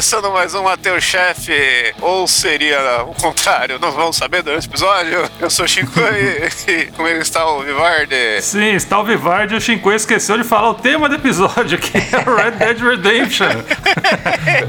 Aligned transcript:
começando 0.00 0.32
mais 0.32 0.54
um 0.54 0.62
Mateus 0.62 1.04
Chefe, 1.04 1.94
ou 2.00 2.26
seria 2.26 3.02
o 3.02 3.14
contrário, 3.14 3.78
não 3.78 3.92
vamos 3.92 4.16
saber 4.16 4.42
durante 4.42 4.66
o 4.66 4.70
episódio. 4.70 5.30
Eu 5.38 5.50
sou 5.50 5.66
o 5.66 5.68
Chico 5.68 5.92
e, 6.00 6.72
e 6.72 6.86
comigo 6.86 7.18
está 7.18 7.44
o 7.44 7.62
Vivarde. 7.62 8.40
Sim, 8.40 8.72
está 8.72 8.98
o 8.98 9.04
Vivardi 9.04 9.52
e 9.52 9.58
o 9.58 9.60
Shinkoi 9.60 9.96
esqueceu 9.96 10.38
de 10.38 10.44
falar 10.44 10.70
o 10.70 10.74
tema 10.74 11.06
do 11.06 11.16
episódio, 11.16 11.76
que 11.76 11.98
é 11.98 12.00
Red 12.00 12.52
Dead 12.52 12.80
Redemption. 12.80 13.50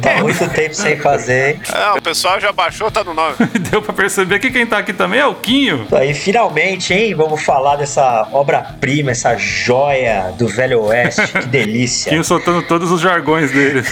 Tá 0.01 0.21
muito 0.21 0.49
tempo 0.49 0.75
sem 0.75 0.97
fazer, 0.97 1.55
hein? 1.55 1.61
Ah, 1.73 1.95
o 1.97 2.01
pessoal 2.01 2.39
já 2.39 2.51
baixou, 2.51 2.89
tá 2.91 3.03
no 3.03 3.13
nome. 3.13 3.35
Deu 3.69 3.81
pra 3.81 3.93
perceber 3.93 4.39
que 4.39 4.49
quem 4.49 4.65
tá 4.65 4.77
aqui 4.79 4.93
também 4.93 5.19
é 5.19 5.25
o 5.25 5.35
Quinho. 5.35 5.87
Aí 5.91 6.13
finalmente, 6.13 6.93
hein? 6.93 7.13
Vamos 7.15 7.43
falar 7.43 7.75
dessa 7.75 8.27
obra-prima, 8.31 9.11
essa 9.11 9.35
joia 9.37 10.33
do 10.37 10.47
Velho 10.47 10.81
Oeste. 10.83 11.27
Que 11.27 11.45
delícia. 11.47 12.09
Quinho 12.11 12.23
soltando 12.23 12.61
todos 12.63 12.91
os 12.91 13.01
jargões 13.01 13.51
dele. 13.51 13.83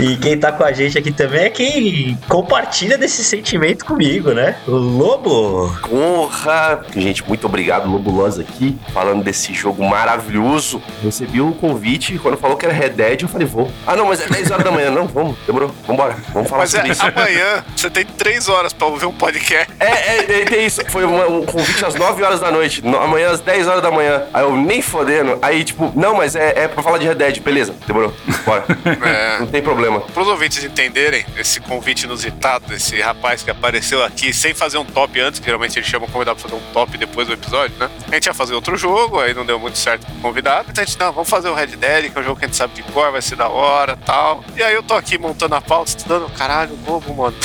E 0.00 0.16
quem 0.16 0.38
tá 0.38 0.50
com 0.50 0.64
a 0.64 0.72
gente 0.72 0.98
aqui 0.98 1.12
também 1.12 1.44
é 1.44 1.50
quem 1.50 2.18
compartilha 2.28 2.96
desse 2.98 3.22
sentimento 3.22 3.84
comigo, 3.84 4.32
né? 4.32 4.56
O 4.66 4.72
Lobo. 4.72 5.72
Honra! 5.92 6.82
Gente, 6.94 7.26
muito 7.26 7.46
obrigado, 7.46 7.88
Lobulosa 7.90 8.42
aqui, 8.42 8.78
falando 8.92 9.22
desse 9.22 9.52
jogo 9.52 9.84
maravilhoso. 9.84 10.82
Recebi 11.02 11.40
o 11.40 11.52
convite, 11.52 12.18
quando 12.18 12.36
falou 12.36 12.56
que 12.56 12.66
era 12.66 12.74
Red 12.74 12.90
Dead, 12.90 13.22
eu 13.22 13.28
falei, 13.28 13.46
vou. 13.46 13.70
Ah, 13.86 13.96
não, 13.96 14.06
mas 14.06 14.20
é 14.20 14.28
10 14.32 14.50
horas 14.50 14.64
da 14.64 14.70
manhã. 14.70 14.90
Não, 14.90 15.06
vamos, 15.06 15.36
demorou, 15.46 15.70
vambora, 15.86 16.16
vamos 16.32 16.48
falar 16.48 16.62
Mas 16.62 16.74
é, 16.74 16.78
sobre 16.78 16.92
isso. 16.92 17.02
amanhã 17.06 17.64
você 17.76 17.90
tem 17.90 18.04
três 18.04 18.48
horas 18.48 18.72
pra 18.72 18.86
ouvir 18.86 19.06
um 19.06 19.12
podcast. 19.12 19.72
É, 19.78 19.86
é, 19.86 20.16
é, 20.40 20.44
tem 20.44 20.66
isso. 20.66 20.82
Foi 20.88 21.04
uma- 21.04 21.26
um 21.26 21.44
convite 21.44 21.84
às 21.84 21.94
9 21.94 22.22
horas 22.22 22.40
da 22.40 22.50
noite. 22.50 22.82
No- 22.84 22.98
amanhã 23.00 23.30
às 23.30 23.40
10 23.40 23.66
horas 23.68 23.82
da 23.82 23.90
manhã. 23.90 24.24
Aí 24.32 24.42
eu 24.42 24.56
nem 24.56 24.80
fodendo. 24.82 25.38
Aí, 25.42 25.64
tipo, 25.64 25.92
não, 25.94 26.14
mas 26.16 26.34
é, 26.34 26.64
é 26.64 26.68
pra 26.68 26.82
falar 26.82 26.98
de 26.98 27.06
Red 27.06 27.14
Dead. 27.16 27.40
Beleza, 27.40 27.74
demorou. 27.86 28.12
Bora. 28.44 28.64
É. 29.02 29.38
Não 29.40 29.46
tem 29.46 29.62
problema. 29.62 30.00
Para 30.00 30.22
os 30.22 30.28
ouvintes 30.28 30.62
entenderem 30.64 31.24
esse 31.36 31.60
convite 31.60 32.04
inusitado 32.04 32.66
desse 32.66 33.00
rapaz 33.00 33.42
que 33.42 33.50
apareceu 33.50 34.02
aqui 34.04 34.32
sem 34.32 34.54
fazer 34.54 34.78
um 34.78 34.84
top 34.84 35.20
antes, 35.20 35.40
que 35.40 35.46
geralmente 35.46 35.78
eles 35.78 35.88
chamam 35.88 36.08
o 36.08 36.10
convidado 36.10 36.38
pra 36.40 36.48
fazer 36.48 36.60
um 36.62 36.72
top 36.72 36.96
depois 36.96 37.26
do 37.26 37.32
episódio, 37.34 37.74
né? 37.78 37.88
A 38.10 38.14
gente 38.14 38.26
ia 38.26 38.34
fazer 38.34 38.54
outro 38.54 38.76
jogo, 38.76 39.20
aí 39.20 39.34
não 39.34 39.44
deu 39.44 39.58
muito 39.58 39.76
certo 39.78 40.06
com 40.06 40.12
o 40.12 40.20
convidado. 40.20 40.66
Então 40.70 40.82
a 40.82 40.86
gente, 40.86 40.98
não, 40.98 41.12
vamos 41.12 41.28
fazer 41.28 41.48
o 41.48 41.54
Red 41.54 41.66
Dead, 41.68 42.10
que 42.12 42.18
é 42.18 42.20
um 42.20 42.24
jogo 42.24 42.38
que 42.38 42.44
a 42.44 42.48
gente 42.48 42.56
sabe 42.56 42.74
de 42.74 42.82
cor, 42.84 43.10
vai 43.10 43.20
ser 43.22 43.36
da 43.36 43.48
hora 43.48 43.96
tal. 44.04 44.21
E 44.56 44.62
aí 44.62 44.74
eu 44.74 44.82
tô 44.82 44.94
aqui 44.94 45.18
montando 45.18 45.54
a 45.54 45.60
pauta, 45.60 45.90
estudando, 45.90 46.30
caralho, 46.30 46.78
o 46.86 46.90
Lobo, 46.90 47.14
mano. 47.14 47.36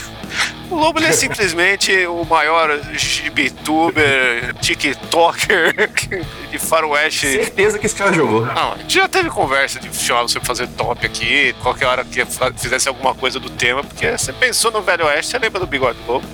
O 0.69 0.75
Lobo 0.75 0.99
é 0.99 1.11
simplesmente 1.11 2.05
o 2.07 2.25
maior 2.25 2.79
gibituber, 2.93 4.53
tiktoker 4.55 5.73
de 6.51 6.59
faroeste 6.59 7.27
Certeza 7.27 7.79
que 7.79 7.85
esse 7.85 7.95
cara 7.95 8.11
jogou. 8.11 8.45
não, 8.45 8.73
a 8.73 8.77
gente 8.77 8.95
já 8.95 9.07
teve 9.07 9.29
conversa 9.29 9.79
de 9.79 9.95
chamar 9.95 10.23
você 10.23 10.39
pra 10.39 10.47
fazer 10.47 10.67
top 10.69 11.05
aqui, 11.05 11.55
qualquer 11.61 11.85
hora 11.85 12.03
que 12.03 12.23
fizesse 12.57 12.87
alguma 12.87 13.15
coisa 13.15 13.39
do 13.39 13.49
tema, 13.49 13.83
porque 13.83 14.11
você 14.11 14.33
pensou 14.33 14.71
no 14.71 14.81
Velho 14.81 15.05
Oeste, 15.05 15.31
você 15.31 15.39
lembra 15.39 15.59
do 15.59 15.67
Bigode 15.67 15.97
Lobo? 16.07 16.25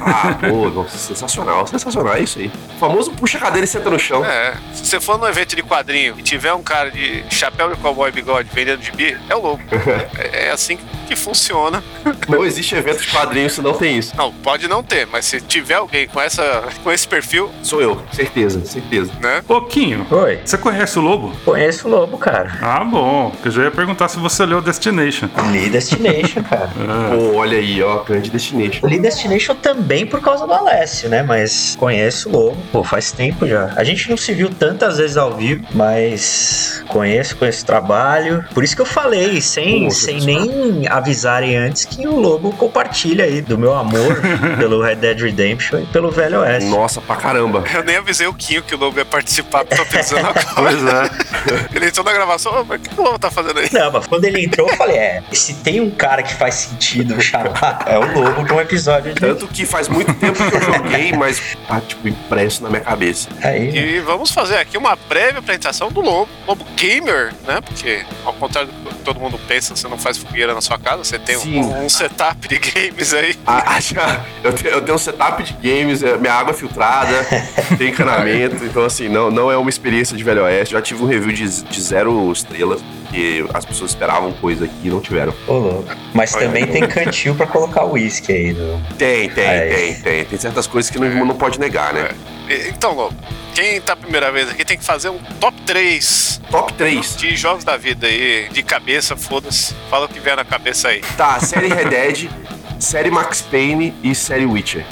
Ah, 0.00 0.36
pô, 0.40 0.68
nossa, 0.70 0.96
sensacional, 0.96 1.66
sensacional, 1.66 2.14
é 2.14 2.20
isso 2.20 2.38
aí. 2.38 2.50
O 2.76 2.78
famoso 2.78 3.10
puxa 3.12 3.38
a 3.38 3.40
cadeira 3.40 3.64
e 3.64 3.68
senta 3.68 3.90
no 3.90 3.98
chão. 3.98 4.24
É, 4.24 4.54
se 4.72 4.86
você 4.86 5.00
for 5.00 5.18
num 5.18 5.26
evento 5.26 5.54
de 5.54 5.62
quadrinho 5.62 6.14
e 6.18 6.22
tiver 6.22 6.52
um 6.52 6.62
cara 6.62 6.90
de 6.90 7.24
chapéu 7.30 7.72
de 7.72 7.80
cowboy 7.80 8.10
bigode 8.10 8.48
vendendo 8.52 8.82
gibi, 8.82 9.16
é 9.28 9.34
o 9.34 9.40
Lobo. 9.40 9.62
é, 10.18 10.46
é 10.46 10.50
assim 10.50 10.78
que 11.06 11.16
funciona. 11.16 11.82
Não 12.28 12.44
existe 12.44 12.74
evento 12.74 13.02
de 13.02 13.08
quadrinhos 13.08 13.54
se 13.54 13.62
não 13.72 13.78
tem 13.78 13.98
isso. 13.98 14.16
Não, 14.16 14.32
pode 14.32 14.68
não 14.68 14.82
ter, 14.82 15.06
mas 15.06 15.24
se 15.24 15.40
tiver 15.40 15.74
alguém 15.74 16.06
com, 16.08 16.20
essa, 16.20 16.64
com 16.82 16.90
esse 16.92 17.06
perfil, 17.06 17.50
Sou 17.62 17.80
eu, 17.80 18.00
certeza, 18.12 18.64
certeza. 18.64 19.12
né? 19.20 19.42
Ô, 19.48 19.60
Quinho, 19.62 20.06
Oi. 20.10 20.40
você 20.44 20.56
conhece 20.58 20.98
o 20.98 21.02
Lobo? 21.02 21.32
Conheço 21.44 21.88
o 21.88 21.90
Lobo, 21.90 22.18
cara. 22.18 22.58
Ah, 22.60 22.84
bom. 22.84 23.30
porque 23.30 23.48
Eu 23.48 23.52
já 23.52 23.62
ia 23.64 23.70
perguntar 23.70 24.08
se 24.08 24.18
você 24.18 24.44
leu 24.46 24.60
Destination. 24.60 25.28
Lee 25.50 25.68
Destination, 25.68 26.42
cara. 26.48 26.70
Pô, 27.10 27.36
olha 27.36 27.58
aí, 27.58 27.82
ó, 27.82 28.02
grande 28.02 28.30
destination. 28.30 28.86
Lee 28.86 28.98
Destination 28.98 29.54
também 29.54 30.06
por 30.06 30.20
causa 30.20 30.46
do 30.46 30.52
Alessio, 30.52 31.08
né? 31.08 31.22
Mas 31.22 31.76
conheço 31.78 32.28
o 32.28 32.32
Lobo. 32.32 32.56
Pô, 32.72 32.82
faz 32.84 33.12
tempo 33.12 33.46
já. 33.46 33.72
A 33.76 33.84
gente 33.84 34.08
não 34.10 34.16
se 34.16 34.32
viu 34.32 34.50
tantas 34.50 34.98
vezes 34.98 35.16
ao 35.16 35.34
vivo, 35.36 35.64
mas 35.74 36.82
conheço, 36.88 37.36
conheço 37.36 37.62
o 37.62 37.66
trabalho. 37.66 38.44
Por 38.54 38.62
isso 38.64 38.74
que 38.76 38.82
eu 38.82 38.86
falei, 38.86 39.40
sem, 39.40 39.84
Pô, 39.84 39.90
sem 39.90 40.20
nem 40.20 40.86
avisarem 40.88 41.56
antes, 41.56 41.84
que 41.84 42.06
o 42.06 42.18
Lobo 42.18 42.52
compartilha 42.52 43.24
aí 43.24 43.40
do 43.40 43.57
meu 43.58 43.74
amor 43.74 44.20
pelo 44.58 44.80
Red 44.82 44.96
Dead 44.96 45.20
Redemption 45.20 45.80
e 45.80 45.86
pelo 45.86 46.10
Velho 46.10 46.40
Oeste. 46.40 46.68
Nossa, 46.68 47.00
pra 47.00 47.16
caramba. 47.16 47.64
Eu 47.74 47.84
nem 47.84 47.96
avisei 47.96 48.26
o 48.26 48.34
Quinho 48.34 48.62
que 48.62 48.74
o 48.74 48.78
Lobo 48.78 48.98
ia 48.98 49.04
participar, 49.04 49.64
tô 49.64 49.84
pensando 49.86 50.20
agora. 50.26 50.46
Pois 50.54 50.84
é. 50.84 51.66
Ele 51.74 51.86
entrou 51.86 52.04
na 52.04 52.12
gravação, 52.12 52.60
"Ô, 52.60 52.64
mas 52.64 52.80
o 52.80 52.82
que 52.82 53.00
o 53.00 53.02
Lobo 53.04 53.18
tá 53.18 53.30
fazendo 53.30 53.58
aí? 53.58 53.68
Não, 53.72 53.92
mas 53.92 54.06
quando 54.06 54.24
ele 54.24 54.44
entrou, 54.44 54.68
eu 54.68 54.76
falei: 54.76 54.96
é, 54.96 55.22
se 55.32 55.54
tem 55.54 55.80
um 55.80 55.90
cara 55.90 56.22
que 56.22 56.34
faz 56.34 56.54
sentido 56.54 57.20
chamar, 57.20 57.84
é 57.86 57.98
o 57.98 58.12
Lobo 58.18 58.44
pra 58.44 58.54
um 58.56 58.60
episódio 58.60 59.12
de. 59.14 59.20
Tanto 59.20 59.46
que 59.48 59.64
faz 59.66 59.88
muito 59.88 60.12
tempo 60.14 60.38
que 60.38 60.56
eu 60.56 60.60
joguei, 60.62 61.12
mas 61.12 61.56
tá, 61.66 61.80
tipo, 61.80 62.08
impresso 62.08 62.62
na 62.62 62.68
minha 62.70 62.80
cabeça. 62.82 63.28
Aí, 63.42 63.76
E 63.76 64.00
vamos 64.00 64.30
fazer 64.30 64.56
aqui 64.56 64.76
uma 64.76 64.96
breve 65.08 65.38
apresentação 65.38 65.90
do 65.90 66.00
Lobo, 66.00 66.28
Lobo 66.46 66.64
Gamer, 66.76 67.32
né? 67.46 67.60
Porque, 67.60 68.04
ao 68.24 68.32
contrário 68.34 68.70
do 68.70 68.90
que 68.90 68.94
todo 69.02 69.18
mundo 69.20 69.38
pensa, 69.48 69.74
você 69.74 69.88
não 69.88 69.98
faz 69.98 70.18
fogueira 70.18 70.54
na 70.54 70.60
sua 70.60 70.78
casa, 70.78 71.04
você 71.04 71.18
tem 71.18 71.36
um, 71.36 71.84
um 71.84 71.88
setup 71.88 72.46
de 72.48 72.58
games 72.58 73.14
aí. 73.14 73.34
Eu, 74.44 74.52
tenho, 74.52 74.74
eu 74.74 74.80
tenho 74.82 74.94
um 74.94 74.98
setup 74.98 75.42
de 75.42 75.52
games, 75.54 76.02
é, 76.02 76.16
minha 76.16 76.32
água 76.32 76.52
é 76.52 76.54
filtrada, 76.54 77.26
tem 77.76 77.88
encanamento, 77.90 78.64
então 78.64 78.84
assim, 78.84 79.08
não, 79.08 79.30
não 79.30 79.50
é 79.50 79.56
uma 79.56 79.68
experiência 79.68 80.16
de 80.16 80.22
Velho 80.22 80.44
Oeste. 80.44 80.72
Já 80.74 80.80
tive 80.82 81.02
um 81.02 81.06
review 81.06 81.32
de, 81.32 81.62
de 81.64 81.80
zero 81.80 82.30
estrelas, 82.32 82.80
porque 83.02 83.44
as 83.52 83.64
pessoas 83.64 83.90
esperavam 83.90 84.32
coisa 84.32 84.64
aqui 84.66 84.74
e 84.84 84.88
não 84.88 85.00
tiveram. 85.00 85.34
ô 85.46 85.52
louco. 85.54 85.88
Mas 86.14 86.32
também 86.32 86.66
tem 86.66 86.86
cantil 86.86 87.34
pra 87.34 87.46
colocar 87.46 87.84
o 87.84 87.92
uísque 87.92 88.32
aí. 88.32 88.52
No... 88.52 88.80
Tem, 88.96 89.28
tem, 89.30 89.48
Aí. 89.48 89.70
tem, 89.74 89.94
tem. 90.02 90.24
Tem 90.24 90.38
certas 90.38 90.66
coisas 90.66 90.90
que 90.90 90.98
não, 90.98 91.24
não 91.26 91.34
pode 91.36 91.58
negar, 91.58 91.92
né? 91.92 92.10
E- 92.48 92.68
Então, 92.68 92.94
Lobo, 92.94 93.16
quem 93.54 93.80
tá 93.80 93.94
a 93.94 93.96
primeira 93.96 94.30
vez 94.30 94.48
aqui 94.50 94.64
tem 94.64 94.78
que 94.78 94.84
fazer 94.84 95.08
um 95.08 95.18
top 95.40 95.60
3 95.62 96.40
Top 96.50 96.72
3. 96.74 97.16
de 97.16 97.36
jogos 97.36 97.64
da 97.64 97.76
vida 97.76 98.06
aí, 98.06 98.48
de 98.52 98.62
cabeça, 98.62 99.16
foda-se. 99.16 99.74
Fala 99.90 100.06
o 100.06 100.08
que 100.08 100.20
vier 100.20 100.36
na 100.36 100.44
cabeça 100.44 100.88
aí. 100.88 101.00
Tá, 101.16 101.38
série 101.40 101.68
Red 101.68 101.86
Dead, 101.90 102.30
série 102.78 103.10
Max 103.10 103.42
Payne 103.42 103.94
e 104.02 104.14
série 104.14 104.46
Witcher. 104.46 104.84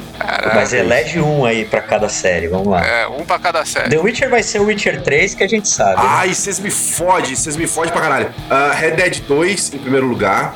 Mas 0.55 0.73
elege 0.73 1.21
um 1.21 1.45
aí 1.45 1.65
pra 1.65 1.81
cada 1.81 2.09
série, 2.09 2.49
vamos 2.49 2.69
lá. 2.69 2.85
É, 2.85 3.07
um 3.07 3.25
pra 3.25 3.39
cada 3.39 3.65
série. 3.65 3.91
The 3.91 3.99
Witcher 3.99 4.29
vai 4.31 4.43
ser 4.43 4.61
o 4.61 4.65
Witcher 4.65 5.03
3, 5.03 5.35
que 5.35 5.45
a 5.45 5.49
gente 5.49 5.69
sabe. 5.69 5.97
né? 6.03 6.09
Ai, 6.09 6.35
vocês 6.35 6.59
me 6.59 6.71
fodem, 6.71 7.35
vocês 7.35 7.57
me 7.57 7.67
fodem 7.67 7.93
pra 7.93 8.01
caralho. 8.03 8.31
Ah, 8.51 8.73
Red 8.75 8.93
Dead 8.93 9.21
2 9.21 9.75
em 9.75 9.79
primeiro 9.79 10.07
lugar. 10.07 10.55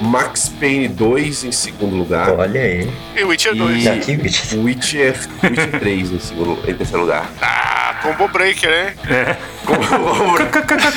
Max 0.00 0.48
Payne 0.48 0.88
2 0.88 1.44
em 1.44 1.52
segundo 1.52 1.94
lugar. 1.94 2.32
Olha 2.32 2.60
aí. 2.60 2.90
E 3.16 3.22
Witcher 3.22 3.54
2. 3.54 3.86
E 3.86 3.98
que 4.00 4.12
Witcher. 4.16 4.58
Witcher, 4.58 5.16
Witcher 5.44 5.78
3 5.78 6.10
em, 6.12 6.18
segundo, 6.18 6.58
em 6.68 6.74
terceiro 6.74 7.02
lugar. 7.02 7.30
Ah, 7.40 8.00
combo 8.02 8.26
breaker, 8.26 8.68
hein? 8.68 9.36
Como- 9.64 10.36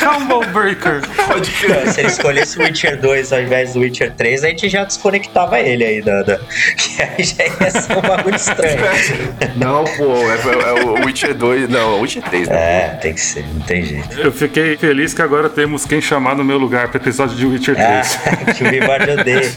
Combo 0.10 0.40
Breaker. 0.48 1.02
Pode 1.28 1.52
Não, 1.52 1.60
crer. 1.60 1.88
Se 1.94 2.00
ele 2.02 2.08
escolhesse 2.08 2.58
o 2.58 2.64
Witcher 2.64 3.00
2 3.00 3.32
ao 3.32 3.42
invés 3.42 3.74
do 3.74 3.80
Witcher 3.82 4.12
3, 4.16 4.44
a 4.44 4.48
gente 4.48 4.68
já 4.70 4.84
desconectava 4.84 5.60
ele 5.66 5.84
aí 5.84 6.02
da. 6.02 6.22
da... 6.24 6.40
Que 6.76 7.02
aí 7.02 7.24
já 7.24 7.44
ia 7.46 7.72
ser 7.72 7.98
um 7.98 8.02
bagulho 8.02 8.36
estranho. 8.36 8.78
Não, 9.58 9.84
pô, 9.84 10.14
é, 10.32 10.70
é 10.70 10.84
o 10.84 11.06
Witcher 11.06 11.34
2. 11.34 11.70
Não, 11.70 11.80
é 11.80 11.98
o 11.98 12.02
Witcher 12.02 12.24
3, 12.24 12.48
né? 12.48 12.56
É, 12.56 12.88
tem 13.02 13.14
que 13.14 13.22
ser, 13.22 13.46
não 13.54 13.62
tem 13.62 13.84
jeito. 13.84 14.20
Eu 14.20 14.32
fiquei 14.32 14.78
feliz 14.78 15.14
que 15.14 15.22
agora 15.22 15.50
temos 15.50 15.86
quem 15.86 16.00
chamar 16.02 16.36
no 16.36 16.44
meu 16.44 16.58
lugar 16.58 16.88
para 16.90 16.98
episódio 17.00 17.36
de 17.36 17.46
Witcher 17.46 17.76
3. 17.76 17.88
Ah, 17.88 18.54
que 18.54 18.64
o 18.64 18.70
Vivardi 18.70 19.12
odeia. 19.12 19.52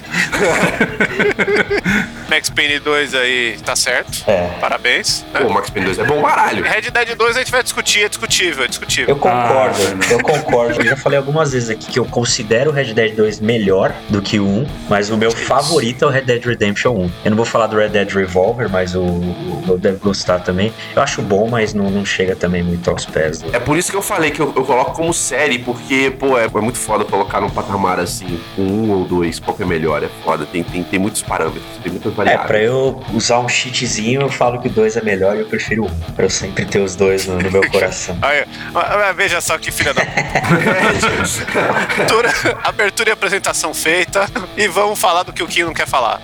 Max 2.29 2.51
Payne 2.51 2.79
2 2.79 3.15
aí 3.15 3.57
tá 3.65 3.75
certo. 3.75 4.23
É. 4.27 4.49
Parabéns. 4.61 5.25
né? 5.33 5.41
Pô, 5.41 5.47
o 5.49 5.53
Max 5.53 5.71
Payne 5.71 5.87
2 5.87 5.99
é 5.99 6.05
bom 6.05 6.21
baralho. 6.21 6.63
Red 6.63 6.83
Dead 6.91 7.17
2 7.17 7.37
a 7.37 7.39
gente 7.41 7.51
vai 7.51 7.63
discutir, 7.63 8.05
é 8.05 8.09
discutível, 8.09 8.65
é 8.65 8.69
discutível. 8.69 9.09
Eu 9.15 9.17
concordo, 9.17 9.77
Ah, 9.83 10.13
eu 10.13 10.21
concordo. 10.21 10.81
Eu 10.81 10.85
já 10.85 10.97
falei 10.97 11.17
algumas 11.19 11.53
vezes 11.53 11.71
aqui 11.71 11.87
que 11.91 11.99
eu 11.99 12.05
considero 12.05 12.71
o 12.71 12.75
Red 12.75 12.93
Dead 12.95 13.15
2 13.15 13.41
melhor 13.41 13.93
do 14.09 14.21
que 14.21 14.39
o 14.39 14.47
1, 14.47 14.67
mas 14.89 15.11
o 15.11 15.17
meu 15.17 15.31
favorito 15.31 15.98
é 16.05 16.07
o 16.07 16.11
Red 16.11 16.23
Dead 16.23 16.45
Redemption 16.45 16.93
1. 16.95 17.11
Eu 17.25 17.31
não 17.31 17.37
vou 17.37 17.47
falar 17.47 17.67
do 17.67 17.77
Red 17.77 17.89
Dead 17.91 18.11
Revolver, 18.13 18.69
mas 18.69 18.95
o, 18.95 19.01
o 19.01 19.65
eu 19.69 19.79
devo 19.79 19.99
gostar 19.99 20.41
também. 20.41 20.73
Eu 20.97 21.03
acho 21.03 21.21
bom, 21.23 21.49
mas 21.49 21.75
não, 21.75 21.91
não 21.91 22.05
chega 22.05 22.35
também 22.37 22.63
muito 22.63 22.91
aos 22.91 23.05
pés. 23.07 23.41
do- 23.41 23.55
É 23.55 23.59
por 23.61 23.77
isso 23.77 23.91
que 23.91 23.97
eu 23.97 24.03
falei 24.03 24.31
que 24.31 24.41
eu, 24.41 24.53
eu 24.57 24.65
coloco 24.65 24.93
como 24.93 25.13
série, 25.13 25.59
porque, 25.59 26.13
pô, 26.19 26.39
é, 26.39 26.45
é 26.47 26.61
muito 26.61 26.79
foda 26.79 27.05
colocar 27.05 27.41
num 27.41 27.51
patamar 27.51 27.99
assim, 28.01 28.41
com 28.57 28.63
um 28.63 28.91
ou 28.91 29.05
dois, 29.05 29.39
qual 29.39 29.57
que 29.57 29.63
é 29.63 29.67
melhor, 29.67 30.03
é 30.03 30.09
foda. 30.25 30.47
Tem, 30.47 30.63
tem, 30.63 30.83
tem 30.83 30.99
muitos 30.99 31.23
parâmetros, 31.23 31.63
tem 31.83 31.93
muitas 31.93 32.13
É, 32.13 32.17
variáveis. 32.17 32.47
pra 32.47 32.61
eu 32.63 33.03
usar 33.13 33.39
um 33.41 33.49
cheatzinho, 33.49 34.23
eu 34.23 34.29
falo 34.29 34.61
que 34.61 34.69
o 34.69 34.71
2 34.71 34.97
é 34.97 35.03
melhor 35.03 35.37
e 35.37 35.41
eu 35.41 35.47
prefiro 35.47 35.85
1. 35.85 35.89
Pra 36.15 36.25
eu 36.25 36.31
sempre 36.31 36.65
ter 36.65 36.81
os 36.81 36.95
dois 36.97 37.27
no, 37.27 37.39
no 37.39 37.51
meu 37.51 37.63
coração. 37.71 38.17
Aí, 38.23 38.45
ah, 38.75 39.13
veja 39.13 39.41
só 39.41 39.59
que 39.59 39.71
filha 39.71 39.93
da. 39.95 40.03
abertura, 41.93 42.31
abertura 42.65 43.11
e 43.11 43.13
apresentação 43.13 43.73
feita. 43.75 44.27
E 44.57 44.67
vamos 44.69 44.99
falar 44.99 45.23
do 45.23 45.33
que 45.33 45.43
o 45.43 45.47
Kim 45.47 45.63
não 45.65 45.75
quer 45.75 45.87
falar. 45.89 46.21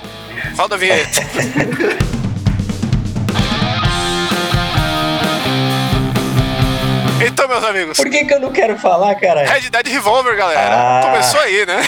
Roda 0.57 0.75
a 0.75 0.79
vinheta. 0.79 1.21
Então, 7.27 7.49
meus 7.49 7.65
amigos, 7.65 7.97
Por 7.97 8.11
que, 8.11 8.25
que 8.25 8.35
eu 8.35 8.41
não 8.41 8.53
quero 8.53 8.79
falar, 8.79 9.15
cara? 9.15 9.45
Red 9.47 9.71
Dead 9.71 9.87
Revolver, 9.87 10.37
galera. 10.37 10.75
Ah. 10.75 11.01
Começou 11.05 11.41
aí, 11.41 11.65
né? 11.65 11.81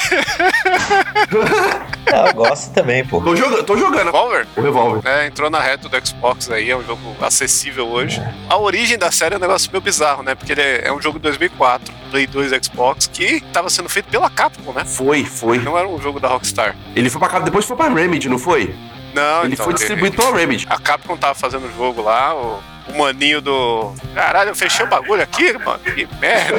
Não, 2.10 2.26
eu 2.26 2.34
gosto 2.34 2.72
também, 2.72 3.04
pô. 3.04 3.20
Tô, 3.20 3.34
joga, 3.34 3.62
tô 3.62 3.76
jogando 3.76 4.06
Revolver. 4.06 4.46
o 4.56 4.60
revólver. 4.60 5.02
É, 5.08 5.26
entrou 5.26 5.50
na 5.50 5.60
reta 5.60 5.88
do 5.88 6.06
Xbox 6.06 6.50
aí, 6.50 6.70
é 6.70 6.76
um 6.76 6.84
jogo 6.84 7.16
acessível 7.20 7.88
hoje. 7.88 8.22
A 8.48 8.56
origem 8.58 8.96
da 8.96 9.10
série 9.10 9.34
é 9.34 9.38
um 9.38 9.40
negócio 9.40 9.70
meio 9.70 9.82
bizarro, 9.82 10.22
né? 10.22 10.34
Porque 10.34 10.52
ele 10.52 10.60
é, 10.62 10.88
é 10.88 10.92
um 10.92 11.00
jogo 11.00 11.18
de 11.18 11.22
2004, 11.24 11.92
Play 12.10 12.26
2 12.26 12.52
Xbox, 12.64 13.06
que 13.12 13.40
tava 13.52 13.68
sendo 13.68 13.88
feito 13.88 14.08
pela 14.08 14.30
Capcom, 14.30 14.72
né? 14.72 14.84
Foi, 14.84 15.24
foi. 15.24 15.58
Não 15.58 15.76
era 15.76 15.88
um 15.88 16.00
jogo 16.00 16.20
da 16.20 16.28
Rockstar. 16.28 16.76
Ele 16.94 17.10
foi 17.10 17.18
pra 17.18 17.28
cá, 17.28 17.38
depois 17.40 17.64
foi 17.64 17.76
pra 17.76 17.88
Remedy, 17.88 18.28
não 18.28 18.38
foi? 18.38 18.74
Não, 19.14 19.44
Ele 19.44 19.54
então, 19.54 19.64
foi 19.64 19.74
distribuído 19.74 20.14
pela 20.14 20.36
Remedy. 20.36 20.66
A 20.68 20.78
Capcom 20.78 21.16
tava 21.16 21.34
fazendo 21.34 21.66
o 21.66 21.72
jogo 21.76 22.02
lá, 22.02 22.34
o, 22.34 22.60
o 22.88 22.98
maninho 22.98 23.40
do. 23.40 23.92
Caralho, 24.14 24.50
eu 24.50 24.54
fechei 24.54 24.84
o 24.84 24.88
bagulho 24.88 25.22
aqui, 25.22 25.52
mano. 25.58 25.78
Que 25.80 26.08
merda. 26.20 26.56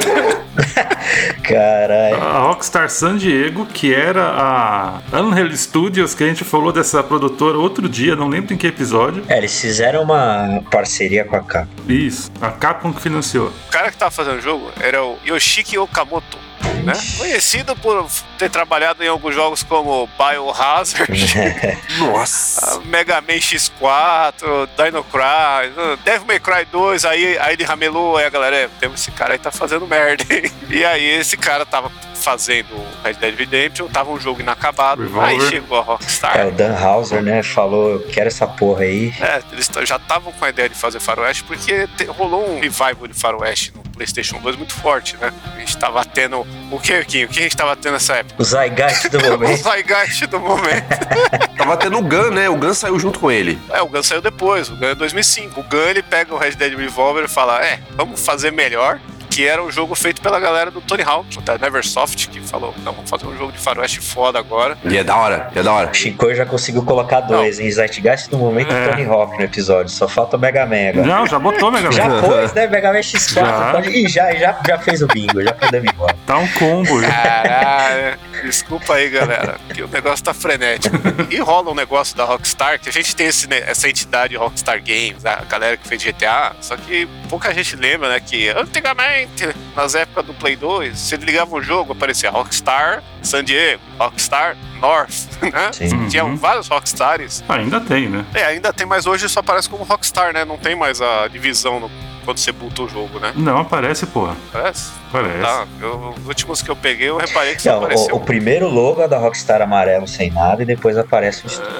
Caralho. 1.42 2.22
A 2.22 2.38
Rockstar 2.40 2.90
San 2.90 3.16
Diego, 3.16 3.66
que 3.66 3.94
era 3.94 4.24
a 4.24 5.00
Unreal 5.20 5.50
Studios, 5.56 6.14
que 6.14 6.24
a 6.24 6.26
gente 6.26 6.44
falou 6.44 6.72
dessa 6.72 7.02
produtora 7.02 7.58
outro 7.58 7.88
dia, 7.88 8.14
não 8.14 8.28
lembro 8.28 8.54
em 8.54 8.56
que 8.56 8.66
episódio. 8.66 9.24
É, 9.28 9.38
eles 9.38 9.58
fizeram 9.60 10.02
uma 10.02 10.62
parceria 10.70 11.24
com 11.24 11.36
a 11.36 11.42
Capcom. 11.42 11.82
Isso, 11.88 12.30
a 12.40 12.50
Capcom 12.50 12.92
que 12.92 13.00
financiou. 13.00 13.48
O 13.68 13.70
cara 13.70 13.90
que 13.90 13.96
tava 13.96 14.10
fazando 14.10 14.38
o 14.38 14.42
jogo 14.42 14.70
era 14.80 15.02
o 15.04 15.18
Yoshiki 15.26 15.78
Okamoto. 15.78 16.47
Né? 16.84 16.92
Conhecido 17.18 17.76
por 17.76 18.06
ter 18.38 18.48
trabalhado 18.50 19.02
em 19.04 19.08
alguns 19.08 19.34
jogos 19.34 19.62
como 19.62 20.08
Biohazard, 20.18 21.12
Nossa. 21.98 22.80
Mega 22.86 23.20
Man 23.20 23.34
X4, 23.34 24.68
Dino 24.76 25.04
Cry, 25.04 25.72
Devil 26.04 26.26
May 26.26 26.40
Cry 26.40 26.64
2, 26.70 27.04
aí, 27.04 27.38
aí 27.38 27.54
ele 27.54 27.64
ramelou, 27.64 28.16
aí 28.16 28.24
a 28.24 28.30
galera, 28.30 28.56
é, 28.56 28.68
tem 28.80 28.90
esse 28.92 29.10
cara 29.10 29.34
aí 29.34 29.38
tá 29.38 29.50
fazendo 29.50 29.86
merda, 29.86 30.24
hein? 30.32 30.50
E 30.70 30.84
aí 30.84 31.04
esse 31.04 31.36
cara 31.36 31.64
tava 31.64 31.90
fazendo 32.14 32.68
Red 33.02 33.14
Dead 33.14 33.34
Redemption, 33.36 33.86
tava 33.88 34.10
um 34.10 34.20
jogo 34.20 34.40
inacabado, 34.40 35.02
Revolver. 35.02 35.28
aí 35.28 35.40
chegou 35.48 35.78
a 35.78 35.82
Rockstar. 35.82 36.36
É, 36.38 36.46
o 36.46 36.50
Dan 36.52 36.76
Hauser, 36.76 37.22
né, 37.22 37.42
falou, 37.42 37.92
eu 37.92 38.00
quero 38.08 38.28
essa 38.28 38.46
porra 38.46 38.82
aí. 38.82 39.12
É, 39.20 39.42
eles 39.52 39.70
já 39.84 39.96
estavam 39.96 40.32
com 40.32 40.44
a 40.44 40.48
ideia 40.50 40.68
de 40.68 40.74
fazer 40.74 41.00
faroeste 41.00 41.44
porque 41.44 41.88
rolou 42.08 42.48
um 42.50 42.60
revival 42.60 43.06
de 43.08 43.14
faroeste 43.14 43.72
no 43.74 43.87
PlayStation 43.98 44.38
2 44.38 44.56
muito 44.56 44.72
forte, 44.72 45.16
né? 45.16 45.32
A 45.54 45.58
gente 45.58 45.76
tava 45.76 46.04
tendo. 46.04 46.46
O 46.70 46.78
que, 46.78 47.04
Kim? 47.04 47.24
O 47.24 47.28
que 47.28 47.40
a 47.40 47.42
gente 47.42 47.56
tava 47.56 47.76
tendo 47.76 47.94
nessa 47.94 48.14
época? 48.14 48.40
O 48.40 48.44
Zygeist 48.44 49.08
do 49.08 49.18
O 49.26 49.30
momento. 49.32 49.62
Zeitgeist 49.62 50.26
do 50.26 50.40
momento. 50.40 50.88
Tava 51.58 51.76
tendo 51.76 51.98
o 51.98 52.02
Gun, 52.02 52.30
né? 52.30 52.48
O 52.48 52.54
Gun 52.56 52.72
saiu 52.72 52.98
junto 53.00 53.18
com 53.18 53.30
ele. 53.30 53.58
É, 53.70 53.82
o 53.82 53.88
Gun 53.88 54.02
saiu 54.02 54.22
depois, 54.22 54.70
o 54.70 54.76
Gun 54.76 54.86
é 54.90 54.94
2005. 54.94 55.60
O 55.60 55.64
Gun 55.64 55.88
ele 55.88 56.02
pega 56.02 56.32
o 56.32 56.38
Red 56.38 56.52
Dead 56.52 56.72
Revolver 56.78 57.24
e 57.24 57.28
fala: 57.28 57.60
É, 57.64 57.80
vamos 57.96 58.24
fazer 58.24 58.52
melhor. 58.52 59.00
Que 59.38 59.46
era 59.46 59.62
um 59.62 59.70
jogo 59.70 59.94
feito 59.94 60.20
pela 60.20 60.40
galera 60.40 60.68
do 60.68 60.80
Tony 60.80 61.04
Hawk, 61.04 61.40
da 61.42 61.56
Neversoft, 61.56 62.28
que 62.28 62.40
falou: 62.40 62.74
Não, 62.78 62.92
vamos 62.92 63.08
fazer 63.08 63.24
um 63.24 63.38
jogo 63.38 63.52
de 63.52 63.58
faroeste 63.58 64.00
foda 64.00 64.36
agora. 64.36 64.76
E 64.84 64.98
é 64.98 65.04
da 65.04 65.14
hora, 65.14 65.48
e 65.54 65.60
é 65.60 65.62
da 65.62 65.72
hora. 65.72 65.90
O 65.90 65.94
Chico 65.94 66.34
já 66.34 66.44
conseguiu 66.44 66.82
colocar 66.82 67.20
dois, 67.20 67.60
em 67.60 67.70
Zeitgeist 67.70 68.28
do 68.30 68.36
momento 68.36 68.74
É. 68.74 68.86
e 68.86 68.90
Tony 68.90 69.04
Hawk 69.04 69.38
no 69.38 69.44
episódio. 69.44 69.90
Só 69.92 70.08
falta 70.08 70.36
o 70.36 70.40
Mega 70.40 70.66
Man 70.66 70.88
agora. 70.88 71.06
Não, 71.06 71.24
já 71.24 71.38
botou, 71.38 71.70
Mega 71.70 71.92
Já 71.92 72.08
Man. 72.08 72.20
pôs, 72.26 72.52
né? 72.52 72.66
Mega 72.66 72.92
Man 72.92 72.98
X4. 72.98 73.34
Já. 73.34 73.72
Pode... 73.74 73.90
Ih, 73.90 74.08
já, 74.08 74.34
já, 74.34 74.60
já 74.66 74.78
fez 74.80 75.02
o 75.02 75.06
bingo, 75.06 75.40
já 75.40 75.52
podemos 75.52 75.86
ir 75.88 75.94
embora. 75.94 76.16
Tá 76.26 76.36
um 76.38 76.48
combo. 76.54 77.00
já. 77.00 77.08
Caralho, 77.08 78.18
desculpa 78.42 78.94
aí, 78.94 79.08
galera, 79.08 79.60
que 79.72 79.82
o 79.84 79.86
negócio 79.88 80.24
tá 80.24 80.34
frenético. 80.34 80.96
E 81.30 81.36
rola 81.38 81.70
um 81.70 81.76
negócio 81.76 82.16
da 82.16 82.24
Rockstar, 82.24 82.80
que 82.80 82.88
a 82.88 82.92
gente 82.92 83.14
tem 83.14 83.28
esse, 83.28 83.48
né, 83.48 83.62
essa 83.68 83.88
entidade 83.88 84.34
Rockstar 84.36 84.82
Games, 84.82 85.24
a 85.24 85.44
galera 85.44 85.76
que 85.76 85.86
fez 85.86 86.02
GTA, 86.02 86.56
só 86.60 86.76
que 86.76 87.06
pouca 87.28 87.54
gente 87.54 87.76
lembra, 87.76 88.08
né, 88.08 88.18
que 88.18 88.48
antigamente, 88.48 89.27
nas 89.76 89.94
épocas 89.94 90.24
do 90.26 90.34
Play 90.34 90.56
2, 90.56 90.98
você 90.98 91.16
ligava 91.16 91.54
o 91.54 91.62
jogo, 91.62 91.92
aparecia 91.92 92.30
Rockstar 92.30 93.02
San 93.22 93.44
Diego, 93.44 93.82
Rockstar 93.98 94.56
North, 94.80 95.26
né? 95.42 95.70
Sim. 95.72 96.08
Tinha 96.08 96.24
Uhum. 96.24 96.36
vários 96.36 96.68
Rockstars. 96.68 97.42
Ainda 97.48 97.80
tem, 97.80 98.08
né? 98.08 98.24
É, 98.34 98.44
ainda 98.44 98.72
tem, 98.72 98.86
mas 98.86 99.06
hoje 99.06 99.28
só 99.28 99.40
aparece 99.40 99.68
como 99.68 99.84
Rockstar, 99.84 100.32
né? 100.32 100.44
Não 100.44 100.56
tem 100.56 100.74
mais 100.74 101.00
a 101.00 101.28
divisão 101.28 101.80
no- 101.80 101.90
quando 102.28 102.36
você 102.40 102.52
boota 102.52 102.82
o 102.82 102.88
jogo, 102.90 103.18
né? 103.18 103.32
Não, 103.34 103.56
aparece, 103.56 104.04
porra. 104.04 104.36
Parece? 104.52 104.90
Parece. 105.10 105.40
Tá, 105.40 105.66
eu- 105.80 106.14
os 106.20 106.26
últimos 106.28 106.60
que 106.60 106.70
eu 106.70 106.76
peguei, 106.76 107.08
eu 107.08 107.16
reparei 107.16 107.56
que 107.56 107.66
Não, 107.66 107.78
apareceu 107.78 108.14
o, 108.14 108.18
o 108.18 108.20
primeiro 108.20 108.68
logo 108.68 109.00
é 109.00 109.08
da 109.08 109.16
Rockstar 109.16 109.62
amarelo 109.62 110.06
sem 110.06 110.30
nada 110.30 110.62
e 110.62 110.66
depois 110.66 110.98
aparece 110.98 111.44
o 111.44 111.46
estúdio. 111.46 111.72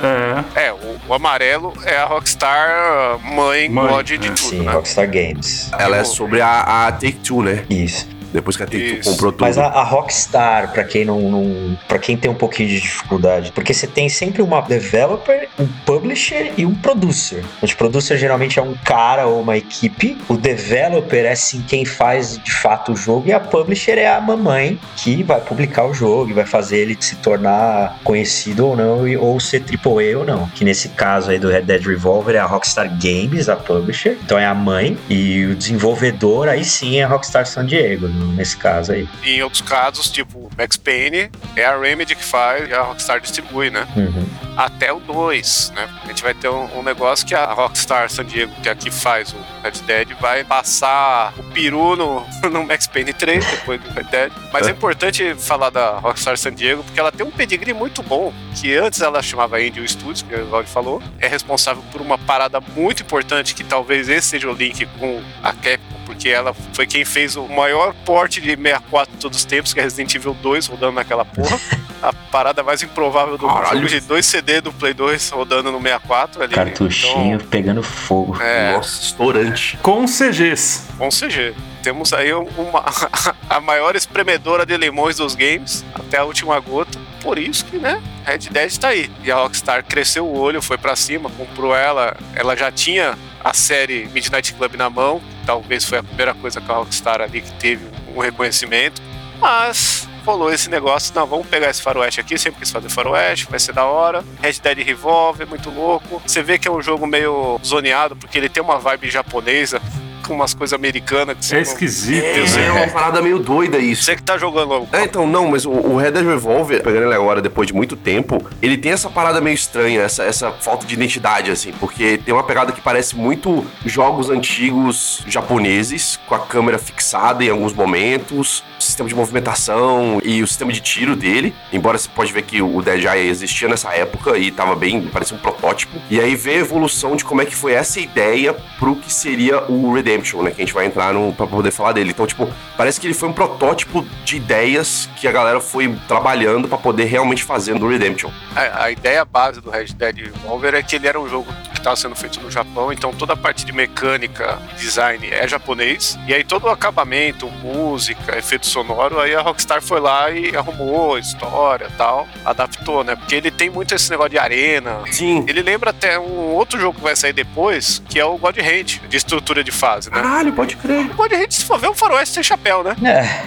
É, 0.57 0.69
É, 0.69 0.73
o, 0.73 0.99
o 1.07 1.13
amarelo 1.13 1.75
é 1.85 1.99
a 1.99 2.07
Rockstar 2.07 3.19
mãe, 3.23 3.69
Mãe, 3.69 3.89
God 3.89 4.07
de 4.07 4.15
é. 4.15 4.19
tudo, 4.21 4.39
Sim, 4.39 4.61
né? 4.63 4.73
Rockstar 4.73 5.07
Games. 5.07 5.71
Ela 5.79 5.99
é 5.99 6.05
sobre 6.05 6.41
a, 6.41 6.87
a 6.87 6.93
Take-Two, 6.93 7.43
né? 7.43 7.67
Isso. 7.69 8.09
Depois 8.33 8.57
que 8.57 8.63
a 8.63 8.67
Isso. 8.71 9.11
comprou 9.11 9.33
tudo. 9.33 9.41
Mas 9.43 9.57
a, 9.59 9.67
a 9.67 9.83
Rockstar, 9.83 10.73
pra 10.73 10.85
quem 10.85 11.05
não, 11.05 11.21
não. 11.31 11.79
para 11.87 11.99
quem 11.99 12.17
tem 12.17 12.31
um 12.31 12.35
pouquinho 12.35 12.69
de 12.69 12.81
dificuldade, 12.81 13.53
porque 13.53 13.73
você 13.73 13.87
tem 13.87 14.09
sempre 14.09 14.43
uma 14.43 14.61
developer, 14.61 15.49
um 15.59 15.67
publisher 15.87 16.53
e 16.57 16.67
um 16.67 16.75
producer. 16.75 17.43
O 17.63 17.77
producer 17.77 18.17
geralmente 18.19 18.59
é 18.59 18.63
um 18.63 18.75
cara 18.85 19.27
ou 19.27 19.41
uma 19.41 19.57
equipe. 19.57 20.19
O 20.29 20.37
developer 20.37 21.25
é 21.25 21.35
sim 21.35 21.63
quem 21.67 21.85
faz 21.85 22.39
de 22.39 22.53
fato 22.53 22.93
o 22.93 22.97
jogo 22.97 23.29
e 23.29 23.33
a 23.33 23.41
publisher 23.41 23.99
é 23.99 24.09
a 24.15 24.21
mamãe 24.21 24.79
que 24.97 25.23
vai 25.23 25.41
publicar 25.41 25.87
o 25.87 25.95
jogo 25.95 26.31
e 26.31 26.35
vai 26.35 26.45
fazer 26.47 26.79
ele 26.79 26.97
se 27.01 27.17
tornar 27.17 27.99
conhecido 28.05 28.67
ou 28.67 28.77
não, 28.77 29.07
e- 29.09 29.17
ou 29.17 29.39
ser 29.41 29.63
AAA 29.63 30.19
ou 30.19 30.25
não. 30.25 30.49
Que 30.49 30.65
nesse 30.65 30.91
caso 30.91 31.31
aí 31.31 31.39
do 31.39 31.49
Red 31.49 31.63
Dead 31.63 31.85
Revolver 31.87 32.35
é 32.35 32.39
a 32.39 32.47
Rockstar 32.47 32.89
Games, 32.99 33.49
a 33.49 33.57
publisher. 33.57 34.19
Então 34.25 34.39
é 34.39 34.45
a 34.47 34.55
mãe 34.55 34.99
e 35.09 35.47
o 35.47 35.55
desenvolvedor 35.55 36.49
aí 36.49 36.65
sim 36.65 36.99
é 36.99 37.05
a 37.05 37.09
Rockstar 37.09 37.47
San 37.47 37.65
Diego, 37.65 38.09
no- 38.09 38.18
nesse 38.27 38.57
caso 38.57 38.93
aí. 38.93 39.09
E 39.25 39.35
em 39.35 39.43
outros 39.43 39.63
casos, 39.63 40.11
tipo 40.11 40.51
Max 40.57 40.77
Payne, 40.77 41.31
é 41.57 41.65
a 41.65 41.79
Remedy 41.79 42.15
que 42.15 42.25
faz 42.25 42.69
e 42.69 42.73
a 42.73 42.83
Rockstar 42.83 43.21
distribui, 43.21 43.71
né? 43.71 43.87
Uhum. 43.97 44.27
Até 44.57 44.93
o 44.93 44.99
2, 44.99 45.73
né? 45.75 45.89
A 46.03 46.09
gente 46.09 46.23
vai 46.23 46.35
ter 46.35 46.49
um, 46.49 46.79
um 46.79 46.83
negócio 46.83 47.27
que 47.27 47.35
a 47.35 47.53
Rockstar 47.53 48.11
San 48.11 48.25
Diego, 48.25 48.53
que 48.61 48.69
aqui 48.69 48.91
faz 48.91 49.33
o 49.33 49.37
Red 49.63 49.83
Dead, 49.87 50.09
vai 50.21 50.43
passar 50.43 51.33
o 51.39 51.43
peru 51.53 51.95
no, 51.97 52.27
no 52.51 52.65
Max 52.65 52.87
Payne 52.87 53.13
3, 53.13 53.45
depois 53.45 53.81
do 53.81 53.91
Red 53.91 54.05
Dead. 54.05 54.33
Mas 54.53 54.67
é. 54.67 54.71
importante 54.71 55.35
falar 55.37 55.71
da 55.71 55.99
Rockstar 55.99 56.37
San 56.37 56.55
Diego, 56.55 56.83
porque 56.83 56.99
ela 56.99 57.13
tem 57.13 57.25
um 57.25 57.31
pedigree 57.31 57.73
muito 57.73 58.03
bom, 58.03 58.33
que 58.55 58.77
antes 58.77 59.01
ela 59.01 59.23
chamava 59.23 59.59
Angel 59.59 59.87
Studios, 59.87 60.23
que 60.23 60.35
o 60.35 60.49
Valde 60.49 60.69
falou, 60.69 61.03
é 61.21 61.29
responsável 61.29 61.83
por 61.93 62.01
uma 62.01 62.19
parada 62.19 62.61
muito 62.61 63.03
importante, 63.03 63.55
que 63.55 63.63
talvez 63.63 64.09
esse 64.09 64.29
seja 64.29 64.51
o 64.51 64.55
link 64.55 64.87
com 64.99 65.23
a 65.43 65.53
Capcom, 65.53 65.98
porque 66.19 66.31
ela 66.31 66.53
foi 66.73 66.85
quem 66.85 67.05
fez 67.05 67.37
o 67.37 67.47
maior 67.47 67.95
porte 68.05 68.41
de 68.41 68.57
64 68.57 69.15
de 69.15 69.21
todos 69.21 69.39
os 69.39 69.45
tempos, 69.45 69.73
que 69.73 69.79
é 69.79 69.85
Resident 69.85 70.13
Evil 70.17 70.35
2 70.35 70.67
rodando 70.67 70.93
naquela 70.95 71.25
porra. 71.25 71.61
a 72.03 72.13
parada 72.13 72.63
mais 72.65 72.83
improvável 72.83 73.39
do 73.39 73.47
Caralho. 73.47 73.77
jogo 73.77 73.89
de 73.89 74.01
dois 74.01 74.27
CD 74.27 74.61
do 74.61 74.73
Play 74.73 74.93
2 74.95 75.31
rodando 75.31 75.71
no 75.71 75.81
64 75.81 76.43
ali. 76.43 76.55
Cartuchinho 76.55 77.39
pegando 77.45 77.85
fogo. 77.85 78.35
Então, 78.35 78.47
é, 78.47 78.73
Nossa, 78.73 79.03
estourante. 79.03 79.79
Com 79.81 80.07
CGs. 80.07 80.83
bom 80.97 81.09
CG. 81.09 81.55
Temos 81.85 82.13
aí 82.13 82.33
uma, 82.33 82.85
a 83.49 83.61
maior 83.61 83.95
espremedora 83.95 84.67
de 84.67 84.77
limões 84.77 85.17
dos 85.17 85.37
games, 85.37 85.85
até 85.95 86.19
a 86.19 86.25
última 86.25 86.59
gota. 86.59 86.99
Por 87.23 87.39
isso 87.39 87.65
que, 87.65 87.79
né, 87.79 88.03
Red 88.25 88.51
Dead 88.51 88.77
tá 88.77 88.89
aí. 88.89 89.09
E 89.23 89.31
a 89.31 89.37
Rockstar 89.37 89.85
cresceu 89.85 90.27
o 90.27 90.37
olho, 90.37 90.61
foi 90.61 90.79
pra 90.79 90.97
cima, 90.97 91.31
comprou 91.31 91.75
ela. 91.77 92.17
Ela 92.35 92.57
já 92.57 92.73
tinha 92.73 93.17
a 93.43 93.55
série 93.55 94.09
Midnight 94.13 94.55
Club 94.55 94.75
na 94.75 94.91
mão. 94.91 95.21
Talvez 95.47 95.85
foi 95.85 95.99
a 95.99 96.03
primeira 96.03 96.35
coisa 96.35 96.61
que 96.61 96.71
a 96.71 96.75
Rockstar 96.75 97.21
ali 97.21 97.41
que 97.41 97.53
teve 97.53 97.87
um 98.15 98.21
reconhecimento. 98.21 99.01
Mas 99.39 100.09
rolou 100.25 100.53
esse 100.53 100.69
negócio, 100.69 101.15
não, 101.15 101.27
vamos 101.27 101.47
pegar 101.47 101.71
esse 101.71 101.81
faroeste 101.81 102.21
aqui, 102.21 102.37
sempre 102.37 102.61
quis 102.61 102.71
fazer 102.71 102.91
faroeste, 102.91 103.47
vai 103.49 103.59
ser 103.59 103.73
da 103.73 103.85
hora. 103.85 104.23
Red 104.43 104.55
Dead 104.63 104.79
Revolver, 104.85 105.47
muito 105.47 105.71
louco. 105.71 106.21
Você 106.27 106.43
vê 106.43 106.59
que 106.59 106.69
é 106.69 106.71
um 106.71 106.83
jogo 106.83 107.07
meio 107.07 107.59
zoneado, 107.65 108.15
porque 108.15 108.37
ele 108.37 108.49
tem 108.49 108.63
uma 108.63 108.79
vibe 108.79 109.11
japonesa, 109.11 109.81
com 110.29 110.35
umas 110.35 110.55
coisas 110.55 110.73
americanas. 110.75 111.37
Que 111.39 111.45
você 111.47 111.55
É 111.55 111.57
não- 111.57 111.63
esquisito. 111.63 112.25
Eu 112.25 112.47
sei. 112.47 112.65
É 112.65 112.73
uma 112.73 112.89
parada 112.89 113.21
meio 113.23 113.39
doida 113.39 113.79
isso. 113.79 114.05
Você 114.05 114.15
que 114.15 114.23
tá 114.23 114.37
jogando. 114.39 114.87
É, 114.93 115.05
então, 115.05 115.27
não, 115.27 115.49
mas 115.49 115.65
o, 115.65 115.71
o 115.71 115.97
Red 115.97 116.13
Dead 116.13 116.25
Revolver, 116.27 116.83
pegando 116.83 117.07
ele 117.07 117.15
agora 117.15 117.41
depois 117.41 117.67
de 117.67 117.75
muito 117.75 117.97
tempo, 117.97 118.45
ele 118.63 118.77
tem 118.77 118.93
essa 118.93 119.09
parada 119.09 119.41
meio 119.41 119.55
estranha, 119.55 120.03
essa, 120.03 120.23
essa 120.23 120.51
falta 120.53 120.87
de 120.87 120.95
identidade, 120.95 121.51
assim, 121.51 121.73
porque 121.81 122.19
tem 122.19 122.33
uma 122.35 122.43
pegada 122.45 122.71
que 122.73 122.81
parece 122.81 123.17
muito 123.17 123.65
jogos 123.85 124.29
antigos 124.31 125.23
japoneses, 125.27 126.19
com 126.29 126.35
a 126.35 126.41
câmera 126.41 126.79
fixada 126.79 127.43
em 127.43 127.49
alguns 127.51 127.73
momentos, 127.73 128.63
o 128.79 128.83
sistema 128.83 129.09
de 129.09 129.15
movimentação 129.15 130.21
e 130.25 130.43
o 130.43 130.47
sistema 130.47 130.73
de 130.73 130.81
tiro 130.81 131.17
dele, 131.17 131.55
embora 131.73 131.97
você 131.97 132.09
pode 132.15 132.33
ver 132.33 132.43
que 132.43 132.61
o 132.61 132.83
Dead 132.83 133.05
Eye 133.05 133.29
existia 133.29 133.69
nessa 133.69 133.91
época 133.93 134.37
e 134.37 134.51
tava 134.51 134.75
bem, 134.75 135.01
parecia 135.03 135.37
um 135.37 135.41
protótipo, 135.41 135.97
e 136.11 136.21
aí 136.21 136.35
vê 136.35 136.51
a 136.57 136.59
evolução 136.59 137.17
de 137.17 137.25
como 137.25 137.41
é 137.41 137.47
que 137.47 137.55
foi 137.55 137.73
essa 137.73 137.99
ideia 138.01 138.55
pro 138.79 138.97
que 138.97 139.13
seria 139.13 139.63
o 139.71 139.93
Redemption, 139.95 140.18
né, 140.43 140.51
que 140.51 140.63
a 140.63 140.65
gente 140.65 140.75
vai 140.75 140.87
entrar 140.87 141.13
no, 141.13 141.33
pra 141.33 141.47
poder 141.47 141.71
falar 141.71 141.93
dele. 141.93 142.11
Então, 142.11 142.27
tipo, 142.27 142.49
parece 142.77 143.01
que 143.01 143.07
ele 143.07 143.15
foi 143.15 143.29
um 143.29 143.33
protótipo 143.33 144.05
de 144.25 144.37
ideias 144.37 145.09
que 145.17 145.27
a 145.27 145.33
galera 145.33 145.61
foi 145.61 145.95
trabalhando 146.07 146.69
pra 146.69 146.79
poder 146.79 147.05
realmente 147.05 147.45
fazer 147.45 147.75
no 147.75 147.89
Redemption. 147.89 148.31
A, 148.55 148.85
a 148.85 148.91
ideia 148.91 149.25
base 149.25 149.61
do 149.61 149.71
Red 149.71 149.87
Dead 149.87 150.17
Revolver 150.17 150.75
é 150.75 150.83
que 150.83 150.97
ele 150.97 151.07
era 151.07 151.19
um 151.19 151.29
jogo 151.29 151.53
que 151.79 151.81
estava 151.81 151.97
sendo 151.97 152.15
feito 152.15 152.41
no 152.41 152.51
Japão, 152.51 152.93
então 152.93 153.13
toda 153.13 153.33
a 153.33 153.37
parte 153.37 153.65
de 153.65 153.73
mecânica, 153.73 154.59
design 154.77 155.29
é 155.31 155.47
japonês, 155.47 156.19
e 156.27 156.35
aí 156.35 156.45
todo 156.45 156.65
o 156.65 156.69
acabamento, 156.69 157.49
música, 157.63 158.37
efeito 158.39 158.67
sonoro, 158.67 159.21
aí 159.21 159.35
a 159.35 159.41
Rockstar 159.41 159.81
foi 159.83 160.01
lá 160.01 160.31
e 160.31 160.55
arrumou 160.57 161.19
história 161.19 161.89
tal, 161.97 162.27
adaptou, 162.45 163.03
né? 163.05 163.17
Porque 163.17 163.35
ele 163.35 163.51
tem 163.51 163.71
muito 163.71 163.95
esse 163.95 164.11
negócio 164.11 164.31
de 164.31 164.39
arena. 164.39 165.01
Sim. 165.11 165.45
Ele 165.49 165.63
lembra 165.63 165.91
até 165.91 166.19
um 166.19 166.53
outro 166.55 166.79
jogo 166.81 166.97
que 166.99 167.03
vai 167.03 167.17
sair 167.17 167.33
depois, 167.33 168.03
que 168.09 168.19
é 168.19 168.25
o 168.25 168.37
God 168.37 168.57
Hand, 168.59 169.01
de 169.09 169.17
estrutura 169.17 169.63
de 169.63 169.71
fase, 169.71 170.11
né? 170.11 170.21
Caralho, 170.21 170.53
pode 170.53 170.77
crer. 170.77 171.07
O 171.07 171.15
God 171.15 171.33
Hand, 171.33 171.51
se 171.51 171.65
for 171.65 171.79
ver, 171.79 171.87
é 171.87 171.91
um 171.91 171.95
faroeste 171.95 172.35
sem 172.35 172.43
chapéu, 172.43 172.83
né? 172.83 172.97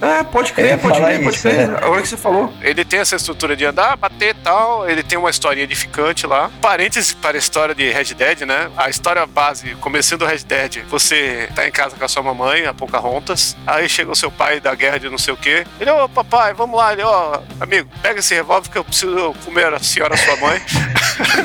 É, 0.02 0.20
É, 0.20 0.22
pode 0.24 0.52
crer, 0.52 0.78
pode 0.78 1.00
crer, 1.00 1.22
pode 1.22 1.36
isso, 1.36 1.48
crer. 1.48 1.70
é. 1.70 1.84
Agora 1.84 2.02
que 2.02 2.08
você 2.08 2.16
falou. 2.16 2.52
Ele 2.60 2.84
tem 2.84 3.00
essa 3.00 3.16
estrutura 3.16 3.56
de 3.56 3.64
andar, 3.64 3.96
bater 3.96 4.30
e 4.30 4.34
tal. 4.34 4.88
Ele 4.88 5.02
tem 5.02 5.18
uma 5.18 5.30
historinha 5.30 5.64
edificante 5.64 6.26
lá. 6.26 6.50
Parênteses 6.60 7.12
para 7.12 7.36
a 7.36 7.38
história 7.38 7.74
de 7.74 7.90
Red 7.90 8.14
Dead, 8.14 8.21
né? 8.46 8.70
A 8.76 8.88
história 8.88 9.26
base, 9.26 9.74
começando 9.80 10.20
do 10.20 10.26
Red 10.26 10.38
Dead, 10.38 10.84
você 10.88 11.48
tá 11.56 11.66
em 11.66 11.72
casa 11.72 11.96
com 11.96 12.04
a 12.04 12.08
sua 12.08 12.22
mamãe, 12.22 12.66
a 12.66 12.72
Pocahontas. 12.72 13.56
Aí 13.66 13.88
chega 13.88 14.12
o 14.12 14.14
seu 14.14 14.30
pai 14.30 14.60
da 14.60 14.72
guerra 14.76 14.98
de 14.98 15.08
não 15.08 15.18
sei 15.18 15.34
o 15.34 15.36
quê. 15.36 15.66
Ele, 15.80 15.90
ô 15.90 16.08
papai, 16.08 16.54
vamos 16.54 16.76
lá. 16.76 16.92
Ele, 16.92 17.02
ó, 17.02 17.40
amigo, 17.60 17.90
pega 18.00 18.20
esse 18.20 18.32
revólver 18.32 18.70
que 18.70 18.78
eu 18.78 18.84
preciso 18.84 19.34
comer 19.44 19.74
a 19.74 19.80
senhora, 19.80 20.16
sua 20.16 20.36
mãe. 20.36 20.62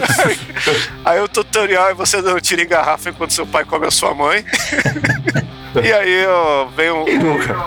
aí 1.04 1.20
o 1.20 1.28
tutorial 1.28 1.90
é 1.90 1.94
você 1.96 2.22
dando 2.22 2.40
tiro 2.42 2.62
em 2.62 2.68
garrafa 2.68 3.10
enquanto 3.10 3.34
seu 3.34 3.48
pai 3.48 3.66
come 3.66 3.88
a 3.88 3.92
sua 3.92 4.14
mãe. 4.14 4.46
E 5.84 5.92
aí, 5.94 6.26
ó, 6.28 6.66
vem, 6.66 6.92
um, 6.92 7.06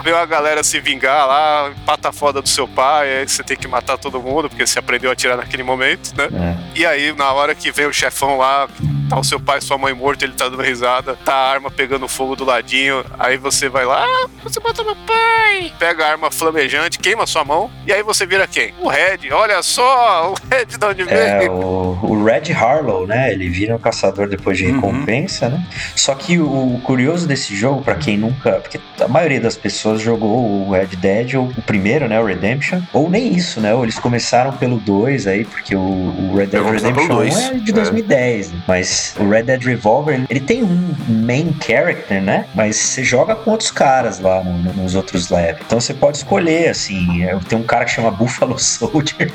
vem 0.02 0.12
uma 0.12 0.26
galera 0.26 0.62
se 0.62 0.80
vingar 0.80 1.26
lá, 1.26 1.71
empata 1.76 2.09
a 2.09 2.12
foda 2.12 2.40
do 2.42 2.49
seu 2.49 2.66
pai, 2.66 3.19
aí 3.19 3.28
você 3.28 3.42
tem 3.42 3.57
que 3.57 3.69
matar 3.69 3.97
todo 3.99 4.21
mundo, 4.21 4.49
porque 4.49 4.66
você 4.66 4.78
aprendeu 4.78 5.11
a 5.11 5.12
atirar 5.12 5.37
naquele 5.37 5.62
momento, 5.62 6.12
né? 6.16 6.28
é. 6.33 6.78
E 6.80 6.87
aí, 6.87 7.12
na 7.16 7.33
hora 7.33 7.54
que 7.54 7.71
vem 7.71 7.87
o 7.87 7.92
chefão 7.92 8.37
lá, 8.38 8.69
tá 9.09 9.19
o 9.19 9.25
seu 9.25 9.38
pai 9.40 9.59
e 9.59 9.62
sua 9.62 9.76
mãe 9.78 9.92
morto, 9.92 10.23
ele 10.25 10.33
tá 10.33 10.49
dando 10.49 10.62
risada, 10.62 11.16
tá 11.25 11.35
a 11.35 11.50
arma 11.50 11.71
pegando 11.71 12.07
fogo 12.09 12.35
do 12.37 12.45
ladinho, 12.45 13.04
aí 13.19 13.37
você 13.37 13.69
vai 13.69 13.85
lá, 13.85 14.04
ah, 14.04 14.28
você 14.42 14.59
matou 14.61 14.85
meu 14.85 14.97
pai! 15.07 15.73
Pega 15.78 16.07
a 16.07 16.11
arma 16.11 16.30
flamejante, 16.30 16.99
queima 16.99 17.26
sua 17.26 17.45
mão, 17.45 17.71
e 17.87 17.92
aí 17.92 18.02
você 18.02 18.25
vira 18.26 18.47
quem? 18.47 18.73
O 18.80 18.88
Red, 18.88 19.30
olha 19.33 19.62
só, 19.62 20.33
o 20.33 20.35
Red 20.54 20.66
de 20.66 20.85
onde 20.85 21.02
É, 21.14 21.38
veio. 21.40 21.52
o, 21.52 21.99
o 22.02 22.25
Red 22.25 22.52
Harlow, 22.52 23.07
né? 23.07 23.33
Ele 23.33 23.49
vira 23.49 23.75
um 23.75 23.78
caçador 23.78 24.28
depois 24.28 24.57
de 24.59 24.66
Uhum. 24.66 24.75
recompensa, 24.76 25.49
né? 25.49 25.66
Só 25.97 26.14
que 26.14 26.38
o 26.38 26.80
curioso 26.85 27.26
desse 27.26 27.54
jogo, 27.57 27.83
pra 27.91 27.95
quem 27.97 28.17
nunca. 28.17 28.53
Porque 28.53 28.81
a 29.01 29.09
maioria 29.09 29.41
das 29.41 29.57
pessoas 29.57 30.01
jogou 30.01 30.67
o 30.67 30.71
Red 30.71 30.97
Dead, 30.97 31.35
ou 31.35 31.47
o 31.47 31.63
primeiro, 31.63 32.09
né? 32.09 32.21
O 32.21 32.25
Redemption. 32.25 32.81
Ou 32.93 33.11
nem 33.11 33.35
isso, 33.35 33.61
né? 33.61 33.75
Ou 33.75 33.83
eles 33.85 33.99
começaram 33.99 34.53
pelo 34.53 34.79
2 34.79 35.27
aí, 35.27 35.45
porque 35.45 35.75
o, 35.75 35.81
o 35.81 36.35
Red 36.37 36.47
Dead 36.47 36.63
Redemption 36.65 36.95
pelo 36.95 37.05
1 37.05 37.09
dois. 37.09 37.39
é 37.51 37.55
de 37.55 37.71
É. 37.71 37.75
2010. 37.75 38.53
né? 38.53 38.63
Mas 38.69 39.15
o 39.19 39.29
Red 39.29 39.43
Dead 39.45 39.63
Revolver, 39.65 40.25
ele 40.31 40.41
tem 40.41 40.63
um 40.63 40.95
main 41.09 41.55
character, 41.65 42.23
né? 42.23 42.47
Mas 42.55 42.77
você 42.77 43.03
joga 43.03 43.35
com 43.35 43.51
outros 43.51 43.71
caras 43.71 44.21
lá 44.21 44.43
no- 44.45 44.59
no- 44.59 44.73
nos 44.75 44.95
outros 44.95 45.29
levels. 45.31 45.63
Então 45.67 45.81
você 45.81 45.93
pode 45.95 46.19
escolher, 46.19 46.69
assim. 46.69 47.25
é, 47.25 47.37
Tem 47.49 47.59
um 47.59 47.63
cara 47.65 47.85
que 47.85 47.91
chama 47.91 48.11
Buffalo 48.11 48.57
Soldier. 48.61 49.33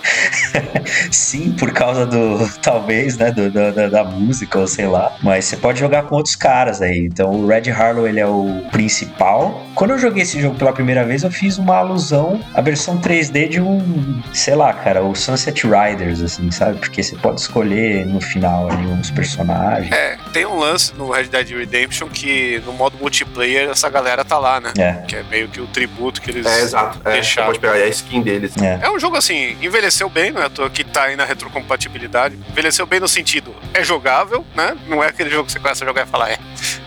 Sim, 1.11 1.51
por 1.57 1.71
causa 1.71 2.05
do. 2.05 2.47
Talvez, 2.61 3.17
né? 3.17 3.31
do- 3.31 3.49
da- 3.51 3.71
da, 3.71 3.87
da 3.89 4.03
música, 4.03 4.59
ou 4.59 4.67
sei 4.67 4.87
lá. 4.87 5.15
Mas 5.21 5.45
você 5.45 5.57
pode 5.57 5.79
jogar 5.79 6.03
com 6.03 6.15
outros 6.15 6.35
caras 6.35 6.81
aí. 6.81 6.99
Então 7.05 7.31
o 7.31 7.47
Red 7.47 7.69
Harlow 7.71 8.07
ele 8.07 8.19
é 8.19 8.25
o 8.27 8.44
principal. 8.71 9.61
Quando 9.75 9.91
eu 9.91 9.97
joguei 9.99 10.23
esse 10.23 10.41
jogo 10.41 10.55
pela 10.55 10.71
primeira 10.71 11.03
vez, 11.03 11.23
eu 11.23 11.31
fiz 11.31 11.57
uma 11.57 11.75
alusão 11.75 12.41
à 12.53 12.61
versão 12.61 12.97
3D 12.99 13.49
de 13.49 13.61
um. 13.61 14.21
Sei 14.33 14.55
lá, 14.55 14.73
cara, 14.73 15.03
o 15.03 15.15
Sunset 15.15 15.63
Riders, 15.67 16.21
assim, 16.21 16.49
sabe? 16.51 16.79
Porque 16.79 17.03
você 17.03 17.15
pode 17.17 17.41
escolher 17.41 18.05
no 18.05 18.21
final 18.21 18.69
ali 18.69 18.85
uns 18.87 19.11
personagens. 19.11 19.91
É, 19.91 20.17
tem 20.33 20.45
um 20.45 20.57
lance 20.57 20.93
no 20.95 21.11
Red 21.11 21.25
Dead 21.25 21.49
Redemption 21.49 22.07
que 22.07 22.61
no 22.65 22.73
modo 22.73 22.97
multiplayer 22.97 23.69
essa 23.69 23.89
galera 23.89 24.23
tá 24.23 24.37
lá, 24.37 24.59
né? 24.61 24.73
É. 24.77 24.93
Que 25.07 25.17
é 25.17 25.23
meio 25.23 25.47
que 25.47 25.59
o 25.59 25.67
tributo 25.67 26.21
que 26.21 26.31
eles 26.31 26.45
É, 26.45 26.61
exato. 26.61 26.99
É, 27.05 27.09
você 27.09 27.11
deixaram. 27.13 27.47
pode 27.47 27.59
pegar 27.59 27.73
a 27.73 27.87
skin 27.87 28.21
deles. 28.21 28.53
É. 28.57 28.79
É 28.81 28.89
um 28.89 28.99
jogo 28.99 29.17
assim, 29.17 29.57
envelheceu 29.61 30.09
bem, 30.09 30.31
não 30.31 30.41
é 30.41 30.45
à 30.45 30.49
toa 30.49 30.69
que 30.69 30.83
tá 30.83 31.03
aí 31.03 31.15
na 31.15 31.25
retrocompatibilidade. 31.25 32.37
Envelheceu 32.49 32.85
bem 32.85 32.99
no 32.99 33.07
sentido, 33.07 33.53
é 33.73 33.83
jogável, 33.83 34.45
né? 34.55 34.75
Não 34.87 35.03
é 35.03 35.07
aquele 35.07 35.29
jogo 35.29 35.45
que 35.45 35.51
você 35.51 35.59
começa 35.59 35.83
a 35.83 35.87
jogar 35.87 36.05
e 36.05 36.09
fala, 36.09 36.29
é, 36.29 36.37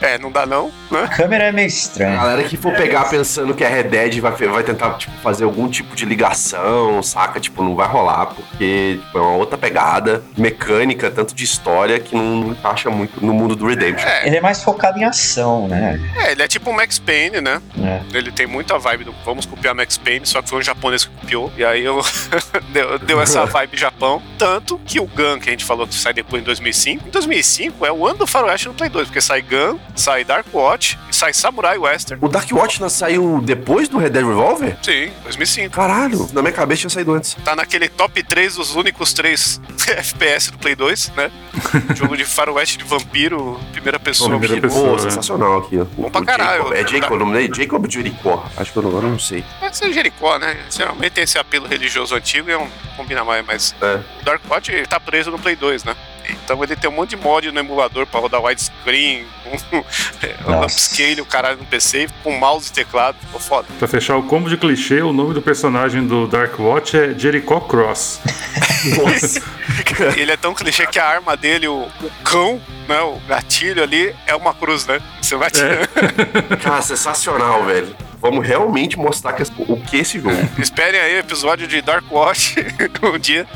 é, 0.01 0.19
não 0.19 0.31
dá 0.31 0.47
não, 0.47 0.71
né? 0.91 1.03
A 1.05 1.09
câmera 1.09 1.48
é 1.49 1.53
meio 1.53 1.67
A 1.67 1.69
estranha. 1.69 2.17
galera 2.17 2.45
que 2.45 2.57
for 2.57 2.73
pegar 2.75 3.05
pensando 3.09 3.55
que 3.55 3.65
é 3.65 3.69
Red 3.69 3.85
Dead 3.85 4.21
vai, 4.21 4.33
vai 4.33 4.63
tentar 4.63 4.95
tipo, 4.95 5.13
fazer 5.23 5.45
algum 5.45 5.69
tipo 5.69 5.95
de 5.97 6.05
ligação, 6.05 7.03
saca? 7.03 7.41
Tipo, 7.41 7.63
não 7.63 7.75
vai 7.75 7.89
rolar, 7.89 8.27
porque 8.27 8.99
tipo, 9.05 9.19
é 9.19 9.21
uma 9.21 9.37
outra 9.37 9.57
pegada 9.59 10.23
mecânica, 10.37 11.11
tanto 11.11 11.35
de 11.35 11.45
história, 11.45 11.99
que 11.99 12.15
não, 12.15 12.51
encaixa 12.53 12.91
muito 12.91 13.25
no 13.25 13.33
mundo 13.33 13.55
do 13.57 13.67
Redemption. 13.67 14.07
É, 14.09 14.27
Ele 14.27 14.37
é 14.37 14.41
mais 14.41 14.63
focado 14.63 14.99
em 14.99 15.05
ação, 15.05 15.69
né? 15.69 16.01
é, 16.17 16.33
ele 16.33 16.43
é 16.43 16.49
tipo 16.49 16.71
um 16.71 16.73
Max 16.73 16.99
Payne, 16.99 17.41
né? 17.41 17.61
É. 17.83 18.01
Ele 18.17 18.31
tem 18.33 18.47
muita 18.47 18.79
vibe 18.79 19.05
do 19.05 19.15
vamos 19.25 19.47
copiar 19.47 19.75
Max 19.75 19.97
Payne, 19.99 20.27
só 20.27 20.41
que 20.43 20.49
foi 20.49 20.59
um 20.59 20.63
japonês 20.63 21.05
que 21.05 21.11
copiou. 21.21 21.53
E 21.57 21.65
aí 21.65 21.85
eu 21.85 22.01
deu, 22.73 22.99
deu 22.99 23.21
essa 23.21 23.45
vibe 23.47 23.77
Japão. 23.77 24.23
Tanto 24.39 24.79
que 24.85 25.01
o 25.01 25.07
Gun, 25.07 25.39
que 25.41 25.49
a 25.49 25.53
gente 25.53 25.65
falou 25.65 25.87
que 25.87 25.95
sai 25.95 26.13
depois 26.13 26.43
em 26.43 26.45
2005, 26.45 27.09
em 27.09 27.11
2005 27.11 27.87
é 27.87 27.93
o 27.93 28.07
ano 28.07 28.19
do 28.21 28.27
Faroeste 28.27 28.69
no 28.69 28.75
Play 28.75 28.89
2, 28.91 29.09
porque 29.09 29.21
sai 29.21 29.43
Gun, 29.43 29.79
sai 29.95 30.25
Dark 30.25 30.47
Watch 30.53 30.99
e 31.11 31.15
sai 31.17 31.33
Samurai 31.39 31.79
Western. 31.79 32.25
O 32.25 32.29
Dark 32.29 32.51
Watch 32.53 32.81
não 32.81 32.89
saiu 32.89 33.41
depois 33.43 33.89
do 33.89 33.99
Red 33.99 34.11
Dead 34.11 34.25
Revolver? 34.27 34.77
Sim, 34.83 35.11
2005. 35.23 35.75
Caralho, 35.75 36.29
na 36.33 36.43
minha 36.43 36.53
cabeça 36.53 36.81
tinha 36.81 36.91
saído 36.91 37.13
antes. 37.15 37.35
Tá 37.45 37.55
naquele 37.55 37.89
top 37.89 38.23
3 38.23 38.57
dos 38.57 38.75
únicos 38.75 39.13
3 39.13 39.61
FPS 39.89 40.51
do 40.51 40.59
Play 40.59 40.75
2, 40.75 41.13
né? 41.17 41.31
Jogo 41.95 42.17
de 42.17 42.25
faroeste 42.25 42.79
de 42.79 42.85
vampiro, 42.85 43.59
primeira 43.73 43.99
pessoa. 43.99 44.31
Primeira 44.31 44.55
que- 44.57 44.61
pessoa. 44.63 44.91
Pô, 44.91 44.97
é. 44.97 44.99
sensacional 44.99 45.59
aqui. 45.59 45.79
ó. 45.79 45.85
Bom 45.85 46.11
pra 46.11 46.21
O 46.21 46.25
caralho. 46.25 46.63
Jacob, 46.65 46.73
é 46.77 46.87
Jacob 46.89 47.13
o 47.13 47.19
nome 47.19 47.33
dele? 47.39 47.55
Jacob 47.55 47.85
ou 47.85 47.91
Jericó? 47.91 48.47
Acho 48.57 48.73
que 48.73 48.79
eu 48.79 48.83
não- 48.83 48.91
eu 48.93 49.03
não 49.03 49.19
sei. 49.19 49.45
Pode 49.61 49.77
ser 49.77 49.93
Jericó, 49.93 50.39
né? 50.39 50.57
Geralmente 50.71 51.13
tem 51.13 51.25
esse 51.25 51.39
apelo 51.39 51.67
religioso 51.67 52.15
antigo 52.15 52.49
e 52.49 52.53
é 52.53 52.59
um, 52.59 52.69
combina 52.97 53.25
mais, 53.25 53.45
mas 53.47 53.75
É. 53.81 54.01
o 54.21 54.25
Dark 54.25 54.43
Watch 54.51 54.71
tá 54.89 54.99
preso 54.99 55.31
no 55.31 55.39
Play 55.39 55.55
2, 55.57 55.85
né? 55.85 55.95
Então 56.29 56.63
ele 56.63 56.77
tem 56.77 56.91
um 56.91 56.93
monte 56.93 57.11
de 57.11 57.17
mod 57.17 57.51
no 57.51 57.59
emulador 57.59 58.07
pra 58.07 58.21
rodar 58.21 58.43
widescreen, 58.43 59.27
um, 59.47 60.53
um 60.53 60.63
upscale, 60.63 61.21
o 61.21 61.27
caralho 61.27 61.59
no 61.59 61.65
PC, 61.65 62.09
com 62.23 62.33
mouse 62.39 62.69
e 62.71 62.73
teclado. 62.73 63.17
Ficou 63.21 63.41
foda. 63.41 63.69
Pra 63.79 63.89
fechar 63.89 64.17
o 64.17 64.23
combo 64.23 64.49
de 64.49 64.57
clichê, 64.57 65.01
o 65.01 65.13
nome 65.13 65.35
do 65.35 65.43
personagem 65.43 66.07
do 66.07 66.27
Dark 66.27 66.59
Watch 66.59 66.97
é 66.97 67.19
Jericho 67.19 67.61
Cross. 67.63 68.21
Nossa. 68.97 69.43
Ele 70.17 70.33
é 70.33 70.37
tão 70.37 70.55
clichê 70.55 70.87
que 70.87 70.99
a 70.99 71.07
arma 71.07 71.37
dele, 71.37 71.69
o, 71.69 71.83
o 71.83 72.11
cão, 72.25 72.61
né? 72.89 73.01
O 73.01 73.19
gatilho 73.27 73.83
ali, 73.83 74.15
é 74.27 74.35
uma 74.35 74.55
cruz, 74.55 74.87
né? 74.87 75.01
Você 75.21 75.37
vai 75.37 75.49
atirando. 75.49 75.89
Cara, 76.63 76.83
sensacional, 76.83 77.65
velho. 77.65 78.08
Vamos 78.21 78.47
realmente 78.47 78.99
mostrar 78.99 79.33
que- 79.33 79.43
o 79.59 79.77
que 79.81 79.97
é 79.99 80.01
esse 80.01 80.19
jogo. 80.19 80.37
Esperem 80.59 81.01
aí 81.01 81.17
o 81.17 81.19
episódio 81.21 81.67
de 81.67 81.81
Dark 81.81 82.05
Watch 82.11 82.57
um 83.03 83.19
dia, 83.19 83.47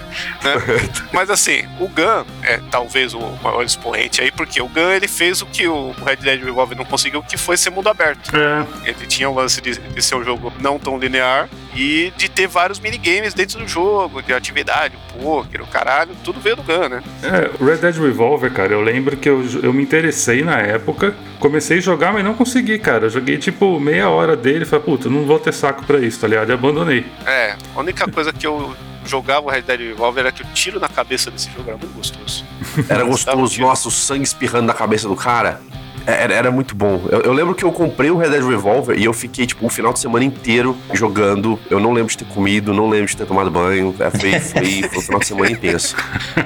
né? 0.42 0.54
Mas 1.12 1.30
assim, 1.30 1.64
o 1.80 1.88
Gun 1.88 2.24
é 2.42 2.60
talvez 2.70 3.12
o 3.14 3.20
maior 3.42 3.62
expoente 3.64 4.20
aí, 4.20 4.30
porque 4.30 4.60
o 4.62 4.68
Gun 4.68 4.90
ele 4.90 5.08
fez 5.08 5.42
o 5.42 5.46
que 5.46 5.66
o 5.66 5.92
Red 6.04 6.16
Dead 6.16 6.42
Revolver 6.44 6.76
não 6.76 6.84
conseguiu, 6.84 7.22
que 7.22 7.36
foi 7.36 7.56
ser 7.56 7.70
mundo 7.70 7.88
aberto. 7.88 8.30
É, 8.36 8.88
Ele 8.88 9.06
tinha 9.06 9.28
o 9.28 9.34
lance 9.34 9.60
de, 9.60 9.78
de 9.78 10.02
ser 10.02 10.14
um 10.14 10.24
jogo 10.24 10.52
não 10.60 10.78
tão 10.78 10.98
linear 10.98 11.48
e 11.74 12.12
de 12.16 12.28
ter 12.28 12.46
vários 12.46 12.78
minigames 12.78 13.32
dentro 13.34 13.58
do 13.58 13.66
jogo, 13.66 14.22
de 14.22 14.32
atividade, 14.32 14.94
o 15.16 15.22
poker, 15.22 15.62
o 15.62 15.66
caralho, 15.66 16.10
tudo 16.22 16.38
veio 16.40 16.56
do 16.56 16.62
Gun, 16.62 16.88
né? 16.88 17.02
É, 17.22 17.50
o 17.62 17.66
Red 17.66 17.78
Dead 17.78 17.96
Revolver, 17.96 18.52
cara, 18.52 18.72
eu 18.72 18.80
lembro 18.82 19.16
que 19.16 19.28
eu, 19.28 19.42
eu 19.62 19.72
me 19.72 19.82
interessei 19.82 20.42
na 20.44 20.58
época, 20.58 21.14
comecei 21.40 21.78
a 21.78 21.80
jogar, 21.80 22.12
mas 22.12 22.22
não 22.24 22.34
consegui, 22.34 22.78
cara. 22.78 23.06
Eu 23.06 23.10
joguei 23.10 23.38
tipo 23.38 23.80
meia 23.80 24.08
hora 24.08 24.36
dele 24.36 24.51
e 24.60 24.64
falei, 24.64 24.84
puta, 24.84 25.08
não 25.08 25.24
vou 25.24 25.38
ter 25.38 25.54
saco 25.54 25.84
pra 25.84 25.98
isso, 25.98 26.20
tá 26.20 26.28
ligado? 26.28 26.50
E 26.50 26.52
abandonei. 26.52 27.06
É, 27.24 27.56
a 27.74 27.80
única 27.80 28.06
coisa 28.10 28.32
que 28.32 28.46
eu 28.46 28.76
jogava 29.04 29.46
o 29.46 29.50
Red 29.50 29.62
Dead 29.62 29.80
Revolver 29.80 30.24
era 30.24 30.32
que 30.32 30.42
o 30.42 30.46
tiro 30.52 30.78
na 30.78 30.88
cabeça 30.88 31.30
desse 31.30 31.50
jogo 31.50 31.68
era 31.68 31.78
muito 31.78 31.94
gostoso. 31.94 32.44
Era 32.88 33.04
gostoso, 33.04 33.60
nossa, 33.60 33.88
o 33.88 33.90
sangue 33.90 34.24
espirrando 34.24 34.66
na 34.66 34.74
cabeça 34.74 35.08
do 35.08 35.16
cara. 35.16 35.60
É, 36.06 36.22
Era, 36.24 36.34
era 36.34 36.50
muito 36.50 36.74
bom. 36.74 37.04
Eu, 37.10 37.20
eu 37.22 37.32
lembro 37.32 37.54
que 37.54 37.64
eu 37.64 37.72
comprei 37.72 38.10
o 38.10 38.16
Red 38.16 38.30
Dead 38.30 38.42
Revolver 38.44 38.98
e 38.98 39.04
eu 39.04 39.12
fiquei, 39.12 39.46
tipo, 39.46 39.66
o 39.66 39.68
final 39.68 39.92
de 39.92 39.98
semana 40.00 40.24
inteiro 40.24 40.76
jogando. 40.92 41.58
Eu 41.70 41.78
não 41.80 41.92
lembro 41.92 42.10
de 42.10 42.18
ter 42.18 42.24
comido, 42.26 42.72
não 42.72 42.88
lembro 42.88 43.06
de 43.06 43.16
ter 43.16 43.26
tomado 43.26 43.50
banho. 43.50 43.94
É, 43.98 44.10
foi, 44.10 44.40
foi, 44.40 44.82
foi 44.88 44.98
um 44.98 45.02
final 45.02 45.20
de 45.20 45.26
semana 45.26 45.50
intenso. 45.50 45.96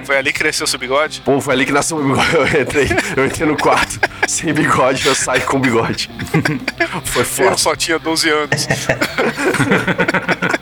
Foi 0.05 0.17
ali 0.17 0.33
que 0.33 0.39
cresceu 0.39 0.67
seu 0.67 0.79
bigode? 0.79 1.23
Pô, 1.25 1.41
foi 1.41 1.55
ali 1.55 1.65
que 1.65 1.73
nasceu 1.73 1.97
o 1.99 2.03
bigode. 2.03 2.27
Eu 2.57 2.63
entrei, 2.63 2.89
eu 3.17 3.27
entrei 3.27 3.47
no 3.49 3.57
quarto 3.57 3.99
sem 4.27 4.53
bigode, 4.53 5.07
eu 5.07 5.15
saí 5.15 5.41
com 5.41 5.59
bigode. 5.61 6.11
Foi 7.05 7.23
Eu 7.23 7.27
foda. 7.27 7.57
só 7.57 7.75
tinha 7.77 7.99
12 7.99 8.29
anos. 8.31 8.67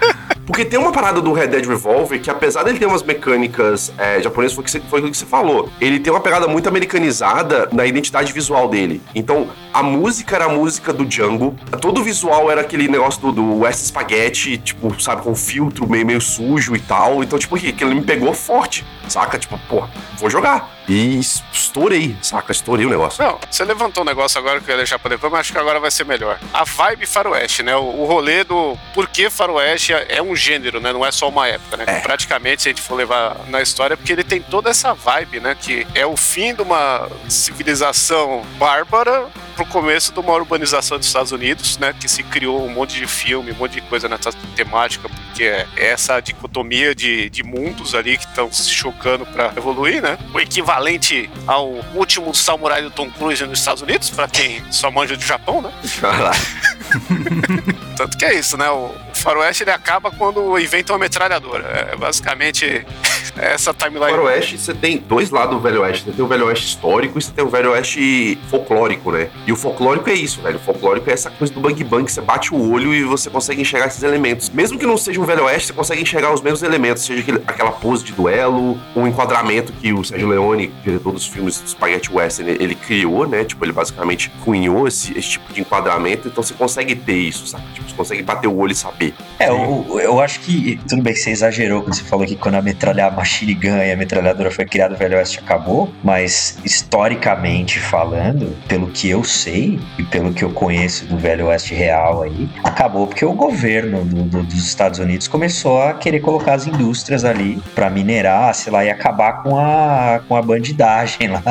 Porque 0.54 0.64
tem 0.64 0.78
uma 0.78 0.92
parada 0.92 1.20
do 1.20 1.32
Red 1.32 1.48
Dead 1.48 1.66
Revolver 1.66 2.20
que, 2.20 2.30
apesar 2.30 2.62
dele 2.62 2.78
ter 2.78 2.86
umas 2.86 3.02
mecânicas 3.02 3.92
é, 3.98 4.22
japonesas, 4.22 4.54
foi 4.54 4.62
que 4.62 4.70
você- 4.70 4.80
foi 4.88 5.00
o 5.00 5.10
que 5.10 5.16
você 5.16 5.26
falou. 5.26 5.68
Ele 5.80 5.98
tem 5.98 6.12
uma 6.12 6.20
pegada 6.20 6.46
muito 6.46 6.68
americanizada 6.68 7.68
na 7.72 7.84
identidade 7.84 8.32
visual 8.32 8.68
dele. 8.68 9.02
Então, 9.16 9.48
a 9.72 9.82
música 9.82 10.36
era 10.36 10.44
a 10.44 10.48
música 10.48 10.92
do 10.92 11.04
Django, 11.04 11.56
todo 11.80 12.00
o 12.00 12.04
visual 12.04 12.48
era 12.52 12.60
aquele 12.60 12.86
negócio 12.86 13.20
do, 13.20 13.32
do 13.32 13.58
West 13.62 13.80
Spaghetti, 13.86 14.56
tipo, 14.58 14.94
sabe, 15.02 15.22
com 15.22 15.34
filtro 15.34 15.90
meio, 15.90 16.06
meio 16.06 16.20
sujo 16.20 16.76
e 16.76 16.78
tal. 16.78 17.24
Então, 17.24 17.36
tipo, 17.36 17.56
ele 17.56 17.94
me 17.96 18.02
pegou 18.02 18.32
forte, 18.32 18.84
saca? 19.08 19.36
Tipo, 19.36 19.58
pô, 19.68 19.82
vou 20.18 20.30
jogar. 20.30 20.72
E 20.86 21.18
estourei, 21.18 22.14
saca? 22.22 22.52
Estourei 22.52 22.84
o 22.86 22.90
negócio. 22.90 23.24
Não, 23.24 23.38
você 23.50 23.64
levantou 23.64 24.02
um 24.02 24.06
negócio 24.06 24.38
agora 24.38 24.60
que 24.60 24.68
eu 24.70 24.74
ia 24.74 24.76
deixar 24.76 24.98
pra 24.98 25.08
depois, 25.08 25.32
mas 25.32 25.40
acho 25.40 25.52
que 25.52 25.58
agora 25.58 25.80
vai 25.80 25.90
ser 25.90 26.04
melhor. 26.04 26.38
A 26.52 26.62
vibe 26.64 27.06
faroeste, 27.06 27.62
né? 27.62 27.74
O, 27.74 28.02
o 28.02 28.04
rolê 28.04 28.44
do 28.44 28.76
por 28.92 29.08
que 29.08 29.30
faroeste 29.30 29.92
é 29.94 30.20
um 30.22 30.36
gênero, 30.44 30.80
né? 30.80 30.92
Não 30.92 31.04
é 31.04 31.10
só 31.10 31.28
uma 31.28 31.48
época, 31.48 31.76
né? 31.76 31.84
É. 31.86 32.00
Praticamente, 32.00 32.62
se 32.62 32.68
a 32.68 32.72
gente 32.72 32.82
for 32.82 32.94
levar 32.94 33.36
na 33.48 33.62
história, 33.62 33.96
porque 33.96 34.12
ele 34.12 34.24
tem 34.24 34.42
toda 34.42 34.70
essa 34.70 34.92
vibe, 34.92 35.40
né? 35.40 35.56
Que 35.58 35.86
é 35.94 36.04
o 36.04 36.16
fim 36.16 36.54
de 36.54 36.62
uma 36.62 37.08
civilização 37.28 38.44
bárbara 38.58 39.26
pro 39.56 39.64
começo 39.66 40.12
de 40.12 40.20
uma 40.20 40.34
urbanização 40.34 40.98
dos 40.98 41.06
Estados 41.06 41.32
Unidos, 41.32 41.78
né? 41.78 41.94
Que 41.98 42.08
se 42.08 42.22
criou 42.22 42.64
um 42.64 42.68
monte 42.68 42.96
de 42.96 43.06
filme, 43.06 43.52
um 43.52 43.54
monte 43.54 43.72
de 43.72 43.80
coisa 43.82 44.08
nessa 44.08 44.32
temática, 44.54 45.08
porque 45.08 45.44
é 45.44 45.66
essa 45.76 46.20
dicotomia 46.20 46.94
de, 46.94 47.30
de 47.30 47.42
mundos 47.42 47.94
ali 47.94 48.18
que 48.18 48.26
estão 48.26 48.52
se 48.52 48.70
chocando 48.70 49.24
pra 49.24 49.52
evoluir, 49.56 50.02
né? 50.02 50.18
O 50.34 50.40
equivalente 50.40 51.30
ao 51.46 51.68
último 51.94 52.34
samurai 52.34 52.82
do 52.82 52.90
Tom 52.90 53.10
Cruise 53.10 53.44
nos 53.46 53.58
Estados 53.58 53.82
Unidos, 53.82 54.10
pra 54.10 54.28
quem 54.28 54.62
só 54.70 54.90
manja 54.90 55.16
do 55.16 55.24
Japão, 55.24 55.62
né? 55.62 55.72
Tanto 57.96 58.18
que 58.18 58.24
é 58.24 58.34
isso, 58.34 58.56
né? 58.56 58.68
O 58.70 59.03
faroeste 59.24 59.64
ele 59.64 59.70
acaba 59.70 60.10
quando 60.10 60.58
inventam 60.58 60.94
uma 60.94 61.00
metralhadora. 61.00 61.88
É 61.92 61.96
basicamente 61.96 62.86
essa 63.36 63.72
No 63.72 63.78
timeline. 63.78 64.12
Velho 64.12 64.24
Oeste, 64.24 64.58
você 64.58 64.74
tem 64.74 64.98
dois 64.98 65.30
lados 65.30 65.56
do 65.56 65.60
Velho 65.60 65.80
Oeste. 65.82 66.04
Você 66.04 66.12
tem 66.12 66.24
o 66.24 66.28
Velho 66.28 66.46
Oeste 66.46 66.66
histórico 66.66 67.18
e 67.18 67.22
você 67.22 67.32
tem 67.32 67.44
o 67.44 67.48
Velho 67.48 67.70
Oeste 67.72 68.38
folclórico, 68.50 69.10
né? 69.10 69.28
E 69.46 69.52
o 69.52 69.56
folclórico 69.56 70.08
é 70.10 70.14
isso, 70.14 70.40
velho. 70.42 70.56
O 70.56 70.60
folclórico 70.60 71.08
é 71.10 71.12
essa 71.12 71.30
coisa 71.30 71.52
do 71.52 71.60
bang 71.60 71.82
bang, 71.84 72.04
que 72.04 72.12
você 72.12 72.20
bate 72.20 72.54
o 72.54 72.70
olho 72.72 72.94
e 72.94 73.02
você 73.02 73.30
consegue 73.30 73.60
enxergar 73.62 73.86
esses 73.86 74.02
elementos. 74.02 74.50
Mesmo 74.50 74.78
que 74.78 74.86
não 74.86 74.96
seja 74.96 75.20
um 75.20 75.24
Velho 75.24 75.44
Oeste, 75.44 75.68
você 75.68 75.72
consegue 75.72 76.02
enxergar 76.02 76.32
os 76.32 76.40
mesmos 76.42 76.62
elementos, 76.62 77.02
seja 77.04 77.20
aquele- 77.20 77.42
aquela 77.46 77.72
pose 77.72 78.04
de 78.04 78.12
duelo, 78.12 78.78
um 78.94 79.06
enquadramento 79.06 79.72
que 79.72 79.92
o 79.92 80.04
Sérgio 80.04 80.28
Leone, 80.28 80.68
diretor 80.84 81.12
dos 81.12 81.26
filmes 81.26 81.62
Spaghetti 81.66 82.12
Western, 82.12 82.50
ele, 82.52 82.62
ele 82.64 82.74
criou, 82.74 83.26
né? 83.26 83.44
Tipo, 83.44 83.64
ele 83.64 83.72
basicamente 83.72 84.30
cunhou 84.44 84.86
esse, 84.86 85.16
esse 85.18 85.30
tipo 85.30 85.52
de 85.52 85.60
enquadramento, 85.62 86.28
então 86.28 86.42
você 86.42 86.52
consegue 86.54 86.94
ter 86.94 87.16
isso, 87.16 87.46
sabe? 87.46 87.64
Tipo, 87.72 87.88
você 87.88 87.94
consegue 87.96 88.22
bater 88.22 88.48
o 88.48 88.56
olho 88.56 88.72
e 88.72 88.74
saber. 88.74 89.13
É, 89.38 89.48
eu, 89.48 89.98
eu 90.00 90.20
acho 90.20 90.40
que. 90.40 90.78
Tudo 90.88 91.02
bem 91.02 91.12
que 91.12 91.18
você 91.18 91.30
exagerou 91.30 91.82
quando 91.82 91.94
você 91.94 92.04
falou 92.04 92.24
que 92.24 92.36
quando 92.36 92.54
a 92.54 92.62
metralha 92.62 93.06
a 93.06 93.10
machine 93.10 93.52
gun 93.54 93.76
e 93.78 93.90
a 93.92 93.96
metralhadora 93.96 94.50
foi 94.50 94.64
criada, 94.64 94.94
o 94.94 94.96
Velho 94.96 95.16
Oeste 95.16 95.40
acabou. 95.40 95.92
Mas, 96.04 96.56
historicamente 96.64 97.78
falando, 97.80 98.56
pelo 98.68 98.86
que 98.88 99.08
eu 99.10 99.24
sei 99.24 99.80
e 99.98 100.02
pelo 100.04 100.32
que 100.32 100.44
eu 100.44 100.50
conheço 100.50 101.04
do 101.06 101.18
Velho 101.18 101.46
Oeste 101.46 101.74
real 101.74 102.22
aí, 102.22 102.48
acabou 102.62 103.06
porque 103.08 103.24
o 103.24 103.32
governo 103.32 104.04
do- 104.04 104.22
do- 104.22 104.42
dos 104.44 104.66
Estados 104.66 104.98
Unidos 105.00 105.26
começou 105.26 105.82
a 105.82 105.94
querer 105.94 106.20
colocar 106.20 106.54
as 106.54 106.66
indústrias 106.66 107.24
ali 107.24 107.60
pra 107.74 107.90
minerar, 107.90 108.54
sei 108.54 108.72
lá, 108.72 108.84
e 108.84 108.90
acabar 108.90 109.42
com 109.42 109.58
a, 109.58 110.20
com 110.28 110.36
a 110.36 110.42
bandidagem 110.42 111.26
lá, 111.28 111.42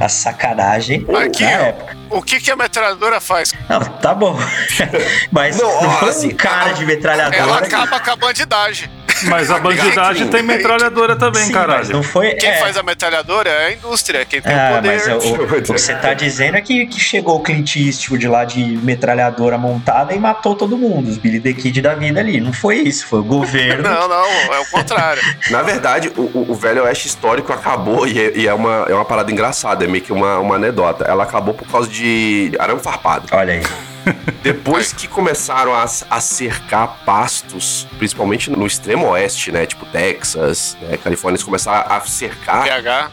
a 0.00 0.08
sacanagem. 0.08 1.06
Aqui, 1.24 1.44
na 1.44 1.50
ó. 1.50 1.52
época. 1.66 1.96
O 2.10 2.22
que, 2.22 2.40
que 2.40 2.50
a 2.50 2.56
metralhadora 2.56 3.20
faz? 3.20 3.52
Não, 3.68 3.80
tá 3.80 4.14
bom. 4.14 4.34
Mas 5.30 5.58
Não, 5.58 5.68
ó, 5.68 6.04
assim, 6.08 6.30
cara 6.30 6.72
de 6.72 6.84
metralhadora. 6.86 7.07
Ela 7.12 7.58
acaba 7.58 8.00
com 8.00 8.10
a 8.10 8.16
bandidagem. 8.16 8.88
Mas 9.24 9.50
a 9.50 9.58
bandidagem 9.58 10.28
tem 10.28 10.44
metralhadora 10.44 11.16
também, 11.16 11.42
Sim, 11.46 11.52
caralho. 11.52 11.88
não 11.90 12.04
foi. 12.04 12.34
Quem 12.34 12.50
é. 12.50 12.58
faz 12.58 12.76
a 12.76 12.84
metralhadora 12.84 13.50
é 13.50 13.66
a 13.66 13.72
indústria, 13.72 14.24
quem 14.24 14.40
tem 14.40 14.54
o 14.54 14.56
Ah, 14.56 14.74
poder. 14.76 14.88
mas 14.94 15.06
o, 15.08 15.28
o- 15.30 15.42
o 15.42 15.60
que 15.62 15.72
você 15.72 15.92
tá 15.96 16.14
dizendo 16.14 16.56
é 16.56 16.60
que, 16.60 16.86
que 16.86 17.00
chegou 17.00 17.34
o 17.34 17.40
Clint 17.40 17.74
Eastwood 17.74 18.28
lá 18.28 18.44
de 18.44 18.60
metralhadora 18.62 19.58
montada 19.58 20.14
e 20.14 20.20
matou 20.20 20.54
todo 20.54 20.78
mundo, 20.78 21.08
os 21.08 21.18
Billy 21.18 21.40
the 21.40 21.52
Kid 21.52 21.82
da 21.82 21.96
vida 21.96 22.20
ali. 22.20 22.40
Não 22.40 22.52
foi 22.52 22.76
isso, 22.76 23.08
foi 23.08 23.18
o 23.18 23.24
governo. 23.24 23.82
Não, 23.82 24.06
não, 24.06 24.24
é 24.54 24.60
o 24.60 24.66
contrário. 24.70 25.20
Na 25.50 25.62
verdade, 25.62 26.12
o, 26.16 26.20
o- 26.22 26.46
o 26.50 26.54
Velho 26.54 26.84
Oeste 26.84 27.08
histórico 27.08 27.52
acabou, 27.52 28.06
e 28.06 28.20
é, 28.20 28.32
e 28.36 28.46
é 28.46 28.54
uma, 28.54 28.86
é 28.88 28.94
uma 28.94 29.04
parada 29.04 29.32
engraçada, 29.32 29.84
é 29.84 29.88
meio 29.88 30.04
que 30.04 30.12
uma, 30.12 30.38
uma 30.38 30.54
anedota. 30.54 31.04
Ela 31.04 31.24
acabou 31.24 31.54
por 31.54 31.66
causa 31.66 31.88
de 31.88 32.52
arame 32.56 32.78
farpado. 32.80 33.26
Olha 33.32 33.54
aí. 33.54 33.62
Depois 34.42 34.92
que 34.92 35.06
começaram 35.08 35.72
a, 35.74 35.84
a 35.84 36.20
cercar 36.20 36.98
pastos, 37.04 37.86
principalmente 37.98 38.50
no 38.50 38.66
extremo 38.66 39.08
oeste, 39.08 39.50
né? 39.52 39.66
Tipo 39.66 39.84
Texas, 39.86 40.76
né, 40.82 40.96
Califórnia, 40.96 41.36
eles 41.36 41.44
começaram 41.44 41.90
a 41.92 42.00
cercar 42.00 42.62
PH. 42.64 43.10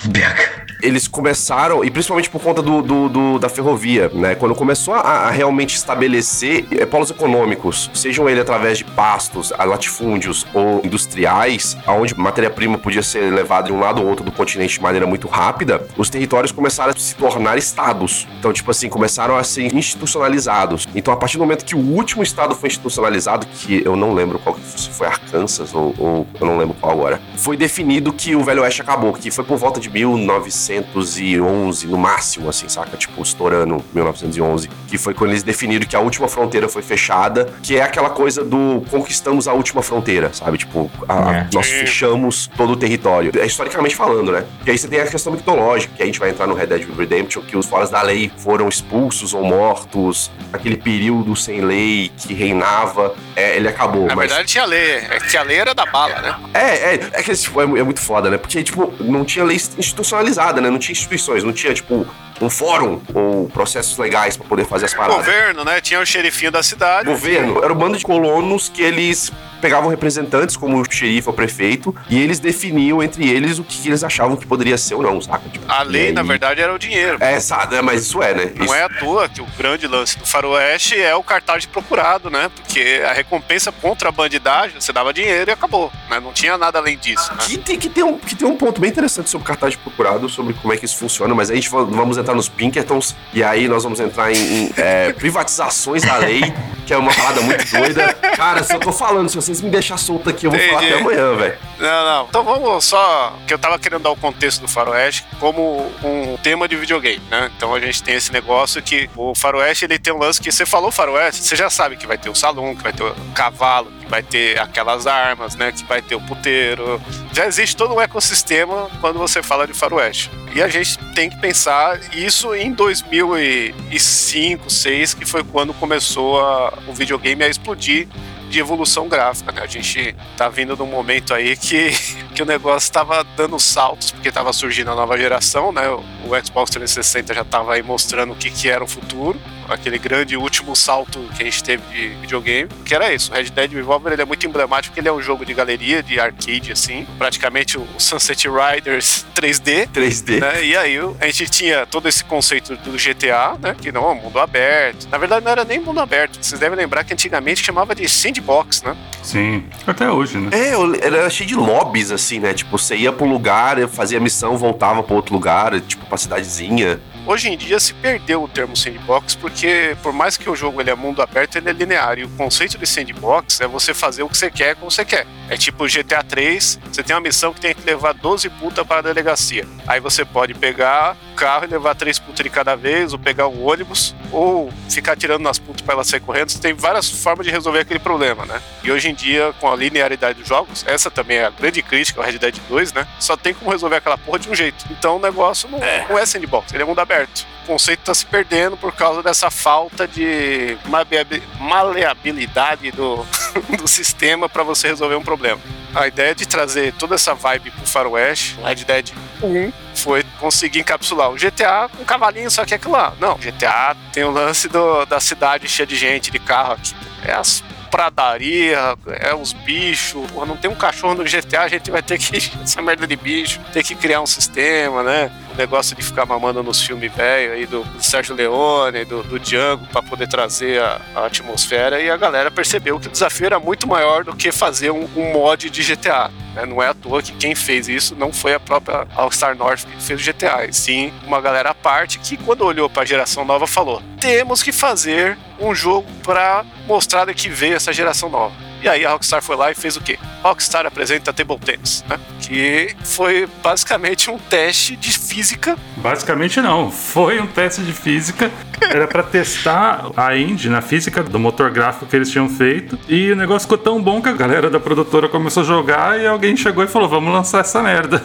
eles 0.81 1.08
começaram, 1.08 1.84
e 1.84 1.89
principalmente 1.89 2.29
por 2.29 2.41
conta 2.41 2.62
do, 2.62 2.81
do- 2.81 3.10
do- 3.10 3.39
da 3.39 3.49
ferrovia, 3.49 4.10
né? 4.13 4.36
Quando 4.36 4.53
começou 4.53 4.93
a, 4.93 4.99
a 4.99 5.31
realmente 5.31 5.75
estabelecer 5.75 6.65
eh, 6.71 6.86
polos 6.86 7.10
econômicos, 7.10 7.89
sejam 7.93 8.29
ele 8.29 8.39
através 8.39 8.77
de 8.77 8.84
pastos, 8.84 9.51
a 9.58 9.63
latifúndios 9.63 10.45
ou 10.53 10.81
industriais, 10.84 11.75
aonde 11.88 12.13
matéria-prima 12.15 12.77
podia 12.77 13.01
ser 13.01 13.31
levada 13.34 13.67
de 13.67 13.73
um 13.73 13.79
lado 13.79 14.01
ou 14.01 14.08
outro 14.08 14.23
do 14.23 14.31
continente 14.31 14.75
de 14.75 14.81
maneira 14.81 15.08
muito 15.08 15.27
rápida, 15.27 15.81
os 15.97 16.10
territórios 16.10 16.51
começaram 16.51 16.91
a 16.91 16.97
se 16.99 17.15
tornar 17.15 17.58
estados. 17.58 18.27
Então, 18.39 18.53
tipo 18.53 18.69
assim, 18.69 18.88
começaram 18.89 19.36
a 19.36 19.43
ser 19.43 19.73
institucionalizados. 19.73 20.84
Então, 20.93 21.13
a 21.13 21.17
partir 21.17 21.37
do 21.37 21.41
momento 21.43 21.65
que 21.65 21.75
o 21.75 21.79
último 21.79 22.21
estado 22.23 22.53
foi 22.55 22.67
institucionalizado, 22.67 23.45
que 23.47 23.81
eu 23.85 23.95
não 23.95 24.13
lembro 24.13 24.39
qual 24.39 24.57
se 24.63 24.89
foi 24.89 25.07
Arkansas 25.07 25.73
ou, 25.73 25.93
ou 25.97 26.27
eu 26.39 26.45
não 26.45 26.57
lembro 26.57 26.75
qual 26.79 26.91
agora, 26.93 27.21
foi 27.35 27.57
definido 27.57 28.13
que 28.13 28.35
o 28.35 28.43
Velho 28.43 28.61
Oeste 28.61 28.81
acabou, 28.81 29.11
que 29.13 29.29
foi 29.31 29.43
por 29.43 29.57
volta 29.57 29.79
de 29.79 29.89
1911, 29.89 31.87
no 31.87 31.97
máximo, 31.97 32.49
assim, 32.49 32.67
saca? 32.69 32.95
Tipo, 32.97 33.21
estourando 33.21 33.83
1911, 33.93 34.69
que 34.87 34.97
foi 34.97 35.13
quando 35.13 35.31
eles 35.31 35.43
definiram 35.43 35.85
que 35.85 35.95
a 35.95 35.99
última 35.99 36.27
fronteira 36.27 36.67
foi 36.69 36.81
fechada, 36.81 37.45
que 37.61 37.77
é 37.77 37.81
aquela 37.81 38.09
coisa 38.09 38.43
do 38.43 38.83
conquistamos 38.89 39.47
a 39.47 39.53
última 39.53 39.81
fronteira, 39.81 40.31
sabe? 40.33 40.57
Tipo, 40.57 40.89
a- 41.07 41.35
É. 41.35 41.47
nós 41.53 41.67
fechamos 41.67 42.49
todo 42.55 42.73
o 42.73 42.75
território. 42.75 43.31
É 43.39 43.45
historicamente 43.45 43.95
falando, 43.95 44.31
né? 44.31 44.45
E 44.65 44.71
aí 44.71 44.77
você 44.77 44.87
tem 44.87 44.99
a 44.99 45.07
questão 45.07 45.31
mitológica, 45.33 45.93
que 45.95 46.03
a 46.03 46.05
gente 46.05 46.19
vai 46.19 46.29
entrar 46.29 46.47
no 46.47 46.53
Red 46.53 46.67
Dead 46.67 46.87
Redemption, 46.97 47.41
que 47.41 47.57
os 47.57 47.65
foras 47.65 47.89
da 47.89 48.01
lei 48.01 48.31
foram 48.37 48.67
expulsos 48.69 49.33
ou 49.33 49.43
mortos, 49.43 50.31
aquele 50.65 50.78
período 50.78 51.36
sem 51.36 51.62
lei 51.62 52.12
que 52.17 52.34
reinava, 52.34 53.15
é, 53.36 53.56
ele 53.56 53.67
acabou. 53.67 54.08
Na 54.08 54.15
mas... 54.15 54.30
verdade 54.30 54.51
tinha 54.51 54.65
lei. 54.65 54.95
É 54.95 55.19
que 55.19 55.38
a 55.38 55.43
lei 55.43 55.58
era 55.58 55.75
da 55.75 55.86
bala, 55.86 56.19
né? 56.21 56.36
É, 56.54 56.95
é, 56.95 57.10
é 57.13 57.23
que 57.23 57.36
tipo, 57.36 57.62
é, 57.62 57.63
é 57.63 57.84
muito 57.84 58.01
foda, 58.01 58.32
né? 58.32 58.38
Porque, 58.38 58.63
tipo, 58.63 58.91
não 58.99 59.23
tinha 59.23 59.45
lei 59.45 59.58
institucionalizada, 59.78 60.60
né? 60.60 60.69
Não 60.71 60.80
tinha 60.80 60.93
instituições, 60.93 61.43
não 61.43 61.54
tinha, 61.54 61.73
tipo, 61.73 62.08
um 62.41 62.49
fórum 62.49 63.01
ou 63.13 63.47
processos 63.49 63.97
legais 63.97 64.35
pra 64.37 64.45
poder 64.47 64.65
fazer 64.65 64.85
as 64.85 64.93
paradas. 64.93 65.17
Governo, 65.25 65.63
né? 65.63 65.79
Tinha 65.81 65.99
o 65.99 66.05
xerifinho 66.05 66.51
da 66.51 66.61
cidade. 66.63 67.07
Governo 67.09 67.63
era 67.63 67.71
um 67.71 67.75
bando 67.75 67.97
de 67.97 68.03
colonos 68.03 68.69
que 68.69 68.81
eles 68.81 69.31
pegavam 69.61 69.89
representantes, 69.89 70.55
como 70.55 70.79
o 70.79 70.85
xerife 70.91 71.27
ou 71.27 71.33
prefeito, 71.33 71.95
e 72.07 72.21
eles 72.21 72.37
definiam 72.37 73.01
entre 73.01 73.27
eles 73.27 73.57
o 73.57 73.63
que 73.63 73.87
eles 73.87 74.03
achavam 74.03 74.35
que 74.35 74.45
poderia 74.45 74.77
ser 74.77 74.93
ou 74.93 75.01
não, 75.01 75.19
saca? 75.19 75.49
Tipo, 75.49 75.65
A 75.71 75.81
lei, 75.81 76.07
aí- 76.07 76.13
na 76.13 76.21
verdade, 76.21 76.61
era 76.61 76.71
o 76.71 76.77
dinheiro. 76.77 77.17
É, 77.19 77.39
sabe, 77.39 77.75
é, 77.75 77.81
mas 77.81 78.03
isso 78.03 78.21
é, 78.21 78.33
né? 78.35 78.51
Não 78.55 78.65
Isso- 78.65 78.73
é 78.75 78.83
à 78.83 78.89
toa 78.89 79.27
que 79.27 79.41
o 79.41 79.47
grande 79.57 79.87
lance 79.87 80.19
do 80.19 80.25
faroeste 80.25 80.99
é 81.01 81.15
o 81.15 81.23
cartaz 81.23 81.63
de 81.63 81.67
procurado, 81.69 82.29
né? 82.29 82.51
Porque 82.53 83.01
a 83.09 83.13
recompensa 83.13 83.71
contra 83.71 84.09
a 84.09 84.11
bandidagem, 84.11 84.79
você 84.79 84.93
dava 84.93 85.11
dinheiro 85.11 85.49
e 85.49 85.53
acabou. 85.53 85.91
Né? 86.11 86.19
Não 86.19 86.31
tinha 86.33 86.57
nada 86.59 86.77
além 86.77 86.97
disso. 86.97 87.31
Né? 87.33 87.39
Que 87.47 87.57
tem, 87.57 87.79
que, 87.79 87.89
tem 87.89 88.03
um, 88.03 88.19
que 88.19 88.35
tem 88.35 88.47
um 88.47 88.57
ponto 88.57 88.79
bem 88.79 88.91
interessante 88.91 89.29
sobre 89.31 89.47
cartaz 89.47 89.71
de 89.71 89.79
procurado, 89.79 90.29
sobre 90.29 90.53
como 90.53 90.73
é 90.73 90.77
que 90.77 90.85
isso 90.85 90.97
funciona, 90.97 91.33
mas 91.33 91.49
aí 91.49 91.57
a 91.57 91.59
gente 91.61 91.71
va- 91.71 91.83
vamos 91.83 92.17
entrar 92.19 92.24
nos 92.33 92.49
Pinkertons 92.49 93.15
e 93.33 93.43
aí 93.43 93.67
nós 93.67 93.83
vamos 93.83 93.99
entrar 93.99 94.31
em, 94.31 94.38
em, 94.38 94.73
é, 94.77 95.13
privatizações 95.13 96.03
da 96.03 96.17
lei 96.17 96.41
que 96.85 96.93
é 96.93 96.97
uma 96.97 97.13
parada 97.13 97.41
muito 97.41 97.65
doida. 97.69 98.13
Cara, 98.35 98.63
só 98.63 98.77
tô 98.77 98.91
falando, 98.91 99.27
se 99.27 99.35
vocês 99.35 99.59
me 99.59 99.69
deixar 99.69 99.97
solto 99.97 100.29
aqui, 100.29 100.45
eu 100.45 100.51
vou 100.51 100.59
falar 100.59 100.83
Entendi. 100.83 100.93
até 100.93 101.01
amanhã, 101.01 101.35
velho. 101.35 101.57
Não, 101.79 102.05
não. 102.05 102.25
Então 102.29 102.43
vamos 102.43 102.85
só. 102.85 103.35
Que 103.47 103.53
eu 103.53 103.59
tava 103.59 103.79
querendo 103.79 104.03
dar 104.03 104.11
o 104.11 104.15
contexto 104.15 104.61
do 104.61 104.67
Faroeste 104.67 105.25
como 105.39 105.91
um 106.03 106.38
tema 106.38 106.67
de 106.67 106.75
videogame, 106.75 107.21
né? 107.29 107.51
Então 107.57 107.73
a 107.73 107.79
gente 107.79 108.03
tem 108.03 108.15
esse 108.15 108.31
negócio 108.31 108.81
que 108.81 109.09
o 109.15 109.33
Faroeste 109.33 109.85
ele 109.85 109.97
tem 109.97 110.13
um 110.13 110.19
lance 110.19 110.39
que 110.39 110.51
você 110.51 110.65
falou 110.65 110.91
Faroeste, 110.91 111.43
você 111.43 111.55
já 111.55 111.69
sabe 111.69 111.97
que 111.97 112.05
vai 112.05 112.17
ter 112.17 112.29
o 112.29 112.35
salão, 112.35 112.75
que 112.75 112.83
vai 112.83 112.93
ter 112.93 113.03
o 113.03 113.15
cavalo, 113.33 113.91
que 113.99 114.09
vai 114.09 114.21
ter 114.21 114.59
aquelas 114.59 115.07
armas, 115.07 115.55
né? 115.55 115.71
Que 115.71 115.83
vai 115.85 116.01
ter 116.01 116.15
o 116.15 116.21
puteiro. 116.21 117.01
Já 117.33 117.47
existe 117.47 117.75
todo 117.75 117.95
um 117.95 118.01
ecossistema 118.01 118.89
quando 119.01 119.17
você 119.17 119.41
fala 119.41 119.65
de 119.65 119.73
Faroeste. 119.73 120.29
E 120.53 120.61
a 120.61 120.67
gente 120.67 120.97
tem 121.13 121.29
que 121.29 121.38
pensar 121.41 121.99
isso 122.15 122.54
em 122.56 122.71
2005, 122.71 124.63
2006, 124.63 125.13
que 125.13 125.25
foi 125.25 125.43
quando 125.43 125.73
começou 125.73 126.39
a- 126.39 126.73
o 126.88 126.93
videogame 126.93 127.43
a 127.43 127.47
explodir 127.47 128.08
de 128.49 128.60
evolução 128.60 129.10
gráfica, 129.10 129.51
né? 129.51 129.62
A 129.63 129.67
gente 129.67 130.15
tá 130.38 130.47
vindo 130.47 130.78
num 130.78 130.86
momento 130.86 131.34
aí 131.34 131.58
que, 131.58 131.89
que 132.36 132.41
o 132.43 132.45
negócio 132.45 132.91
tava 132.93 133.23
dando 133.36 133.58
saltos, 133.60 134.12
porque 134.12 134.32
tava 134.32 134.54
surgindo 134.54 134.91
a 134.91 134.95
nova 134.95 135.17
geração, 135.17 135.71
né? 135.71 135.89
O, 135.89 136.04
Xbox 136.45 136.69
360 136.71 137.34
já 137.34 137.43
tava 137.43 137.73
aí 137.73 137.82
mostrando 137.82 138.34
o 138.34 138.36
que, 138.36 138.49
que 138.51 138.69
era 138.69 138.84
o 138.84 138.88
futuro, 138.88 139.39
aquele 139.69 139.97
grande 139.97 140.36
último 140.38 140.75
salto 140.75 141.19
que 141.36 141.41
a 141.43 141.45
gente 141.45 141.63
teve 141.63 141.84
de 141.91 142.08
videogame, 142.21 142.69
que 142.86 142.93
era 142.93 143.13
isso. 143.13 143.32
O 143.32 143.36
Red 143.36 143.45
Dead 143.45 143.71
Revolver 143.73 144.13
ele 144.13 144.21
é 144.21 144.25
muito 144.25 144.45
emblemático, 144.45 144.91
porque 144.91 144.99
ele 145.01 145.08
é 145.10 145.13
um 145.13 145.21
jogo 145.21 145.45
de 145.45 145.54
galeria, 145.54 146.01
de 146.04 146.19
arcade, 146.19 146.71
assim, 146.71 147.06
praticamente 147.17 147.78
o 147.78 147.88
Sunset 147.97 148.47
Riders 148.47 149.25
3D, 149.36 149.88
3D. 149.93 150.39
né? 150.39 150.63
E 150.63 150.75
aí 150.78 150.97
a 151.19 151.25
gente 151.25 151.47
tinha 151.49 151.86
todo 151.86 152.08
esse 152.08 152.23
conceito 152.23 152.75
do 152.78 152.91
GTA, 152.97 153.58
né? 153.60 153.75
Que 153.80 153.91
não 153.91 154.04
é 154.10 154.12
um 154.12 154.15
mundo 154.15 154.39
aberto. 154.39 155.08
Na 155.10 155.17
verdade, 155.17 155.43
não 155.45 155.51
era 155.51 155.63
nem 155.65 155.80
mundo 155.80 155.99
aberto. 155.99 156.38
Vocês 156.41 156.60
devem 156.60 156.78
lembrar 156.78 157.04
que 157.04 157.13
antigamente 157.13 157.63
chamava 157.63 157.93
de 157.95 158.08
sandbox, 158.08 158.84
né? 158.84 158.95
Sim. 159.23 159.65
Até 159.88 160.10
hoje, 160.12 160.38
né? 160.38 160.49
É, 160.51 160.73
eu- 160.73 160.95
era 160.95 161.30
cheio 161.30 161.47
de 161.49 161.56
lobbies, 161.56 162.12
assim, 162.12 162.39
né? 162.39 162.54
Tipo, 162.54 162.78
você 162.78 162.95
ia 162.95 163.12
pra 163.12 163.25
um 163.25 163.30
lugar, 163.32 163.78
fazia 163.88 164.19
missão, 164.19 164.58
voltava 164.58 165.01
pra 165.04 165.15
outro 165.15 165.34
lugar, 165.34 165.80
tipo, 165.82 166.06
pra 166.06 166.17
cidadezinha. 166.17 166.99
Hoje 167.27 167.49
em 167.49 167.57
dia 167.57 167.79
se 167.79 167.91
perdeu 167.91 168.43
o 168.43 168.47
termo 168.47 168.77
sandbox 168.77 169.33
porque, 169.33 169.97
por 170.03 170.13
mais 170.13 170.38
que 170.38 170.47
o 170.47 170.55
jogo 170.55 170.79
ele 170.79 170.91
é 170.91 170.95
mundo 170.95 171.23
aberto, 171.23 171.55
ele 171.55 171.67
é 171.69 171.73
linear. 171.73 172.19
E 172.19 172.23
o 172.23 172.29
conceito 172.29 172.77
de 172.77 172.85
sandbox 172.85 173.61
é 173.61 173.67
você 173.67 173.95
fazer 173.95 174.21
o 174.21 174.29
que 174.29 174.38
você 174.38 174.51
quer 174.51 174.75
como 174.75 174.91
você 174.91 175.03
quer. 175.03 175.25
É 175.49 175.57
tipo 175.57 175.85
GTA 175.85 176.23
3, 176.23 176.79
você 176.91 177.01
tem 177.01 177.15
uma 177.15 177.21
missão 177.21 177.51
que 177.51 177.59
tem 177.59 177.73
que 177.73 177.83
levar 177.83 178.13
12 178.13 178.47
putas 178.51 178.85
para 178.85 178.99
a 178.99 179.01
delegacia. 179.01 179.65
Aí 179.88 179.99
você 179.99 180.23
pode 180.23 180.53
pegar 180.53 181.17
o 181.33 181.35
carro 181.35 181.65
e 181.65 181.67
levar 181.67 181.95
três 181.95 182.19
putas 182.19 182.43
de 182.43 182.49
cada 182.49 182.75
vez, 182.75 183.11
ou 183.11 183.19
pegar 183.19 183.47
um 183.47 183.63
ônibus, 183.67 184.15
ou 184.31 184.71
ficar 184.89 185.15
tirando 185.15 185.41
nas 185.41 185.57
putas 185.57 185.81
para 185.81 185.95
elas 185.95 186.07
sair 186.07 186.19
correndo. 186.19 186.49
Você 186.49 186.59
tem 186.59 186.73
várias 186.73 187.09
formas 187.09 187.45
de 187.45 187.51
resolver 187.51 187.79
aquele 187.79 187.99
problema, 187.99 188.45
né? 188.45 188.61
E 188.83 188.91
hoje 188.91 189.09
em 189.09 189.15
dia, 189.15 189.53
com 189.59 189.71
a 189.71 189.75
linearidade 189.75 190.39
dos 190.39 190.47
jogos, 190.47 190.83
essa 190.88 191.11
também 191.11 191.38
é 191.38 191.45
a 191.45 191.49
grande 191.49 191.81
crítica 191.81 192.21
ao 192.21 192.25
Red 192.25 192.38
Dead 192.38 192.55
2, 192.67 192.93
né? 192.93 193.07
Só 193.19 193.35
tem 193.35 193.53
como 193.53 193.71
resolver 193.71 193.97
aquela 193.97 194.17
porra 194.17 194.39
de 194.39 194.49
um 194.49 194.55
jeito. 194.55 194.85
Então 194.91 195.17
o 195.17 195.19
negócio 195.19 195.69
não 195.69 195.79
é, 195.83 196.07
não 196.07 196.17
é 196.17 196.25
sandbox, 196.25 196.73
ele 196.73 196.83
é 196.83 196.85
mundo 196.85 196.99
aberto. 196.99 197.14
O 197.63 197.67
conceito 197.67 198.01
tá 198.01 198.13
se 198.13 198.25
perdendo 198.25 198.78
por 198.78 198.91
causa 198.93 199.23
dessa 199.23 199.49
falta 199.49 200.08
de 200.08 200.78
maleabi- 200.86 201.41
maleabilidade 201.60 202.91
do, 202.91 203.25
do 203.78 203.88
sistema 203.88 204.47
para 204.47 204.62
você 204.63 204.88
resolver 204.89 205.15
um 205.15 205.23
problema. 205.23 205.60
A 205.95 206.08
ideia 206.08 206.36
de 206.36 206.45
trazer 206.45 206.93
toda 206.93 207.15
essa 207.15 207.34
vibe 207.34 207.71
pro 207.71 207.88
Faroeste, 207.88 208.56
Red 208.63 208.75
Dead 208.84 209.12
1, 209.41 209.71
foi 209.95 210.23
conseguir 210.39 210.80
encapsular 210.80 211.32
o 211.32 211.36
GTA 211.36 211.89
com 211.95 212.04
um 212.04 212.06
cavalinho, 212.06 212.51
só 212.51 212.65
que 212.65 212.73
é 212.73 212.78
aquilo 212.78 212.93
lá. 212.93 213.13
Não, 213.19 213.36
GTA 213.36 213.95
tem 214.13 214.23
o 214.23 214.30
lance 214.32 214.67
do- 214.67 215.06
da 215.06 215.19
cidade 215.19 215.67
cheia 215.67 215.88
de 215.88 215.95
gente, 215.95 216.30
de 216.30 216.38
carro 216.39 216.73
aqui. 216.73 216.93
É 217.23 217.34
as 217.34 217.63
pradaria, 217.89 218.78
é 219.21 219.34
os 219.34 219.54
bichos. 219.54 220.30
Porra, 220.30 220.45
não 220.45 220.58
tem 220.58 220.69
um 220.69 220.75
cachorro 220.75 221.13
no 221.15 221.23
GTA, 221.23 221.62
a 221.62 221.67
gente 221.69 221.89
vai 221.89 222.04
ter 222.04 222.17
que. 222.17 222.36
Essa 222.62 222.82
merda 222.82 223.08
de 223.08 223.15
bicho, 223.15 223.60
ter 223.71 223.84
que 223.84 223.95
criar 223.95 224.19
um 224.21 224.25
sistema, 224.28 225.01
né? 225.01 225.32
Negócio 225.57 225.95
de 225.95 226.03
ficar 226.03 226.25
mamando 226.25 226.61
nos 226.61 226.81
filmes 226.81 227.13
velho 227.13 227.53
aí 227.53 227.65
do, 227.65 227.83
do 227.83 228.03
Sérgio 228.03 228.35
Leone, 228.35 229.05
do, 229.05 229.23
do 229.23 229.39
Django, 229.39 229.85
pra 229.87 230.01
poder 230.01 230.27
trazer 230.27 230.81
a, 230.81 231.01
a 231.15 231.25
atmosfera. 231.25 232.01
E 232.01 232.09
a 232.09 232.17
galera 232.17 232.51
percebeu 232.51 232.99
que 232.99 233.07
o 233.07 233.11
desafio 233.11 233.45
era 233.45 233.59
muito 233.59 233.87
maior 233.87 234.23
do 234.23 234.35
que 234.35 234.51
fazer 234.51 234.91
um, 234.91 235.07
um 235.15 235.33
mod 235.33 235.69
de 235.69 235.83
GTA. 235.83 236.29
né? 236.53 236.65
Não 236.65 236.81
é 236.81 236.87
à 236.89 236.93
toa 236.93 237.21
que 237.21 237.31
quem 237.33 237.55
fez 237.55 237.87
isso 237.87 238.15
não 238.15 238.33
foi 238.33 238.53
a 238.53 238.59
própria 238.59 239.07
All-Star 239.15 239.55
North 239.55 239.85
que 239.85 240.03
fez 240.03 240.19
o 240.19 240.23
GTA, 240.23 240.65
e 240.65 240.73
sim 240.73 241.13
uma 241.25 241.39
galera 241.39 241.69
à 241.69 241.73
parte 241.73 242.19
que, 242.19 242.37
quando 242.37 242.61
olhou 242.61 242.89
pra 242.89 243.05
geração 243.05 243.45
nova, 243.45 243.65
falou: 243.67 244.01
temos 244.19 244.61
que 244.61 244.71
fazer 244.71 245.37
um 245.59 245.73
jogo 245.73 246.07
pra 246.23 246.65
mostrar 246.87 247.31
que 247.33 247.49
veio 247.49 247.75
essa 247.75 247.93
geração 247.93 248.29
nova. 248.29 248.64
E 248.81 248.89
aí 248.89 249.05
a 249.05 249.11
Rockstar 249.11 249.41
foi 249.41 249.55
lá 249.55 249.71
e 249.71 249.75
fez 249.75 249.95
o 249.97 250.01
quê? 250.01 250.17
Rockstar 250.43 250.85
apresenta 250.85 251.33
Table 251.33 251.57
Tennis, 251.57 252.03
né? 252.07 252.19
Que 252.39 252.95
foi 253.03 253.47
basicamente 253.63 254.29
um 254.29 254.38
teste 254.38 254.95
de 254.95 255.17
física. 255.17 255.77
Basicamente 255.97 256.61
não. 256.61 256.91
Foi 256.91 257.39
um 257.39 257.47
teste 257.47 257.81
de 257.81 257.93
física. 257.93 258.51
Era 258.81 259.07
pra 259.07 259.23
testar 259.23 260.11
a 260.15 260.38
engine, 260.38 260.75
a 260.75 260.81
física 260.81 261.23
do 261.23 261.39
motor 261.39 261.71
gráfico 261.71 262.05
que 262.05 262.15
eles 262.15 262.29
tinham 262.29 262.47
feito. 262.47 262.99
E 263.07 263.31
o 263.31 263.35
negócio 263.35 263.61
ficou 263.67 263.77
tão 263.77 264.01
bom 264.01 264.21
que 264.21 264.29
a 264.29 264.33
galera 264.33 264.69
da 264.69 264.79
produtora 264.79 265.27
começou 265.27 265.63
a 265.63 265.65
jogar 265.65 266.19
e 266.19 266.27
alguém 266.27 266.55
chegou 266.55 266.83
e 266.83 266.88
falou: 266.88 267.09
vamos 267.09 267.33
lançar 267.33 267.61
essa 267.61 267.81
merda. 267.81 268.21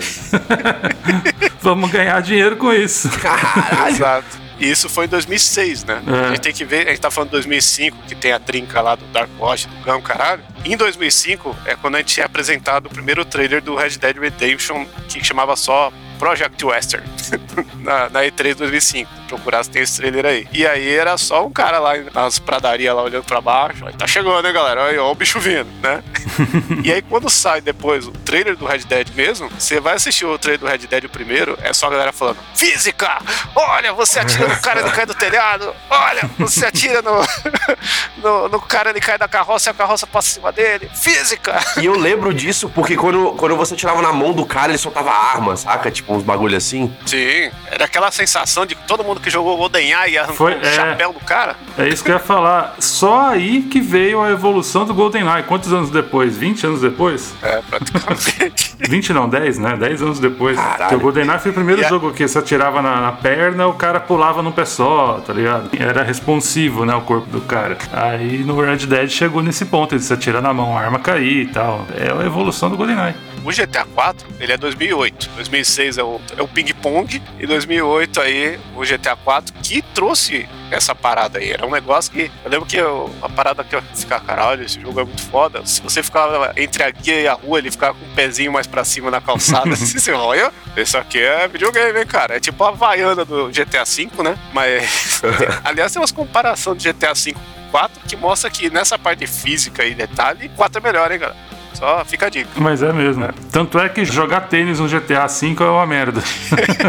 vamos 1.63 1.91
ganhar 1.91 2.21
dinheiro 2.21 2.57
com 2.57 2.73
isso. 2.73 3.09
Caralho! 3.19 3.95
Exato. 3.95 4.50
E 4.61 4.71
isso 4.71 4.89
foi 4.91 5.07
em 5.07 5.09
2006, 5.09 5.85
né? 5.85 6.03
É. 6.07 6.27
A 6.27 6.29
gente 6.29 6.41
tem 6.43 6.53
que 6.53 6.65
ver, 6.65 6.87
a 6.87 6.91
gente 6.91 7.01
tá 7.01 7.11
falando 7.11 7.31
de 7.31 7.37
2005, 7.37 7.97
que 8.07 8.15
tem 8.15 8.33
a 8.33 8.39
trinca 8.39 8.81
lá 8.83 8.95
do 8.95 9.05
Dark 9.07 9.31
Watch, 9.39 9.67
do 9.67 9.83
Gão, 9.83 10.01
caralho. 10.03 10.43
Em 10.65 10.77
2005 10.77 11.57
é 11.65 11.75
quando 11.75 11.95
a 11.95 11.99
gente 11.99 12.21
é 12.21 12.25
apresentado 12.25 12.87
o 12.87 12.91
primeiro 12.91 13.25
trailer 13.25 13.63
do 13.63 13.75
Red 13.75 13.97
Dead 13.97 14.19
Redemption, 14.19 14.85
que 15.09 15.25
chamava 15.25 15.57
só 15.57 15.91
Project 16.21 16.63
Western, 16.63 17.09
na, 17.81 18.11
na 18.11 18.21
E3 18.21 18.55
2005. 18.55 19.11
Procurar 19.27 19.65
se 19.65 19.71
tem 19.71 19.81
esse 19.81 19.97
trailer 19.97 20.27
aí. 20.27 20.47
E 20.53 20.67
aí 20.67 20.95
era 20.95 21.17
só 21.17 21.47
um 21.47 21.51
cara 21.51 21.79
lá 21.79 21.93
nas 22.13 22.39
pradarias 22.39 22.95
lá 22.95 23.03
olhando 23.03 23.25
pra 23.25 23.41
baixo. 23.41 23.87
Aí 23.87 23.95
tá 23.95 24.07
chegando, 24.07 24.43
né, 24.43 24.53
galera? 24.53 24.87
Aí, 24.87 24.99
ó, 24.99 25.11
o 25.11 25.15
bicho 25.15 25.41
vindo, 25.41 25.69
né? 25.81 26.03
e 26.85 26.93
aí 26.93 27.01
quando 27.01 27.31
sai 27.31 27.63
depois 27.63 28.07
o 28.07 28.11
trailer 28.11 28.55
do 28.55 28.67
Red 28.67 28.81
Dead 28.81 29.09
mesmo, 29.15 29.49
você 29.49 29.81
vai 29.81 29.95
assistir 29.95 30.27
o 30.27 30.39
trailer 30.39 30.61
do 30.61 30.67
Red 30.67 30.87
Dead 30.87 31.05
o 31.05 31.09
primeiro, 31.09 31.57
é 31.63 31.73
só 31.73 31.87
a 31.87 31.91
galera 31.91 32.13
falando: 32.13 32.39
Física! 32.55 33.23
Olha, 33.55 33.95
você 33.95 34.19
atira 34.19 34.47
no 34.47 34.61
cara, 34.61 34.81
ele 34.81 34.91
cai 34.91 35.07
do 35.07 35.15
telhado. 35.15 35.75
Olha, 35.89 36.31
você 36.39 36.67
atira 36.67 37.01
no, 37.01 37.25
no, 38.19 38.49
no 38.49 38.61
cara, 38.61 38.91
ele 38.91 39.01
cai 39.01 39.17
da 39.17 39.29
carroça 39.29 39.71
e 39.71 39.73
a 39.73 39.75
carroça 39.75 40.07
passa 40.07 40.29
em 40.29 40.35
cima 40.35 40.53
dele. 40.53 40.91
Física! 40.95 41.59
E 41.81 41.87
eu 41.87 41.97
lembro 41.97 42.35
disso 42.35 42.69
porque 42.69 42.95
quando, 42.95 43.33
quando 43.39 43.57
você 43.57 43.75
tirava 43.75 44.03
na 44.03 44.13
mão 44.13 44.33
do 44.33 44.45
cara, 44.45 44.71
ele 44.71 44.79
soltava 44.79 45.13
arma, 45.13 45.57
saca? 45.57 45.91
Tipo 45.91 46.10
uns 46.17 46.23
bagulho 46.23 46.57
assim. 46.57 46.93
Sim, 47.07 47.51
era 47.71 47.85
aquela 47.85 48.11
sensação 48.11 48.67
de 48.67 48.75
que 48.75 48.87
todo 48.87 49.03
mundo 49.05 49.21
que 49.21 49.31
jogou 49.31 49.57
GoldenEye 49.57 50.19
arrancou 50.19 50.37
Foi- 50.37 50.55
o 50.55 50.61
é. 50.61 50.73
chapéu 50.73 51.13
do 51.13 51.21
cara. 51.21 51.57
É 51.79 51.89
isso 51.89 52.03
que 52.05 52.11
eu 52.11 52.15
ia 52.15 52.21
falar. 52.21 52.75
Só 52.79 53.29
aí 53.31 53.63
que 53.63 53.81
veio 53.81 54.21
a 54.23 54.31
evolução 54.31 54.85
do 54.85 54.93
GoldenEye. 54.95 55.43
Quantos 55.45 55.73
anos 55.73 55.91
depois? 55.91 56.37
20 56.37 56.67
anos 56.67 56.81
depois? 56.81 57.35
É, 57.43 57.61
praticamente. 57.69 58.75
20 58.89 59.13
não, 59.13 59.29
10, 59.29 59.59
né? 59.59 59.77
10 59.77 60.03
anos 60.03 60.19
depois. 60.19 60.57
Caralho. 60.57 60.79
Porque 60.79 60.95
o 60.95 61.01
GoldenEye 61.01 61.39
foi 61.39 61.51
o 61.51 61.55
primeiro 61.55 61.83
E 61.83 61.85
a- 61.85 61.89
jogo 61.89 62.13
que 62.13 62.27
você 62.27 62.39
atirava 62.39 62.81
na, 62.83 63.01
na 63.01 63.13
perna, 63.13 63.67
o 63.67 63.75
cara 63.75 64.01
pulava 64.01 64.43
num 64.43 64.53
pé 64.53 64.65
só, 64.65 65.23
tá 65.27 65.33
ligado? 65.33 65.71
Era 65.79 66.03
responsivo, 66.03 66.85
né, 66.85 66.95
o 66.95 67.03
corpo 67.03 67.29
do 67.31 67.41
cara. 67.41 67.77
Aí 67.93 68.39
no 68.45 68.61
Red 68.61 68.79
Dead 68.87 69.09
chegou 69.09 69.43
nesse 69.43 69.65
ponto, 69.67 69.95
ele 69.95 70.03
se 70.03 70.13
atira 70.13 70.41
na 70.41 70.53
mão, 70.53 70.77
a 70.77 70.81
arma 70.81 70.99
cair 70.99 71.43
e 71.43 71.47
tal. 71.47 71.87
É 71.97 72.11
a 72.11 72.25
evolução 72.27 72.71
do 72.71 72.77
GoldenEye. 72.77 73.15
O 73.45 73.51
GTA 73.51 73.85
4, 73.85 74.29
ele 74.39 74.53
é 74.53 74.57
2008. 74.57 75.31
2006 75.35 75.99
é 75.99 76.03
o, 76.03 76.21
é 76.37 76.43
o 76.43 76.49
Ping 76.49 76.73
Pong. 76.75 77.23
E 77.39 77.47
2008 77.47 78.21
aí, 78.21 78.61
o 78.77 78.81
GTA 78.81 79.17
4, 79.17 79.55
que 79.63 79.83
trouxe 79.83 80.49
essa 80.71 80.95
parada 80.95 81.39
aí. 81.39 81.51
Era 81.51 81.67
um 81.67 81.71
negócio 81.71 82.13
que... 82.13 82.31
Eu 82.45 82.51
lembro 82.51 82.67
que 82.67 82.77
eu, 82.77 83.11
a 83.23 83.29
parada 83.29 83.65
que 83.65 83.75
eu 83.75 83.83
ficava, 83.95 84.25
caralho, 84.25 84.63
esse 84.63 84.81
jogo 84.81 85.01
é 85.01 85.05
muito 85.05 85.23
foda. 85.23 85.65
Se 85.65 85.81
você 85.81 86.03
ficava 86.03 86.53
entre 86.57 86.83
a 86.83 86.91
guia 86.91 87.21
e 87.21 87.29
a 87.29 87.33
rua, 87.33 87.59
ele 87.59 87.71
ficava 87.71 87.95
com 87.95 88.05
o 88.05 88.15
pezinho 88.15 88.53
mais 88.53 88.67
pra 88.67 88.85
cima 88.85 89.11
na 89.11 89.21
calçada. 89.21 89.71
assim, 89.75 89.99
você 89.99 90.13
olha, 90.13 90.53
isso 90.77 90.99
aqui 90.99 91.19
é 91.19 91.49
videogame, 91.49 91.99
hein, 91.99 92.07
cara? 92.07 92.37
É 92.37 92.41
tipo 92.41 92.63
a 92.63 92.69
Havaiana 92.69 93.25
do 93.25 93.49
GTA 93.49 93.85
V, 93.85 94.23
né? 94.23 94.39
Mas... 94.53 95.23
aliás, 95.65 95.93
tem 95.93 96.01
umas 96.01 96.13
comparações 96.13 96.83
de 96.83 96.93
GTA 96.93 97.15
V 97.15 97.33
com 97.33 97.41
4 97.71 98.01
que 98.07 98.17
mostra 98.17 98.51
que 98.51 98.69
nessa 98.69 98.99
parte 98.99 99.27
física 99.27 99.85
e 99.85 99.95
detalhe, 99.95 100.51
4 100.57 100.79
é 100.79 100.83
melhor, 100.83 101.11
hein, 101.11 101.19
galera? 101.19 101.50
Só 101.75 102.05
fica 102.05 102.27
a 102.27 102.31
dica. 102.31 102.51
Mas 102.57 102.83
é 102.83 102.93
mesmo. 102.93 103.29
Tanto 103.51 103.79
é 103.79 103.89
que 103.89 104.05
jogar 104.05 104.43
tênis 104.43 104.81
no 104.81 104.89
GTA 104.89 105.27
V 105.27 105.57
é 105.59 105.65
uma 105.65 105.87
merda. 105.87 106.23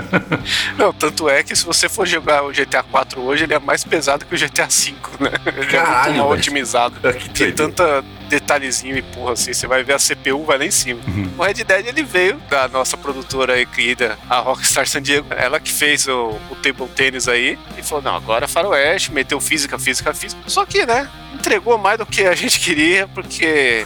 Não, 0.78 0.92
tanto 0.94 1.30
é 1.30 1.44
que 1.44 1.56
se 1.56 1.66
você 1.66 1.88
for 1.88 2.08
jogar 2.08 2.44
o 2.44 2.52
GTA 2.52 2.84
4 2.84 3.22
hoje, 3.22 3.44
ele 3.44 3.54
é 3.54 3.60
mais 3.60 3.84
pesado 3.84 4.26
que 4.26 4.36
o 4.36 4.38
GTA 4.38 4.70
5, 4.70 5.24
né? 5.24 5.32
Ele 5.46 5.62
é 5.62 5.66
Caralho, 5.66 6.06
muito 6.06 6.18
mal 6.18 6.32
otimizado. 6.32 6.96
Que 7.14 7.30
Tem 7.30 7.52
tanta 7.52 8.04
detalhezinho 8.32 8.98
e 8.98 9.02
porra 9.02 9.34
assim, 9.34 9.54
você 9.54 9.68
vai 9.68 9.84
ver 9.84 9.94
a 9.94 10.00
CPU 10.00 10.46
vai 10.46 10.58
lá 10.58 10.66
em 10.66 10.72
cima. 10.72 11.02
O 11.38 11.44
Red 11.44 11.56
Dead 11.66 11.88
ele 11.88 12.04
veio 12.04 12.38
da 12.50 12.68
nossa 12.70 12.96
produtora 12.96 13.54
aí 13.54 13.66
querida, 13.66 14.18
a 14.30 14.40
Rockstar 14.40 14.88
San 14.88 15.02
Diego, 15.02 15.28
ela 15.32 15.60
que 15.60 15.72
fez 15.72 16.08
o, 16.08 16.40
o 16.50 16.56
table 16.56 16.88
tennis 16.96 17.28
aí 17.28 17.60
e 17.78 17.84
falou: 17.84 18.04
"Não, 18.04 18.16
agora 18.16 18.46
é 18.46 18.48
faroeste, 18.48 19.12
meteu 19.12 19.40
física, 19.42 19.78
física, 19.78 20.14
física". 20.14 20.42
Só 20.48 20.66
que, 20.66 20.86
né, 20.86 21.10
entregou 21.42 21.78
mais 21.78 21.98
do 21.98 22.06
que 22.06 22.24
a 22.24 22.36
gente 22.36 22.60
queria, 22.60 23.08
porque 23.08 23.86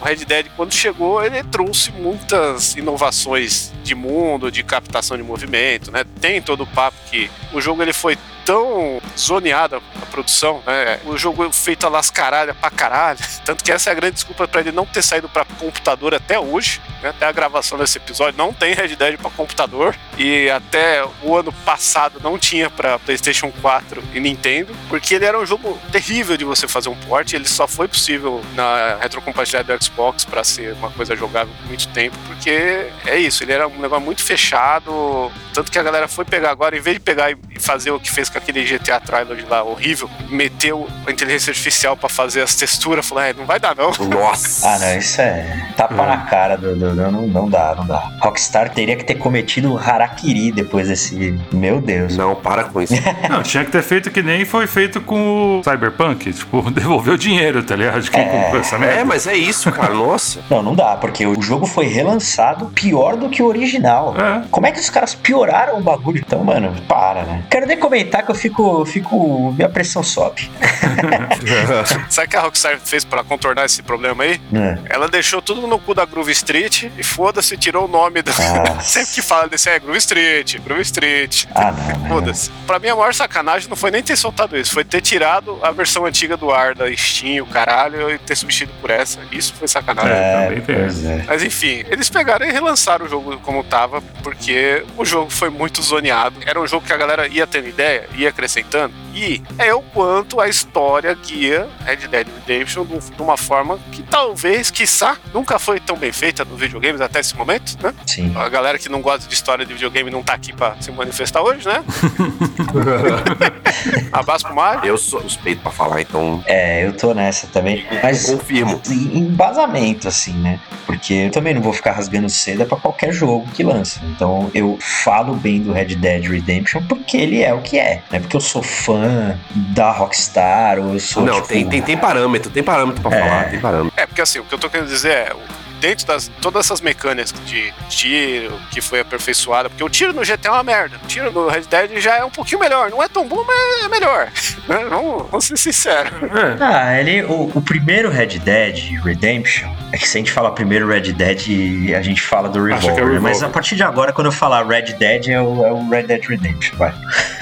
o 0.00 0.04
Red 0.04 0.24
Dead, 0.24 0.46
quando 0.56 0.74
chegou, 0.74 1.24
ele 1.24 1.42
trouxe 1.44 1.92
muitas 1.92 2.74
inovações 2.74 3.72
de 3.82 3.94
mundo, 3.94 4.50
de 4.50 4.62
captação 4.64 5.16
de 5.16 5.22
movimento, 5.22 5.90
né? 5.92 6.04
Tem 6.20 6.42
todo 6.42 6.64
o 6.64 6.66
papo 6.66 6.96
que 7.08 7.30
o 7.52 7.60
jogo 7.60 7.80
ele 7.80 7.92
foi 7.92 8.18
tão 8.46 9.02
zoneada 9.18 9.82
a 10.00 10.06
produção, 10.06 10.62
né? 10.64 11.00
O 11.04 11.18
jogo 11.18 11.52
feito 11.52 11.84
a 11.84 11.90
lascaralha 11.90 12.54
pra 12.54 12.70
caralho. 12.70 13.18
Tanto 13.44 13.62
que 13.62 13.72
essa 13.72 13.90
é 13.90 13.92
a 13.92 13.94
grande 13.94 14.14
desculpa 14.14 14.46
pra 14.46 14.60
ele 14.60 14.72
não 14.72 14.86
ter 14.86 15.02
saído 15.02 15.28
pra 15.28 15.44
computador 15.44 16.14
até 16.14 16.38
hoje, 16.38 16.80
né? 17.02 17.10
Até 17.10 17.26
a 17.26 17.32
gravação 17.32 17.76
desse 17.76 17.98
episódio 17.98 18.38
não 18.38 18.52
tem 18.52 18.72
Red 18.72 18.94
Dead 18.94 19.18
pra 19.18 19.30
computador. 19.30 19.96
E 20.16 20.48
até 20.48 21.04
o 21.22 21.36
ano 21.36 21.52
passado 21.52 22.20
não 22.22 22.38
tinha 22.38 22.70
pra 22.70 22.98
PlayStation 23.00 23.52
4 23.60 24.02
e 24.14 24.20
Nintendo, 24.20 24.72
porque 24.88 25.14
ele 25.14 25.24
era 25.24 25.38
um 25.38 25.44
jogo 25.44 25.78
terrível 25.90 26.36
de 26.36 26.44
você 26.44 26.68
fazer 26.68 26.88
um 26.88 26.96
port. 26.96 27.32
Ele 27.32 27.48
só 27.48 27.66
foi 27.66 27.88
possível 27.88 28.42
na 28.54 28.96
retrocompatibilidade 29.00 29.76
do 29.76 29.84
Xbox 29.84 30.24
pra 30.24 30.44
ser 30.44 30.72
uma 30.74 30.90
coisa 30.90 31.16
jogável 31.16 31.52
por 31.60 31.66
muito 31.66 31.88
tempo, 31.88 32.16
porque 32.28 32.90
é 33.04 33.16
isso, 33.18 33.42
ele 33.42 33.52
era 33.52 33.66
um 33.66 33.80
negócio 33.80 34.04
muito 34.04 34.22
fechado. 34.22 35.32
Tanto 35.52 35.72
que 35.72 35.78
a 35.78 35.82
galera 35.82 36.06
foi 36.06 36.24
pegar 36.24 36.50
agora, 36.50 36.76
em 36.76 36.80
vez 36.80 36.96
de 36.96 37.00
pegar 37.00 37.32
e 37.32 37.36
fazer 37.58 37.90
o 37.90 37.98
que 37.98 38.10
fez 38.10 38.28
com 38.36 38.42
aquele 38.50 38.64
GTA 38.64 39.00
Trilogy 39.00 39.44
lá 39.48 39.62
horrível, 39.62 40.08
meteu 40.28 40.86
a 41.06 41.10
inteligência 41.10 41.50
artificial 41.50 41.96
pra 41.96 42.08
fazer 42.08 42.42
as 42.42 42.54
texturas, 42.54 43.06
falou, 43.06 43.24
é, 43.24 43.32
não 43.32 43.44
vai 43.46 43.58
dar 43.58 43.74
não. 43.74 43.90
Nossa. 44.08 44.68
Ah, 44.68 44.78
não, 44.78 44.98
isso 44.98 45.20
é 45.20 45.66
tapa 45.76 45.94
Hum. 46.02 46.06
na 46.06 46.18
cara 46.18 46.56
do, 46.56 46.74
do- 46.76 46.94
do- 46.94 47.10
não, 47.10 47.26
não 47.26 47.48
dá, 47.48 47.74
não 47.76 47.86
dá. 47.86 47.98
Rockstar 48.20 48.70
teria 48.70 48.96
que 48.96 49.04
ter 49.04 49.14
cometido 49.16 49.78
harakiri 49.78 50.52
depois 50.52 50.88
desse. 50.88 51.38
Meu 51.52 51.80
Deus. 51.80 52.16
Não, 52.16 52.34
para 52.34 52.64
com 52.64 52.80
isso. 52.82 52.94
Não, 53.30 53.42
tinha 53.42 53.64
que 53.64 53.70
ter 53.70 53.82
feito 53.82 54.10
que 54.10 54.22
nem 54.22 54.44
foi 54.44 54.66
feito 54.66 55.00
com 55.00 55.60
o 55.60 55.62
Cyberpunk. 55.64 56.32
Tipo, 56.32 56.70
devolver 56.70 57.14
o 57.14 57.18
dinheiro, 57.18 57.62
tá 57.62 57.74
ligado? 57.76 58.00
De 58.00 58.10
quem 58.10 58.26
comprou 58.28 58.60
essa 58.60 58.78
merda. 58.78 59.00
É, 59.00 59.04
mas 59.04 59.26
é 59.26 59.34
isso, 59.36 59.70
cara. 59.72 59.92
Nossa. 59.94 60.40
Não, 60.50 60.62
não 60.62 60.74
dá, 60.74 60.96
porque 60.96 61.26
o 61.26 61.40
jogo 61.40 61.66
foi 61.66 61.86
relançado 61.86 62.66
pior 62.66 63.16
do 63.16 63.28
que 63.28 63.42
o 63.42 63.46
original. 63.46 64.14
É. 64.18 64.42
Como 64.50 64.66
é 64.66 64.72
que 64.72 64.80
os 64.80 64.90
caras 64.90 65.14
pioraram 65.14 65.78
o 65.78 65.82
bagulho? 65.82 66.18
Então, 66.18 66.42
mano, 66.44 66.74
para, 66.88 67.22
né? 67.24 67.44
Quero 67.50 67.66
nem 67.66 67.78
comentar 67.78 68.24
que 68.26 68.30
eu 68.32 68.34
fico. 68.34 68.80
eu 68.80 68.84
fico 68.86 69.52
minha 69.52 69.68
pressão 69.68 70.02
sobe. 70.02 70.50
Sabe 72.10 72.26
o 72.26 72.30
que 72.30 72.36
a 72.36 72.40
Rockstar 72.40 72.78
fez 72.78 73.04
pra 73.04 73.22
contornar 73.24 73.64
esse 73.64 73.82
problema 73.82 74.24
aí? 74.24 74.40
né? 74.50 74.78
Ela 74.88 75.08
deixou 75.08 75.40
tudo 75.40 75.66
no 75.66 75.78
cu 75.78 75.94
da 75.94 76.04
Groove 76.04 76.32
Street 76.32 76.84
e 76.96 77.02
foda-se, 77.02 77.56
tirou 77.56 77.86
o 77.86 77.88
nome 77.88 78.22
da. 78.22 78.32
Sempre 78.80 79.14
que 79.14 79.22
fala 79.22 79.48
desse 79.48 79.68
é 79.70 79.78
Groove 79.78 79.98
Street, 79.98 80.58
Groove 80.58 80.82
Street. 80.82 81.44
Ah? 81.54 81.72
Foda-se. 82.08 82.50
Pra 82.66 82.78
mim, 82.78 82.88
a 82.88 82.96
maior 82.96 83.14
sacanagem 83.14 83.68
não 83.68 83.76
foi 83.76 83.90
nem 83.90 84.02
ter 84.02 84.16
soltado 84.16 84.56
isso, 84.56 84.72
foi 84.72 84.84
ter 84.84 85.00
tirado 85.00 85.58
a 85.62 85.70
versão 85.70 86.04
antiga 86.04 86.36
do 86.36 86.50
ar 86.50 86.74
da 86.74 86.94
Steam, 86.96 87.44
o 87.44 87.46
caralho, 87.46 88.10
e 88.10 88.18
ter 88.18 88.36
substituído 88.36 88.72
por 88.80 88.90
essa. 88.90 89.20
Isso 89.30 89.54
foi 89.54 89.68
sacanagem. 89.68 90.12
É, 90.12 90.16
É, 90.16 90.42
também 90.46 90.62
é. 91.06 91.24
Mas 91.26 91.42
enfim, 91.42 91.84
eles 91.88 92.08
pegaram 92.08 92.46
e 92.46 92.52
relançaram 92.52 93.06
o 93.06 93.08
jogo 93.08 93.38
como 93.38 93.62
tava, 93.64 94.00
porque 94.22 94.84
o 94.96 95.04
jogo 95.04 95.30
foi 95.30 95.50
muito 95.50 95.82
zoneado. 95.82 96.36
Era 96.44 96.60
um 96.60 96.66
jogo 96.66 96.86
que 96.86 96.92
a 96.92 96.96
galera 96.96 97.26
ia 97.28 97.46
tendo 97.46 97.68
ideia, 97.68 98.08
ia 98.16 98.28
acrescentando. 98.30 98.94
E 99.14 99.42
é 99.58 99.74
o 99.74 99.80
quanto 99.82 100.40
a 100.40 100.48
história 100.48 101.14
guia 101.14 101.68
Red 101.84 102.08
Dead 102.08 102.26
Redemption 102.46 102.84
de 102.84 103.22
uma 103.22 103.36
forma 103.36 103.78
que 103.92 104.02
talvez, 104.02 104.70
quiçá, 104.70 105.16
nunca 105.32 105.58
foi 105.58 105.80
tão 105.80 105.96
bem 105.96 106.12
feita 106.12 106.44
nos 106.44 106.58
videogames 106.60 107.00
até 107.00 107.20
esse 107.20 107.34
momento, 107.34 107.76
né? 107.82 107.94
Sim. 108.06 108.32
A 108.36 108.48
galera 108.48 108.78
que 108.78 108.88
não 108.88 109.00
gosta 109.00 109.26
de 109.26 109.34
história 109.34 109.64
de 109.64 109.72
videogame 109.72 110.10
não 110.10 110.22
tá 110.22 110.34
aqui 110.34 110.52
pra 110.52 110.76
se 110.80 110.90
manifestar 110.90 111.42
hoje, 111.42 111.66
né? 111.66 111.82
Abraço 114.12 114.44
pro 114.46 114.54
Mario. 114.54 114.84
Eu 114.88 114.98
sou 114.98 115.20
suspeito 115.22 115.62
pra 115.62 115.72
falar, 115.72 116.00
então 116.00 116.42
É, 116.46 116.86
eu 116.86 116.92
tô 116.92 117.14
nessa 117.14 117.46
também. 117.48 117.86
Mas 118.02 118.26
confirmo. 118.26 118.80
em 118.90 119.18
embasamento, 119.18 120.08
assim, 120.08 120.32
né? 120.34 120.60
Porque 120.84 121.14
eu 121.14 121.30
também 121.30 121.54
não 121.54 121.62
vou 121.62 121.72
ficar 121.72 121.92
rasgando 121.92 122.28
seda 122.28 122.64
pra 122.66 122.76
qualquer 122.76 123.12
jogo 123.12 123.48
que 123.52 123.62
lança. 123.62 124.00
Então 124.04 124.50
eu 124.54 124.78
falo 124.80 125.34
bem 125.34 125.60
do 125.62 125.72
Red 125.72 125.96
Dead 125.96 126.24
Redemption 126.26 126.82
porque 126.86 127.16
ele 127.16 127.42
é 127.42 127.52
o 127.52 127.60
que 127.60 127.78
é. 127.78 127.95
Não 128.10 128.16
é 128.18 128.20
porque 128.20 128.36
eu 128.36 128.40
sou 128.40 128.62
fã 128.62 129.38
da 129.50 129.90
Rockstar 129.90 130.78
ou 130.78 130.94
eu 130.94 131.00
sou. 131.00 131.22
Não, 131.24 131.34
tipo, 131.36 131.48
tem, 131.48 131.68
tem, 131.68 131.82
tem 131.82 131.96
parâmetro, 131.96 132.50
tem 132.50 132.62
parâmetro 132.62 133.02
pra 133.02 133.16
É. 133.16 133.20
falar, 133.20 133.44
tem 133.50 133.60
parâmetro. 133.60 133.92
É, 133.96 134.06
porque 134.06 134.20
assim, 134.20 134.38
o 134.38 134.44
que 134.44 134.54
eu 134.54 134.58
tô 134.58 134.68
querendo 134.70 134.88
dizer 134.88 135.10
é. 135.12 135.32
Dentro 135.80 136.06
das 136.06 136.30
todas 136.40 136.66
essas 136.66 136.80
mecânicas 136.80 137.34
de 137.44 137.72
tiro 137.88 138.58
que 138.70 138.80
foi 138.80 139.00
aperfeiçoada, 139.00 139.68
porque 139.68 139.82
o 139.84 139.88
tiro 139.88 140.12
no 140.12 140.22
GTA 140.22 140.48
é 140.48 140.50
uma 140.50 140.62
merda. 140.62 140.96
O 141.02 141.06
tiro 141.06 141.30
no 141.32 141.48
Red 141.48 141.62
Dead 141.62 141.98
já 141.98 142.16
é 142.16 142.24
um 142.24 142.30
pouquinho 142.30 142.60
melhor. 142.60 142.90
Não 142.90 143.02
é 143.02 143.08
tão 143.08 143.26
bom, 143.26 143.44
mas 143.46 143.84
é 143.84 143.88
melhor. 143.88 144.28
Né? 144.66 144.84
Vamos, 144.90 145.30
vamos 145.30 145.44
ser 145.44 145.56
sinceros. 145.56 146.12
É. 146.24 146.56
Ah, 146.60 146.98
ele. 147.00 147.22
O, 147.22 147.52
o 147.54 147.62
primeiro 147.62 148.10
Red 148.10 148.38
Dead 148.40 149.00
Redemption. 149.00 149.72
É 149.92 149.96
que 149.96 150.08
se 150.08 150.18
a 150.18 150.20
gente 150.20 150.32
fala 150.32 150.50
primeiro 150.50 150.88
Red 150.88 151.12
Dead, 151.12 151.94
a 151.96 152.02
gente 152.02 152.20
fala 152.20 152.48
do 152.48 152.54
que 152.54 152.58
é 152.58 152.62
o 152.62 152.80
Revolver. 152.80 153.04
né? 153.04 153.12
Mas 153.20 153.36
Revolver. 153.36 153.44
a 153.44 153.50
partir 153.50 153.76
de 153.76 153.84
agora, 153.84 154.12
quando 154.12 154.26
eu 154.26 154.32
falar 154.32 154.66
Red 154.66 154.94
Dead, 154.94 155.28
é 155.28 155.40
o, 155.40 155.64
é 155.64 155.72
o 155.72 155.88
Red 155.88 156.02
Dead 156.04 156.24
Redemption, 156.24 156.76
vai. 156.76 156.92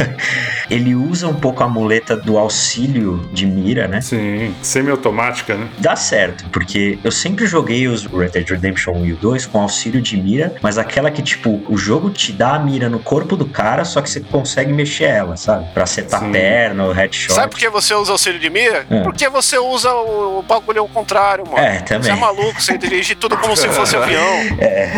ele 0.71 0.95
usa 0.95 1.27
um 1.29 1.35
pouco 1.35 1.63
a 1.63 1.69
muleta 1.69 2.15
do 2.17 2.37
auxílio 2.39 3.27
de 3.33 3.47
mira, 3.47 3.89
né? 3.89 4.01
Sim, 4.03 4.55
semi-automática, 4.63 5.55
né? 5.57 5.69
Dá 5.79 5.97
certo, 5.97 6.45
porque 6.51 6.99
eu 7.03 7.11
sempre 7.11 7.47
joguei 7.47 7.89
os 7.89 8.07
Red 8.25 8.31
Dead 8.31 8.49
Redemption 8.49 8.93
1 8.95 9.07
e 9.07 9.13
o 9.13 9.17
2 9.17 9.47
com 9.47 9.61
auxílio 9.61 10.01
de 10.01 10.17
mira, 10.17 10.55
mas 10.63 10.79
aquela 10.79 11.11
que, 11.11 11.23
tipo, 11.23 11.63
o 11.69 11.77
jogo 11.77 12.11
te 12.11 12.33
dá 12.33 12.55
a 12.55 12.59
mira 12.59 12.89
no 12.89 12.99
corpo 12.99 13.37
do 13.37 13.47
cara, 13.47 13.85
só 13.85 14.01
que 14.01 14.09
você 14.11 14.21
consegue 14.21 14.73
mexer 14.73 15.05
ela, 15.05 15.37
sabe? 15.37 15.67
Pra 15.73 15.83
asetar 15.85 16.21
Sim. 16.21 16.29
a 16.29 16.33
perna, 16.33 16.85
o 16.87 16.93
headshot. 16.93 17.33
Sabe 17.35 17.51
por 17.51 17.59
que 17.59 17.69
você 17.69 17.95
usa 17.95 18.13
auxílio 18.13 18.39
de 18.41 18.51
mira? 18.51 18.87
É. 18.91 19.03
Porque 19.03 19.29
você 19.29 19.59
usa 19.59 19.93
o, 19.93 20.39
o 20.39 20.43
bagulho 20.43 20.81
ao 20.81 20.89
contrário, 20.89 21.45
mano. 21.47 21.59
É, 21.59 21.79
Você 21.79 21.85
também. 21.85 22.11
é 22.11 22.17
maluco, 22.17 22.61
você 22.61 22.77
dirige 22.79 23.15
tudo 23.15 23.37
como 23.37 23.57
se 23.57 23.69
fosse 23.69 23.97
avião. 23.97 24.25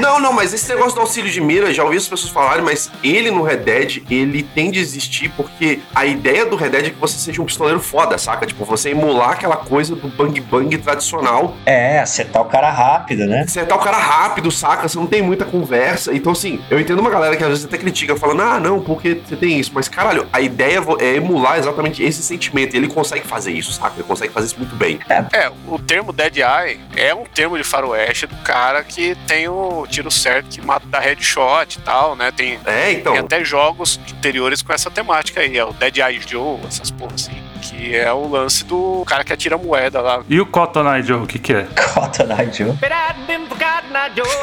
Não, 0.00 0.20
não, 0.20 0.32
mas 0.32 0.52
esse 0.52 0.68
negócio 0.68 0.94
do 0.94 1.00
auxílio 1.00 1.30
de 1.30 1.40
mira, 1.40 1.72
já 1.72 1.84
ouvi 1.84 1.96
as 1.96 2.06
pessoas 2.08 2.32
falarem, 2.32 2.64
mas 2.64 2.90
ele 3.02 3.30
no 3.30 3.42
Red 3.42 3.58
Dead, 3.58 4.02
ele 4.10 4.42
tem 4.42 4.70
de 4.70 4.78
existir 4.80 5.30
porque 5.36 5.80
a 5.94 6.04
ideia 6.06 6.46
do 6.46 6.56
Red 6.56 6.70
Dead 6.70 6.86
é 6.86 6.90
que 6.90 6.96
você 7.00 7.18
seja 7.18 7.40
um 7.42 7.44
pistoleiro 7.44 7.80
foda, 7.80 8.16
saca? 8.18 8.46
Tipo, 8.46 8.64
você 8.64 8.90
emular 8.90 9.30
aquela 9.30 9.56
coisa 9.56 9.94
do 9.96 10.08
bang 10.08 10.40
bang 10.40 10.76
tradicional, 10.78 11.56
É, 11.64 11.98
acertar 11.98 12.42
o 12.42 12.46
cara 12.46 12.70
rápido, 12.70 13.15
né? 13.24 13.40
acertar 13.40 13.78
o 13.78 13.80
cara 13.80 13.96
rápido, 13.96 14.50
saca? 14.50 14.88
Você 14.88 14.98
não 14.98 15.06
tem 15.06 15.22
muita 15.22 15.44
conversa. 15.44 16.12
Então, 16.14 16.32
assim, 16.32 16.60
eu 16.70 16.78
entendo 16.80 16.98
uma 16.98 17.10
galera 17.10 17.36
que 17.36 17.42
às 17.42 17.48
vezes 17.48 17.64
até 17.64 17.78
critica, 17.78 18.16
falando, 18.16 18.42
ah, 18.42 18.60
não, 18.60 18.80
porque 18.80 19.20
você 19.24 19.36
tem 19.36 19.58
isso. 19.58 19.70
Mas, 19.74 19.88
caralho, 19.88 20.26
a 20.32 20.40
ideia 20.40 20.80
é 21.00 21.14
emular 21.16 21.58
exatamente 21.58 22.02
esse 22.02 22.22
sentimento. 22.22 22.74
E 22.74 22.76
ele 22.76 22.88
consegue 22.88 23.26
fazer 23.26 23.52
isso, 23.52 23.72
saca? 23.72 23.94
Ele 23.96 24.04
consegue 24.04 24.32
fazer 24.32 24.46
isso 24.46 24.58
muito 24.58 24.74
bem. 24.74 24.98
É, 25.32 25.50
o 25.66 25.78
termo 25.78 26.12
Dead 26.12 26.38
Eye 26.38 26.80
é 26.96 27.14
um 27.14 27.24
termo 27.24 27.56
de 27.56 27.64
faroeste 27.64 28.26
do 28.26 28.36
cara 28.36 28.82
que 28.82 29.16
tem 29.26 29.48
o 29.48 29.86
tiro 29.88 30.10
certo, 30.10 30.48
que 30.48 30.60
mata 30.60 30.86
da 30.86 30.98
headshot 30.98 31.78
e 31.78 31.82
tal, 31.82 32.16
né? 32.16 32.30
Tem, 32.30 32.58
É, 32.64 32.92
então. 32.92 33.12
tem 33.12 33.22
até 33.22 33.44
jogos 33.44 34.00
anteriores 34.16 34.62
com 34.62 34.72
essa 34.72 34.90
temática 34.90 35.40
aí. 35.40 35.56
É 35.56 35.64
o 35.64 35.72
Dead 35.72 35.96
Eye 35.98 36.20
Joe, 36.26 36.58
essas 36.66 36.90
porras 36.90 37.28
assim. 37.28 37.45
Que 37.76 37.94
é 37.96 38.12
o 38.12 38.26
lance 38.28 38.64
do 38.64 39.04
cara 39.06 39.22
que 39.22 39.32
atira 39.32 39.56
moeda 39.58 40.00
lá. 40.00 40.20
E 40.28 40.40
o 40.40 40.46
Cotton 40.46 40.92
Eye 40.94 41.02
Joe, 41.02 41.22
o 41.22 41.26
que 41.26 41.38
que 41.38 41.52
é? 41.52 41.66
Cotton 41.94 42.24
Eye 42.32 42.50
Joe. 42.52 42.72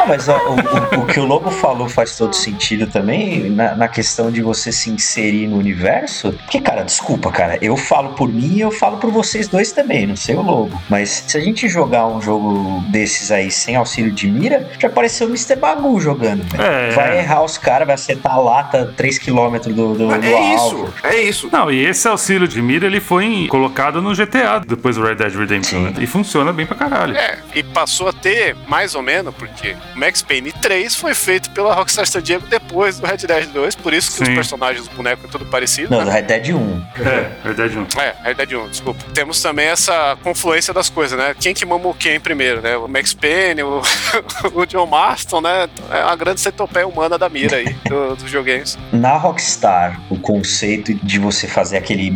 Ah, 0.01 0.05
mas 0.07 0.27
ó, 0.29 0.37
o, 0.37 0.55
o- 0.55 1.03
o 1.03 1.05
que 1.05 1.19
o 1.19 1.25
Lobo 1.25 1.51
falou 1.51 1.87
faz 1.89 2.17
todo 2.17 2.33
sentido 2.33 2.87
também 2.87 3.49
na, 3.49 3.75
na 3.75 3.87
questão 3.87 4.31
de 4.31 4.41
você 4.41 4.71
se 4.71 4.89
inserir 4.89 5.47
no 5.47 5.57
universo. 5.57 6.31
Porque, 6.33 6.59
cara, 6.61 6.83
desculpa, 6.83 7.31
cara, 7.31 7.57
eu 7.61 7.75
falo 7.77 8.09
por 8.13 8.27
mim 8.29 8.53
e 8.55 8.61
eu 8.61 8.71
falo 8.71 8.97
por 8.97 9.11
vocês 9.11 9.47
dois 9.47 9.71
também, 9.71 10.07
não 10.07 10.15
sei 10.15 10.35
o 10.35 10.41
Lobo. 10.41 10.81
Mas 10.89 11.23
se 11.27 11.37
a 11.37 11.41
gente 11.41 11.67
jogar 11.67 12.07
um 12.07 12.21
jogo 12.21 12.83
desses 12.89 13.31
aí 13.31 13.51
sem 13.51 13.75
auxílio 13.75 14.11
de 14.11 14.27
mira, 14.27 14.69
já 14.79 14.89
pareceu 14.89 15.27
o 15.27 15.29
Mr. 15.29 15.55
Bagu 15.55 15.99
jogando. 15.99 16.45
É. 16.59 16.89
Vai 16.91 17.19
errar 17.19 17.43
os 17.43 17.57
caras, 17.57 17.85
vai 17.87 17.95
acertar 17.95 18.33
a 18.33 18.37
lata 18.39 18.93
3km 18.97 19.59
do, 19.73 19.93
do, 19.95 20.04
Mas 20.07 20.21
do 20.21 20.27
é 20.27 20.33
alvo. 20.57 20.85
isso, 20.85 20.93
é 21.03 21.15
isso. 21.21 21.49
Não, 21.51 21.71
e 21.71 21.85
esse 21.85 22.07
auxílio 22.07 22.47
de 22.47 22.61
mira, 22.61 22.85
ele 22.85 22.99
foi 22.99 23.25
em- 23.25 23.47
colocado 23.47 24.01
no 24.01 24.13
GTA, 24.15 24.59
depois 24.65 24.95
do 24.95 25.03
Red 25.03 25.15
Dead 25.15 25.33
Redemption, 25.35 25.79
né? 25.81 25.93
E 25.99 26.07
funciona 26.07 26.51
bem 26.53 26.65
pra 26.65 26.75
caralho. 26.75 27.15
É, 27.15 27.37
e 27.53 27.63
passou 27.63 28.07
a 28.09 28.13
ter, 28.13 28.55
mais 28.67 28.95
ou 28.95 29.01
menos, 29.01 29.33
porque 29.35 29.75
o 29.95 29.99
Max 29.99 30.21
Payne 30.21 30.51
3 30.51 30.95
foi 30.95 31.13
feito 31.13 31.49
pela 31.51 31.73
Rockstar 31.73 32.05
San 32.07 32.21
Diego 32.21 32.45
depois 32.47 32.99
do 32.99 33.05
Red 33.07 33.17
Dead 33.17 33.47
2, 33.49 33.75
por 33.75 33.93
isso 33.93 34.15
que 34.15 34.21
os 34.23 34.27
Sim. 34.27 34.35
personagens, 34.35 34.81
os 34.87 34.93
bonecos, 34.93 35.25
é 35.25 35.27
tudo 35.27 35.45
parecido. 35.45 35.89
Não, 35.91 35.99
né? 35.99 36.05
do 36.05 36.11
Red 36.11 36.21
Dead 36.23 36.55
1. 36.55 36.81
É, 36.99 37.31
Red 37.43 37.53
Dead 37.53 37.71
1. 37.75 37.99
É, 37.99 38.15
Red 38.23 38.33
Dead 38.35 38.53
1, 38.53 38.69
desculpa. 38.69 39.03
Temos 39.13 39.41
também 39.41 39.67
essa 39.67 40.17
confluência 40.23 40.73
das 40.73 40.89
coisas, 40.89 41.17
né? 41.17 41.35
Quem 41.39 41.53
que 41.53 41.65
mamou 41.65 41.93
quem 41.93 42.19
primeiro, 42.19 42.61
né? 42.61 42.77
O 42.77 42.87
Max 42.87 43.13
Payne, 43.13 43.63
o, 43.63 43.81
o 44.53 44.65
John 44.65 44.85
Marston, 44.85 45.41
né? 45.41 45.67
É 45.91 46.03
uma 46.03 46.15
grande 46.15 46.39
centopeia 46.41 46.87
humana 46.87 47.17
da 47.17 47.29
mira 47.29 47.57
aí, 47.57 47.73
do- 47.87 48.15
dos 48.15 48.23
videogames. 48.23 48.77
Na 48.91 49.17
Rockstar, 49.17 49.94
o 50.09 50.17
conceito 50.19 50.93
de 50.93 51.19
você 51.19 51.47
fazer 51.47 51.77
aquele 51.77 52.13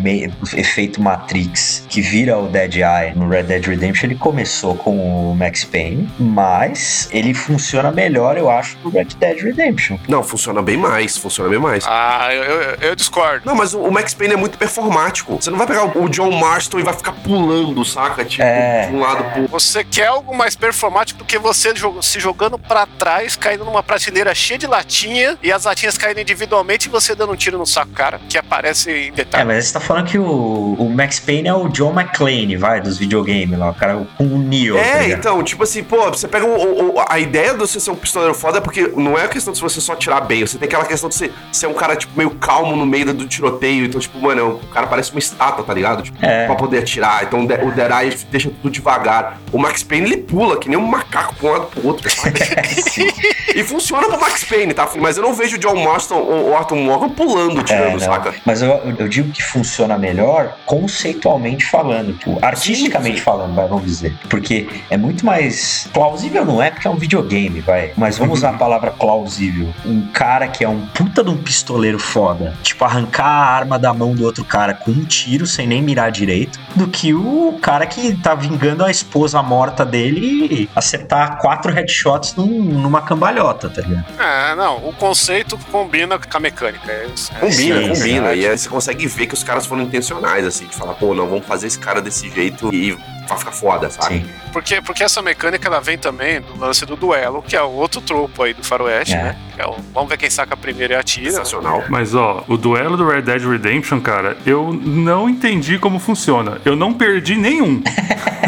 efeito 0.55 1.01
Matrix 1.01 1.85
que 1.89 2.01
vira 2.01 2.37
o 2.37 2.47
Dead 2.47 2.75
Eye 2.75 3.13
no 3.15 3.27
Red 3.27 3.43
Dead 3.43 3.65
Redemption. 3.65 4.07
Ele 4.07 4.15
começou 4.15 4.75
com 4.75 5.31
o 5.31 5.35
Max 5.35 5.63
Payne, 5.63 6.09
mas 6.19 7.09
ele 7.11 7.33
funciona 7.33 7.91
melhor, 7.91 8.37
eu 8.37 8.49
acho, 8.49 8.77
no 8.83 8.89
Red 8.89 9.05
Dead 9.19 9.41
Redemption. 9.41 9.97
Não, 10.07 10.23
funciona 10.23 10.61
bem 10.61 10.77
mais, 10.77 11.17
funciona 11.17 11.49
bem 11.49 11.59
mais. 11.59 11.85
Ah, 11.87 12.29
eu, 12.33 12.43
eu, 12.43 12.75
eu 12.89 12.95
discordo. 12.95 13.45
Não, 13.45 13.55
mas 13.55 13.73
o, 13.73 13.89
Max 13.91 14.13
Payne 14.13 14.33
é 14.33 14.37
muito 14.37 14.57
performático. 14.57 15.35
Você 15.35 15.49
não 15.49 15.57
vai 15.57 15.67
pegar 15.67 15.97
o, 15.97 16.09
John 16.09 16.31
Marston 16.31 16.79
e 16.79 16.83
vai 16.83 16.93
ficar 16.93 17.11
pulando, 17.11 17.83
saca? 17.85 18.25
Tipo, 18.25 18.43
É. 18.43 18.87
de 18.87 18.95
um 18.95 18.99
lado 18.99 19.23
pro 19.31 19.47
Você 19.47 19.83
quer 19.83 20.07
algo 20.07 20.35
mais 20.35 20.55
performático 20.55 21.19
do 21.19 21.25
que 21.25 21.37
você 21.37 21.73
se 22.01 22.19
jogando 22.19 22.57
pra 22.57 22.85
trás, 22.85 23.35
caindo 23.35 23.63
numa 23.63 23.83
prateleira 23.83 24.33
cheia 24.33 24.57
de 24.57 24.67
latinha 24.67 25.37
e 25.41 25.51
as 25.51 25.65
latinhas 25.65 25.97
caindo 25.97 26.19
individualmente 26.19 26.87
e 26.87 26.91
você 26.91 27.13
dando 27.15 27.33
um 27.33 27.35
tiro 27.35 27.57
no 27.57 27.65
saco, 27.69 27.91
cara, 27.93 28.19
que 28.27 28.37
aparece 28.37 28.91
em 28.91 29.07
É, 29.07 29.11
detalhe. 29.11 29.45
mas 29.45 29.65
você 29.67 29.73
tá 29.73 29.79
falando 29.79 30.07
que 30.07 30.17
o, 30.17 30.75
o 30.77 30.89
Max 30.89 31.19
Payne 31.19 31.47
é 31.47 31.53
o 31.53 31.67
John 31.69 31.91
McClane, 31.97 32.55
vai, 32.57 32.81
dos 32.81 32.97
videogames 32.97 33.57
lá, 33.57 33.69
o 33.69 33.73
cara 33.73 34.05
com 34.17 34.23
o 34.25 34.37
Neo. 34.39 34.75
tá 34.75 34.81
É, 34.81 35.03
ligado? 35.03 35.19
então, 35.19 35.43
tipo 35.43 35.63
assim, 35.63 35.83
pô, 35.83 36.09
você 36.09 36.27
pega 36.27 36.45
o, 36.45 36.95
o- 36.95 37.05
a 37.07 37.19
ideia 37.19 37.53
de 37.53 37.59
você 37.59 37.79
ser 37.79 37.91
um 37.91 37.95
pistoleiro 37.95 38.33
foda 38.33 38.57
é 38.57 38.61
porque 38.61 38.91
não 38.95 39.17
é 39.17 39.23
a 39.25 39.27
questão 39.27 39.53
de 39.53 39.59
você 39.61 39.79
só 39.81 39.95
tirar 39.95 40.21
bem, 40.21 40.45
você 40.45 40.57
tem 40.57 40.67
aquela 40.67 40.85
questão 40.85 41.09
de 41.09 41.15
você 41.15 41.31
ser 41.51 41.67
um 41.67 41.73
cara, 41.73 41.95
tipo, 41.95 42.11
meio 42.17 42.31
calmo 42.31 42.75
no 42.75 42.85
meio 42.85 43.13
do 43.13 43.27
tiroteio. 43.27 43.85
Então, 43.85 43.99
tipo, 43.99 44.19
mano, 44.19 44.59
o 44.63 44.67
cara 44.67 44.87
parece 44.87 45.11
uma 45.11 45.19
estátua, 45.19 45.63
tá 45.63 45.73
ligado? 45.73 46.03
Tipo, 46.03 46.17
É. 46.25 46.45
pra 46.45 46.55
poder 46.55 46.79
atirar. 46.79 47.23
Então, 47.23 47.43
o 47.43 47.47
De- 47.47 47.53
o 47.63 47.71
Dead 47.71 47.91
Eye 47.91 48.17
deixa 48.31 48.49
tudo 48.61 48.71
devagar. 48.71 49.39
O 49.51 49.57
Max 49.57 49.83
Payne, 49.83 50.05
ele 50.11 50.17
pula, 50.17 50.57
que 50.57 50.67
nem 50.69 50.77
um 50.77 50.85
macaco 50.85 51.35
pra 51.35 51.47
um 51.49 51.51
lado 51.53 51.65
pro 51.67 51.87
outro, 51.87 52.09
sabe? 52.09 52.39
e 53.55 53.63
funciona 53.63 54.07
pro 54.07 54.19
Max 54.19 54.43
Payne, 54.43 54.73
tá? 54.73 54.87
Mas 54.97 55.17
eu 55.17 55.23
não 55.23 55.33
vejo 55.33 55.55
o 55.55 55.59
John 55.59 55.75
Marston 55.83 56.15
ou 56.15 56.49
o 56.51 56.55
Arthur 56.57 56.75
Morgan 56.75 57.09
pulando, 57.09 57.58
É, 57.58 57.58
tirando, 57.63 57.91
não. 57.93 57.99
saca? 57.99 58.33
Mas 58.45 58.61
eu, 58.61 58.69
eu 58.97 59.07
digo 59.07 59.31
que 59.31 59.43
funciona 59.43 59.97
melhor 59.97 60.55
conceitualmente 60.65 61.65
falando, 61.65 62.17
tipo, 62.17 62.37
artisticamente 62.41 63.17
sim. 63.17 63.23
falando, 63.23 63.53
vai, 63.55 63.67
vamos 63.67 63.85
dizer. 63.85 64.15
Porque 64.29 64.67
é 64.89 64.97
muito 64.97 65.25
mais 65.25 65.87
plausível, 65.93 66.45
não 66.45 66.61
é? 66.61 66.71
Porque 66.71 66.87
é 66.87 66.91
um 66.91 66.95
videogame, 66.95 67.61
vai. 67.61 67.91
Mas 67.97 68.17
vamos 68.17 68.39
usar 68.39 68.51
a 68.51 68.57
palavra 68.57 68.91
plausível. 68.91 69.73
Um 69.85 70.07
cara 70.13 70.47
que 70.47 70.63
é 70.63 70.69
um 70.69 70.85
puta 70.87 71.23
de 71.23 71.29
um 71.29 71.37
pistoleiro 71.37 71.99
foda, 71.99 72.53
tipo, 72.63 72.83
arrancar 72.83 73.25
a 73.25 73.45
arma 73.55 73.77
da 73.79 73.93
mão 73.93 74.13
do 74.13 74.23
outro 74.25 74.43
cara 74.43 74.73
com 74.73 74.91
um 74.91 75.05
tiro 75.05 75.45
sem 75.45 75.67
nem 75.67 75.81
mirar 75.81 76.11
direito, 76.11 76.59
do 76.75 76.87
que 76.87 77.13
o 77.13 77.57
cara 77.61 77.85
que 77.85 78.15
tá 78.17 78.33
vingando 78.35 78.83
a 78.83 78.91
esposa 78.91 79.41
morta 79.43 79.85
dele 79.85 80.19
e 80.21 80.69
acertar 80.75 81.37
quatro 81.39 81.71
headshots 81.73 82.35
num- 82.35 82.47
numa 82.63 83.01
cambalhota, 83.01 83.69
tá 83.69 83.81
ligado? 83.81 84.05
É, 84.19 84.55
não, 84.55 84.77
o 84.87 84.93
conceito 84.93 85.57
combina 85.71 86.17
com 86.17 86.37
a 86.37 86.39
mecânica. 86.39 86.91
É. 86.91 87.07
É, 87.41 87.48
Combina, 87.49 87.81
Sim, 87.81 87.87
combina. 87.89 88.21
verdade. 88.21 88.41
E 88.41 88.47
aí 88.47 88.57
você 88.57 88.69
consegue 88.69 89.07
ver 89.07 89.27
que 89.27 89.33
os 89.33 89.43
caras 89.43 89.65
foram 89.65 89.83
intencionais, 89.83 90.45
assim, 90.45 90.65
de 90.67 90.75
falar, 90.75 90.93
pô, 90.93 91.13
não, 91.13 91.27
vamos 91.27 91.45
fazer 91.45 91.67
esse 91.67 91.79
cara 91.79 92.01
desse 92.01 92.29
jeito 92.29 92.73
e 92.73 92.97
vai 93.29 93.37
ficar 93.39 93.51
foda, 93.51 93.89
sabe? 93.89 94.19
Sim. 94.19 94.25
Porque, 94.51 94.81
porque 94.81 95.03
essa 95.03 95.21
mecânica 95.21 95.67
ela 95.67 95.79
vem 95.79 95.97
também 95.97 96.41
do 96.41 96.57
lance 96.59 96.85
do 96.85 96.95
duelo, 96.95 97.41
que 97.41 97.55
é 97.55 97.61
o 97.61 97.69
outro 97.71 98.01
tropo 98.01 98.43
aí 98.43 98.53
do 98.53 98.63
faroeste, 98.63 99.13
É. 99.13 99.23
né? 99.23 99.35
Que 99.55 99.61
é 99.61 99.67
o, 99.67 99.75
vamos 99.93 100.09
ver 100.09 100.17
quem 100.17 100.29
saca 100.29 100.55
primeiro 100.57 100.93
e 100.93 100.95
atira. 100.95 101.31
Sensacional. 101.31 101.83
Mas 101.89 102.13
ó, 102.15 102.43
o 102.47 102.57
duelo 102.57 102.97
do 102.97 103.07
Red 103.07 103.21
Dead 103.23 103.41
Redemption, 103.43 103.99
cara, 104.01 104.37
eu 104.45 104.73
não 104.73 105.29
entendi 105.29 105.77
como 105.79 105.99
funciona. 105.99 106.59
Eu 106.65 106.75
não 106.75 106.93
perdi 106.93 107.35
nenhum. 107.35 107.81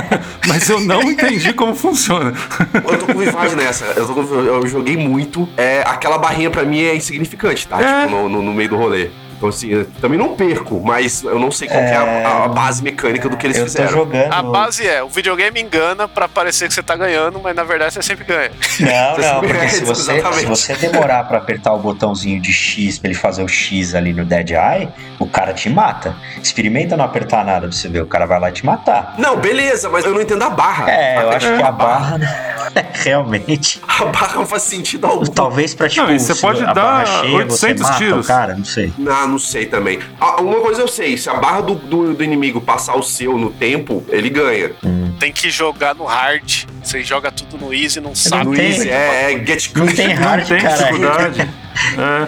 Mas 0.48 0.67
eu 0.70 0.80
não 0.80 1.04
entendi 1.04 1.54
como 1.54 1.76
funciona. 1.76 2.34
Eu 2.74 2.98
tô 2.98 3.06
com 3.08 3.20
Vivad 3.20 3.56
nessa. 3.56 3.86
Eu, 3.96 4.08
tô 4.08 4.22
eu 4.22 4.67
joguei 4.67 4.98
muito. 4.98 5.48
É, 5.58 5.84
aquela 5.86 6.17
barrinha 6.17 6.50
pra 6.50 6.63
mim 6.63 6.82
é 6.82 6.96
insignificante, 6.96 7.67
tá? 7.67 7.80
É. 7.82 8.06
Tipo, 8.06 8.15
no, 8.15 8.30
no- 8.30 8.41
no 8.41 8.54
meio 8.54 8.70
do 8.70 8.76
rolê. 8.78 9.10
Então, 9.41 9.49
assim, 9.49 9.69
eu 9.69 9.86
também 9.99 10.19
não 10.19 10.36
perco, 10.36 10.80
mas 10.86 11.23
eu 11.23 11.39
não 11.39 11.49
sei 11.49 11.67
qual 11.67 11.80
que 11.80 11.86
é 11.89 11.95
a, 11.95 12.43
a 12.45 12.47
base 12.47 12.84
mecânica 12.84 13.27
do 13.27 13.36
que 13.36 13.47
eles 13.47 13.58
Eu 13.58 13.63
tô 13.63 13.71
fizeram. 13.71 13.89
jogando. 13.89 14.32
A 14.32 14.43
base 14.43 14.88
é, 14.88 15.01
o 15.01 15.10
videogame 15.10 15.60
engana 15.60 16.08
pra 16.08 16.27
parecer 16.30 16.67
que 16.67 16.75
você 16.75 16.84
tá 16.84 16.95
ganhando, 16.95 17.39
mas 17.41 17.56
na 17.56 17.63
verdade 17.63 17.95
você 17.95 18.04
sempre 18.04 18.23
ganha. 18.23 18.51
Não, 18.80 19.15
Você 19.17 19.21
não, 19.34 19.39
porque 19.39 19.58
é, 19.58 19.67
se 19.67 19.84
você, 19.84 20.21
se 20.34 20.45
você 20.45 20.75
demorar 20.75 21.23
pra 21.23 21.39
apertar 21.39 21.73
o 21.73 21.80
botãozinho 21.80 22.39
de 22.39 22.54
X 22.54 22.99
pra 22.99 23.10
ele 23.10 23.17
fazer 23.17 23.43
o 23.43 23.47
X 23.47 23.95
ali 23.95 24.13
no 24.13 24.23
Dead 24.25 24.51
Eye, 24.51 24.88
o 25.17 25.25
cara 25.25 25.54
te 25.56 25.71
mata. 25.71 26.15
Experimenta 26.39 26.95
não 26.95 27.04
apertar 27.06 27.43
nada 27.43 27.62
pra 27.67 27.71
você 27.71 27.89
ver, 27.89 28.04
o 28.04 28.06
cara 28.06 28.27
vai 28.27 28.39
lá 28.39 28.51
te 28.51 28.63
matar. 28.63 29.15
Não, 29.17 29.38
beleza, 29.38 29.89
mas 29.89 30.06
eu 30.06 30.13
não 30.13 30.21
entendo 30.21 30.43
a 30.43 30.51
barra. 30.51 30.91
É, 30.91 31.17
eu 31.23 31.30
acho 31.32 31.47
que 31.58 31.63
a 31.63 31.71
barra 31.71 32.19
realmente. 33.04 33.82
A 33.88 34.06
barra 34.06 34.36
não 34.36 34.45
faz 34.45 34.63
sentido 34.63 35.08
algum. 35.08 35.25
Talvez 35.25 35.73
pra 35.73 35.89
tipo. 35.89 36.06
Não, 36.06 36.13
e 36.13 36.19
você 36.19 36.36
pode 36.36 36.62
a 36.63 36.73
dar 36.73 36.75
barra 36.75 37.06
cheia, 37.21 37.45
você 37.45 37.65
800 37.67 37.82
mata 37.82 37.97
tiros. 37.97 38.25
o 38.25 38.27
cara, 38.27 38.56
não 38.56 38.65
sei. 38.65 38.93
Ah, 39.08 39.27
não 39.32 39.39
sei 39.39 39.65
também. 39.65 40.00
Ah, 40.20 40.41
Uma 40.41 40.60
coisa 40.62 40.82
eu 40.82 40.88
sei, 40.88 41.17
se 41.17 41.30
a 41.30 41.34
barra 41.36 41.62
do, 41.62 41.76
do, 41.76 42.13
do 42.13 42.24
inimigo 42.24 42.62
passar 42.62 42.96
o 42.96 43.02
seu 43.04 43.38
no 43.38 43.50
tempo, 43.50 44.04
ele 44.10 44.30
ganha. 44.30 44.72
Tem 45.20 45.32
que 45.32 45.50
jogar 45.50 45.96
no 45.96 46.06
hard. 46.06 46.63
Você 46.84 47.04
joga 47.04 47.32
tudo 47.32 47.58
no 47.58 47.74
easy, 47.74 48.00
não 48.02 48.13
sabe. 48.15 48.44
não 48.46 48.52
No 48.52 48.58
tem- 48.58 48.67
easy, 48.70 48.89
é, 48.89 49.32
é 49.34 49.46
get 49.46 49.72
Não 49.76 49.86
good. 49.86 49.96
tem 49.96 50.08
Não 50.15 50.24
hard, 50.24 50.48
tem 50.48 50.62
cara. 50.62 50.76
dificuldade. 50.78 51.50
É. 51.98 52.28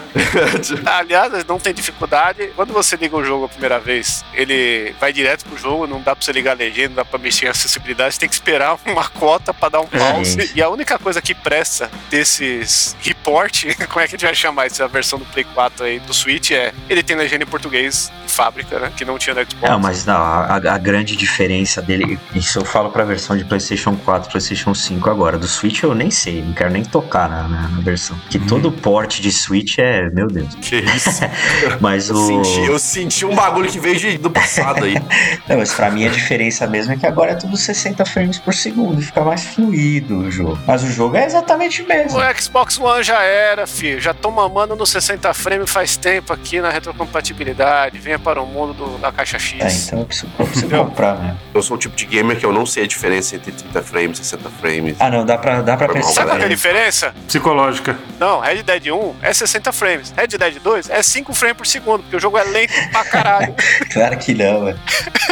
Aliás, 1.00 1.46
não 1.46 1.60
tem 1.60 1.74
dificuldade. 1.74 2.52
Quando 2.56 2.74
você 2.74 2.96
liga 2.96 3.16
o 3.16 3.24
jogo 3.24 3.46
a 3.46 3.50
primeira 3.50 3.80
vez, 3.80 4.24
ele 4.34 4.94
vai 5.00 5.12
direto 5.14 5.46
pro 5.46 5.58
jogo, 5.58 5.88
não 5.88 6.02
dá 6.02 6.16
pra 6.16 6.24
você 6.24 6.32
ligar 6.32 6.52
a 6.52 6.56
legenda, 6.56 6.90
não 6.90 6.96
dá 6.96 7.06
pra 7.06 7.20
mexer 7.20 7.46
em 7.46 7.50
acessibilidade, 7.50 8.14
você 8.16 8.20
tem 8.22 8.30
que 8.30 8.36
esperar 8.36 8.78
uma 8.86 9.08
cota 9.08 9.54
pra 9.54 9.70
dar 9.70 9.82
um 9.82 9.88
É. 9.92 9.98
pause. 9.98 10.52
E 10.56 10.62
a 10.62 10.70
única 10.70 10.98
coisa 11.00 11.22
que 11.22 11.34
presta 11.34 11.90
desses 12.10 12.96
report, 13.02 13.66
como 13.90 14.00
é 14.02 14.08
que 14.08 14.16
a 14.16 14.18
gente 14.18 14.26
vai 14.26 14.36
chamar 14.36 14.66
essa 14.66 14.88
versão 14.88 15.20
do 15.20 15.26
Play 15.26 15.46
4 15.54 15.86
aí, 15.86 16.00
do 16.00 16.14
Switch, 16.14 16.52
é 16.52 16.74
ele 16.90 17.04
tem 17.04 17.16
legenda 17.16 17.44
em 17.44 17.48
português 17.48 18.12
de 18.26 18.32
fábrica, 18.32 18.80
né? 18.80 18.92
Que 18.96 19.06
não 19.06 19.18
tinha 19.18 19.36
no 19.36 19.42
Xbox. 19.42 19.70
Não, 19.72 19.80
mas 19.80 20.06
não, 20.06 20.16
a, 20.16 20.56
a 20.56 20.78
grande 20.78 21.16
diferença 21.16 21.82
dele, 21.82 22.20
isso 22.34 22.60
eu 22.60 22.66
falo 22.66 22.90
pra 22.90 23.04
versão 23.04 23.38
de 23.38 23.44
PlayStation 23.46 23.96
4, 23.98 24.30
PlayStation 24.32 24.74
5 24.74 25.10
agora. 25.10 25.38
Do 25.38 25.48
Switch 25.48 25.84
eu 25.84 25.94
nem 25.94 26.10
sei, 26.12 26.42
não 26.42 26.54
quero 26.54 26.70
nem 26.72 26.84
tocar 26.84 27.30
na, 27.30 27.44
na, 27.48 27.68
na 27.68 27.82
versão. 27.82 28.18
Que 28.30 28.40
todo 28.40 28.72
porte 28.72 29.22
de 29.22 29.32
Switch 29.44 29.78
é, 29.80 30.10
meu 30.10 30.28
Deus. 30.28 30.54
Que 30.62 30.78
isso. 30.78 31.22
Mas 31.82 32.10
Eu 32.10 32.16
o. 32.16 32.28
senti, 32.44 32.60
eu 32.66 32.80
senti 32.80 33.26
um 33.26 33.36
bagulho 33.36 33.70
que 33.70 33.80
veio 33.80 33.96
de- 33.98 34.18
do 34.18 34.30
passado 34.30 34.86
aí. 34.86 34.94
Não, 35.48 35.58
mas 35.58 35.74
pra 35.74 35.90
mim 35.92 36.06
a 36.06 36.10
diferença 36.10 36.66
mesmo 36.68 36.94
é 36.94 36.98
que 36.98 37.06
agora 37.06 37.32
é 37.32 37.36
tudo 37.36 37.58
60 37.58 38.06
frames 38.06 38.40
por 38.40 38.54
segundo, 38.54 39.02
fica 39.02 39.22
mais 39.22 39.44
fluido 39.46 40.20
o 40.20 40.32
jogo. 40.32 40.58
Mas 40.66 40.84
o 40.84 40.88
jogo 40.92 41.18
é 41.18 41.26
exatamente 41.26 41.82
o 41.82 41.88
mesmo. 41.88 42.18
O 42.20 42.42
Xbox 42.42 42.80
One 42.80 43.04
já 43.04 43.22
era, 43.22 43.68
filho. 43.68 44.00
Já 44.00 44.14
tô 44.14 44.32
mamando 44.32 44.76
no 44.76 44.86
60 44.86 45.34
frames 45.34 45.70
faz 45.70 45.98
tempo 45.98 46.32
aqui 46.32 46.62
na 46.62 46.70
retrocompatibilidade. 46.70 47.98
Venha 48.00 48.20
para 48.20 48.42
o 48.42 48.46
mundo 48.46 48.74
do- 48.74 48.98
da 48.98 49.12
caixa 49.12 49.38
X. 49.40 49.60
É, 49.62 49.88
então 49.88 50.00
eu 50.00 50.06
preciso, 50.06 50.32
eu 50.40 50.46
preciso 50.46 50.70
comprar 50.70 51.20
mesmo. 51.20 51.40
Eu 51.54 51.62
sou 51.62 51.76
o 51.76 51.80
tipo 51.80 51.96
de 51.96 52.06
gamer 52.06 52.38
que 52.38 52.46
eu 52.46 52.54
não 52.54 52.66
sei 52.66 52.84
a 52.84 52.88
diferença 52.88 53.36
entre 53.36 53.52
30 53.52 53.82
frames 53.84 54.20
e 54.20 54.24
60 54.26 54.50
frames. 54.50 54.96
Ah, 55.00 55.10
não, 55.10 55.26
dá 55.26 55.38
pra, 55.38 55.62
dá 55.62 55.76
pra 55.78 55.90
pensar. 55.90 56.14
Sabe 56.14 56.28
qual 56.30 56.38
é 56.40 56.46
a 56.46 56.48
né? 56.48 56.56
diferença? 56.56 57.14
Psicológica. 57.28 57.98
Não, 58.20 58.40
Red 58.40 58.64
Dead 58.64 58.88
1 58.88 59.16
é 59.22 59.33
60 59.34 59.72
frames. 59.72 60.14
Red 60.16 60.28
Dead 60.28 60.60
2 60.62 60.90
é 60.90 61.02
5 61.04 61.34
frames 61.34 61.58
por 61.58 61.68
segundo, 61.68 62.02
porque 62.02 62.16
o 62.16 62.20
jogo 62.20 62.38
é 62.38 62.44
lento 62.44 62.74
pra 62.92 63.04
caralho. 63.06 63.56
Claro 63.94 64.18
que 64.18 64.34
não, 64.34 64.66
velho. 64.66 64.80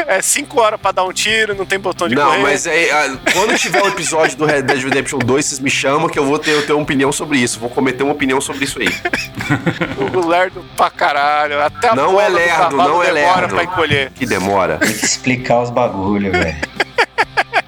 é 0.08 0.22
5 0.22 0.60
horas 0.62 0.80
pra 0.80 0.92
dar 0.92 1.04
um 1.04 1.12
tiro, 1.12 1.56
não 1.56 1.66
tem 1.66 1.80
botão 1.80 2.08
de 2.08 2.14
Não, 2.16 2.26
correr. 2.26 2.42
mas 2.44 2.68
é, 2.68 2.90
quando 3.34 3.58
tiver 3.58 3.82
o 3.82 3.88
episódio 3.88 4.38
do 4.38 4.46
Red 4.46 4.62
Dead 4.64 4.84
Redemption 4.84 5.18
2, 5.20 5.46
vocês 5.46 5.60
me 5.60 5.70
chamam 5.70 6.08
que 6.08 6.20
eu 6.20 6.26
vou 6.26 6.38
ter, 6.38 6.52
eu 6.52 6.66
ter 6.66 6.74
uma 6.74 6.84
opinião 6.84 7.12
sobre 7.12 7.40
isso. 7.40 7.60
Vou 7.60 7.70
cometer 7.70 8.04
uma 8.04 8.14
opinião 8.14 8.40
sobre 8.40 8.66
isso 8.66 8.80
aí. 8.80 8.88
O 10.14 10.28
lerdo 10.28 10.64
pra 10.76 10.90
caralho. 10.90 11.62
Até 11.62 11.90
a 11.90 11.96
Não 11.96 12.20
é 12.20 12.28
do 12.30 12.36
lerdo, 12.36 12.76
não 12.78 13.04
é 13.04 13.12
demora 13.14 13.40
lerdo. 13.42 13.56
pra 13.56 13.64
encolher. 13.64 14.12
Que 14.12 14.26
demora. 14.26 14.78
Tem 14.78 14.94
que 14.94 15.06
explicar 15.06 15.62
os 15.62 15.70
bagulho, 15.70 16.32
velho. 16.32 16.56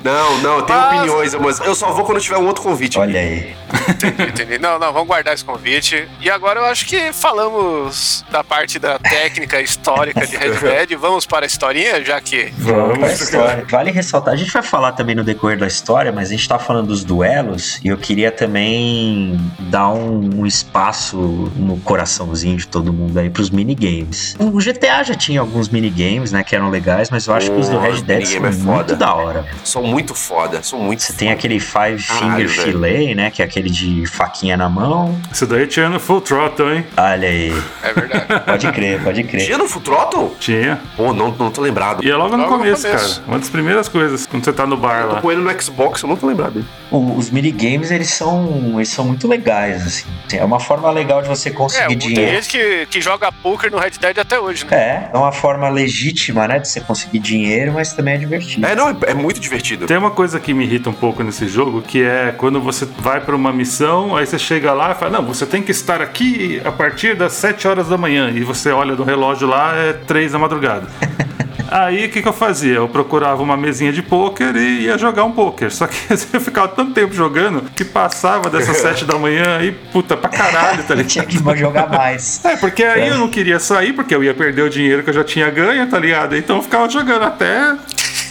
Não, 0.04 0.38
não, 0.40 0.58
eu 0.58 0.62
tenho 0.64 0.80
Mas- 0.80 0.98
opiniões, 1.00 1.36
mas 1.36 1.60
eu 1.62 1.74
só 1.74 1.92
vou 1.94 2.04
quando 2.04 2.20
tiver 2.20 2.38
um 2.38 2.46
outro 2.46 2.62
convite. 2.62 3.00
Olha 3.00 3.20
aí. 3.20 3.56
Entendi, 3.90 4.24
entendi. 4.24 4.58
Não, 4.60 4.78
não, 4.78 4.92
vamos 4.92 5.08
guardar 5.08 5.34
esse 5.34 5.46
convite. 5.46 6.08
E 6.20 6.30
agora 6.30 6.60
eu 6.60 6.66
acho 6.66 6.86
que 6.86 7.14
falamos 7.14 8.24
da 8.30 8.44
parte 8.44 8.78
da 8.80 9.00
técnica 9.14 9.62
histórica 9.62 10.26
de 10.26 10.36
Red 10.36 10.56
Dead. 10.60 10.98
Vamos 10.98 11.26
para 11.26 11.46
a 11.46 11.48
historinha, 11.48 12.04
já 12.04 12.20
que 12.20 12.52
Vamos 12.58 12.98
pra 12.98 13.08
Vamos, 13.08 13.22
história. 13.22 13.66
Vale 13.70 13.92
ressaltar, 13.92 14.34
a 14.34 14.38
gente 14.38 14.52
vai 14.52 14.64
falar 14.64 14.94
também 14.94 15.16
no 15.16 15.24
decorrer 15.24 15.58
da 15.58 15.68
história, 15.68 16.12
mas 16.12 16.30
a 16.30 16.32
gente 16.32 16.48
tá 16.48 16.58
falando 16.58 16.88
dos 16.88 17.04
duelos 17.04 17.80
e 17.84 17.90
eu 17.90 17.98
queria 17.98 18.32
também 18.32 19.40
dar 19.60 19.90
um, 19.90 20.42
um 20.42 20.46
espaço 20.46 21.18
no 21.56 21.78
coraçãozinho 21.82 22.58
de 22.58 22.68
todo 22.68 22.92
mundo 22.92 23.18
aí 23.20 23.30
pros 23.30 23.50
minigames. 23.50 24.36
O 24.40 24.58
GTA 24.60 25.04
já 25.04 25.14
tinha 25.14 25.40
alguns 25.40 25.70
minigames, 25.70 26.32
né, 26.32 26.44
que 26.44 26.56
eram 26.56 26.70
legais, 26.70 27.10
mas 27.10 27.28
eu 27.28 27.34
acho 27.34 27.52
que 27.52 27.60
os 27.60 27.70
do 27.70 27.76
Pô, 27.78 27.82
Red 27.82 28.02
Dead 28.02 28.26
são 28.26 28.38
é 28.38 28.40
muito 28.52 28.64
foda. 28.64 28.96
da 28.96 29.14
hora. 29.14 29.46
São 29.64 29.84
muito 29.84 30.16
foda, 30.16 30.64
são 30.64 30.80
muito 30.80 31.04
Você 31.04 31.14
tem 31.14 31.32
aquele 31.32 31.60
Five 31.60 32.04
Caralho, 32.04 32.48
Finger 32.48 32.48
velho. 32.48 32.62
Fillet, 32.64 33.16
né? 33.16 33.32
Que 33.32 33.42
é 33.42 33.46
aquele 33.46 33.70
de 33.70 34.06
faquinha 34.08 34.58
na 34.58 34.70
mão. 34.70 35.20
Isso 35.32 35.46
daí 35.46 35.68
tinha 35.68 35.90
no 35.90 36.00
Full 36.00 36.22
Throttle, 36.22 36.78
hein? 36.78 36.86
Olha 36.98 37.28
aí. 37.28 37.54
É 37.84 37.94
verdade. 37.94 38.44
Pode 38.46 38.72
crer, 38.72 39.03
pode 39.04 39.24
crer. 39.24 39.46
Tinha 39.46 39.58
no 39.58 39.68
Full 39.68 39.82
Throttle? 39.82 40.36
Tinha. 40.40 40.80
Pô, 40.96 41.14
não, 41.14 41.32
não 41.32 41.52
tô 41.52 41.62
lembrado. 41.62 42.04
E 42.04 42.10
é 42.10 42.16
logo 42.16 42.36
no 42.38 42.44
Logo 42.44 42.52
no 42.54 42.58
começo, 42.60 42.86
começo. 42.88 43.16
cara. 43.22 43.28
Uma 43.28 43.40
das 43.40 43.50
primeiras 43.50 43.88
coisas, 43.88 44.26
quando 44.26 44.44
você 44.44 44.54
tá 44.54 44.66
no 44.66 44.78
bar 44.78 45.02
Eu 45.02 45.08
tô 45.10 45.14
lá. 45.16 45.22
com 45.22 45.32
ele 45.32 45.42
no 45.42 45.62
Xbox, 45.62 46.02
eu 46.02 46.10
não 46.10 46.16
tô 46.16 46.28
lembrado 46.28 46.54
dele. 46.54 46.66
O- 46.92 47.16
os 47.18 47.30
minigames, 47.32 47.92
eles 47.92 48.10
são, 48.10 48.74
eles 48.76 48.90
são 48.90 49.06
muito 49.06 49.28
legais, 49.28 49.86
assim. 49.86 50.06
É 50.38 50.44
uma 50.44 50.60
forma 50.60 50.90
legal 50.92 51.22
de 51.22 51.28
você 51.28 51.50
É, 51.50 51.52
conseguir 51.52 51.88
tem 51.88 51.98
dinheiro. 51.98 52.32
gente 52.42 52.50
que, 52.50 52.86
que 52.88 53.02
joga 53.02 53.32
poker 53.32 53.72
no 53.72 53.78
Red 53.78 53.92
Dead 54.00 54.18
até 54.18 54.40
hoje, 54.40 54.66
né? 54.70 54.78
É, 54.78 55.10
é 55.14 55.18
uma 55.18 55.32
forma 55.32 55.70
legítima, 55.70 56.48
né? 56.48 56.60
De 56.60 56.68
você 56.68 56.80
conseguir 56.82 57.20
dinheiro, 57.20 57.74
mas 57.74 57.94
também 57.94 58.16
é 58.16 58.18
divertido. 58.18 58.66
É, 58.66 58.76
não, 58.76 58.90
é, 58.90 58.96
é 59.08 59.14
muito 59.14 59.40
divertido. 59.40 59.86
Tem 59.86 59.98
uma 59.98 60.12
coisa 60.12 60.40
que 60.40 60.54
me 60.54 60.64
irrita 60.66 60.90
um 60.90 60.94
pouco 60.94 61.24
nesse 61.24 61.48
jogo, 61.48 61.82
que 61.82 62.02
é 62.04 62.34
quando 62.38 62.60
você 62.62 62.86
vai 62.98 63.20
pra 63.22 63.36
uma 63.36 63.52
missão, 63.54 64.16
aí 64.16 64.26
você 64.26 64.38
chega 64.40 64.74
lá 64.74 64.92
e 64.92 64.96
fala, 64.96 65.12
não, 65.20 65.26
você 65.26 65.46
tem 65.46 65.62
que 65.62 65.72
estar 65.72 66.02
aqui 66.02 66.62
a 66.64 66.72
partir 66.72 67.16
das 67.16 67.34
7 67.34 67.68
horas 67.68 67.88
da 67.90 67.98
manhã. 67.98 68.30
E 68.30 68.42
você 68.44 68.72
olha 68.72 68.93
no 68.96 69.04
relógio 69.04 69.48
lá, 69.48 69.76
é 69.76 69.94
3 69.94 70.32
da 70.32 70.40
madrugada. 70.40 70.88
Aí 71.74 72.06
o 72.06 72.10
que, 72.12 72.22
que 72.22 72.28
eu 72.28 72.34
fazia? 72.34 72.76
Eu 72.76 72.88
procurava 72.88 73.42
uma 73.42 73.58
mesinha 73.58 73.92
de 73.92 74.04
pôquer 74.04 74.56
e 74.56 74.82
ia 74.82 74.96
jogar 74.96 75.24
um 75.24 75.32
pôquer. 75.32 75.72
Só 75.72 75.88
que 75.88 75.98
eu 76.32 76.40
ficava 76.40 76.68
tanto 76.68 76.92
tempo 76.94 77.16
jogando 77.16 77.64
que 77.76 77.84
passava 77.84 78.48
dessas 78.48 78.78
7 78.84 79.06
da 79.06 79.18
manhã 79.18 79.60
e 79.62 79.72
puta 79.72 80.16
pra 80.16 80.30
caralho, 80.30 80.84
tá 80.84 80.96
Tinha 81.04 81.26
ligado? 81.26 81.54
que 81.54 81.60
jogar 81.60 81.90
mais. 81.90 82.46
É, 82.46 82.56
porque 82.58 82.84
aí 82.84 83.08
eu 83.08 83.18
não 83.18 83.28
queria 83.28 83.60
sair, 83.60 83.92
porque 83.94 84.14
eu 84.14 84.24
ia 84.24 84.36
perder 84.36 84.62
o 84.62 84.70
dinheiro 84.70 85.02
que 85.02 85.10
eu 85.10 85.14
já 85.14 85.24
tinha 85.24 85.50
ganho, 85.50 85.88
tá 85.90 85.98
ligado? 85.98 86.36
Então 86.38 86.58
eu 86.58 86.62
ficava 86.62 86.88
jogando 86.88 87.24
até 87.24 87.76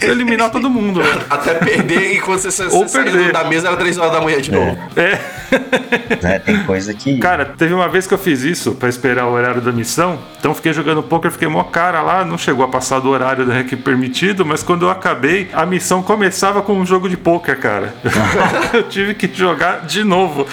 eliminar 0.06 0.50
todo 0.50 0.68
mundo, 0.68 1.00
né? 1.00 1.06
Até 1.28 1.54
perder 1.54 2.14
e 2.14 2.20
quando 2.20 2.38
você, 2.38 2.50
você 2.50 2.76
Ou 2.76 2.86
perder. 2.86 3.32
da 3.32 3.44
mesa 3.44 3.68
era 3.68 3.76
3 3.76 3.98
horas 3.98 4.12
da 4.12 4.20
manhã 4.20 4.40
de 4.40 4.50
novo. 4.50 4.76
É. 4.96 5.18
né? 6.22 6.38
Tem 6.38 6.62
coisa 6.64 6.94
que. 6.94 7.18
Cara, 7.18 7.44
teve 7.44 7.74
uma 7.74 7.88
vez 7.88 8.06
que 8.06 8.14
eu 8.14 8.18
fiz 8.18 8.42
isso 8.42 8.72
pra 8.72 8.88
esperar 8.88 9.26
o 9.26 9.32
horário 9.32 9.60
da 9.60 9.72
missão. 9.72 10.18
Então 10.38 10.54
fiquei 10.54 10.72
jogando 10.72 11.02
poker, 11.02 11.30
fiquei 11.30 11.48
mó 11.48 11.62
cara 11.64 12.02
lá, 12.02 12.24
não 12.24 12.36
chegou 12.36 12.64
a 12.64 12.68
passar 12.68 13.00
do 13.00 13.08
horário 13.08 13.46
né, 13.46 13.64
que 13.64 13.76
permitido, 13.76 14.44
mas 14.44 14.62
quando 14.62 14.82
eu 14.82 14.90
acabei, 14.90 15.48
a 15.52 15.64
missão 15.64 16.02
começava 16.02 16.62
com 16.62 16.74
um 16.74 16.84
jogo 16.84 17.08
de 17.08 17.16
poker, 17.16 17.58
cara. 17.58 17.94
eu 18.72 18.82
tive 18.84 19.14
que 19.14 19.32
jogar 19.32 19.86
de 19.86 20.04
novo. 20.04 20.46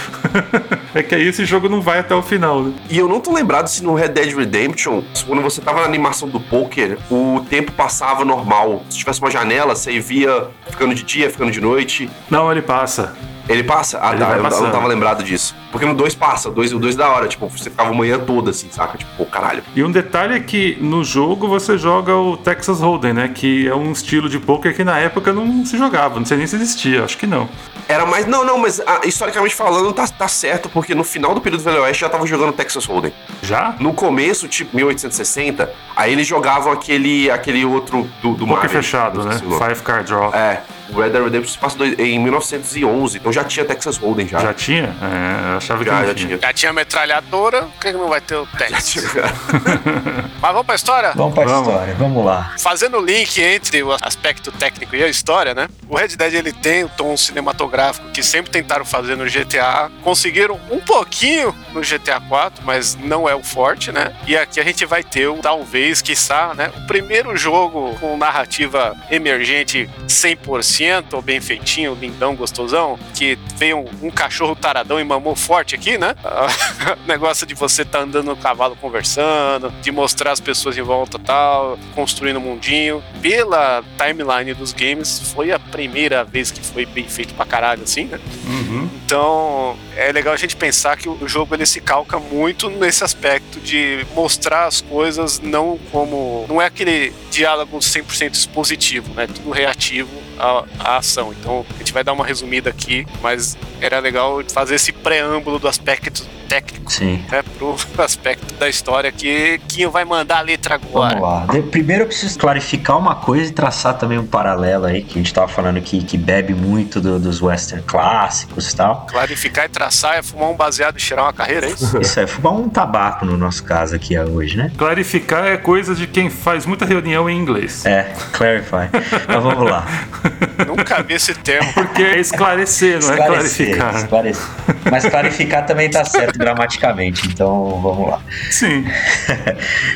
é 0.93 1.03
que 1.03 1.15
aí 1.15 1.27
esse 1.27 1.45
jogo 1.45 1.67
não 1.67 1.81
vai 1.81 1.99
até 1.99 2.13
o 2.15 2.21
final, 2.21 2.63
né? 2.63 2.73
E 2.89 2.97
eu 2.97 3.07
não 3.07 3.19
tô 3.19 3.33
lembrado 3.33 3.67
se 3.67 3.83
no 3.83 3.93
Red 3.93 4.09
Dead 4.09 4.35
Redemption, 4.35 5.01
quando 5.25 5.41
você 5.41 5.61
tava 5.61 5.81
na 5.81 5.85
animação 5.85 6.27
do 6.27 6.39
poker, 6.39 6.97
o 7.09 7.43
tempo 7.49 7.71
passava 7.71 8.23
normal. 8.23 8.83
Se 8.89 8.97
tivesse 8.97 9.19
uma 9.21 9.31
janela, 9.39 9.75
você 9.75 9.99
via 9.99 10.47
ficando 10.69 10.93
de 10.93 11.03
dia, 11.03 11.29
ficando 11.29 11.51
de 11.51 11.61
noite. 11.61 12.09
Não, 12.29 12.51
ele 12.51 12.61
passa. 12.61 13.15
Ele 13.49 13.63
passa? 13.63 13.99
Ah, 14.01 14.11
Ele 14.11 14.19
tá. 14.19 14.37
Eu, 14.37 14.43
eu 14.43 14.61
não 14.61 14.71
tava 14.71 14.87
lembrado 14.87 15.23
disso. 15.23 15.55
Porque 15.71 15.85
no 15.85 15.95
2 15.95 16.13
passa, 16.15 16.49
o 16.49 16.51
2 16.51 16.73
o 16.73 16.79
dois 16.79 16.95
da 16.95 17.09
hora. 17.09 17.27
Tipo, 17.27 17.47
você 17.49 17.69
ficava 17.69 17.91
manhã 17.93 18.19
toda 18.19 18.51
assim, 18.51 18.69
saca? 18.71 18.97
Tipo, 18.97 19.11
pô, 19.17 19.25
caralho. 19.25 19.63
E 19.75 19.83
um 19.83 19.91
detalhe 19.91 20.35
é 20.35 20.39
que 20.39 20.77
no 20.79 21.03
jogo 21.03 21.47
você 21.47 21.77
joga 21.77 22.15
o 22.15 22.37
Texas 22.37 22.79
Hold'em, 22.79 23.13
né? 23.13 23.27
Que 23.33 23.67
é 23.67 23.75
um 23.75 23.91
estilo 23.91 24.29
de 24.29 24.39
poker 24.39 24.75
que 24.75 24.83
na 24.83 24.99
época 24.99 25.33
não 25.33 25.65
se 25.65 25.77
jogava, 25.77 26.19
não 26.19 26.25
sei 26.25 26.37
nem 26.37 26.45
se 26.47 26.55
existia, 26.55 27.03
acho 27.03 27.17
que 27.17 27.25
não. 27.27 27.49
Era 27.87 28.05
mais. 28.05 28.27
Não, 28.27 28.45
não, 28.45 28.59
mas 28.59 28.79
ah, 28.85 29.01
historicamente 29.03 29.55
falando, 29.55 29.91
tá, 29.93 30.07
tá 30.07 30.27
certo, 30.27 30.69
porque 30.69 30.93
no 30.93 31.03
final 31.03 31.33
do 31.33 31.41
período 31.41 31.61
do 31.61 31.65
Velho 31.65 31.81
Oeste 31.81 32.01
já 32.01 32.09
tava 32.09 32.27
jogando 32.27 32.53
Texas 32.53 32.85
Hold'em. 32.85 33.11
Já? 33.41 33.75
No 33.79 33.93
começo, 33.93 34.47
tipo 34.47 34.75
1860, 34.75 35.71
aí 35.95 36.11
eles 36.13 36.27
jogavam 36.27 36.71
aquele, 36.71 37.31
aquele 37.31 37.65
outro 37.65 38.07
do, 38.21 38.33
do 38.33 38.45
Poker 38.45 38.55
Mario. 38.55 38.69
fechado, 38.69 39.23
né? 39.23 39.37
Five 39.37 39.81
card 39.81 40.05
draw. 40.07 40.33
É, 40.35 40.61
o 40.93 40.99
Red 41.01 41.09
Dead 41.09 41.23
Redemption 41.23 41.53
se 41.53 41.57
passa 41.57 41.77
em 41.85 42.19
1911, 42.19 43.17
então 43.17 43.31
já 43.31 43.43
tinha 43.43 43.65
Texas 43.65 43.97
Hold'em 43.97 44.27
já. 44.27 44.39
Já 44.39 44.53
tinha? 44.53 44.83
É, 45.01 45.51
eu 45.53 45.57
achava 45.57 45.83
que 45.83 45.89
já, 45.89 46.05
já 46.05 46.13
tinha. 46.15 46.37
Já 46.41 46.53
tinha 46.53 46.73
metralhadora, 46.73 47.63
por 47.63 47.79
que 47.79 47.91
que 47.91 47.97
não 47.97 48.09
vai 48.09 48.21
ter 48.21 48.35
o 48.35 48.45
Já 48.53 48.57
Tex? 48.57 48.89
tinha. 48.91 49.03
Mas 50.41 50.51
vamos 50.51 50.65
pra 50.65 50.75
história? 50.75 51.11
Vamos 51.15 51.33
pra 51.33 51.43
Vamos. 51.45 51.67
história, 51.67 51.93
vamos 51.95 52.25
lá. 52.25 52.53
Fazendo 52.59 52.97
o 52.97 53.01
link 53.05 53.41
entre 53.41 53.83
o 53.83 53.91
aspecto 54.01 54.51
técnico 54.51 54.95
e 54.95 55.03
a 55.03 55.07
história, 55.07 55.53
né? 55.53 55.67
O 55.87 55.97
Red 55.97 56.09
Dead 56.09 56.33
ele 56.33 56.53
tem 56.53 56.83
o 56.83 56.89
tom 56.89 57.15
cinematográfico 57.17 58.09
que 58.11 58.23
sempre 58.23 58.51
tentaram 58.51 58.85
fazer 58.85 59.15
no 59.17 59.25
GTA. 59.25 59.89
Conseguiram 60.03 60.59
um 60.71 60.79
pouquinho 60.79 61.53
no 61.73 61.81
GTA 61.81 62.21
4, 62.21 62.63
mas 62.65 62.95
não 62.95 63.27
é 63.27 63.35
o 63.35 63.43
forte, 63.43 63.91
né? 63.91 64.13
E 64.25 64.37
aqui 64.37 64.59
a 64.59 64.63
gente 64.63 64.85
vai 64.85 65.03
ter 65.03 65.27
o 65.27 65.37
talvez, 65.37 66.01
quiçá, 66.01 66.53
né? 66.55 66.71
O 66.77 66.87
primeiro 66.87 67.35
jogo 67.35 67.95
com 67.99 68.15
narrativa 68.17 68.95
emergente 69.11 69.89
100%, 70.07 70.78
ou 71.13 71.21
bem 71.21 71.41
feitinho, 71.41 71.93
lindão, 71.99 72.35
gostosão, 72.35 72.97
que 73.13 73.37
veio 73.57 73.79
um, 73.79 74.07
um 74.07 74.11
cachorro 74.11 74.55
taradão 74.55 74.99
e 74.99 75.03
mamou 75.03 75.35
forte 75.35 75.75
aqui, 75.75 75.97
né? 75.97 76.15
negócio 77.05 77.45
de 77.45 77.53
você 77.53 77.83
tá 77.83 77.99
andando 77.99 78.27
no 78.27 78.37
cavalo 78.37 78.75
conversando, 78.77 79.71
de 79.81 79.91
mostrar 79.91 80.31
as 80.31 80.39
pessoas 80.39 80.77
em 80.77 80.81
volta 80.81 81.19
tal, 81.19 81.77
construindo 81.93 82.37
um 82.37 82.41
mundinho. 82.41 83.03
Pela 83.21 83.83
timeline 83.97 84.53
dos 84.53 84.71
games, 84.71 85.31
foi 85.33 85.51
a 85.51 85.59
primeira 85.59 86.23
vez 86.23 86.49
que 86.49 86.61
foi 86.61 86.85
bem 86.85 87.07
feito 87.07 87.33
pra 87.33 87.45
caralho, 87.45 87.83
assim, 87.83 88.05
né? 88.05 88.19
Uhum. 88.47 88.89
Então, 89.09 89.75
é 89.95 90.11
legal 90.11 90.35
a 90.35 90.37
gente 90.37 90.55
pensar 90.55 90.95
que 90.95 91.09
o 91.09 91.27
jogo 91.27 91.55
ele 91.55 91.65
se 91.65 91.81
calca 91.81 92.19
muito 92.19 92.69
nesse 92.69 93.03
aspecto 93.03 93.59
de 93.59 94.05
mostrar 94.13 94.67
as 94.67 94.81
coisas 94.81 95.39
não 95.39 95.79
como. 95.91 96.45
Não 96.47 96.61
é 96.61 96.67
aquele 96.67 97.11
diálogo 97.31 97.79
100% 97.79 98.35
expositivo, 98.35 99.11
né? 99.15 99.25
Tudo 99.25 99.49
reativo 99.49 100.11
à, 100.37 100.63
à 100.77 100.97
ação. 100.97 101.33
Então, 101.33 101.65
a 101.73 101.77
gente 101.79 101.91
vai 101.91 102.03
dar 102.03 102.13
uma 102.13 102.23
resumida 102.23 102.69
aqui, 102.69 103.07
mas 103.19 103.57
era 103.81 103.97
legal 103.97 104.43
fazer 104.53 104.75
esse 104.75 104.91
preâmbulo 104.91 105.57
do 105.57 105.67
aspecto 105.67 106.23
técnico, 106.49 106.91
Sim. 106.91 107.23
né? 107.31 107.43
Pro 107.57 107.75
aspecto 108.03 108.53
da 108.55 108.67
história 108.67 109.11
que 109.11 109.61
quem 109.67 109.87
vai 109.87 110.03
mandar 110.03 110.39
a 110.39 110.41
letra 110.41 110.75
agora. 110.75 111.15
Vamos 111.19 111.29
lá. 111.29 111.45
De- 111.53 111.61
primeiro 111.61 112.03
eu 112.03 112.07
preciso 112.07 112.37
clarificar 112.39 112.97
uma 112.97 113.15
coisa 113.15 113.49
e 113.51 113.53
traçar 113.53 113.97
também 113.97 114.17
um 114.17 114.25
paralelo 114.25 114.85
aí, 114.85 115.01
que 115.03 115.13
a 115.19 115.21
gente 115.21 115.33
tava 115.33 115.47
falando 115.47 115.79
que, 115.81 116.03
que 116.03 116.17
bebe 116.17 116.53
muito 116.53 116.99
do- 116.99 117.19
dos 117.19 117.41
western 117.41 117.83
clássicos 117.85 118.71
e 118.71 118.75
tal. 118.75 119.05
Clarificar 119.09 119.65
e 119.65 119.69
traçar 119.69 120.17
é 120.17 120.23
fumar 120.23 120.49
um 120.49 120.55
baseado 120.55 120.97
e 120.97 120.99
cheirar 120.99 121.25
uma 121.25 121.33
carreira, 121.33 121.67
é 121.67 121.69
isso? 121.69 121.97
Isso 122.01 122.19
é 122.19 122.25
fumar 122.27 122.53
um 122.53 122.67
tabaco 122.67 123.25
no 123.25 123.37
nosso 123.37 123.63
caso 123.63 123.95
aqui 123.95 124.17
hoje, 124.19 124.57
né? 124.57 124.71
Clarificar 124.77 125.45
é 125.45 125.57
coisa 125.57 125.93
de 125.93 126.07
quem 126.07 126.29
faz 126.29 126.65
muita 126.65 126.85
reunião 126.85 127.29
em 127.29 127.37
inglês. 127.37 127.85
É, 127.85 128.11
clarify. 128.33 128.89
Então 129.23 129.41
vamos 129.41 129.69
lá. 129.69 129.85
Nunca 130.65 131.03
vi 131.03 131.13
esse 131.13 131.33
termo. 131.35 131.71
Porque 131.73 132.01
é 132.01 132.19
esclarecer, 132.19 132.99
não 133.01 133.13
é 133.13 133.17
clarificar. 133.17 133.95
esclarecer. 133.95 134.45
Mas 134.89 135.05
clarificar 135.05 135.65
também 135.65 135.89
tá 135.89 136.03
certo 136.03 136.38
gramaticamente, 136.39 137.27
então 137.27 137.79
vamos 137.81 138.09
lá. 138.09 138.21
Sim. 138.49 138.85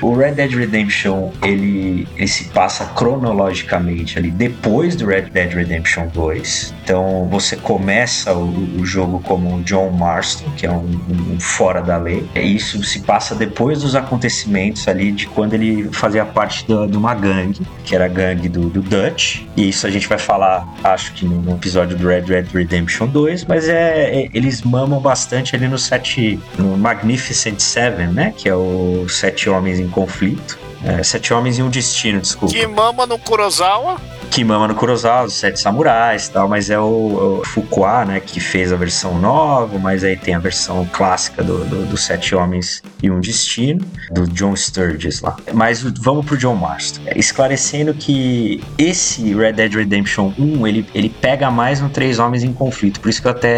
O 0.01 0.13
Red 0.15 0.33
Dead 0.33 0.51
Redemption, 0.53 1.29
ele, 1.41 2.07
ele 2.17 2.27
se 2.27 2.45
passa 2.45 2.85
cronologicamente 2.87 4.17
ali 4.17 4.29
depois 4.29 4.95
do 4.95 5.05
Red 5.05 5.23
Dead 5.23 5.53
Redemption 5.53 6.07
2. 6.07 6.73
Então 6.83 7.27
você 7.31 7.55
começa 7.55 8.33
o, 8.33 8.79
o 8.81 8.85
jogo 8.85 9.19
como 9.21 9.61
John 9.63 9.91
Marston, 9.91 10.49
que 10.57 10.65
é 10.65 10.71
um, 10.71 10.99
um- 11.09 11.39
fora 11.39 11.81
da 11.81 11.97
lei. 11.97 12.27
E 12.35 12.55
Isso 12.55 12.83
se 12.83 12.99
passa 13.01 13.33
depois 13.35 13.81
dos 13.81 13.95
acontecimentos 13.95 14.87
ali 14.87 15.11
de 15.11 15.27
quando 15.27 15.53
ele 15.53 15.89
fazia 15.93 16.25
parte 16.25 16.67
da- 16.67 16.85
de 16.85 16.97
uma 16.97 17.13
gangue, 17.15 17.61
que 17.85 17.95
era 17.95 18.05
a 18.05 18.09
gangue 18.09 18.49
do, 18.49 18.69
do 18.69 18.81
Dutch. 18.81 19.41
E 19.55 19.69
isso 19.69 19.87
a 19.87 19.89
gente 19.89 20.07
vai 20.07 20.17
falar, 20.17 20.67
acho 20.83 21.13
que 21.13 21.25
no, 21.25 21.41
no 21.41 21.53
episódio 21.55 21.95
do 21.97 22.07
Red 22.07 22.21
Dead 22.21 22.47
Redemption 22.53 23.07
2, 23.07 23.45
mas 23.45 23.69
é, 23.69 24.23
é- 24.23 24.29
eles 24.33 24.61
mamam 24.63 24.99
bastante 24.99 25.55
ali 25.55 25.67
no 25.67 25.77
sete, 25.77 26.32
no 26.57 26.77
Magnificent 26.77 27.59
Seven, 27.59 28.07
né? 28.07 28.33
Que 28.37 28.49
é 28.49 28.55
o 28.55 29.07
Sete 29.07 29.49
Homens 29.49 29.79
em 29.79 29.87
Conflito. 29.87 30.57
É, 30.85 31.01
Sete 31.01 31.33
Homens 31.33 31.57
e 31.57 31.63
um 31.63 31.69
Destino, 31.69 32.19
desculpa. 32.19 32.53
Que 32.53 32.67
mama 32.67 33.05
no 33.05 33.17
Kurosawa. 33.17 33.99
Que 34.29 34.43
mama 34.43 34.67
no 34.67 34.75
Kurosawa, 34.75 35.27
os 35.27 35.33
Sete 35.33 35.59
Samurais 35.59 36.27
e 36.27 36.31
tal, 36.31 36.47
mas 36.47 36.69
é 36.69 36.79
o, 36.79 37.39
o 37.41 37.45
Fuqua, 37.45 38.03
né, 38.03 38.19
que 38.19 38.39
fez 38.39 38.73
a 38.73 38.75
versão 38.75 39.19
nova, 39.19 39.77
mas 39.77 40.03
aí 40.03 40.17
tem 40.17 40.33
a 40.33 40.39
versão 40.39 40.87
clássica 40.91 41.43
do, 41.43 41.63
do, 41.65 41.85
do 41.85 41.95
Sete 41.95 42.33
Homens 42.33 42.81
e 43.01 43.11
um 43.11 43.19
Destino, 43.19 43.85
do 44.11 44.27
John 44.27 44.55
Sturges 44.55 45.21
lá. 45.21 45.37
Mas 45.53 45.83
vamos 45.83 46.25
pro 46.25 46.35
John 46.35 46.55
Marston. 46.55 47.01
Esclarecendo 47.15 47.93
que 47.93 48.63
esse 48.77 49.35
Red 49.35 49.53
Dead 49.53 49.73
Redemption 49.73 50.33
1, 50.37 50.67
ele, 50.67 50.85
ele 50.95 51.09
pega 51.09 51.51
mais 51.51 51.79
no 51.79 51.89
Três 51.89 52.17
Homens 52.17 52.43
em 52.43 52.51
Conflito, 52.51 52.99
por 52.99 53.09
isso 53.09 53.21
que 53.21 53.27
eu 53.27 53.31
até 53.31 53.49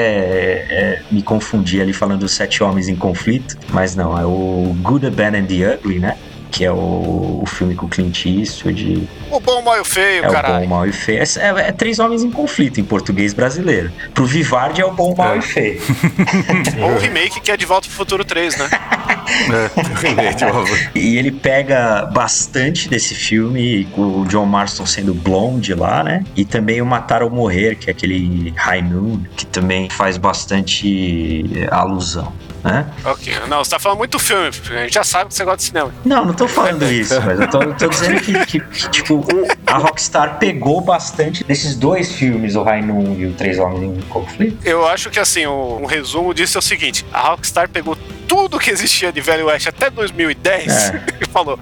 é, 0.69 1.01
me 1.09 1.23
confundi 1.23 1.81
ali 1.81 1.93
falando 1.93 2.19
dos 2.19 2.33
Sete 2.33 2.61
Homens 2.61 2.89
em 2.89 2.95
Conflito, 2.95 3.57
mas 3.69 3.95
não, 3.95 4.19
é 4.19 4.25
o 4.25 4.75
Good, 4.81 5.05
the 5.05 5.09
Bad 5.09 5.37
and 5.37 5.45
the 5.45 5.75
Ugly, 5.75 5.99
né? 5.99 6.17
Que 6.55 6.63
é 6.63 6.71
o, 6.71 7.41
o 7.41 7.45
filme 7.45 7.75
com 7.75 7.85
o 7.85 7.89
Clint 7.89 8.25
Eastwood. 8.25 9.09
O 9.29 9.41
bom, 9.41 9.61
mal 9.61 9.75
e 9.75 9.81
o 9.81 9.83
feio, 9.85 10.23
É 10.23 10.27
o 10.27 10.27
bom, 10.27 10.31
caralho. 10.31 10.65
o 10.65 10.69
mal 10.69 10.87
e 10.87 10.93
feio. 10.93 11.19
É, 11.19 11.23
é- 11.37 11.67
é 11.67 11.71
Três 11.73 11.99
Homens 11.99 12.23
em 12.23 12.31
Conflito 12.31 12.79
em 12.79 12.83
português 12.85 13.33
brasileiro. 13.33 13.91
Pro 14.13 14.25
Vivardi 14.25 14.79
é 14.79 14.85
o 14.85 14.91
bom, 14.93 15.13
mal 15.13 15.33
É. 15.33 15.35
e 15.35 15.39
o 15.39 15.41
feio. 15.41 15.81
Ou 16.81 16.91
o 16.93 16.97
remake 16.97 17.41
que 17.41 17.51
é 17.51 17.57
De 17.57 17.65
Volta 17.65 17.87
pro 17.89 17.97
Futuro 17.97 18.23
3, 18.23 18.55
né? 18.57 18.69
Novo. 20.53 20.75
E 20.95 21.17
ele 21.17 21.31
pega 21.31 22.05
bastante 22.05 22.87
desse 22.87 23.13
filme, 23.13 23.85
com 23.93 24.21
o 24.21 24.25
John 24.25 24.45
Marston 24.45 24.85
sendo 24.85 25.13
blonde 25.13 25.73
lá, 25.73 26.03
né? 26.03 26.23
E 26.37 26.45
também 26.45 26.81
o 26.81 26.85
Matar 26.85 27.21
ou 27.21 27.29
Morrer, 27.29 27.75
que 27.75 27.89
é 27.89 27.91
aquele 27.91 28.53
High 28.55 28.81
Noon, 28.81 29.19
que 29.35 29.45
também 29.45 29.89
faz 29.89 30.17
bastante 30.17 31.45
é, 31.55 31.67
alusão, 31.73 32.31
né? 32.65 32.85
ok. 33.05 33.33
Não, 33.47 33.63
você 33.63 33.69
tá 33.71 33.79
falando 33.79 33.99
muito 33.99 34.19
filme. 34.19 34.47
A 34.47 34.81
gente 34.83 34.93
já 34.93 35.03
sabe 35.03 35.29
que 35.29 35.35
você 35.35 35.43
gosta 35.45 35.57
de 35.57 35.63
cinema. 35.63 35.93
Não, 36.03 36.25
não 36.25 36.33
tô 36.33 36.47
falando 36.47 36.83
isso, 36.91 37.13
mas 37.21 37.39
eu 37.39 37.47
tô, 37.49 37.59
tô 37.75 37.87
dizendo 37.87 38.19
que, 38.21 38.45
que- 38.45 38.59
que, 38.59 38.89
tipo, 38.89 39.25
a 39.67 39.77
Rockstar 39.77 40.37
pegou 40.39 40.81
bastante 40.81 41.43
desses 41.43 41.75
dois 41.75 42.11
filmes, 42.13 42.55
o 42.55 42.63
Noon 42.65 43.15
e 43.17 43.25
o 43.27 43.33
Três 43.33 43.59
Homens 43.59 43.97
em 43.97 44.01
Conflito. 44.09 44.57
Eu 44.67 44.87
acho 44.87 45.09
que 45.09 45.19
assim, 45.19 45.45
o- 45.45 45.79
um 45.81 45.85
resumo 45.85 46.33
disso 46.33 46.57
é 46.57 46.59
o 46.59 46.61
seguinte: 46.61 47.05
a 47.13 47.29
Rockstar 47.29 47.69
pegou 47.69 47.95
tudo 48.27 48.57
que 48.59 48.71
existia 48.71 49.11
de 49.11 49.21
Velho 49.21 49.45
Oeste 49.45 49.69
até 49.69 49.89
2010 49.89 50.67
É. 50.89 51.01
e 51.21 51.25
falou: 51.27 51.59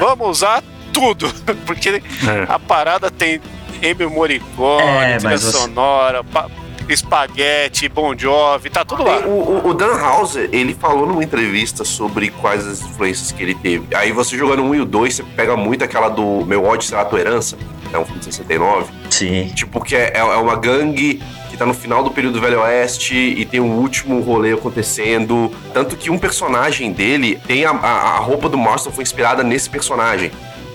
vamos 0.00 0.28
usar 0.28 0.62
tudo. 0.92 1.30
Porque 1.66 1.90
É. 1.90 2.02
a 2.48 2.58
parada 2.58 3.10
tem 3.10 3.40
Ennio 3.82 4.10
Morricone, 4.10 4.82
É, 4.82 5.18
trilha 5.18 5.36
você- 5.36 5.52
sonora, 5.52 6.24
pa- 6.24 6.48
espaguete, 6.92 7.88
Bon 7.88 8.16
Jovi, 8.16 8.70
tá 8.70 8.84
tudo 8.84 9.02
lá. 9.04 9.18
O, 9.20 9.30
o- 9.66 9.68
o 9.70 9.74
Dan 9.74 9.94
Houser, 9.94 10.48
ele 10.52 10.74
falou 10.74 11.06
numa 11.06 11.22
entrevista 11.24 11.84
sobre 11.84 12.30
quais 12.30 12.66
as 12.66 12.80
influências 12.82 13.32
que 13.32 13.42
ele 13.42 13.54
teve. 13.54 13.94
Aí 13.94 14.12
você 14.12 14.36
jogando 14.36 14.62
um 14.62 14.74
e 14.74 14.80
o 14.80 14.84
dois, 14.84 15.14
você 15.14 15.22
pega 15.22 15.56
muito 15.56 15.84
aquela 15.84 16.08
do 16.08 16.44
Meu 16.46 16.64
ódio 16.64 16.86
será 16.88 17.02
a 17.02 17.04
tua 17.04 17.20
herança, 17.20 17.56
é 17.92 17.98
um 17.98 18.04
filme 18.04 18.18
de 18.20 18.24
69. 18.26 18.86
Sim. 19.10 19.50
Tipo, 19.54 19.80
que 19.82 19.94
é, 19.96 20.12
é 20.16 20.22
uma 20.22 20.56
gangue 20.56 21.22
que 21.50 21.56
tá 21.56 21.64
no 21.64 21.72
final 21.74 22.02
do 22.02 22.10
período 22.10 22.40
Velho 22.40 22.60
Oeste 22.60 23.14
e 23.16 23.44
tem 23.44 23.60
o 23.60 23.64
último 23.64 24.20
rolê 24.20 24.52
acontecendo. 24.52 25.50
Tanto 25.72 25.96
que 25.96 26.10
um 26.10 26.18
personagem 26.18 26.92
dele 26.92 27.38
tem 27.46 27.64
a, 27.64 27.70
a, 27.70 28.16
a 28.16 28.18
roupa 28.18 28.48
do 28.48 28.58
Marston 28.58 28.90
foi 28.90 29.02
inspirada 29.02 29.42
nesse 29.44 29.70
personagem. 29.70 30.30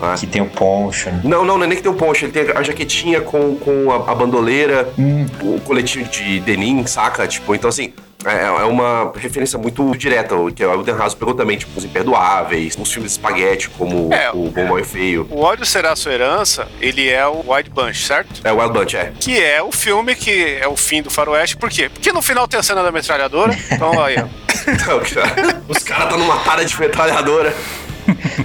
Né? 0.07 0.15
Que 0.19 0.27
tem 0.27 0.41
o 0.41 0.45
Poncho. 0.47 1.09
né? 1.09 1.21
Não, 1.23 1.43
não, 1.45 1.57
não 1.57 1.63
é 1.65 1.67
nem 1.67 1.77
que 1.77 1.83
tem 1.83 1.91
o 1.91 1.95
poncho, 1.95 2.25
ele 2.25 2.31
tem 2.31 2.51
a 2.55 2.61
jaquetinha 2.63 3.21
com, 3.21 3.55
com 3.55 3.91
a, 3.91 4.11
a 4.11 4.15
bandoleira, 4.15 4.89
Hum, 4.97 5.25
o 5.41 5.59
coletinho 5.61 6.05
de 6.05 6.39
denim, 6.39 6.85
saca? 6.85 7.27
Tipo, 7.27 7.53
então 7.55 7.69
assim, 7.69 7.93
é, 8.25 8.45
é 8.45 8.65
uma 8.65 9.11
referência 9.15 9.57
muito 9.57 9.95
direta, 9.97 10.35
o 10.35 10.51
que 10.51 10.63
o 10.63 10.83
Dan 10.83 10.97
House 10.97 11.15
pegou 11.15 11.33
também, 11.33 11.57
tipo, 11.57 11.71
Os 11.77 11.83
Imperdoáveis, 11.85 12.77
os 12.79 12.91
filmes 12.91 13.11
de 13.13 13.17
espaguete, 13.17 13.69
como 13.69 14.13
É, 14.13 14.29
o 14.31 14.49
Bom, 14.49 14.65
Mal 14.67 14.79
e 14.79 14.83
Feio. 14.83 15.27
O 15.29 15.41
ódio 15.41 15.65
será 15.65 15.91
a 15.91 15.95
sua 15.95 16.13
herança, 16.13 16.67
ele 16.79 17.09
é 17.09 17.25
o 17.25 17.43
White 17.51 17.69
Bunch, 17.69 18.05
certo? 18.05 18.41
É, 18.43 18.51
o 18.51 18.57
Wild 18.57 18.73
Bunch, 18.77 18.95
é. 18.95 19.11
Que 19.19 19.41
é 19.41 19.61
o 19.63 19.71
filme 19.71 20.15
que 20.15 20.57
é 20.59 20.67
o 20.67 20.75
fim 20.75 21.01
do 21.01 21.09
faroeste. 21.09 21.57
Por 21.57 21.69
quê? 21.69 21.89
Porque 21.89 22.11
no 22.11 22.21
final 22.21 22.47
tem 22.47 22.59
a 22.59 22.63
cena 22.63 22.83
da 22.83 22.91
metralhadora. 22.91 23.57
Então 23.71 23.99
aí, 24.03 24.15
ó. 24.19 24.27
Então, 24.67 24.99
cara, 24.99 25.59
os 25.67 25.79
caras 25.79 26.09
tá 26.11 26.17
numa 26.17 26.37
tara 26.43 26.63
de 26.63 26.79
metralhadora. 26.79 27.51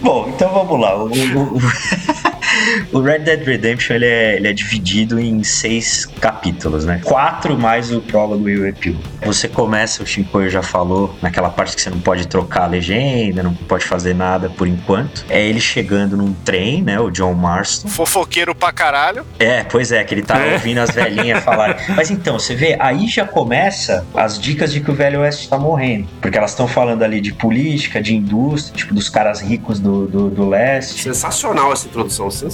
Bom, 0.02 0.28
então 0.28 0.52
vamos 0.52 0.80
lá. 0.80 0.96
O, 0.96 1.06
o- 1.06 1.56
o- 1.56 1.60
o 2.92 3.00
Red 3.00 3.20
Dead 3.20 3.44
Redemption 3.44 3.96
ele 3.96 4.06
é, 4.06 4.36
ele 4.36 4.48
é 4.48 4.52
dividido 4.52 5.18
em 5.18 5.42
seis 5.42 6.06
capítulos, 6.06 6.84
né? 6.84 7.00
Quatro 7.04 7.56
mais 7.58 7.90
o 7.92 8.00
prólogo 8.00 8.48
e 8.48 8.58
o 8.58 8.66
epílogo. 8.66 9.02
Você 9.24 9.48
começa, 9.48 10.02
o 10.02 10.06
Shinkoio 10.06 10.48
já 10.48 10.62
falou, 10.62 11.16
naquela 11.20 11.50
parte 11.50 11.74
que 11.74 11.82
você 11.82 11.90
não 11.90 12.00
pode 12.00 12.26
trocar 12.28 12.64
a 12.64 12.66
legenda, 12.66 13.42
não 13.42 13.54
pode 13.54 13.84
fazer 13.84 14.14
nada 14.14 14.48
por 14.48 14.66
enquanto. 14.66 15.24
É 15.28 15.44
ele 15.44 15.60
chegando 15.60 16.16
num 16.16 16.32
trem, 16.32 16.82
né? 16.82 16.98
O 17.00 17.10
John 17.10 17.34
Marston. 17.34 17.88
Fofoqueiro 17.88 18.54
pra 18.54 18.72
caralho. 18.72 19.24
É, 19.38 19.64
pois 19.64 19.92
é, 19.92 20.04
que 20.04 20.14
ele 20.14 20.22
tá 20.22 20.38
ouvindo 20.52 20.78
as 20.78 20.90
velhinhas 20.90 21.42
falarem. 21.42 21.76
Mas 21.94 22.10
então, 22.10 22.38
você 22.38 22.54
vê, 22.54 22.76
aí 22.78 23.08
já 23.08 23.26
começa 23.26 24.06
as 24.14 24.40
dicas 24.40 24.72
de 24.72 24.80
que 24.80 24.90
o 24.90 24.94
Velho 24.94 25.20
Oeste 25.20 25.48
tá 25.48 25.58
morrendo. 25.58 26.08
Porque 26.20 26.38
elas 26.38 26.50
estão 26.50 26.68
falando 26.68 27.02
ali 27.02 27.20
de 27.20 27.32
política, 27.32 28.00
de 28.00 28.14
indústria, 28.14 28.76
tipo, 28.76 28.94
dos 28.94 29.08
caras 29.08 29.40
ricos 29.40 29.80
do, 29.80 30.06
do, 30.06 30.30
do 30.30 30.48
leste. 30.48 31.02
Sensacional 31.02 31.72
essa 31.72 31.86
introdução, 31.86 32.30
sensacional. 32.30 32.45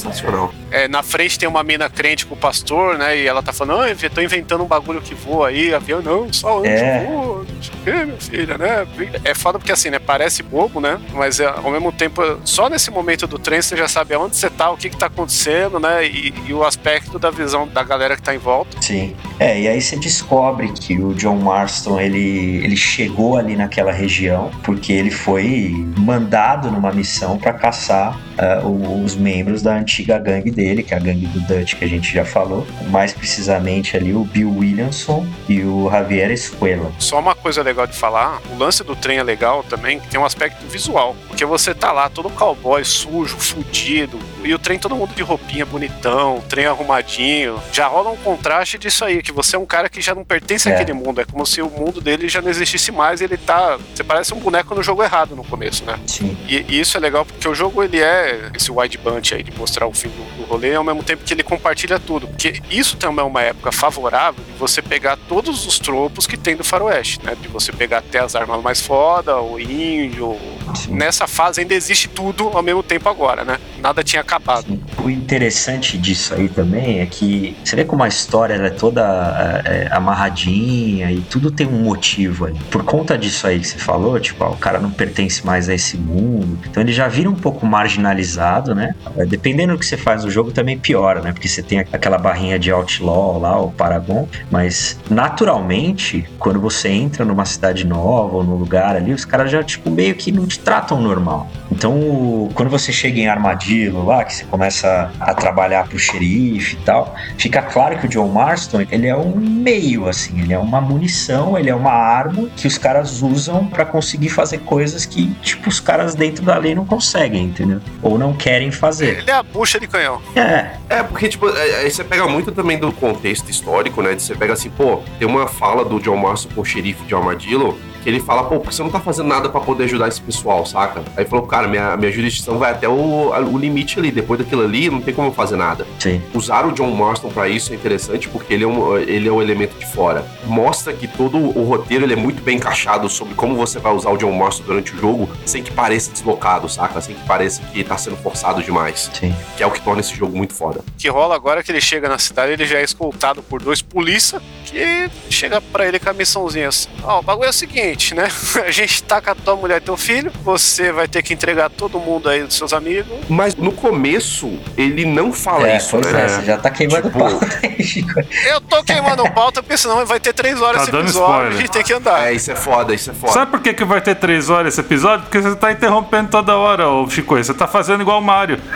É, 0.71 0.89
na 0.89 1.03
frente 1.03 1.39
tem 1.39 1.49
uma 1.49 1.63
mina 1.63 1.89
crente 1.91 2.25
com 2.27 2.35
o 2.35 2.39
pastor, 2.39 2.97
né? 2.99 3.17
E 3.19 3.27
ela 3.27 3.43
tá 3.43 3.53
falando, 3.53 3.81
ah, 3.83 3.89
eu 3.91 4.11
tô 4.11 4.21
inventando 4.21 4.63
um 4.65 4.67
bagulho 4.67 5.01
que 5.01 5.15
voa 5.15 5.49
aí, 5.49 5.75
avião, 5.75 6.01
não, 6.03 6.33
só 6.33 6.59
anjo 6.61 6.67
É. 6.69 7.05
voa, 7.07 7.39
não 7.49 7.63
sei 7.63 7.75
o 7.75 7.85
quê, 7.85 8.05
minha 8.05 8.21
filha, 8.21 8.59
né? 8.59 8.87
É 9.25 9.35
foda 9.35 9.59
porque 9.59 9.73
assim, 9.73 9.91
né? 9.91 9.99
Parece 9.99 10.43
bobo, 10.43 10.81
né? 10.81 10.99
Mas 11.13 11.41
é, 11.41 11.47
ao 11.47 11.71
mesmo 11.71 11.93
tempo, 11.93 12.23
só 12.45 12.69
nesse 12.69 12.91
momento 12.91 13.27
do 13.27 13.39
trem 13.39 13.61
você 13.61 13.77
já 13.77 13.89
sabe 13.89 14.15
aonde 14.15 14.37
você 14.37 14.49
tá, 14.51 14.71
o 14.71 14.77
que 14.77 14.89
que 14.91 14.97
tá 14.97 15.07
acontecendo, 15.07 15.79
né? 15.79 16.07
E, 16.07 16.33
e 16.49 16.55
o 16.55 16.65
aspecto 16.65 17.19
da 17.19 17.31
visão 17.31 17.67
da 17.69 17.83
galera 17.83 18.17
que 18.17 18.23
tá 18.23 18.35
em 18.35 18.39
volta. 18.39 18.81
Sim. 18.81 19.15
É, 19.39 19.61
e 19.61 19.69
aí 19.69 19.81
você 19.81 19.97
descobre 19.97 20.73
que 20.73 20.99
o 20.99 21.15
John 21.15 21.37
Marston, 21.37 22.01
ele, 22.01 22.63
ele 22.65 22.77
chegou 22.77 23.37
ali 23.37 23.57
naquela 23.57 23.93
região 23.93 24.51
porque 24.63 24.93
ele 24.93 25.11
foi 25.11 25.73
mandado 25.99 26.71
numa 26.71 26.93
missão 26.93 27.37
para 27.39 27.53
caçar 27.53 28.19
o- 28.65 29.03
os 29.05 29.15
membros 29.15 29.63
da 29.63 29.75
antiga 29.83 30.19
gangue 30.19 30.51
dele, 30.51 30.83
que 30.83 30.95
é 30.95 30.97
a 30.97 31.01
gangue 31.01 31.27
do 31.27 31.41
Dutch, 31.41 31.75
que 31.75 31.85
a 31.85 31.89
gente 31.89 32.13
já 32.13 32.25
falou. 32.25 32.67
Mais 32.89 33.13
precisamente 33.13 33.97
ali 33.97 34.13
o 34.13 34.25
Bill 34.25 34.51
Williamson 34.57 35.27
e 35.49 35.61
o 35.63 35.91
Javier 35.91 36.31
Escuela. 36.31 36.91
Só 36.99 37.19
uma 37.19 37.35
coisa 37.35 37.63
legal 37.63 37.87
de 37.87 37.97
falar, 37.97 38.41
o 38.51 38.57
lance 38.59 38.83
do 38.83 38.97
trem 38.97 39.19
é 39.19 39.23
legal 39.23 39.63
também, 39.63 40.01
que 40.01 40.09
tem 40.09 40.19
um 40.21 40.25
aspecto 40.25 40.65
visual. 40.67 41.15
Porque 41.29 41.45
você 41.45 41.75
tá 41.75 41.93
lá, 41.93 42.09
todo 42.09 42.31
cowboy, 42.31 42.85
sujo, 42.85 43.37
fudido, 43.37 44.19
e 44.45 44.55
o 44.55 44.59
trem 44.59 44.79
todo 44.79 44.97
mundo 44.97 45.15
de 45.15 45.23
roupinha 45.23 45.67
bonitão, 45.67 46.39
o 46.39 46.43
trem 46.43 46.67
arrumadinho. 46.67 47.61
Já 47.73 47.87
rola 47.89 48.11
um 48.11 48.17
contraste 48.17 48.79
disso 48.79 49.05
aí, 49.05 49.23
que 49.23 49.33
você 49.33 49.57
é 49.57 49.59
um 49.59 49.67
cara 49.67 49.89
que 49.89 50.01
já 50.01 50.15
não 50.15 50.25
pertence 50.25 50.69
É. 50.69 50.75
àquele 50.75 50.93
mundo. 50.93 51.21
É 51.21 51.25
como 51.25 51.45
se 51.45 51.61
o 51.61 51.69
mundo 51.69 52.01
dele 52.01 52.29
já 52.29 52.41
não 52.41 52.49
existisse 52.51 52.91
mais 52.93 53.21
e 53.21 53.25
ele 53.25 53.37
tá. 53.37 53.79
Você 53.95 54.05
parece 54.05 54.33
um 54.35 54.39
boneco 54.39 54.75
no 54.75 54.83
jogo 54.83 55.03
errado 55.03 55.35
no 55.35 55.45
começo, 55.45 55.85
né? 55.85 55.99
Sim. 56.07 56.37
E, 56.49 56.65
e 56.69 56.81
isso 56.81 56.97
é 56.97 57.01
legal 57.01 57.25
porque 57.25 57.49
o 57.49 57.55
jogo 57.55 57.83
ele 57.83 58.01
é 58.01 58.51
esse 58.55 58.71
wide 58.71 58.99
bunch 58.99 59.35
aí 59.35 59.43
de 59.43 59.51
mostrar 59.73 59.87
o 59.87 59.93
fim 59.93 60.09
do, 60.09 60.37
do 60.37 60.45
rolê 60.45 60.75
ao 60.75 60.85
mesmo 60.85 61.03
tempo 61.03 61.25
que 61.25 61.33
ele 61.33 61.43
compartilha 61.43 61.99
tudo. 61.99 62.29
Porque 62.29 62.61
isso 62.71 62.97
também 62.97 63.25
é 63.25 63.27
uma 63.27 63.43
época 63.43 63.73
favorável 63.73 64.45
de 64.45 64.59
você 64.59 64.83
pegar 64.83 65.17
todos 65.29 65.67
os 65.67 65.79
tropos 65.79 66.27
que 66.27 66.37
tem 66.37 66.55
do 66.55 66.65
faroeste, 66.65 67.21
né? 67.25 67.35
De 67.41 67.49
você 67.49 67.73
pegar 67.73 67.99
até 67.99 68.19
as 68.19 68.35
armas 68.35 68.63
mais 68.63 68.81
foda, 68.81 69.41
o 69.41 69.59
índio. 69.59 70.37
Sim. 70.75 70.95
Nessa 70.95 71.27
fase 71.27 71.61
ainda 71.61 71.75
existe 71.75 72.09
tudo 72.09 72.49
ao 72.49 72.63
mesmo 72.63 72.83
tempo 72.83 73.09
agora, 73.09 73.45
né? 73.45 73.59
Nada 73.81 74.03
tinha 74.03 74.21
acabado. 74.21 74.67
Sim. 74.67 74.81
O 75.03 75.11
interessante 75.11 75.97
disso 75.97 76.35
aí 76.35 76.49
também 76.49 77.01
é 77.01 77.07
que 77.07 77.57
você 77.65 77.77
vê 77.77 77.85
como 77.85 78.03
a 78.03 78.09
história 78.09 78.55
ela 78.55 78.67
é 78.67 78.71
toda 78.71 79.63
é, 79.65 79.89
é, 79.89 79.89
amarradinha 79.93 81.11
e 81.11 81.21
tudo 81.21 81.51
tem 81.51 81.67
um 81.67 81.83
motivo 81.83 82.47
ali. 82.47 82.59
Por 82.71 82.85
conta 82.85 83.17
disso 83.17 83.47
aí 83.47 83.59
que 83.59 83.67
você 83.67 83.79
falou, 83.79 84.19
tipo, 84.21 84.43
ah, 84.45 84.51
o 84.51 84.57
cara 84.57 84.79
não 84.79 84.91
pertence 84.91 85.45
mais 85.45 85.69
a 85.69 85.75
esse 85.75 85.97
mundo. 85.97 86.59
Então 86.69 86.83
ele 86.83 86.93
já 86.93 87.09
vira 87.09 87.29
um 87.29 87.35
pouco 87.35 87.67
marginalizado, 87.67 88.75
né? 88.75 88.95
É, 89.17 89.25
Dependendo 89.63 89.75
do 89.75 89.79
que 89.79 89.87
você 89.87 89.97
faz 89.97 90.25
no 90.25 90.31
jogo 90.31 90.51
também 90.51 90.77
piora, 90.77 91.21
né? 91.21 91.33
Porque 91.33 91.49
você 91.49 91.63
tem 91.63 91.79
aquela 91.79 92.19
barrinha 92.19 92.59
de 92.59 92.71
outlaw 92.71 93.39
lá, 93.39 93.61
o 93.61 93.71
Paragon. 93.71 94.27
Mas 94.51 94.99
naturalmente, 95.09 96.29
quando 96.39 96.61
você 96.61 96.89
entra 96.89 97.25
numa 97.25 97.45
cidade 97.45 97.87
nova 97.87 98.37
ou 98.37 98.45
num 98.45 98.57
lugar 98.57 98.97
ali, 98.97 99.13
os 99.13 99.25
caras 99.25 99.51
já, 99.51 99.63
tipo, 99.63 99.91
meio 99.91 100.15
que 100.15 100.33
não 100.33 100.47
te 100.47 100.59
tratam 100.59 101.01
normal. 101.01 101.49
Então, 101.71 102.49
quando 102.55 102.69
você 102.69 102.93
chega 102.93 103.21
em 103.21 103.29
Armadillo 103.29 104.05
lá, 104.05 104.25
que 104.25 104.35
você 104.35 104.45
começa 104.45 105.11
a 105.21 105.35
trabalhar 105.35 105.87
pro 105.87 105.99
xerife 105.99 106.75
e 106.75 106.85
tal, 106.85 107.15
fica 107.39 107.63
claro 107.63 107.99
que 107.99 108.07
o 108.07 108.09
John 108.09 108.29
Marston, 108.29 108.85
ele 108.91 109.07
é 109.07 109.17
um 109.17 109.37
meio, 109.37 110.09
assim, 110.09 110.41
ele 110.41 110.53
é 110.53 110.59
uma 110.59 110.81
munição, 110.81 111.57
ele 111.57 111.71
é 111.71 111.75
uma 111.75 111.93
arma 111.93 112.49
que 112.57 112.67
os 112.67 112.77
caras 112.77 113.23
usam 113.23 113.67
pra 113.67 113.85
conseguir 113.85 114.29
fazer 114.29 114.59
coisas 114.59 115.07
que, 115.07 115.29
tipo, 115.43 115.69
os 115.69 115.81
caras 115.81 116.15
dentro 116.15 116.45
da 116.45 116.57
lei 116.59 116.75
não 116.75 116.85
conseguem, 116.85 117.45
entendeu? 117.45 117.81
Ou 118.03 118.19
não 118.19 118.33
querem 118.33 118.71
fazer. 118.71 119.19
Ele 119.19 119.31
é 119.31 119.35
a 119.35 119.45
bucha 119.53 119.79
de 119.79 119.87
canhão. 119.87 120.21
É, 120.35 120.71
É, 120.89 121.03
porque, 121.03 121.29
tipo, 121.29 121.49
é- 121.49 121.77
aí 121.83 121.91
você 121.91 122.03
pega 122.05 122.27
muito 122.27 122.51
também 122.53 122.79
do 122.79 122.91
contexto 122.93 123.49
histórico, 123.51 124.03
né? 124.03 124.15
De 124.15 124.23
você 124.23 124.35
pega 124.35 124.53
assim, 124.55 124.71
pô, 124.71 125.01
tem 125.19 125.27
uma 125.29 125.47
fala 125.47 125.85
do 125.85 126.01
John 126.01 126.17
Marston 126.17 126.49
com 126.55 126.61
o 126.61 126.65
xerife 126.65 127.05
de 127.05 127.15
Armadillo, 127.15 127.79
que 128.03 128.09
ele 128.09 128.21
fala, 128.21 128.45
pô, 128.45 128.59
porque 128.59 128.75
você 128.75 128.83
não 128.83 128.91
tá 128.91 129.01
fazendo 129.01 129.29
nada 129.29 129.49
pra 129.49 129.61
poder 129.61 129.85
ajudar 129.85 130.09
esse 130.09 130.21
pessoal, 130.21 130.67
saca? 130.67 131.03
Aí 131.17 131.25
falou, 131.25 131.47
cara, 131.47 131.69
minha, 131.69 131.97
minha 131.97 132.11
jurisdição 132.11 132.59
vai 132.59 132.73
até 132.73 132.89
o, 132.89 133.31
o 133.31 133.59
limite 133.59 133.99
ali, 133.99 134.11
depois 134.11 134.41
daquilo 134.41 134.63
ali, 134.63 134.91
não 134.91 135.01
tem 135.01 135.15
como 135.15 135.29
eu 135.29 135.33
fazer 135.33 135.57
nada. 135.57 135.87
sim. 135.99 136.21
Usar 136.35 136.67
o 136.67 136.73
John 136.73 136.91
Marston 136.91 137.29
pra 137.31 137.49
isso 137.49 137.73
é 137.73 137.77
interessante 137.77 138.29
porque 138.29 138.53
ele 138.55 138.65
é, 138.65 138.67
um, 138.67 138.97
ele 138.97 139.29
é 139.29 139.33
um 139.33 139.41
elemento 139.41 139.79
de 139.79 139.87
fora. 139.87 140.27
Mostra 140.45 140.93
que 140.93 141.07
todo 141.07 141.37
o 141.37 141.65
roteiro 141.65 142.05
ele 142.05 142.13
é 142.15 142.17
muito 142.17 142.43
bem 142.43 142.57
encaixado 142.57 143.09
sobre 143.09 143.35
como 143.35 143.55
você 143.55 143.79
vai 143.79 143.93
usar 143.93 144.11
o 144.11 144.17
John 144.17 144.33
Marston 144.33 144.65
durante 144.65 144.95
o 144.95 144.99
jogo 144.99 145.29
sem 145.45 145.63
que 145.63 145.71
pareça 145.71 146.11
deslocado, 146.13 146.69
saca? 146.69 147.01
Sem 147.01 147.15
que 147.15 147.27
pareça 147.27 147.63
que 147.73 147.85
tá 147.85 147.97
sendo 147.97 148.17
forçado 148.17 148.63
demais. 148.63 149.11
Sim. 149.13 149.35
Que 149.57 149.63
é 149.63 149.67
o 149.67 149.71
que 149.71 149.81
torna 149.81 150.01
esse 150.01 150.15
jogo 150.15 150.37
muito 150.37 150.55
foda. 150.55 150.81
O 150.81 150.99
que 150.99 151.09
rola 151.09 151.35
agora 151.35 151.61
é 151.61 151.63
que 151.63 151.71
ele 151.71 151.81
chega 151.81 152.09
na 152.09 152.19
cidade, 152.19 152.53
ele 152.53 152.67
já 152.67 152.79
é 152.79 152.83
escoltado 152.85 153.43
por 153.43 153.63
dois 153.63 153.83
polícia 153.83 154.41
que 154.65 155.11
chega 155.31 155.61
pra 155.61 155.87
ele 155.87 155.99
com 155.99 156.11
a 156.11 156.13
missãozinha 156.13 156.69
assim. 156.69 156.89
Ó, 157.05 157.21
o 157.21 157.23
bagulho 157.23 157.47
é 157.47 157.51
o 157.51 157.53
seguinte, 157.53 157.92
seguinte, 157.93 158.15
né? 158.15 158.29
A 158.67 158.71
gente 158.71 159.03
tá 159.03 159.21
com 159.21 159.31
a 159.31 159.35
tua 159.35 159.57
mulher 159.57 159.79
e 159.79 159.81
teu 159.81 159.97
filho, 159.97 160.31
você 160.43 160.93
vai 160.93 161.07
ter 161.09 161.23
que 161.23 161.33
entregar 161.35 161.69
todo 161.71 161.99
mundo 161.99 162.29
aí 162.29 162.43
dos 162.43 162.57
seus 162.57 162.73
amigos. 162.73 163.07
Mas 163.29 163.55
no 163.55 163.73
começo, 163.73 164.59
ele 164.77 165.05
não 165.05 165.33
fala 165.33 165.69
É, 165.69 165.77
isso, 165.77 165.91
pois 165.91 166.07
né? 166.13 166.25
é, 166.25 166.29
você 166.29 166.43
já 166.43 166.57
tá 166.59 166.71
queimando 166.71 167.03
Tipo- 167.11 167.19
pau 167.19 167.41
aí, 167.63 167.83
Chico. 167.83 168.13
Eu 168.47 168.61
tô 168.61 168.83
queimando 168.85 169.29
pauta, 169.33 169.63
porque 169.63 169.77
senão 169.77 170.05
vai 170.07 170.21
ter 170.21 170.33
três 170.33 170.61
horas 170.61 170.77
Tá 170.77 170.83
esse 170.85 170.93
dando 170.93 171.05
episódio, 171.05 171.29
spoiler. 171.33 171.53
a 171.53 171.61
gente 171.61 171.71
tem 171.71 171.83
que 171.83 171.93
andar. 171.93 172.29
É, 172.29 172.33
isso 172.33 172.51
é 172.51 172.57
foda, 172.57 172.95
isso 172.95 173.11
é 173.11 173.15
foda. 173.15 173.33
Sabe 173.33 173.51
por 173.51 173.61
que, 173.61 173.75
que 173.75 173.85
vai 173.85 174.01
ter 174.01 174.15
três 174.15 174.49
horas 174.51 174.73
esse 174.75 174.81
episódio? 174.81 175.25
Porque 175.27 175.41
você 175.41 175.55
tá 175.57 175.73
interrompendo 175.73 176.31
toda 176.31 176.57
hora, 176.57 176.89
ô 176.89 177.09
Chico. 177.09 177.37
Você 177.37 177.55
tá 177.55 177.67
fazendo 177.67 178.01
igual 178.03 178.19
o 178.19 178.23
Mario. 178.25 178.59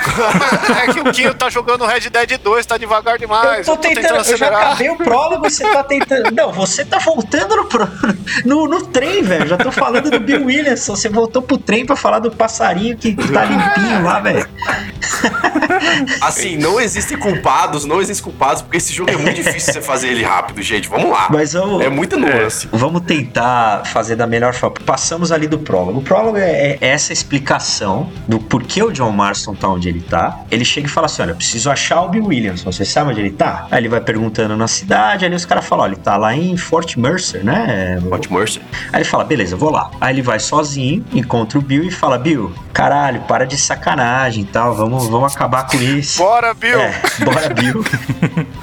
É 0.86 0.92
que 0.92 1.00
o 1.00 1.12
Kinho 1.12 1.34
tá 1.34 1.48
jogando 1.50 1.84
Red 1.86 2.10
Dead 2.10 2.38
2, 2.38 2.66
tá 2.66 2.76
devagar 2.76 3.18
demais. 3.18 3.66
eu 3.66 3.74
tô 3.76 3.80
tentando, 3.80 4.06
eu 4.06 4.14
já 4.16 4.20
acelerar. 4.20 4.66
acabei 4.68 4.90
o 4.90 4.96
prólogo, 4.96 5.48
você 5.48 5.64
tá 5.70 5.82
tentando. 5.82 6.30
Não, 6.32 6.52
você 6.52 6.84
tá 6.84 6.98
voltando 6.98 7.56
no, 7.56 7.64
pro- 7.66 7.88
no, 8.44 8.68
no 8.68 8.82
trem, 9.06 9.22
velho. 9.22 9.46
Já 9.46 9.56
tô 9.56 9.70
falando 9.70 10.10
do 10.10 10.20
Bill 10.20 10.44
Williams. 10.44 10.86
Você 10.86 11.08
voltou 11.08 11.42
pro 11.42 11.56
trem 11.58 11.86
pra 11.86 11.96
falar 11.96 12.18
do 12.18 12.30
passarinho 12.30 12.96
que, 12.96 13.14
que 13.14 13.32
tá 13.32 13.44
limpinho 13.44 14.02
lá, 14.02 14.20
velho. 14.20 14.46
Assim, 16.20 16.56
não 16.56 16.80
existem 16.80 17.18
culpados, 17.18 17.84
não 17.84 18.00
existem 18.00 18.24
culpados, 18.24 18.62
porque 18.62 18.76
esse 18.76 18.92
jogo 18.92 19.10
é 19.10 19.16
muito 19.16 19.36
difícil 19.36 19.72
você 19.72 19.80
fazer 19.80 20.08
ele 20.08 20.22
rápido, 20.22 20.60
gente. 20.62 20.88
Vamos 20.88 21.10
lá. 21.10 21.28
Mas 21.30 21.54
eu. 21.54 21.80
É 21.80 21.88
muita 21.88 22.16
nuance. 22.16 22.68
Vamos 22.72 23.02
tentar 23.02 23.84
fazer 23.86 24.16
da 24.16 24.26
melhor 24.26 24.54
forma. 24.54 24.76
Passamos 24.84 25.30
ali 25.32 25.46
do 25.46 25.58
prólogo. 25.58 25.98
O 26.00 26.02
prólogo 26.02 26.38
é, 26.38 26.78
é 26.80 26.88
essa 26.88 27.12
explicação 27.12 28.10
do 28.26 28.38
porquê 28.38 28.82
o 28.82 28.90
John 28.90 29.12
Marston 29.12 29.54
tá 29.54 29.68
onde 29.68 29.88
ele 29.88 30.00
tá. 30.00 30.40
Ele 30.50 30.64
chega 30.64 30.86
e 30.86 30.90
fala 30.90 31.06
assim: 31.06 31.22
Olha, 31.22 31.30
eu 31.30 31.36
preciso 31.36 31.70
achar 31.70 32.02
o 32.02 32.08
Bill 32.08 32.26
Williams. 32.26 32.62
Você 32.62 32.84
sabe 32.84 33.10
onde 33.10 33.20
ele 33.20 33.30
tá? 33.30 33.66
Aí 33.70 33.80
ele 33.80 33.88
vai 33.88 34.00
perguntando 34.00 34.56
na 34.56 34.68
cidade. 34.68 35.24
Aí 35.24 35.34
os 35.34 35.44
caras 35.44 35.64
falam: 35.66 35.84
Olha, 35.84 35.92
ele 35.92 36.00
tá 36.00 36.16
lá 36.16 36.34
em 36.34 36.56
Fort 36.56 36.96
Mercer, 36.96 37.44
né? 37.44 37.98
Hot 38.10 38.32
Mercy. 38.32 38.60
Aí 38.96 39.02
ele 39.02 39.08
fala, 39.10 39.24
beleza, 39.24 39.56
vou 39.56 39.68
lá. 39.70 39.90
Aí 40.00 40.14
ele 40.14 40.22
vai 40.22 40.38
sozinho, 40.40 41.04
encontra 41.12 41.58
o 41.58 41.60
Bill 41.60 41.84
e 41.84 41.90
fala, 41.90 42.16
Bill, 42.16 42.50
caralho, 42.72 43.20
para 43.28 43.44
de 43.44 43.54
sacanagem 43.58 44.42
e 44.44 44.46
tal, 44.46 44.74
vamos, 44.74 45.06
vamos 45.06 45.34
acabar 45.34 45.66
com 45.66 45.76
isso. 45.76 46.16
Bora, 46.16 46.54
Bill! 46.54 46.80
É, 46.80 46.94
bora, 47.22 47.52
Bill. 47.52 47.84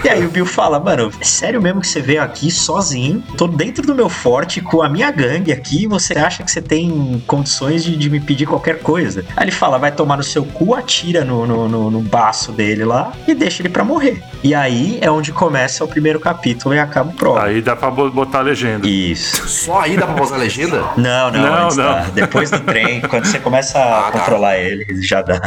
e 0.03 0.09
aí 0.09 0.25
o 0.25 0.29
Bill 0.29 0.47
fala, 0.47 0.79
mano, 0.79 1.11
é 1.21 1.23
sério 1.23 1.61
mesmo 1.61 1.81
que 1.81 1.87
você 1.87 2.01
veio 2.01 2.23
aqui 2.23 2.49
sozinho? 2.49 3.21
Tô 3.37 3.47
dentro 3.47 3.85
do 3.85 3.93
meu 3.93 4.09
forte 4.09 4.59
com 4.59 4.81
a 4.81 4.89
minha 4.89 5.11
gangue 5.11 5.51
aqui 5.51 5.83
e 5.83 5.87
você 5.87 6.13
acha 6.17 6.41
que 6.43 6.51
você 6.51 6.63
tem 6.63 7.23
condições 7.27 7.83
de, 7.83 7.95
de 7.95 8.09
me 8.09 8.19
pedir 8.19 8.47
qualquer 8.47 8.79
coisa? 8.79 9.23
Aí 9.37 9.43
ele 9.43 9.51
fala, 9.51 9.77
vai 9.77 9.91
tomar 9.91 10.17
no 10.17 10.23
seu 10.23 10.43
cu, 10.43 10.73
atira 10.73 11.23
no, 11.23 11.45
no, 11.45 11.69
no, 11.69 11.91
no 11.91 11.99
baço 12.01 12.51
dele 12.51 12.83
lá 12.83 13.11
e 13.27 13.35
deixa 13.35 13.61
ele 13.61 13.69
pra 13.69 13.83
morrer. 13.83 14.19
E 14.43 14.55
aí 14.55 14.97
é 14.99 15.11
onde 15.11 15.31
começa 15.31 15.83
o 15.83 15.87
primeiro 15.87 16.19
capítulo 16.19 16.73
e 16.73 16.79
acaba 16.79 17.11
o 17.11 17.13
prólogo. 17.13 17.45
Aí 17.45 17.61
dá 17.61 17.75
pra 17.75 17.91
bo- 17.91 18.09
botar 18.09 18.39
a 18.39 18.41
legenda. 18.41 18.87
Isso. 18.87 19.47
Só 19.47 19.81
aí 19.81 19.95
dá 19.95 20.07
pra 20.07 20.22
pausar 20.29 20.39
a 20.39 20.41
legenda? 20.43 20.83
Não, 20.97 21.31
não, 21.31 21.41
Não, 21.41 21.75
não. 21.75 22.09
Depois 22.13 22.49
do 22.51 22.59
trem, 22.59 23.01
quando 23.01 23.25
você 23.25 23.39
começa 23.39 23.79
a 23.79 24.07
Ah, 24.07 24.11
tá. 24.11 24.19
controlar 24.19 24.57
ele, 24.57 24.85
já 25.03 25.21
dá. 25.21 25.39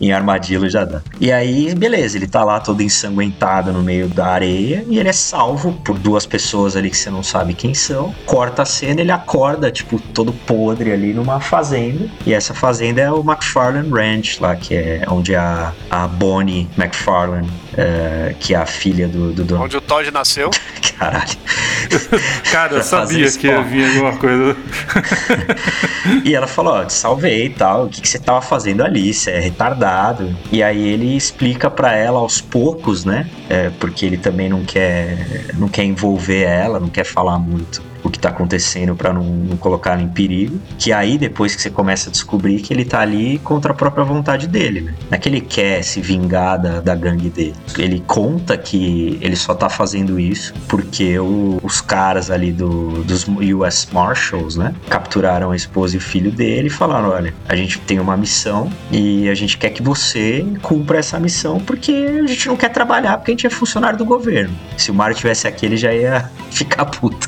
Em 0.00 0.12
armadilha 0.12 0.68
já 0.68 0.84
dá. 0.84 1.00
E 1.20 1.32
aí, 1.32 1.74
beleza, 1.74 2.16
ele 2.16 2.26
tá 2.26 2.44
lá 2.44 2.60
todo 2.60 2.82
ensanguentado 2.82 3.72
no 3.72 3.82
meio 3.82 4.08
da 4.08 4.26
areia 4.26 4.84
e 4.88 4.98
ele 4.98 5.08
é 5.08 5.12
salvo 5.12 5.72
por 5.84 5.98
duas 5.98 6.26
pessoas 6.26 6.76
ali 6.76 6.90
que 6.90 6.96
você 6.96 7.10
não 7.10 7.22
sabe 7.22 7.54
quem 7.54 7.74
são. 7.74 8.14
Corta 8.26 8.62
a 8.62 8.66
cena, 8.66 9.00
ele 9.00 9.12
acorda, 9.12 9.70
tipo, 9.70 9.98
todo 9.98 10.32
podre 10.32 10.92
ali 10.92 11.12
numa 11.12 11.40
fazenda. 11.40 12.08
E 12.26 12.32
essa 12.32 12.54
fazenda 12.54 13.00
é 13.00 13.10
o 13.10 13.20
McFarlane 13.20 13.90
Ranch, 13.90 14.38
lá, 14.40 14.54
que 14.56 14.74
é 14.74 15.02
onde 15.08 15.34
a, 15.34 15.72
a 15.90 16.06
Bonnie 16.06 16.68
McFarlane, 16.78 17.50
eh, 17.76 18.34
que 18.38 18.54
é 18.54 18.58
a 18.58 18.66
filha 18.66 19.08
do, 19.08 19.32
do 19.32 19.44
dono. 19.44 19.64
Onde 19.64 19.76
o 19.76 19.80
Todd 19.80 20.10
nasceu. 20.10 20.50
Caralho. 20.98 21.24
Cara, 22.52 22.74
eu 22.76 22.82
sabia 22.82 23.16
que 23.32 23.46
ia 23.46 23.60
spoiler. 23.60 23.64
vir 23.64 23.86
alguma 23.96 24.16
coisa. 24.16 24.23
E 26.24 26.34
ela 26.34 26.46
falou, 26.46 26.74
ó, 26.74 26.84
te 26.84 26.92
salvei 26.92 27.46
e 27.46 27.50
tal, 27.50 27.86
o 27.86 27.88
que, 27.88 28.00
que 28.00 28.08
você 28.08 28.18
tava 28.18 28.40
fazendo 28.40 28.82
ali, 28.82 29.12
você 29.12 29.30
é 29.30 29.40
retardado. 29.40 30.36
E 30.52 30.62
aí 30.62 30.86
ele 30.86 31.16
explica 31.16 31.70
pra 31.70 31.94
ela 31.94 32.18
aos 32.18 32.40
poucos, 32.40 33.04
né, 33.04 33.28
é, 33.48 33.70
porque 33.80 34.04
ele 34.04 34.16
também 34.16 34.48
não 34.48 34.64
quer, 34.64 35.46
não 35.54 35.68
quer 35.68 35.84
envolver 35.84 36.42
ela, 36.42 36.78
não 36.78 36.88
quer 36.88 37.04
falar 37.04 37.38
muito 37.38 37.93
o 38.04 38.10
que 38.10 38.18
tá 38.18 38.28
acontecendo 38.28 38.94
pra 38.94 39.12
não, 39.12 39.24
não 39.24 39.56
colocar 39.56 39.98
em 40.00 40.06
perigo. 40.08 40.60
Que 40.78 40.92
aí 40.92 41.18
depois 41.18 41.56
que 41.56 41.62
você 41.62 41.70
começa 41.70 42.08
a 42.10 42.12
descobrir 42.12 42.60
que 42.60 42.72
ele 42.72 42.84
tá 42.84 43.00
ali 43.00 43.38
contra 43.38 43.72
a 43.72 43.74
própria 43.74 44.04
vontade 44.04 44.46
dele, 44.46 44.82
né. 44.82 44.94
Não 45.10 45.16
é 45.16 45.18
que 45.18 45.28
ele 45.28 45.40
quer 45.40 45.82
se 45.82 46.00
vingar 46.00 46.60
da, 46.60 46.80
da 46.80 46.94
gangue 46.94 47.30
dele. 47.30 47.54
Ele 47.78 48.02
conta 48.06 48.56
que 48.56 49.18
ele 49.20 49.34
só 49.36 49.54
tá 49.54 49.68
fazendo 49.68 50.20
isso 50.20 50.52
porque 50.68 51.18
o- 51.18 51.58
os 51.62 51.80
caras 51.80 52.30
ali 52.30 52.52
do, 52.52 53.02
dos 53.04 53.26
US 53.26 53.88
Marshals, 53.92 54.56
né, 54.56 54.74
capturaram 54.88 55.50
a 55.50 55.56
esposa 55.56 55.94
e 55.94 55.98
o 55.98 56.00
filho 56.00 56.30
dele 56.30 56.66
e 56.68 56.70
falaram: 56.70 57.08
olha, 57.08 57.34
a 57.48 57.56
gente 57.56 57.78
tem 57.80 57.98
uma 57.98 58.16
missão 58.16 58.70
e 58.92 59.28
a 59.28 59.34
gente 59.34 59.56
quer 59.56 59.70
que 59.70 59.82
você 59.82 60.44
cumpra 60.62 60.98
essa 60.98 61.18
missão 61.18 61.58
porque 61.58 61.92
a 62.22 62.26
gente 62.26 62.48
não 62.48 62.56
quer 62.56 62.68
trabalhar 62.68 63.16
porque 63.18 63.30
a 63.30 63.34
gente 63.34 63.46
é 63.46 63.50
funcionário 63.50 63.96
do 63.98 64.04
governo. 64.04 64.54
Se 64.76 64.90
o 64.90 64.94
Mário 64.94 65.16
tivesse 65.16 65.46
aqui, 65.48 65.64
ele 65.66 65.76
já 65.76 65.92
ia 65.94 66.30
ficar 66.50 66.84
puto. 66.86 67.26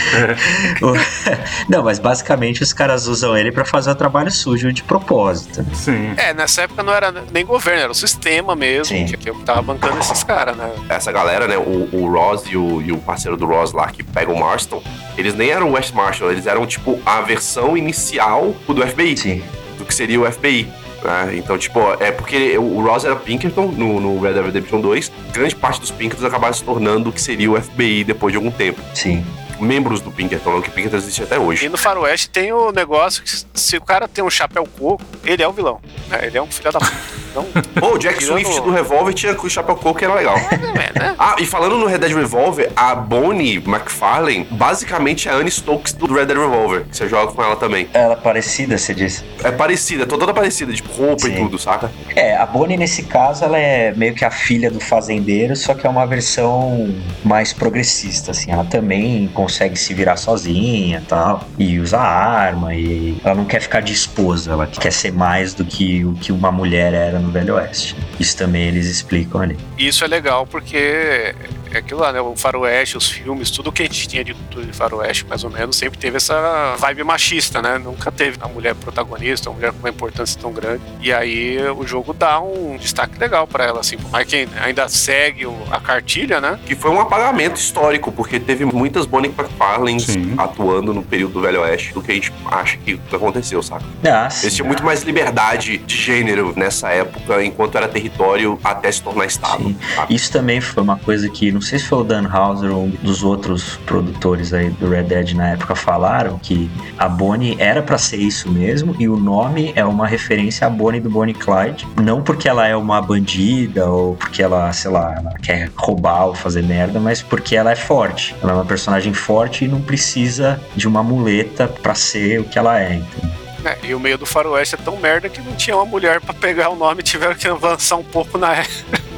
não, 1.68 1.82
mas 1.82 1.98
basicamente 1.98 2.62
os 2.62 2.72
caras 2.72 3.06
usam 3.06 3.36
ele 3.36 3.52
pra 3.52 3.64
fazer 3.64 3.90
o 3.90 3.94
trabalho 3.94 4.30
sujo 4.30 4.72
de 4.72 4.82
propósito. 4.82 5.64
Sim. 5.74 6.14
É, 6.16 6.32
nessa 6.34 6.62
época 6.62 6.82
não 6.82 6.92
era 6.92 7.12
nem 7.32 7.44
governo, 7.44 7.82
era 7.82 7.92
o 7.92 7.94
sistema 7.94 8.54
mesmo, 8.54 8.96
Sim. 8.96 9.06
que, 9.06 9.16
que 9.16 9.30
eu 9.30 9.34
tava 9.40 9.62
bancando 9.62 9.98
esses 9.98 10.22
caras, 10.24 10.56
né? 10.56 10.70
Essa 10.88 11.12
galera, 11.12 11.46
né, 11.46 11.56
o, 11.56 11.88
o 11.92 12.08
Ross 12.10 12.44
e 12.50 12.56
o, 12.56 12.82
e 12.82 12.92
o 12.92 12.98
parceiro 12.98 13.36
do 13.36 13.46
Ross 13.46 13.72
lá, 13.72 13.88
que 13.88 14.02
pega 14.02 14.32
o 14.32 14.38
Marston, 14.38 14.82
eles 15.16 15.34
nem 15.34 15.50
eram 15.50 15.70
o 15.70 15.72
West 15.72 15.92
Marshall, 15.92 16.30
eles 16.30 16.46
eram, 16.46 16.66
tipo, 16.66 17.00
a 17.04 17.20
versão 17.20 17.76
inicial 17.76 18.54
do 18.66 18.86
FBI, 18.86 19.16
Sim. 19.16 19.42
do 19.78 19.84
que 19.84 19.94
seria 19.94 20.20
o 20.20 20.30
FBI. 20.30 20.68
né? 21.02 21.36
Então, 21.36 21.56
tipo, 21.58 21.80
é 22.00 22.10
porque 22.10 22.56
o 22.58 22.80
Ross 22.82 23.04
era 23.04 23.16
Pinkerton 23.16 23.66
no, 23.68 24.00
no 24.00 24.20
Red 24.20 24.34
Dead 24.34 24.44
Redemption 24.46 24.80
2, 24.80 25.12
grande 25.32 25.56
parte 25.56 25.80
dos 25.80 25.90
Pinkertons 25.90 26.24
acabaram 26.26 26.54
se 26.54 26.62
tornando 26.64 27.10
o 27.10 27.12
que 27.12 27.20
seria 27.20 27.50
o 27.50 27.60
FBI 27.60 28.04
depois 28.04 28.32
de 28.32 28.36
algum 28.36 28.50
tempo. 28.50 28.80
Sim. 28.94 29.24
Membros 29.60 30.00
do 30.00 30.10
Pinkerton, 30.10 30.58
o 30.58 30.62
que 30.62 30.70
Pinkerton 30.70 30.96
existe 30.96 31.22
até 31.22 31.36
E 31.36 31.38
hoje. 31.38 31.68
no 31.68 31.76
Faroeste 31.78 32.28
tem 32.30 32.52
o 32.52 32.72
negócio 32.72 33.22
que 33.22 33.30
se 33.54 33.76
o 33.76 33.80
cara 33.80 34.08
tem 34.08 34.22
um 34.24 34.30
chapéu 34.30 34.66
coco, 34.78 35.02
ele 35.24 35.42
é 35.42 35.48
o 35.48 35.52
vilão. 35.52 35.80
né? 36.08 36.20
Ele 36.22 36.38
é 36.38 36.42
um 36.42 36.50
filho 36.50 36.72
da 36.72 36.78
puta. 36.80 36.92
Então, 37.30 37.46
Pô, 37.78 37.94
o 37.94 37.98
Jack 37.98 38.18
Tirando- 38.18 38.40
Swift 38.42 38.60
do 38.62 38.70
Revolver 38.72 39.14
tinha 39.14 39.34
com 39.34 39.46
o 39.46 39.50
chapéu 39.50 39.76
coco 39.76 39.98
que 39.98 40.04
era 40.04 40.14
legal. 40.14 40.36
é, 40.36 40.98
né? 40.98 41.14
Ah, 41.18 41.36
e 41.38 41.46
falando 41.46 41.78
no 41.78 41.86
Red 41.86 41.98
Dead 41.98 42.12
Revolver, 42.12 42.72
a 42.74 42.94
Bonnie 42.94 43.56
McFarlane 43.58 44.44
basicamente 44.50 45.28
é 45.28 45.32
a 45.32 45.36
Annie 45.36 45.50
Stokes 45.50 45.92
do 45.92 46.12
Red 46.12 46.26
Dead 46.26 46.36
Revolver, 46.38 46.84
que 46.86 46.96
você 46.96 47.08
joga 47.08 47.32
com 47.32 47.42
ela 47.42 47.54
também. 47.56 47.88
Ela 47.94 48.14
é 48.14 48.16
parecida, 48.16 48.76
você 48.76 48.92
disse. 48.94 49.24
É 49.44 49.50
parecida, 49.52 50.06
toda, 50.06 50.20
toda 50.20 50.34
parecida, 50.34 50.72
tipo 50.72 50.90
roupa 50.92 51.28
e 51.28 51.32
Sim. 51.32 51.42
tudo, 51.44 51.58
saca? 51.58 51.90
É, 52.16 52.36
a 52.36 52.44
Bonnie 52.46 52.76
nesse 52.76 53.04
caso 53.04 53.44
ela 53.44 53.58
é 53.58 53.92
meio 53.94 54.14
que 54.14 54.24
a 54.24 54.30
filha 54.30 54.70
do 54.70 54.80
fazendeiro, 54.80 55.54
só 55.54 55.72
que 55.74 55.86
é 55.86 55.90
uma 55.90 56.06
versão 56.06 56.92
mais 57.24 57.52
progressista, 57.52 58.32
assim. 58.32 58.50
Ela 58.50 58.64
também 58.64 59.28
consegue 59.34 59.49
se 59.50 59.94
virar 59.94 60.16
sozinha 60.16 61.02
tal, 61.08 61.48
e 61.58 61.78
usa 61.78 61.98
arma, 61.98 62.74
e 62.74 63.20
ela 63.24 63.34
não 63.34 63.44
quer 63.44 63.60
ficar 63.60 63.80
de 63.80 63.92
esposa, 63.92 64.52
ela 64.52 64.66
quer 64.66 64.92
ser 64.92 65.12
mais 65.12 65.54
do 65.54 65.64
que 65.64 66.04
o 66.04 66.14
que 66.14 66.32
uma 66.32 66.50
mulher 66.50 66.94
era 66.94 67.18
no 67.18 67.30
Velho 67.30 67.54
Oeste. 67.54 67.96
Isso 68.18 68.36
também 68.36 68.62
eles 68.62 68.86
explicam 68.86 69.40
ali. 69.40 69.56
Isso 69.78 70.04
é 70.04 70.08
legal 70.08 70.46
porque 70.46 71.34
aquilo 71.78 72.00
lá, 72.00 72.12
né? 72.12 72.20
O 72.20 72.34
Faroeste, 72.36 72.96
os 72.96 73.08
filmes, 73.08 73.50
tudo 73.50 73.72
que 73.72 73.82
a 73.82 73.84
gente 73.86 74.08
tinha 74.08 74.24
de 74.24 74.34
cultura 74.34 74.66
de 74.66 74.72
Faroeste, 74.72 75.26
mais 75.26 75.44
ou 75.44 75.50
menos, 75.50 75.76
sempre 75.76 75.98
teve 75.98 76.16
essa 76.16 76.76
vibe 76.78 77.04
machista, 77.04 77.62
né? 77.62 77.78
Nunca 77.78 78.10
teve 78.10 78.38
a 78.40 78.48
mulher 78.48 78.74
protagonista, 78.74 79.50
uma 79.50 79.56
mulher 79.56 79.72
com 79.72 79.78
uma 79.78 79.88
importância 79.88 80.40
tão 80.40 80.52
grande. 80.52 80.82
E 81.00 81.12
aí 81.12 81.58
o 81.70 81.86
jogo 81.86 82.12
dá 82.12 82.40
um 82.40 82.76
destaque 82.76 83.18
legal 83.18 83.46
pra 83.46 83.64
ela, 83.64 83.80
assim. 83.80 83.96
Por 83.96 84.10
mais 84.10 84.26
que 84.26 84.48
ainda 84.62 84.88
segue 84.88 85.46
a 85.70 85.80
cartilha, 85.80 86.40
né? 86.40 86.58
Que 86.66 86.74
foi 86.74 86.90
um 86.90 87.00
apagamento 87.00 87.58
histórico, 87.58 88.12
porque 88.12 88.38
teve 88.38 88.64
muitas 88.64 89.06
Bonnie 89.06 89.30
McFarlanes 89.30 90.04
Sim. 90.04 90.34
atuando 90.36 90.92
no 90.92 91.02
período 91.02 91.34
do 91.34 91.40
Velho 91.40 91.60
Oeste 91.62 91.92
do 91.92 92.02
que 92.02 92.12
a 92.12 92.14
gente 92.14 92.32
acha 92.46 92.76
que 92.78 92.98
aconteceu, 93.12 93.62
saca? 93.62 93.84
Ah. 94.04 94.28
Eles 94.42 94.54
tinham 94.54 94.66
muito 94.66 94.84
mais 94.84 95.02
liberdade 95.02 95.78
de 95.78 95.96
gênero 95.96 96.52
nessa 96.56 96.90
época, 96.90 97.44
enquanto 97.44 97.76
era 97.76 97.88
território 97.88 98.58
até 98.62 98.90
se 98.90 99.02
tornar 99.02 99.26
Estado. 99.26 99.74
Isso 100.08 100.32
também 100.32 100.60
foi 100.60 100.82
uma 100.82 100.96
coisa 100.96 101.28
que, 101.28 101.52
não 101.60 101.66
sei 101.66 101.78
se 101.78 101.84
foi 101.84 101.98
o 101.98 102.04
Dan 102.04 102.26
Houser 102.26 102.74
ou 102.74 102.84
um 102.84 102.88
dos 103.02 103.22
outros 103.22 103.76
produtores 103.84 104.54
aí 104.54 104.70
do 104.70 104.88
Red 104.88 105.02
Dead 105.02 105.32
na 105.34 105.50
época 105.50 105.74
falaram 105.74 106.38
que 106.38 106.70
a 106.96 107.06
Bonnie 107.06 107.54
era 107.58 107.82
pra 107.82 107.98
ser 107.98 108.16
isso 108.16 108.50
mesmo 108.50 108.96
e 108.98 109.06
o 109.06 109.14
nome 109.14 109.70
é 109.76 109.84
uma 109.84 110.06
referência 110.06 110.66
à 110.66 110.70
Bonnie 110.70 111.02
do 111.02 111.10
Bonnie 111.10 111.34
Clyde. 111.34 111.86
Não 112.02 112.22
porque 112.22 112.48
ela 112.48 112.66
é 112.66 112.74
uma 112.74 113.02
bandida 113.02 113.90
ou 113.90 114.16
porque 114.16 114.42
ela, 114.42 114.72
sei 114.72 114.90
lá, 114.90 115.14
ela 115.14 115.34
quer 115.34 115.70
roubar 115.76 116.28
ou 116.28 116.34
fazer 116.34 116.62
merda, 116.62 116.98
mas 116.98 117.20
porque 117.20 117.54
ela 117.54 117.72
é 117.72 117.76
forte. 117.76 118.34
Ela 118.42 118.52
é 118.52 118.54
uma 118.54 118.64
personagem 118.64 119.12
forte 119.12 119.66
e 119.66 119.68
não 119.68 119.82
precisa 119.82 120.58
de 120.74 120.88
uma 120.88 121.02
muleta 121.02 121.68
pra 121.68 121.94
ser 121.94 122.40
o 122.40 122.44
que 122.44 122.58
ela 122.58 122.80
é. 122.80 122.94
entendeu? 122.94 123.30
É, 123.66 123.86
E 123.86 123.94
o 123.94 124.00
meio 124.00 124.16
do 124.16 124.24
Faroeste 124.24 124.76
é 124.76 124.78
tão 124.78 124.96
merda 124.96 125.28
que 125.28 125.42
não 125.42 125.54
tinha 125.56 125.76
uma 125.76 125.84
mulher 125.84 126.22
pra 126.22 126.32
pegar 126.32 126.70
o 126.70 126.74
nome 126.74 127.02
tiveram 127.02 127.34
que 127.34 127.46
avançar 127.46 127.96
um 127.96 128.04
pouco 128.04 128.38
na 128.38 128.54
época. 128.54 129.09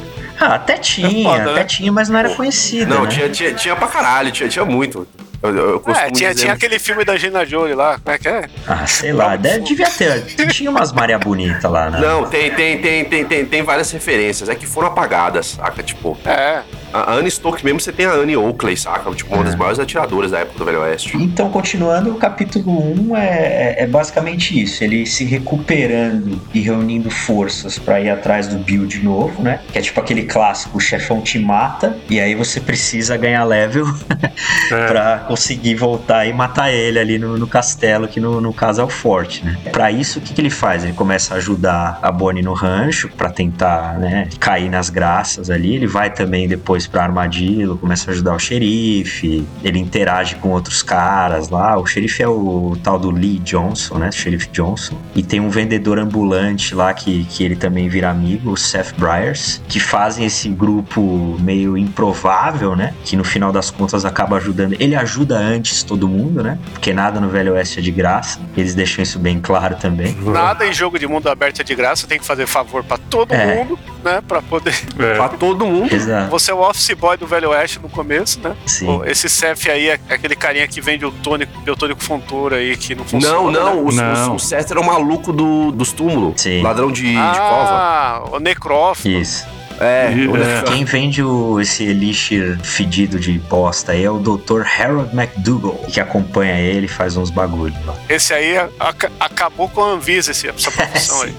Ah, 0.45 0.55
até 0.57 0.77
tinha, 0.77 1.23
foda, 1.31 1.43
até 1.51 1.61
né? 1.61 1.65
tinha, 1.65 1.93
mas 1.93 2.09
não 2.09 2.19
era 2.19 2.31
conhecida. 2.35 2.93
Não, 2.95 3.05
né? 3.05 3.11
tinha, 3.11 3.29
tinha, 3.31 3.55
tinha 3.55 3.77
pra 3.77 3.87
caralho, 3.89 4.31
tinha, 4.33 4.49
tinha 4.49 4.65
muito. 4.65 5.07
Eu, 5.43 5.55
eu 5.57 5.81
costumo 5.81 6.07
É, 6.07 6.11
tinha, 6.13 6.31
dizer- 6.31 6.43
tinha 6.43 6.53
aquele 6.53 6.79
filme 6.79 7.05
da 7.05 7.17
Gina 7.17 7.45
Jolie 7.45 7.75
lá, 7.75 7.99
como 7.99 8.15
é 8.15 8.19
que 8.19 8.29
é? 8.29 8.45
Ah, 8.67 8.87
sei 8.87 9.13
lá, 9.13 9.35
deve, 9.37 9.61
devia 9.61 9.91
ter. 9.91 10.23
Tinha 10.49 10.71
umas 10.71 10.93
Maria 10.93 11.19
Bonita 11.19 11.69
lá, 11.69 11.91
né? 11.91 11.99
Não, 12.01 12.27
tem, 12.27 12.51
tem, 12.53 12.79
tem, 12.81 13.05
tem, 13.05 13.25
tem, 13.25 13.45
tem 13.47 13.63
várias 13.63 13.91
referências. 13.91 14.49
É 14.49 14.55
que 14.55 14.67
foram 14.67 14.89
apagadas, 14.89 15.47
saca? 15.47 15.83
Tipo, 15.83 16.17
É, 16.25 16.63
a 16.93 17.13
Anne 17.15 17.31
Stokes 17.31 17.63
mesmo, 17.63 17.81
você 17.81 17.93
tem 17.93 18.07
a 18.07 18.13
Anne 18.13 18.37
Oakley, 18.37 18.77
saca? 18.77 19.11
Tipo, 19.15 19.35
uma 19.35 19.45
das 19.45 19.55
maiores 19.55 19.79
atiradoras 19.79 20.31
da 20.31 20.41
época 20.41 20.59
do 20.59 20.65
Velho 20.65 20.81
Oeste. 20.83 21.17
Então, 21.17 21.51
continuando, 21.51 22.11
o 22.11 22.15
capítulo 22.17 22.71
1 23.11 23.17
é, 23.17 23.27
é- 23.27 23.75
é 23.83 23.87
basicamente 23.87 24.61
isso: 24.61 24.83
ele 24.85 25.07
se 25.07 25.25
recuperando 25.25 26.41
e 26.53 26.61
reunindo 26.61 27.11
forças 27.11 27.79
pra 27.79 28.01
ir 28.01 28.11
atrás 28.11 28.47
do 28.49 28.59
Bill 28.59 28.87
de 28.87 29.01
novo, 29.03 29.43
né? 29.43 29.61
Que 29.73 29.79
é 29.79 29.83
tipo 29.83 29.99
aquele 30.01 30.25
clássico: 30.25 30.77
o 30.79 30.81
chefão 30.81 31.21
te 31.21 31.39
mata 31.39 31.97
e 32.11 32.21
aí 32.21 32.35
você 32.35 32.61
precisa 32.61 33.17
ganhar 33.17 33.45
level 33.45 33.87
É. 34.71 34.87
pra 34.87 35.19
conseguir 35.29 35.75
voltar 35.75 36.27
e 36.27 36.33
matar 36.33 36.73
ele 36.73 36.99
ali 36.99 37.19
no, 37.19 37.37
no 37.39 37.47
castelo, 37.47 38.09
que 38.09 38.19
no, 38.21 38.41
no 38.41 38.53
caso 38.53 38.81
é 38.81 38.85
o 38.85 38.89
forte, 38.89 39.45
né? 39.45 39.57
Pra 39.71 39.91
isso, 39.91 40.19
o 40.19 40.23
que, 40.23 40.33
que 40.33 40.41
ele 40.41 40.51
faz? 40.51 40.85
Ele 40.85 40.93
começa 40.93 41.35
a 41.35 41.37
ajudar 41.37 41.99
a 42.03 42.11
Bonnie 42.11 42.43
no 42.43 42.53
rancho 42.55 43.09
pra 43.17 43.31
tentar, 43.31 43.99
né, 43.99 44.29
cair 44.41 44.71
nas 44.71 44.89
graças 44.91 45.51
ali. 45.51 45.75
Ele 45.75 45.87
vai 45.87 46.11
também 46.11 46.49
depois 46.49 46.82
pra 46.87 47.05
armadilho, 47.05 47.77
começa 47.77 48.11
a 48.11 48.15
ajudar 48.15 48.35
o 48.35 48.39
xerife, 48.39 49.47
ele 49.63 49.79
interage 49.79 50.37
com 50.37 50.51
outros 50.51 50.83
caras 50.83 51.49
lá. 51.49 51.77
O 51.79 51.87
xerife 51.87 52.23
é 52.23 52.29
o 52.29 52.77
tal 52.83 52.99
do 52.99 53.11
Lee 53.11 53.39
Johnson, 53.39 53.99
né? 53.99 54.11
Xerife 54.13 54.49
Johnson. 54.51 54.97
E 55.15 55.23
tem 55.23 55.41
um 55.41 55.49
vendedor 55.51 55.99
ambulante 55.99 56.75
lá 56.75 56.93
que, 56.95 57.25
que 57.25 57.45
ele 57.45 57.57
também 57.57 57.89
vira 57.89 58.11
amigo, 58.11 58.51
o 58.53 58.57
Seth 58.57 58.95
Briars, 58.97 59.61
que 59.69 59.81
fazem 59.81 60.25
esse 60.27 60.49
grupo 60.49 61.37
meio 61.41 61.77
improvável, 61.77 62.75
né? 62.77 62.95
Que 63.05 63.17
no 63.17 63.25
final 63.25 63.53
das 63.53 63.71
contas 63.71 64.05
acaba 64.05 64.37
ajudando. 64.37 64.75
Ele 64.81 64.95
ajuda 64.95 65.37
antes 65.39 65.83
todo 65.83 66.09
mundo, 66.09 66.43
né? 66.43 66.59
Porque 66.73 66.93
nada 66.93 67.21
no 67.21 67.29
Velho 67.29 67.53
Oeste 67.55 67.79
é 67.79 67.83
de 67.83 67.91
graça. 67.91 68.41
Eles 68.57 68.75
deixam 68.75 69.03
isso 69.03 69.19
bem 69.19 69.41
claro 69.41 69.77
também. 69.77 70.15
nada 70.23 70.67
em 70.67 70.73
jogo 70.73 70.99
de 70.99 71.07
mundo 71.07 71.29
aberto 71.29 71.61
é 71.61 71.65
de 71.65 71.75
graça, 71.75 72.07
tem 72.07 72.19
que 72.19 72.25
fazer 72.25 72.47
favor 72.47 72.83
pra 72.85 72.97
todo 72.99 73.33
É. 73.33 73.57
mundo, 73.57 73.79
né? 74.05 74.21
Pra 74.27 74.43
poder. 74.43 74.75
É. 74.99 75.15
Pra 75.15 75.29
todo 75.29 75.65
mundo. 75.67 75.93
Exato. 75.95 76.31
Você 76.31 76.51
é 76.51 76.55
o 76.55 76.65
office 76.73 76.95
boy 76.95 77.17
do 77.17 77.27
Velho 77.27 77.51
Oeste 77.51 77.79
no 77.79 77.89
começo, 77.89 78.41
né? 78.41 78.57
Sim. 78.67 79.01
Esse 79.05 79.29
Cef 79.29 79.71
aí 79.71 79.89
é 79.89 80.01
aquele 80.09 80.35
carinha 80.35 80.67
que 80.67 80.81
vende 80.81 81.05
o 81.05 81.13
tônico, 81.13 81.53
biotônico 81.61 82.03
Fontoura 82.03 82.57
aí, 82.57 82.77
que 82.77 82.95
não 82.95 83.05
funciona. 83.05 83.37
Não, 83.37 83.51
não, 83.51 83.75
né? 83.77 83.81
o, 83.83 83.93
Não. 83.93 84.33
o, 84.33 84.35
o 84.37 84.39
Seth 84.39 84.71
era 84.71 84.81
o 84.81 84.85
maluco 84.85 85.33
do, 85.33 85.71
dos 85.71 85.93
túmulos. 85.93 86.41
Sim. 86.41 86.63
Ladrão 86.63 86.91
de, 86.91 87.03
de 87.03 87.15
cova. 87.15 87.71
Ah, 87.71 88.23
o 88.33 88.39
Necrófilo. 88.39 89.21
Isso. 89.21 89.47
É, 89.83 90.13
é. 90.13 90.63
Quem 90.63 90.85
vende 90.85 91.23
o, 91.23 91.61
esse 91.61 91.85
elixir 91.85 92.59
fedido 92.63 93.19
de 93.19 93.39
bosta 93.39 93.93
aí 93.93 94.05
é 94.05 94.11
o 94.11 94.19
Dr. 94.19 94.63
Harold 94.79 95.15
McDougall, 95.15 95.79
que 95.91 96.01
acompanha 96.01 96.59
ele 96.61 96.87
e 96.87 96.89
faz 96.89 97.17
uns 97.17 97.31
bagulho 97.31 97.75
lá. 97.87 97.95
Esse 98.09 98.33
aí 98.33 98.57
aca- 98.79 99.11
acabou 99.19 99.69
com 99.69 99.83
a 99.83 99.93
Anvisa, 99.93 100.31
esse- 100.31 100.49
essa 100.49 100.71
profissão 100.71 101.23
aí. 101.23 101.35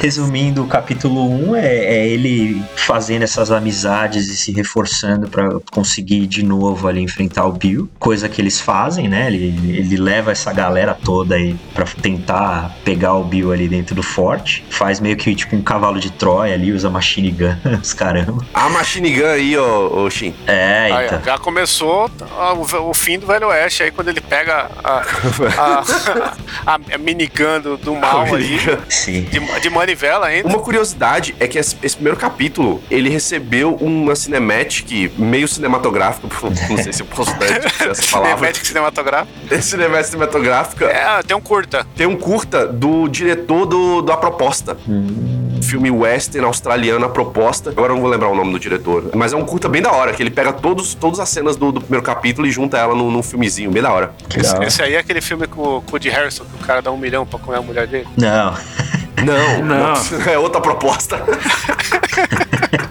Resumindo, 0.00 0.62
o 0.62 0.66
capítulo 0.66 1.28
1 1.50 1.56
é, 1.56 1.66
é 1.66 2.08
ele 2.08 2.62
fazendo 2.76 3.22
essas 3.22 3.50
amizades 3.50 4.28
e 4.28 4.36
se 4.36 4.52
reforçando 4.52 5.28
pra 5.28 5.48
conseguir 5.70 6.26
de 6.26 6.42
novo 6.44 6.88
ali 6.88 7.00
enfrentar 7.00 7.46
o 7.46 7.52
Bill, 7.52 7.88
coisa 7.98 8.28
que 8.28 8.40
eles 8.40 8.60
fazem, 8.60 9.08
né? 9.08 9.26
Ele, 9.28 9.76
ele 9.76 9.96
leva 9.96 10.32
essa 10.32 10.52
galera 10.52 10.94
toda 11.04 11.34
aí 11.36 11.56
pra 11.74 11.84
tentar 11.84 12.76
pegar 12.84 13.14
o 13.14 13.24
Bill 13.24 13.52
ali 13.52 13.68
dentro 13.68 13.94
do 13.94 14.02
forte, 14.02 14.64
faz 14.70 15.00
meio 15.00 15.16
que 15.16 15.34
tipo 15.34 15.54
um 15.56 15.62
cavalo 15.62 16.00
de 16.00 16.10
Troia 16.10 16.54
ali, 16.54 16.72
usa 16.72 16.90
machine 16.90 17.30
gun, 17.30 17.51
os 17.80 17.92
caramba. 17.92 18.44
A 18.52 18.68
machine 18.68 19.10
gun 19.12 19.26
aí, 19.26 19.56
ô, 19.56 20.04
ô 20.04 20.10
Shin. 20.10 20.34
É, 20.46 20.90
Aí, 20.92 21.06
então. 21.06 21.22
já 21.24 21.38
começou 21.38 22.10
o, 22.56 22.90
o 22.90 22.94
fim 22.94 23.18
do 23.18 23.26
Velho 23.26 23.48
Oeste, 23.48 23.82
aí 23.82 23.90
quando 23.90 24.08
ele 24.08 24.20
pega 24.20 24.70
a, 24.82 25.02
a, 25.58 26.74
a 26.94 26.98
minigun 26.98 27.60
do, 27.60 27.76
do 27.76 27.94
mal 27.94 28.34
aí, 28.34 28.58
Sim. 28.88 29.22
de, 29.22 29.60
de 29.60 29.70
manivela 29.70 30.26
ainda. 30.26 30.48
Uma 30.48 30.58
curiosidade 30.58 31.34
é 31.38 31.46
que 31.46 31.58
esse, 31.58 31.76
esse 31.82 31.96
primeiro 31.96 32.18
capítulo, 32.18 32.82
ele 32.90 33.08
recebeu 33.08 33.74
uma 33.76 34.14
cinematic 34.14 35.12
meio 35.16 35.48
cinematográfica, 35.48 36.28
não 36.68 36.76
sei 36.78 36.92
se 36.92 37.02
eu 37.02 37.06
posso 37.06 37.36
dar 37.38 37.46
essa 37.88 38.06
palavra. 38.10 38.36
Cinemática 38.36 38.64
cinematográfica. 38.66 39.32
Cinematic 39.62 40.06
cinematográfica. 40.06 40.84
É, 40.86 41.22
tem 41.22 41.36
um 41.36 41.40
curta. 41.40 41.86
Tem 41.96 42.06
um 42.06 42.16
curta 42.16 42.66
do 42.66 43.08
diretor 43.08 43.66
do, 43.66 44.02
da 44.02 44.16
proposta. 44.16 44.76
Filme 45.62 45.90
western 45.90 46.46
australiano, 46.46 47.06
a 47.06 47.08
proposta. 47.08 47.41
Agora 47.70 47.92
eu 47.92 47.96
não 47.96 48.02
vou 48.02 48.10
lembrar 48.10 48.28
o 48.28 48.34
nome 48.34 48.52
do 48.52 48.58
diretor. 48.58 49.10
Mas 49.14 49.32
é 49.32 49.36
um 49.36 49.44
curta 49.44 49.68
bem 49.68 49.82
da 49.82 49.92
hora, 49.92 50.12
que 50.12 50.22
ele 50.22 50.30
pega 50.30 50.52
todos, 50.52 50.94
todas 50.94 51.20
as 51.20 51.28
cenas 51.28 51.56
do, 51.56 51.72
do 51.72 51.80
primeiro 51.80 52.04
capítulo 52.04 52.46
e 52.46 52.50
junta 52.50 52.78
ela 52.78 52.94
num, 52.94 53.10
num 53.10 53.22
filmezinho, 53.22 53.70
bem 53.70 53.82
da 53.82 53.92
hora. 53.92 54.12
Esse, 54.36 54.56
esse 54.64 54.82
aí 54.82 54.94
é 54.94 54.98
aquele 54.98 55.20
filme 55.20 55.46
com, 55.46 55.80
com 55.82 55.96
o 55.96 55.98
de 55.98 56.08
Harrison, 56.08 56.44
que 56.44 56.62
o 56.62 56.66
cara 56.66 56.80
dá 56.82 56.90
um 56.90 56.96
milhão 56.96 57.26
pra 57.26 57.38
comer 57.38 57.58
a 57.58 57.62
mulher 57.62 57.86
dele. 57.86 58.08
Não, 58.16 58.54
Não, 59.24 59.62
Não. 59.64 59.94
é 60.30 60.38
outra 60.38 60.60
proposta. 60.60 61.20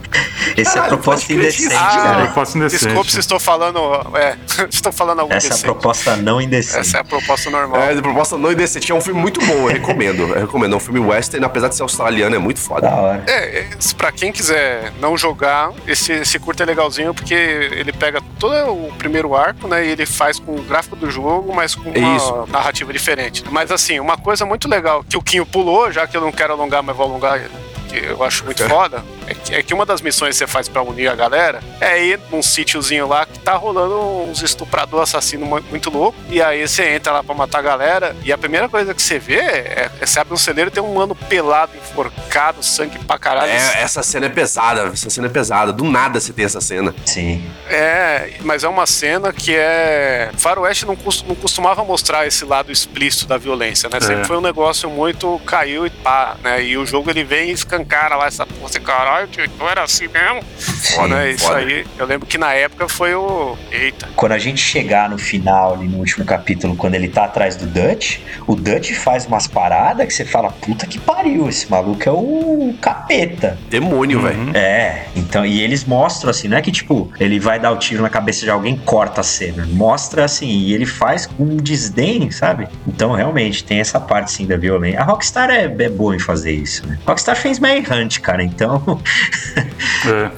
esse 0.58 0.62
é 0.62 0.72
a 0.72 0.74
Caralho, 0.74 0.90
proposta 0.90 1.28
pode 1.28 1.40
crer 1.40 1.50
indecente. 1.54 1.76
Ah, 1.76 1.90
cara. 2.04 2.26
Proposta 2.26 2.58
indecente. 2.58 2.86
Desculpe 2.86 3.12
se 3.12 3.20
estou 3.20 3.40
falando. 3.40 3.80
É, 4.16 4.38
estou 4.70 4.92
falando 4.92 5.20
algo 5.20 5.34
Essa 5.34 5.48
é 5.48 5.50
a 5.50 5.52
decente. 5.52 5.64
proposta 5.66 6.16
não 6.18 6.42
indecente. 6.42 6.80
Essa 6.80 6.98
é 6.98 7.00
a 7.02 7.04
proposta 7.04 7.50
normal. 7.50 7.82
É, 7.82 7.96
de 7.96 8.02
proposta 8.02 8.38
não 8.38 8.52
indecente. 8.52 8.92
É 8.92 8.96
um 8.96 9.02
filme 9.02 9.20
muito 9.20 9.40
bom, 9.46 9.54
eu 9.54 9.68
recomendo. 9.68 10.24
Eu 10.24 10.42
recomendo. 10.42 10.74
É 10.74 10.78
um 10.78 10.80
filme 10.80 11.00
western, 11.00 11.46
apesar 11.46 11.68
de 11.68 11.76
ser 11.76 11.84
australiano, 11.84 12.36
é 12.36 12.40
muito 12.40 12.60
foda. 12.60 12.82
Da 12.82 12.96
hora. 12.96 13.24
É, 13.28 13.60
é, 13.60 13.70
pra 13.98 14.12
quem 14.12 14.32
quiser 14.32 14.92
não 15.00 15.18
jogar, 15.18 15.72
esse, 15.88 16.12
esse 16.14 16.40
curto 16.40 16.64
é 16.64 16.66
legalzinho 16.66 17.14
porque 17.14 17.34
ele 17.34 17.92
pega 17.94 18.22
todo 18.40 18.54
o 18.72 18.92
primeiro 18.98 19.36
arco, 19.36 19.68
né? 19.68 19.86
E 19.86 19.90
ele 19.90 20.06
faz 20.06 20.40
com 20.40 20.56
o 20.56 20.62
gráfico 20.62 20.96
do 20.96 21.10
jogo, 21.10 21.54
mas 21.54 21.76
com 21.76 21.90
uma 21.90 22.16
Isso. 22.18 22.46
narrativa 22.50 22.92
diferente. 22.92 23.44
Mas 23.52 23.72
assim, 23.72 24.00
uma 24.00 24.18
coisa 24.18 24.46
muito 24.46 24.68
legal 24.68 25.04
que 25.08 25.18
o 25.18 25.22
Quinho 25.22 25.46
pulou, 25.46 25.92
já 25.92 26.08
que 26.08 26.16
eu 26.16 26.22
não 26.22 26.32
quero 26.32 26.54
alongar, 26.54 26.82
mas 26.84 26.96
vou 26.96 27.06
alongar. 27.06 27.42
Que 27.90 27.98
eu 28.06 28.24
acho 28.24 28.46
muito 28.46 28.64
foda, 28.70 29.04
é 29.28 29.34
que, 29.34 29.56
é 29.56 29.64
que 29.64 29.74
uma 29.74 29.86
das 29.86 30.02
missões 30.02 30.32
que 30.36 30.40
você 30.40 30.48
faz 30.48 30.68
pra 30.68 30.82
unir 30.82 31.08
a 31.08 31.16
galera 31.16 31.62
é 31.80 32.04
ir 32.04 32.20
num 32.30 32.42
sítiozinho 32.42 33.08
lá 33.08 33.26
que 33.26 33.40
tá 33.40 33.54
rolando 33.56 34.00
uns 34.30 34.42
estuprador 34.42 35.02
assassino 35.02 35.46
mu- 35.46 35.64
muito 35.70 35.90
louco. 35.90 36.18
E 36.30 36.42
aí 36.42 36.68
você 36.68 36.90
entra 36.96 37.14
lá 37.14 37.24
pra 37.24 37.34
matar 37.36 37.60
a 37.60 37.62
galera. 37.62 38.16
E 38.24 38.32
a 38.34 38.38
primeira 38.38 38.68
coisa 38.70 38.94
que 38.94 39.02
você 39.02 39.20
vê 39.20 39.36
é, 39.40 39.90
é 40.00 40.06
você 40.06 40.20
abre 40.20 40.34
um 40.34 40.38
celeiro 40.38 40.70
e 40.70 40.74
tem 40.74 40.82
um 40.84 40.94
mano 40.94 41.16
pelado, 41.16 41.72
enforcado, 41.76 42.64
sangue 42.64 42.98
pra 43.00 43.18
caralho. 43.18 43.52
É, 43.52 43.82
essa 43.82 44.04
cena 44.04 44.26
é 44.26 44.30
pesada, 44.30 44.88
essa 44.94 45.10
cena 45.10 45.28
é 45.28 45.30
pesada. 45.30 45.72
Do 45.72 45.84
nada 45.84 46.20
você 46.20 46.34
tem 46.34 46.46
essa 46.46 46.62
cena. 46.62 46.94
Sim. 47.06 47.44
É, 47.70 48.34
mas 48.42 48.64
é 48.64 48.68
uma 48.68 48.86
cena 48.86 49.32
que 49.32 49.56
é. 49.56 50.30
Faroeste 50.38 50.86
não, 50.86 50.98
não 51.28 51.36
costumava 51.36 51.84
mostrar 51.84 52.26
esse 52.28 52.44
lado 52.46 52.72
explícito 52.72 53.28
da 53.28 53.38
violência, 53.38 53.90
né? 53.90 54.00
Sempre 54.00 54.22
É. 54.24 54.26
foi 54.26 54.38
um 54.38 54.42
negócio 54.42 54.90
muito 54.90 55.40
caiu 55.46 55.86
e 55.86 55.90
pá, 55.90 56.36
né? 56.44 56.64
E 56.64 56.78
o 56.78 56.86
jogo 56.86 57.10
ele 57.10 57.24
vem 57.24 57.50
e 57.50 57.54
escancara 57.54 58.16
lá 58.16 58.28
essa 58.28 58.46
porra, 58.46 58.66
assim, 58.66 58.80
caralho, 59.12 59.28
tio, 59.28 59.44
então 59.46 59.70
era 59.70 59.84
assim 59.84 60.08
mesmo. 60.08 60.42
Sim. 60.58 61.08
né? 61.08 61.32
Isso 61.32 61.46
foda. 61.46 61.58
aí, 61.58 61.86
eu 61.98 62.06
lembro 62.06 62.26
que 62.26 62.38
na 62.38 62.54
época 62.54 62.88
foi 62.88 63.14
o. 63.14 63.58
Eita. 63.72 64.08
Quando 64.16 64.32
a 64.32 64.38
gente 64.38 64.60
chegar 64.60 65.10
no 65.10 65.18
final, 65.18 65.74
ali 65.74 65.88
no 65.88 65.98
último 65.98 66.26
capítulo, 66.26 66.76
quando 66.76 66.96
ele 66.96 67.08
tá 67.10 67.26
atrás 67.26 67.56
do 67.56 67.66
Dutch, 67.66 68.20
o 68.48 68.56
Dutch 68.56 68.94
faz 68.94 69.26
umas 69.26 69.48
paradas 69.48 70.08
que 70.08 70.14
você 70.14 70.26
fala, 70.26 70.52
puta 70.52 70.86
que 70.86 71.00
pariu, 71.00 71.50
esse 71.50 71.70
maluco 71.70 72.08
é 72.08 72.12
o 72.12 72.74
capeta. 72.82 73.58
Demônio, 73.70 74.20
Uhum. 74.20 74.24
velho. 74.28 74.52
É, 74.58 75.06
então, 75.16 75.46
e 75.46 75.62
eles 75.62 75.84
mostram 75.86 76.30
assim, 76.32 76.48
não 76.48 76.58
é 76.58 76.62
que 76.62 76.72
tipo, 76.72 77.12
ele 77.20 77.40
vai 77.40 77.60
dar 77.60 77.72
o 77.72 77.78
tiro 77.78 78.02
na 78.02 78.10
cabeça 78.10 78.42
de 78.46 78.50
alguém, 78.50 78.78
corta 78.78 79.22
a 79.22 79.24
cena. 79.24 79.68
Mostra 79.72 80.26
assim, 80.26 80.48
e 80.48 80.74
ele 80.74 80.86
faz 80.86 81.26
com 81.26 81.44
um 81.44 81.58
desdém, 81.58 82.30
sabe? 82.32 82.68
Então, 82.88 83.12
realmente, 83.12 83.64
tem 83.64 83.80
essa 83.80 84.00
parte 84.00 84.32
sim 84.32 84.46
da 84.46 84.58
violência. 84.58 85.00
A 85.00 85.04
Rockstar 85.04 85.50
é, 85.50 85.64
é 85.66 85.90
boa 85.90 86.16
em 86.16 86.20
fazer 86.20 86.52
isso, 86.52 86.86
né? 86.88 86.98
Rockstar 87.06 87.36
fez 87.36 87.60
Manhunt, 87.60 88.20
cara, 88.20 88.44
então. 88.44 89.01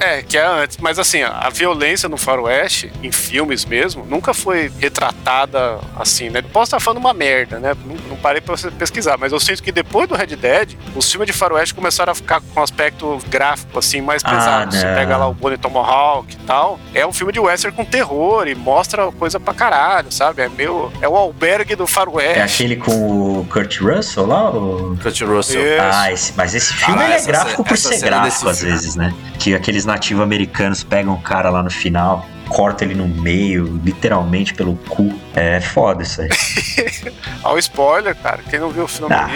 É. 0.00 0.18
É, 0.18 0.22
que 0.22 0.36
é 0.36 0.44
antes. 0.44 0.76
Mas 0.78 0.98
assim, 0.98 1.22
a 1.22 1.48
violência 1.48 2.06
no 2.08 2.16
Faroeste, 2.18 2.92
em 3.02 3.10
filmes 3.10 3.64
mesmo, 3.64 4.04
nunca 4.04 4.34
foi 4.34 4.70
retratada 4.78 5.78
assim, 5.96 6.28
né? 6.28 6.42
Posso 6.42 6.64
estar 6.68 6.80
falando 6.80 6.98
uma 6.98 7.14
merda, 7.14 7.58
né? 7.58 7.74
Não, 7.84 7.96
não 8.10 8.16
parei 8.16 8.40
pra 8.42 8.56
você 8.56 8.70
pesquisar, 8.70 9.16
mas 9.18 9.32
eu 9.32 9.40
sinto 9.40 9.62
que 9.62 9.72
depois 9.72 10.08
do 10.08 10.14
Red 10.14 10.36
Dead, 10.36 10.74
os 10.94 11.10
filmes 11.10 11.26
de 11.26 11.32
Faroeste 11.32 11.74
começaram 11.74 12.12
a 12.12 12.14
ficar 12.14 12.40
com 12.40 12.60
um 12.60 12.62
aspecto 12.62 13.18
gráfico, 13.28 13.78
assim, 13.78 14.00
mais 14.00 14.22
Ah, 14.24 14.30
pesado. 14.30 14.74
Você 14.74 14.84
não. 14.86 14.94
pega 14.94 15.16
lá 15.16 15.28
o 15.28 15.34
Bonnie 15.34 15.56
Tomahawk 15.58 16.34
e 16.34 16.36
tal. 16.46 16.78
É 16.92 17.06
um 17.06 17.12
filme 17.12 17.32
de 17.32 17.40
western 17.40 17.74
com 17.74 17.84
terror 17.84 18.46
e 18.46 18.54
mostra 18.54 19.10
coisa 19.12 19.40
pra 19.40 19.54
caralho, 19.54 20.12
sabe? 20.12 20.42
É 20.42 20.48
meio. 20.48 20.92
É 21.00 21.08
o 21.08 21.16
albergue 21.16 21.74
do 21.74 21.86
Faroeste. 21.86 22.38
É 22.38 22.42
aquele 22.42 22.76
com 22.76 23.40
o 23.40 23.46
Kurt 23.50 23.80
Russell 23.80 24.26
lá? 24.26 24.50
O... 24.50 24.96
Kurt 25.02 25.20
Russell. 25.22 25.60
Isso. 25.64 25.82
Ah, 25.92 26.12
esse, 26.12 26.32
mas 26.36 26.54
esse 26.54 26.72
filme 26.74 27.00
Ah, 27.00 27.04
ele 27.04 27.14
é 27.14 27.22
gráfico 27.22 27.64
por 27.64 27.74
essa 27.74 27.88
ser 27.88 27.98
cena 27.98 28.10
gráfico 28.18 28.44
às 28.54 28.62
vezes, 28.62 28.96
né? 28.96 29.12
Que 29.38 29.54
aqueles 29.54 29.84
nativos 29.84 30.22
americanos 30.22 30.82
pegam 30.82 31.14
o 31.14 31.20
cara 31.20 31.50
lá 31.50 31.62
no 31.62 31.70
final, 31.70 32.26
corta 32.48 32.84
ele 32.84 32.94
no 32.94 33.08
meio, 33.08 33.80
literalmente 33.84 34.54
pelo 34.54 34.76
cu. 34.88 35.12
É 35.34 35.60
foda 35.60 36.02
isso 36.02 36.22
aí. 36.22 36.28
Olha 37.42 37.56
o 37.56 37.58
spoiler, 37.58 38.14
cara. 38.16 38.40
Quem 38.48 38.58
não 38.58 38.70
viu 38.70 38.84
o 38.84 38.88
filme 38.88 39.14
Ah. 39.14 39.28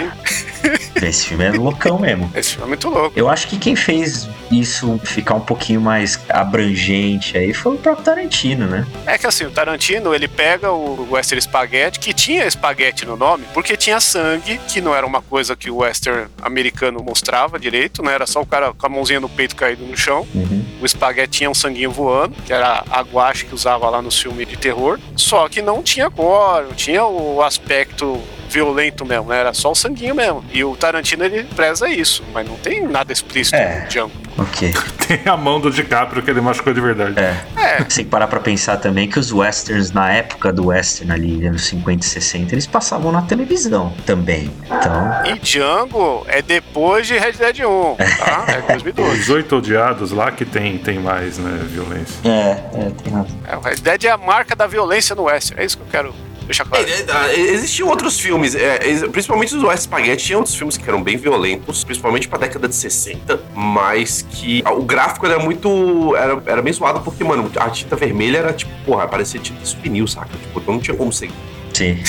Esse 1.02 1.26
filme 1.26 1.44
é 1.44 1.50
loucão 1.52 1.98
mesmo. 1.98 2.30
Esse 2.34 2.50
filme 2.50 2.64
é 2.64 2.68
muito 2.68 2.88
louco. 2.88 3.12
Eu 3.16 3.28
acho 3.28 3.46
que 3.46 3.56
quem 3.56 3.76
fez 3.76 4.28
isso 4.50 4.98
ficar 5.04 5.34
um 5.34 5.40
pouquinho 5.40 5.80
mais 5.80 6.18
abrangente 6.28 7.36
aí 7.36 7.54
foi 7.54 7.74
o 7.74 7.78
próprio 7.78 8.04
Tarantino, 8.04 8.66
né? 8.66 8.86
É 9.06 9.16
que 9.16 9.26
assim, 9.26 9.44
o 9.44 9.50
Tarantino, 9.50 10.14
ele 10.14 10.26
pega 10.26 10.72
o 10.72 11.12
Western 11.12 11.40
Spaghetti, 11.40 12.00
que 12.00 12.12
tinha 12.12 12.46
espaguete 12.46 13.06
no 13.06 13.16
nome, 13.16 13.44
porque 13.54 13.76
tinha 13.76 14.00
sangue, 14.00 14.58
que 14.68 14.80
não 14.80 14.94
era 14.94 15.06
uma 15.06 15.22
coisa 15.22 15.54
que 15.54 15.70
o 15.70 15.78
western 15.78 16.28
americano 16.42 17.02
mostrava 17.02 17.58
direito, 17.58 18.02
né? 18.02 18.14
Era 18.14 18.26
só 18.26 18.40
o 18.40 18.46
cara 18.46 18.72
com 18.72 18.86
a 18.86 18.88
mãozinha 18.88 19.20
no 19.20 19.28
peito 19.28 19.54
caído 19.54 19.84
no 19.84 19.96
chão. 19.96 20.26
Uhum. 20.34 20.64
O 20.80 20.86
espaguete 20.86 21.38
tinha 21.38 21.50
um 21.50 21.54
sanguinho 21.54 21.90
voando, 21.90 22.34
que 22.44 22.52
era 22.52 22.84
a 22.90 23.02
guache 23.02 23.44
que 23.44 23.54
usava 23.54 23.88
lá 23.88 24.02
no 24.02 24.10
filme 24.10 24.44
de 24.44 24.56
terror. 24.56 24.98
Só 25.16 25.48
que 25.48 25.62
não 25.62 25.82
tinha 25.88 26.08
gore, 26.08 26.66
não 26.66 26.74
tinha 26.74 27.04
o 27.04 27.42
aspecto 27.42 28.20
violento 28.48 29.04
mesmo, 29.04 29.28
né? 29.28 29.40
Era 29.40 29.52
só 29.52 29.72
o 29.72 29.74
sanguinho 29.74 30.14
mesmo. 30.14 30.44
E 30.52 30.64
o 30.64 30.74
Tarantino, 30.76 31.24
ele 31.24 31.44
preza 31.44 31.88
isso, 31.88 32.22
mas 32.32 32.46
não 32.48 32.56
tem 32.56 32.80
nada 32.86 33.12
explícito 33.12 33.56
É. 33.56 33.80
no 33.82 33.88
Django. 33.88 34.12
Ok. 34.38 34.72
Tem 35.06 35.20
a 35.26 35.36
mão 35.36 35.60
do 35.60 35.70
DiCaprio 35.70 36.22
que 36.22 36.30
ele 36.30 36.40
machucou 36.40 36.72
de 36.72 36.80
verdade. 36.80 37.18
É. 37.18 37.44
É, 37.56 37.76
Tem 37.78 38.04
que 38.04 38.04
parar 38.04 38.28
pra 38.28 38.38
pensar 38.40 38.76
também 38.76 39.08
que 39.08 39.18
os 39.18 39.32
westerns, 39.32 39.90
na 39.90 40.12
época 40.12 40.52
do 40.52 40.66
western 40.68 41.12
ali, 41.12 41.46
anos 41.46 41.66
50 41.66 42.04
e 42.04 42.08
60, 42.08 42.54
eles 42.54 42.66
passavam 42.66 43.10
na 43.10 43.22
televisão 43.22 43.92
também. 44.06 44.50
Então, 44.64 45.10
e 45.26 45.38
Django 45.40 46.24
é 46.28 46.40
depois 46.40 47.06
de 47.06 47.18
Red 47.18 47.32
Dead 47.32 47.60
1, 47.60 47.96
tá? 47.96 48.44
É 48.48 48.60
2012. 48.72 49.20
Os 49.20 49.28
oito 49.28 49.56
odiados 49.56 50.12
lá 50.12 50.30
que 50.30 50.44
tem, 50.44 50.78
tem 50.78 50.98
mais, 51.00 51.38
né, 51.38 51.60
violência. 51.68 52.16
é, 52.24 52.50
é, 52.74 52.90
tem 53.02 53.12
razão. 53.12 53.38
É, 53.46 53.56
o 53.56 53.60
Red 53.60 53.76
Dead 53.76 54.04
é 54.04 54.10
a 54.10 54.16
marca 54.16 54.54
da 54.54 54.66
violência 54.66 55.14
no 55.16 55.24
Western. 55.24 55.60
É 55.62 55.66
isso 55.66 55.76
que 55.76 55.82
eu 55.82 55.88
quero 55.90 56.14
deixar 56.48 56.64
claro. 56.64 56.84
É, 56.86 56.90
é, 56.90 57.34
é, 57.34 57.40
Existiam 57.52 57.88
outros 57.88 58.18
filmes, 58.18 58.54
é, 58.54 58.78
principalmente 59.08 59.54
os 59.54 59.62
West 59.62 59.84
Spaghetti, 59.84 60.24
tinha 60.26 60.38
outros 60.38 60.56
filmes 60.56 60.76
que 60.76 60.88
eram 60.88 61.02
bem 61.02 61.16
violentos, 61.16 61.84
principalmente 61.84 62.26
pra 62.28 62.38
década 62.38 62.66
de 62.66 62.74
60, 62.74 63.40
mas 63.54 64.22
que 64.30 64.62
o 64.66 64.82
gráfico 64.82 65.26
era 65.26 65.38
muito. 65.38 66.16
Era, 66.16 66.42
era 66.46 66.62
bem 66.62 66.72
zoado 66.72 67.00
porque, 67.00 67.22
mano, 67.22 67.50
a 67.56 67.70
tinta 67.70 67.94
vermelha 67.94 68.38
era 68.38 68.52
tipo, 68.52 68.72
porra, 68.84 69.06
parecia 69.06 69.40
tinta 69.40 69.64
souvenir, 69.64 70.08
saca? 70.08 70.30
Tipo, 70.36 70.60
então 70.60 70.74
não 70.74 70.80
tinha 70.80 70.96
como 70.96 71.12
ser 71.12 71.30
Sim. 71.78 72.02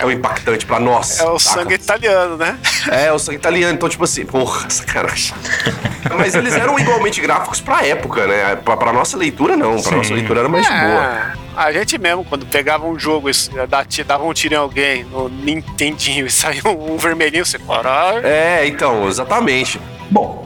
tão 0.00 0.10
impactante 0.10 0.64
pra 0.64 0.80
nós. 0.80 1.20
É 1.20 1.24
o 1.24 1.38
saca? 1.38 1.60
sangue 1.60 1.74
italiano, 1.74 2.36
né? 2.36 2.58
É, 2.90 3.12
o 3.12 3.18
sangue 3.18 3.36
italiano, 3.36 3.74
então, 3.74 3.88
tipo 3.88 4.04
assim, 4.04 4.24
porra, 4.24 4.68
sacanagem. 4.70 5.34
Mas 6.16 6.34
eles 6.34 6.54
eram 6.54 6.78
igualmente 6.78 7.20
gráficos 7.20 7.60
pra 7.60 7.86
época, 7.86 8.26
né? 8.26 8.56
Pra, 8.56 8.76
pra 8.76 8.92
nossa 8.92 9.16
leitura, 9.16 9.56
não. 9.56 9.74
Pra 9.74 9.82
Sim. 9.82 9.96
nossa 9.96 10.14
leitura 10.14 10.40
era 10.40 10.48
mais 10.48 10.64
de 10.64 10.72
boa. 10.72 10.82
É, 10.82 11.32
a 11.56 11.72
gente 11.72 11.98
mesmo, 11.98 12.24
quando 12.24 12.46
pegava 12.46 12.86
um 12.86 12.98
jogo 12.98 13.28
e 13.28 13.32
dava 13.68 13.86
dava 14.06 14.24
um 14.24 14.32
tiro 14.32 14.54
em 14.54 14.56
alguém 14.56 15.04
no 15.04 15.28
Nintendinho 15.28 16.26
e 16.26 16.30
saiu 16.30 16.62
um 16.66 16.96
vermelhinho, 16.96 17.44
você 17.44 17.58
caralho. 17.58 18.26
É, 18.26 18.66
então, 18.66 19.06
exatamente. 19.08 19.80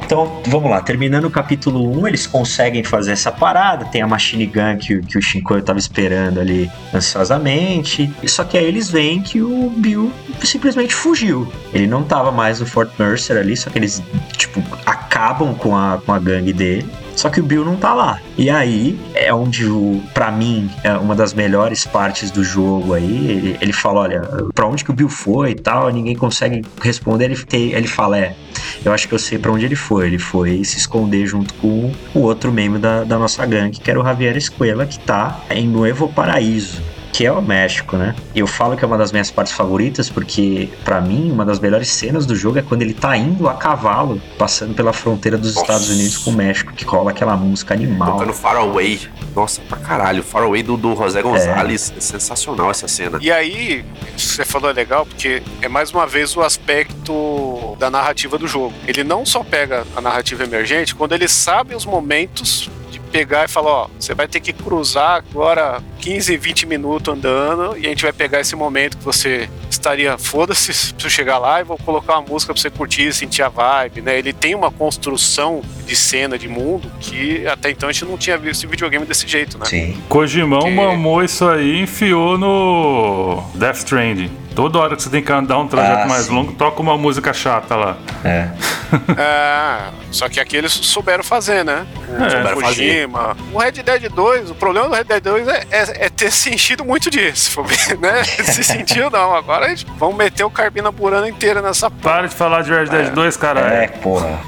Então 0.07 0.41
vamos 0.47 0.71
lá. 0.71 0.81
Terminando 0.81 1.25
o 1.25 1.31
capítulo 1.31 2.01
1, 2.01 2.07
eles 2.07 2.27
conseguem 2.29 2.85
fazer 2.85 3.11
essa 3.11 3.33
parada. 3.33 3.85
Tem 3.87 4.03
a 4.03 4.07
Machine 4.07 4.47
Gun 4.47 4.77
que, 4.79 4.95
o- 4.95 5.03
que 5.03 5.19
o 5.19 5.23
Shinkoio 5.23 5.63
tava 5.63 5.81
esperando 5.81 6.39
ali 6.41 6.71
ansiosamente. 6.95 8.09
Só 8.27 8.45
que 8.45 8.57
aí 8.57 8.65
eles 8.65 8.89
veem 8.89 9.21
que 9.21 9.43
o 9.43 9.69
Bill 9.77 10.13
simplesmente 10.45 10.95
fugiu. 10.95 11.51
Ele 11.73 11.89
não 11.89 12.05
tava 12.05 12.31
mais 12.31 12.61
no 12.61 12.67
Fort 12.67 12.89
Mercer 12.99 13.37
ali, 13.37 13.57
só 13.57 13.69
que 13.69 13.79
eles, 13.79 14.01
tipo, 14.37 14.63
acabam 14.87 15.55
com 15.55 15.77
a, 15.77 16.01
com 16.05 16.13
a 16.13 16.19
gangue 16.21 16.53
dele. 16.53 16.87
Só 17.17 17.31
que 17.31 17.41
o 17.41 17.43
Bill 17.43 17.65
não 17.65 17.77
tá 17.77 17.95
lá. 17.95 18.21
E 18.37 18.51
aí 18.51 19.01
é 19.15 19.33
onde 19.33 19.65
o, 19.67 20.03
para 20.13 20.31
mim, 20.31 20.71
é 20.85 20.93
uma 20.93 21.17
das 21.17 21.33
melhores 21.33 21.87
partes 21.87 22.31
do 22.31 22.45
jogo 22.45 22.93
aí. 22.93 23.31
Ele, 23.31 23.59
ele 23.61 23.73
fala, 23.73 24.01
olha, 24.01 24.21
pra 24.55 24.67
onde 24.67 24.85
que 24.85 24.91
o 24.91 24.95
Bill 24.95 25.09
foi 25.09 25.53
e 25.53 25.55
tal, 25.55 25.89
ninguém 25.91 26.15
consegue 26.15 26.63
responder. 26.83 27.25
Ele, 27.25 27.73
ele 27.73 27.89
fala, 27.89 28.19
é, 28.19 28.37
eu 28.85 28.93
acho 28.93 29.09
que 29.09 29.15
eu 29.15 29.19
sei 29.19 29.39
pra 29.39 29.51
onde 29.51 29.65
ele 29.65 29.75
foi. 29.75 30.07
Ele 30.07 30.19
foi 30.19 30.63
se 30.63 30.77
esconder 30.77 31.27
junto 31.27 31.55
com 31.55 31.91
o 32.15 32.21
outro 32.21 32.53
membro 32.53 32.79
da, 32.79 33.03
da 33.03 33.19
nossa 33.19 33.45
gangue, 33.47 33.81
que 33.81 33.91
era 33.91 33.99
o 33.99 34.05
Javier 34.05 34.37
Escuela, 34.37 34.85
que 34.85 34.99
tá 35.01 35.41
em 35.51 35.67
Nuevo 35.67 36.09
Paraíso. 36.13 36.83
Que 37.17 37.25
é 37.25 37.33
o 37.33 37.41
México, 37.41 37.97
né? 37.97 38.15
Eu 38.35 38.47
falo 38.47 38.77
que 38.77 38.85
é 38.85 38.87
uma 38.87 38.99
das 38.99 39.11
minhas 39.11 39.31
partes 39.31 39.55
favoritas, 39.55 40.11
porque, 40.11 40.69
pra 40.85 41.01
mim, 41.01 41.33
uma 41.33 41.47
das 41.47 41.59
melhores 41.59 41.89
cenas 41.89 42.27
do 42.27 42.37
jogo 42.37 42.59
é 42.59 42.63
quando 42.63 42.83
ele 42.83 42.93
tá 42.93 43.17
indo 43.17 43.49
a 43.49 43.55
cavalo, 43.55 44.21
passando 44.37 44.75
pela 44.75 44.93
fronteira 44.93 45.39
dos 45.39 45.55
Nossa. 45.55 45.63
Estados 45.63 45.89
Unidos 45.89 46.19
com 46.19 46.29
o 46.29 46.35
México, 46.35 46.75
que 46.75 46.85
cola 46.85 47.13
aquela 47.13 47.35
música 47.35 47.73
animal. 47.73 48.19
Tocando 48.19 48.35
Far 48.35 48.57
Away. 48.57 49.01
Nossa, 49.35 49.63
pra 49.63 49.79
caralho. 49.79 50.23
Far 50.23 50.43
Away 50.43 50.63
do, 50.63 50.77
do 50.77 50.95
José 50.95 51.23
Gonzalez. 51.23 51.91
É. 51.97 52.01
sensacional 52.01 52.71
essa 52.71 52.87
cena. 52.87 53.19
E 53.23 53.33
aí, 53.33 53.83
você 54.15 54.45
falou 54.45 54.69
é 54.69 54.75
legal, 54.75 55.07
porque 55.07 55.43
é 55.63 55.69
mais 55.69 55.93
uma 55.93 56.07
vez 56.07 56.37
o 56.37 56.43
aspecto 56.43 57.79
da 57.79 57.89
narrativa 57.89 58.37
do 58.37 58.47
jogo. 58.47 58.75
Ele 58.87 59.03
não 59.03 59.25
só 59.25 59.43
pega 59.43 59.87
a 59.97 60.03
narrativa 60.03 60.45
emergente, 60.45 60.95
quando 60.95 61.15
ele 61.15 61.29
sabe 61.29 61.75
os 61.75 61.87
momentos 61.87 62.69
pegar 63.07 63.45
e 63.45 63.49
falar, 63.49 63.71
ó, 63.71 63.89
você 63.99 64.15
vai 64.15 64.27
ter 64.29 64.41
que 64.41 64.53
cruzar 64.53 65.17
agora 65.29 65.81
15, 66.01 66.37
20 66.37 66.67
minutos 66.67 67.13
andando 67.15 67.77
e 67.79 67.87
a 67.87 67.89
gente 67.89 68.03
vai 68.03 68.13
pegar 68.13 68.41
esse 68.41 68.55
momento 68.55 68.97
que 68.99 69.05
você 69.05 69.49
estaria, 69.71 70.17
foda-se, 70.19 70.67
preciso 70.67 71.11
chegar 71.11 71.39
lá 71.39 71.61
e 71.61 71.65
vou 71.65 71.79
colocar 71.79 72.15
uma 72.19 72.23
música 72.29 72.53
pra 72.53 72.61
você 72.61 72.71
curtir, 72.71 73.13
sentir 73.13 73.43
a 73.43 73.49
vibe, 73.49 74.03
né? 74.03 74.19
Ele 74.19 74.33
tem 74.33 74.55
uma 74.55 74.71
construção 74.71 75.63
de 75.87 75.95
cena, 75.97 76.39
de 76.39 76.49
mundo, 76.49 76.91
que 77.01 77.47
até 77.47 77.71
então 77.71 77.89
a 77.89 77.93
gente 77.93 78.05
não 78.05 78.17
tinha 78.19 78.37
visto 78.37 78.65
em 78.65 78.69
videogame 78.69 79.05
desse 79.07 79.27
jeito, 79.27 79.59
né? 79.59 79.67
Sim. 79.67 79.97
Kojimão 80.09 80.61
Que- 80.61 80.71
mamou 80.71 81.23
isso 81.23 81.47
aí 81.49 81.77
e 81.77 81.83
enfiou 81.83 82.37
no 82.39 83.43
Death 83.55 83.77
Stranding. 83.79 84.31
Toda 84.57 84.79
hora 84.79 84.97
que 84.97 85.03
você 85.03 85.11
tem 85.11 85.23
que 85.23 85.31
andar 85.31 85.59
um 85.59 85.69
trajeto 85.69 86.03
Ah, 86.05 86.07
mais 86.07 86.25
sim. 86.25 86.35
longo, 86.35 86.53
toca 86.55 86.81
uma 86.81 86.97
música 86.97 87.33
chata 87.33 87.77
lá. 87.77 87.97
É. 88.25 88.49
É, 89.19 89.79
só 90.13 90.29
que 90.29 90.39
aqui 90.39 90.57
eles 90.57 90.71
souberam 90.73 91.23
fazer, 91.25 91.65
né? 91.65 91.85
O 92.09 92.25
É. 92.25 92.31
Souberam 92.31 92.61
Kojima. 92.63 93.37
O 93.53 93.59
Red 93.59 93.73
Dead 93.73 94.09
2, 94.09 94.51
o 94.51 94.55
problema 94.55 94.89
do 94.89 94.95
Red 94.95 95.05
Dead 95.05 95.23
2 95.23 95.49
é, 95.49 95.67
é- 95.71 96.07
é 96.07 96.09
ter 96.09 96.31
se 96.33 96.55
enchido 96.55 96.85
muito 96.85 97.11
disso, 97.11 97.61
né? 98.01 98.23
Se 98.25 98.63
sentiu 98.63 99.11
não. 99.11 99.35
Agora 99.35 99.67
a 99.67 99.69
gente 99.71 99.85
vamos 99.99 100.17
meter 100.17 100.45
o 100.45 100.51
Carbina 100.51 100.91
Burana 100.93 101.29
inteira 101.29 101.61
nessa 101.61 101.91
porra. 101.91 102.15
Para 102.15 102.29
de 102.29 102.35
falar 102.35 102.63
de 102.63 102.71
Red 102.71 102.87
Dead 102.87 103.11
2, 103.13 103.37
caralho. 103.37 103.67
É, 103.75 103.89
porra. 103.89 104.39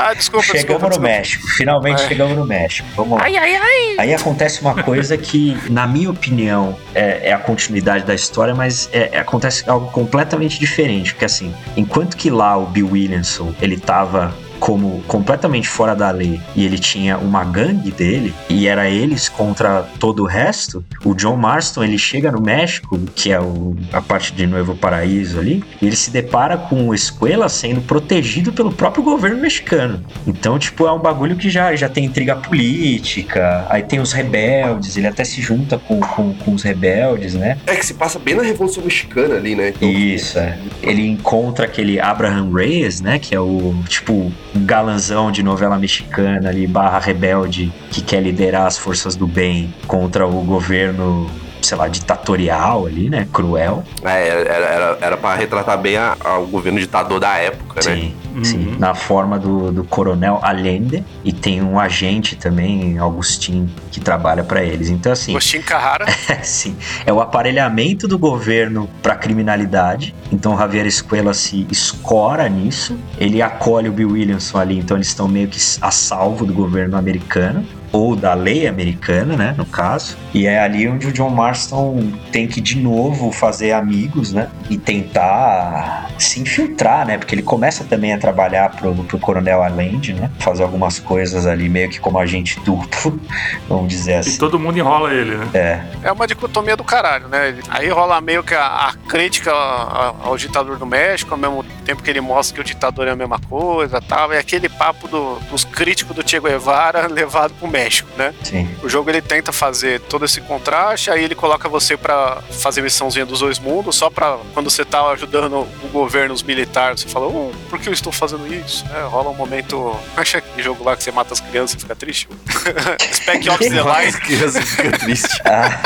Ah, 0.00 0.14
desculpa, 0.14 0.44
Chegamos 0.46 0.64
desculpa. 0.66 0.84
no 0.84 0.88
desculpa. 0.90 1.08
México. 1.08 1.46
Finalmente 1.48 2.02
É. 2.04 2.08
chegamos 2.08 2.36
no 2.36 2.44
México. 2.46 2.88
Vamos 2.96 3.18
lá. 3.18 3.24
Ai, 3.24 3.36
ai, 3.36 3.56
ai. 3.56 3.94
Aí 3.98 4.14
acontece 4.14 4.60
uma 4.60 4.82
coisa 4.82 5.16
que, 5.18 5.56
na 5.70 5.86
minha 5.86 6.10
opinião, 6.10 6.76
é, 6.94 7.30
é 7.30 7.32
a 7.32 7.38
continuidade 7.38 8.04
da 8.04 8.14
história, 8.14 8.54
mas 8.54 8.88
é- 8.92 9.10
é- 9.12 9.18
acontece 9.18 9.68
algo 9.68 9.90
completamente 9.90 10.58
diferente. 10.60 11.12
Porque 11.12 11.24
assim, 11.24 11.52
enquanto 11.76 12.16
que 12.16 12.30
lá 12.30 12.56
o 12.56 12.66
Bill 12.66 12.90
Williamson, 12.92 13.52
ele 13.60 13.76
tava 13.78 14.32
como 14.58 15.02
completamente 15.06 15.68
fora 15.68 15.94
da 15.94 16.10
lei 16.10 16.40
e 16.56 16.64
ele 16.64 16.78
tinha 16.78 17.16
uma 17.18 17.44
gangue 17.44 17.90
dele 17.90 18.34
e 18.48 18.66
era 18.66 18.88
eles 18.88 19.28
contra 19.28 19.82
todo 19.98 20.22
o 20.22 20.26
resto, 20.26 20.84
o 21.04 21.14
John 21.14 21.36
Marston 21.36 21.84
ele 21.84 21.98
chega 21.98 22.30
no 22.32 22.40
México, 22.40 22.98
que 23.14 23.30
é 23.32 23.40
o- 23.40 23.76
a 23.92 24.00
parte 24.00 24.32
de 24.32 24.46
Novo 24.46 24.74
Paraíso 24.74 25.38
ali, 25.38 25.62
e 25.80 25.86
ele 25.86 25.96
se 25.96 26.10
depara 26.10 26.56
com 26.56 26.88
o 26.88 26.94
Escuela 26.94 27.48
sendo 27.48 27.80
protegido 27.80 28.52
pelo 28.52 28.72
próprio 28.72 29.02
governo 29.02 29.38
mexicano. 29.40 30.02
Então, 30.26 30.58
tipo, 30.58 30.86
é 30.86 30.92
um 30.92 30.98
bagulho 30.98 31.36
que 31.36 31.48
já, 31.50 31.74
já 31.76 31.88
tem 31.88 32.04
intriga 32.04 32.36
política, 32.36 33.66
aí 33.68 33.82
tem 33.82 34.00
os 34.00 34.12
rebeldes, 34.12 34.96
ele 34.96 35.06
até 35.06 35.24
se 35.24 35.40
junta 35.40 35.78
com, 35.78 36.00
com, 36.00 36.34
com 36.34 36.54
os 36.54 36.62
rebeldes, 36.62 37.34
né? 37.34 37.58
É 37.66 37.74
que 37.76 37.84
se 37.86 37.94
passa 37.94 38.18
bem 38.18 38.34
na 38.34 38.42
Revolução 38.42 38.82
Mexicana 38.82 39.36
ali, 39.36 39.54
né? 39.54 39.68
Então, 39.76 39.88
Isso, 39.88 40.38
é. 40.38 40.58
Ele 40.82 41.06
encontra 41.06 41.64
aquele 41.64 42.00
Abraham 42.00 42.52
Reyes, 42.52 43.00
né? 43.00 43.18
Que 43.18 43.34
é 43.34 43.40
o, 43.40 43.74
tipo, 43.88 44.32
galanzão 44.54 45.30
de 45.30 45.42
novela 45.42 45.78
mexicana 45.78 46.48
ali, 46.48 46.66
barra 46.66 46.98
rebelde, 46.98 47.72
que 47.90 48.00
quer 48.00 48.22
liderar 48.22 48.66
as 48.66 48.78
forças 48.78 49.14
do 49.14 49.26
bem 49.26 49.72
contra 49.86 50.26
o 50.26 50.42
governo, 50.42 51.30
sei 51.62 51.76
lá, 51.76 51.88
ditatorial 51.88 52.86
ali, 52.86 53.08
né? 53.10 53.26
Cruel. 53.32 53.82
É, 54.02 54.28
era, 54.28 54.48
era, 54.66 54.98
era 55.00 55.16
pra 55.16 55.34
retratar 55.34 55.78
bem 55.78 55.96
a- 55.96 56.16
a- 56.24 56.38
o 56.38 56.46
governo 56.46 56.78
ditador 56.78 57.20
da 57.20 57.36
época, 57.36 57.80
né? 57.88 57.96
Sim, 57.96 58.14
Uhum. 58.34 58.44
sim. 58.44 58.76
Na 58.78 58.94
forma 58.94 59.38
do, 59.38 59.72
do 59.72 59.84
coronel 59.84 60.38
Allende. 60.42 61.04
E 61.24 61.32
tem 61.32 61.62
um 61.62 61.78
agente 61.78 62.36
também, 62.36 62.98
Augustin, 62.98 63.68
que 63.90 64.00
trabalha 64.00 64.44
pra 64.44 64.62
eles. 64.62 64.88
Então, 64.88 65.12
assim. 65.12 65.32
Agostinho 65.32 65.62
Carrara. 65.64 66.06
É, 66.28 66.42
sim. 66.42 66.76
É 67.06 67.12
o 67.12 67.20
aparelhamento 67.20 68.06
do 68.06 68.18
governo 68.18 68.88
para 69.02 69.14
criminalidade. 69.16 70.14
Então 70.30 70.54
o 70.54 70.58
Javier 70.58 70.86
Escuela 70.86 71.32
se 71.32 71.66
escora 71.70 72.48
nisso. 72.48 72.96
Ele 73.18 73.40
acolhe 73.40 73.88
o 73.88 73.92
Bill 73.92 74.10
Williamson 74.10 74.58
ali, 74.58 74.78
então 74.78 74.96
eles 74.96 75.08
estão 75.08 75.26
meio 75.26 75.48
que 75.48 75.58
a 75.80 75.90
salvo 75.90 76.44
do 76.44 76.52
governo 76.52 76.96
americano. 76.98 77.64
Ou 77.92 78.14
da 78.16 78.34
lei 78.34 78.66
americana, 78.66 79.36
né? 79.36 79.54
No 79.56 79.64
caso. 79.66 80.16
E 80.34 80.46
é 80.46 80.60
ali 80.60 80.86
onde 80.88 81.06
o 81.06 81.12
John 81.12 81.30
Marston 81.30 82.12
tem 82.30 82.46
que 82.46 82.60
de 82.60 82.78
novo 82.78 83.32
fazer 83.32 83.72
amigos, 83.72 84.32
né? 84.32 84.48
E 84.68 84.76
tentar 84.76 86.08
se 86.18 86.40
infiltrar, 86.40 87.06
né? 87.06 87.16
Porque 87.18 87.34
ele 87.34 87.42
começa 87.42 87.84
também 87.84 88.12
a 88.12 88.18
trabalhar 88.18 88.70
pro, 88.70 88.94
pro 88.94 89.18
Coronel 89.18 89.62
Allende, 89.62 90.12
né? 90.14 90.30
Fazer 90.38 90.62
algumas 90.64 90.98
coisas 90.98 91.46
ali 91.46 91.68
meio 91.68 91.88
que 91.88 92.00
como 92.00 92.18
agente 92.18 92.58
duplo, 92.60 93.20
vamos 93.68 93.88
dizer 93.88 94.12
E 94.12 94.16
assim. 94.16 94.38
todo 94.38 94.58
mundo 94.58 94.78
enrola 94.78 95.12
ele, 95.12 95.36
né? 95.36 95.48
É, 95.54 96.08
É 96.08 96.12
uma 96.12 96.26
dicotomia 96.26 96.76
do 96.76 96.84
caralho, 96.84 97.28
né? 97.28 97.54
Aí 97.68 97.88
rola 97.88 98.20
meio 98.20 98.42
que 98.42 98.54
a, 98.54 98.66
a 98.88 98.92
crítica 99.08 99.50
ao, 99.52 100.16
ao 100.30 100.36
ditador 100.36 100.76
do 100.78 100.86
México, 100.86 101.32
ao 101.32 101.38
mesmo 101.38 101.64
tempo 101.84 102.02
que 102.02 102.10
ele 102.10 102.20
mostra 102.20 102.54
que 102.56 102.60
o 102.60 102.64
ditador 102.64 103.06
é 103.08 103.12
a 103.12 103.16
mesma 103.16 103.38
coisa 103.48 104.00
tal. 104.00 104.32
É 104.32 104.38
aquele 104.38 104.68
papo 104.68 105.06
do- 105.08 105.38
dos 105.50 105.64
críticos 105.64 106.14
do 106.16 106.28
Che 106.28 106.40
Guevara 106.40 107.06
levado 107.10 107.52
pro 107.54 107.68
México, 107.68 107.77
né? 108.16 108.34
Sim. 108.42 108.68
O 108.82 108.88
jogo 108.88 109.10
ele 109.10 109.20
tenta 109.22 109.52
fazer 109.52 110.00
todo 110.00 110.24
esse 110.24 110.40
contraste, 110.40 111.10
aí 111.10 111.24
ele 111.24 111.34
coloca 111.34 111.68
você 111.68 111.96
pra 111.96 112.42
fazer 112.50 112.82
missãozinha 112.82 113.24
dos 113.24 113.40
dois 113.40 113.58
mundos, 113.58 113.96
só 113.96 114.10
pra 114.10 114.38
quando 114.54 114.70
você 114.70 114.84
tá 114.84 115.02
ajudando 115.10 115.66
o 115.82 115.88
governo, 115.92 116.34
os 116.34 116.42
militares, 116.42 117.00
você 117.00 117.08
fala, 117.08 117.26
oh, 117.26 117.52
por 117.68 117.78
que 117.78 117.88
eu 117.88 117.92
estou 117.92 118.12
fazendo 118.12 118.52
isso? 118.52 118.84
É, 118.94 119.02
rola 119.02 119.30
um 119.30 119.34
momento. 119.34 119.96
Acha 120.16 120.38
aquele 120.38 120.62
jogo 120.62 120.84
lá 120.84 120.96
que 120.96 121.02
você 121.04 121.12
mata 121.12 121.32
as 121.32 121.40
crianças 121.40 121.76
e 121.76 121.80
fica 121.80 121.94
triste? 121.94 122.28
Spec 123.12 123.48
Ops 123.48 123.68
The 123.68 123.82
Line. 123.82 124.08
As 124.08 124.16
crianças 124.16 124.64
ficam 124.64 124.92
tristes. 124.92 125.38
Ah. 125.48 125.80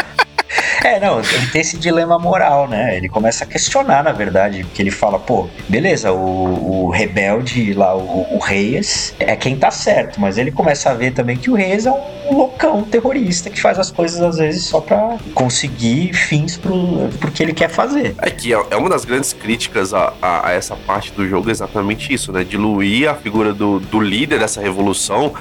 É, 0.84 0.98
não, 1.00 1.18
ele 1.20 1.46
tem 1.52 1.60
esse 1.60 1.76
dilema 1.78 2.18
moral, 2.18 2.68
né? 2.68 2.96
Ele 2.96 3.08
começa 3.08 3.44
a 3.44 3.46
questionar, 3.46 4.02
na 4.02 4.12
verdade, 4.12 4.64
porque 4.64 4.82
ele 4.82 4.90
fala, 4.90 5.18
pô, 5.18 5.48
beleza, 5.68 6.12
o, 6.12 6.86
o 6.86 6.90
rebelde 6.90 7.72
lá, 7.72 7.94
o, 7.96 8.26
o 8.34 8.38
Reyes, 8.38 9.14
é 9.18 9.34
quem 9.36 9.56
tá 9.56 9.70
certo, 9.70 10.20
mas 10.20 10.38
ele 10.38 10.50
começa 10.50 10.90
a 10.90 10.94
ver 10.94 11.12
também 11.12 11.36
que 11.36 11.50
o 11.50 11.54
Reyes 11.54 11.86
é 11.86 11.90
um 11.92 12.34
loucão 12.36 12.82
terrorista 12.82 13.48
que 13.50 13.60
faz 13.60 13.78
as 13.78 13.90
coisas 13.90 14.20
às 14.20 14.36
vezes 14.38 14.64
só 14.64 14.80
pra 14.80 15.16
conseguir 15.34 16.12
fins 16.14 16.56
pro, 16.56 17.08
pro 17.20 17.30
que 17.30 17.42
ele 17.42 17.52
quer 17.52 17.68
fazer. 17.68 18.14
É 18.18 18.30
que 18.30 18.52
é 18.52 18.62
é 18.70 18.76
uma 18.76 18.88
das 18.88 19.04
grandes 19.04 19.32
críticas 19.32 19.92
a, 19.92 20.12
a- 20.20 20.48
a 20.48 20.52
essa 20.52 20.74
parte 20.76 21.12
do 21.12 21.28
jogo 21.28 21.48
é 21.48 21.52
exatamente 21.52 22.12
isso, 22.12 22.32
né? 22.32 22.44
Diluir 22.44 23.08
a 23.10 23.14
figura 23.14 23.52
do, 23.52 23.78
do 23.80 24.00
líder 24.00 24.38
dessa 24.38 24.60
revolução 24.60 25.32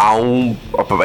a 0.00 0.14
um. 0.16 0.56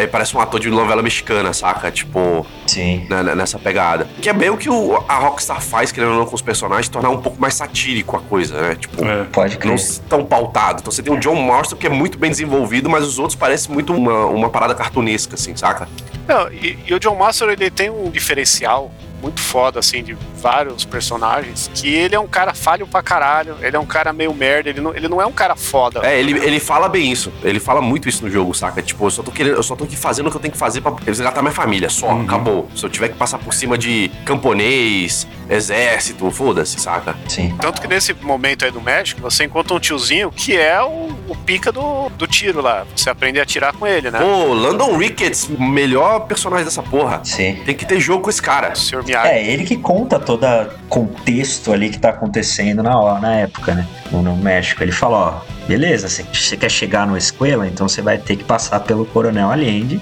Parece 0.10 0.38
um 0.38 0.40
ator 0.40 0.58
de 0.58 0.70
novela 0.70 1.02
mexicana, 1.04 1.52
saca? 1.52 1.92
Tipo, 1.92 2.46
Sim. 2.66 3.06
né, 3.10 3.22
né, 3.22 3.36
nessa 3.36 3.60
pegada. 3.60 4.08
Que 4.22 4.30
é 4.30 4.34
bem 4.34 4.50
o 4.50 4.56
que 4.58 4.70
o- 4.70 5.04
a 5.08 5.16
Rockstar 5.16 5.62
faz, 5.62 5.92
querendo 5.92 6.14
ou 6.14 6.20
não, 6.20 6.26
com 6.26 6.34
os 6.34 6.42
personagens, 6.42 6.88
tornar 6.88 7.10
um 7.10 7.22
pouco 7.22 7.40
mais 7.40 7.54
satírico 7.56 8.16
a 8.16 8.22
coisa, 8.22 8.60
né? 8.62 8.76
Tipo. 8.76 9.04
É. 9.04 9.26
Pode 9.26 9.58
crer. 9.58 9.76
Não 9.76 9.84
tão 10.08 10.26
pautado. 10.26 10.80
Então 10.80 10.92
você 10.92 11.04
tem 11.04 11.14
o 11.14 11.20
John 11.20 11.36
Marston, 11.36 11.76
que 11.76 11.88
é 11.88 11.90
muito 11.90 12.18
bem 12.18 12.30
desenvolvido, 12.32 12.90
mas 12.90 13.06
os 13.06 13.20
outros 13.20 13.36
parecem 13.36 13.74
muito 13.74 13.94
uma, 13.94 14.26
uma 14.28 14.50
parada 14.50 14.74
cartunesca, 14.74 15.36
assim, 15.36 15.56
saca? 15.58 15.90
Não, 16.26 16.50
e, 16.52 16.80
e 16.88 16.94
o 16.94 17.00
John 17.00 17.16
Master 17.16 17.50
ele 17.50 17.70
tem 17.70 17.90
um 17.90 18.10
diferencial 18.10 18.90
muito 19.26 19.42
foda, 19.42 19.80
assim, 19.80 20.04
de 20.04 20.16
vários 20.40 20.86
personagens, 20.86 21.72
que 21.74 21.92
ele 21.92 22.14
é 22.14 22.20
um 22.20 22.28
cara 22.28 22.54
falho 22.54 22.86
pra 22.86 23.02
caralho, 23.02 23.58
ele 23.60 23.76
é 23.76 23.80
um 23.80 23.86
cara 23.86 24.14
meio 24.14 24.32
merda, 24.36 24.70
ele 24.70 24.80
não, 24.80 24.94
ele 24.96 25.08
não 25.08 25.20
é 25.20 25.26
um 25.26 25.32
cara 25.32 25.56
foda. 25.56 26.02
É, 26.06 26.20
ele, 26.20 26.34
ele 26.46 26.60
fala 26.60 26.88
bem 26.88 27.12
isso. 27.12 27.34
Ele 27.44 27.60
fala 27.60 27.82
muito 27.82 28.08
isso 28.08 28.24
no 28.24 28.30
jogo, 28.30 28.54
saca? 28.54 28.84
Tipo, 28.84 29.08
eu 29.08 29.10
só 29.10 29.24
tô 29.24 29.32
querendo, 29.32 29.56
eu 29.56 29.64
só 29.64 29.76
tô 29.76 29.84
aqui 29.84 29.98
fazendo 29.98 30.28
o 30.28 30.32
que 30.32 30.38
eu 30.38 30.42
tenho 30.42 30.52
que 30.52 30.60
fazer 30.60 30.82
pra 30.82 30.94
resgatar 31.04 31.42
minha 31.42 31.54
família. 31.54 31.90
Só, 31.90 32.12
acabou. 32.22 32.70
Se 32.76 32.86
eu 32.86 32.90
tiver 32.90 33.10
que 33.10 33.16
passar 33.16 33.40
por 33.40 33.52
cima 33.52 33.80
de 33.80 34.12
camponês, 34.26 35.28
exército, 35.50 36.30
foda-se, 36.30 36.80
saca? 36.80 37.16
Sim. 37.28 37.56
Tanto 37.60 37.82
que 37.82 37.88
nesse 37.88 38.14
momento 38.14 38.64
aí 38.64 38.70
do 38.70 38.82
México, 38.82 39.22
você 39.22 39.46
encontra 39.46 39.74
um 39.74 39.80
tiozinho 39.80 40.32
que 40.32 40.56
é 40.56 40.80
o, 40.84 41.10
o 41.28 41.36
pica 41.46 41.72
do, 41.72 42.10
do 42.10 42.28
tiro 42.28 42.62
lá. 42.62 42.86
Você 42.96 43.10
aprende 43.10 43.40
a 43.40 43.44
atirar 43.44 43.74
com 43.74 43.88
ele, 43.88 44.12
né? 44.12 44.20
Pô, 44.20 44.54
Landon 44.54 44.96
Ricketts, 44.98 45.48
melhor 45.48 46.20
personagem 46.28 46.66
dessa 46.66 46.84
porra. 46.84 47.22
Sim. 47.24 47.62
Tem 47.66 47.76
que 47.76 47.86
ter 47.86 48.00
jogo 48.00 48.22
com 48.22 48.30
esse 48.30 48.42
cara. 48.42 48.74
O 48.74 48.76
Sr. 48.76 49.04
É, 49.24 49.46
ele 49.46 49.64
que 49.64 49.78
conta 49.78 50.20
todo 50.20 50.46
contexto 50.90 51.72
ali 51.74 51.90
que 51.90 52.00
tá 52.00 52.10
acontecendo 52.10 52.82
na, 52.84 52.98
hora- 53.00 53.20
na 53.20 53.36
época, 53.36 53.74
né? 53.76 53.88
No, 54.12 54.36
México. 54.36 54.82
Ele 54.84 54.92
fala, 54.92 55.18
ó, 55.18 55.68
beleza, 55.68 56.08
você- 56.08 56.24
você 56.32 56.56
quer 56.58 56.70
chegar 56.70 57.06
no 57.08 57.18
Escuela, 57.18 57.68
então 57.68 57.88
você 57.88 58.02
vai 58.02 58.18
ter 58.18 58.36
que 58.36 58.44
passar 58.44 58.80
pelo 58.82 59.06
Coronel 59.06 59.52
Allende 59.52 60.00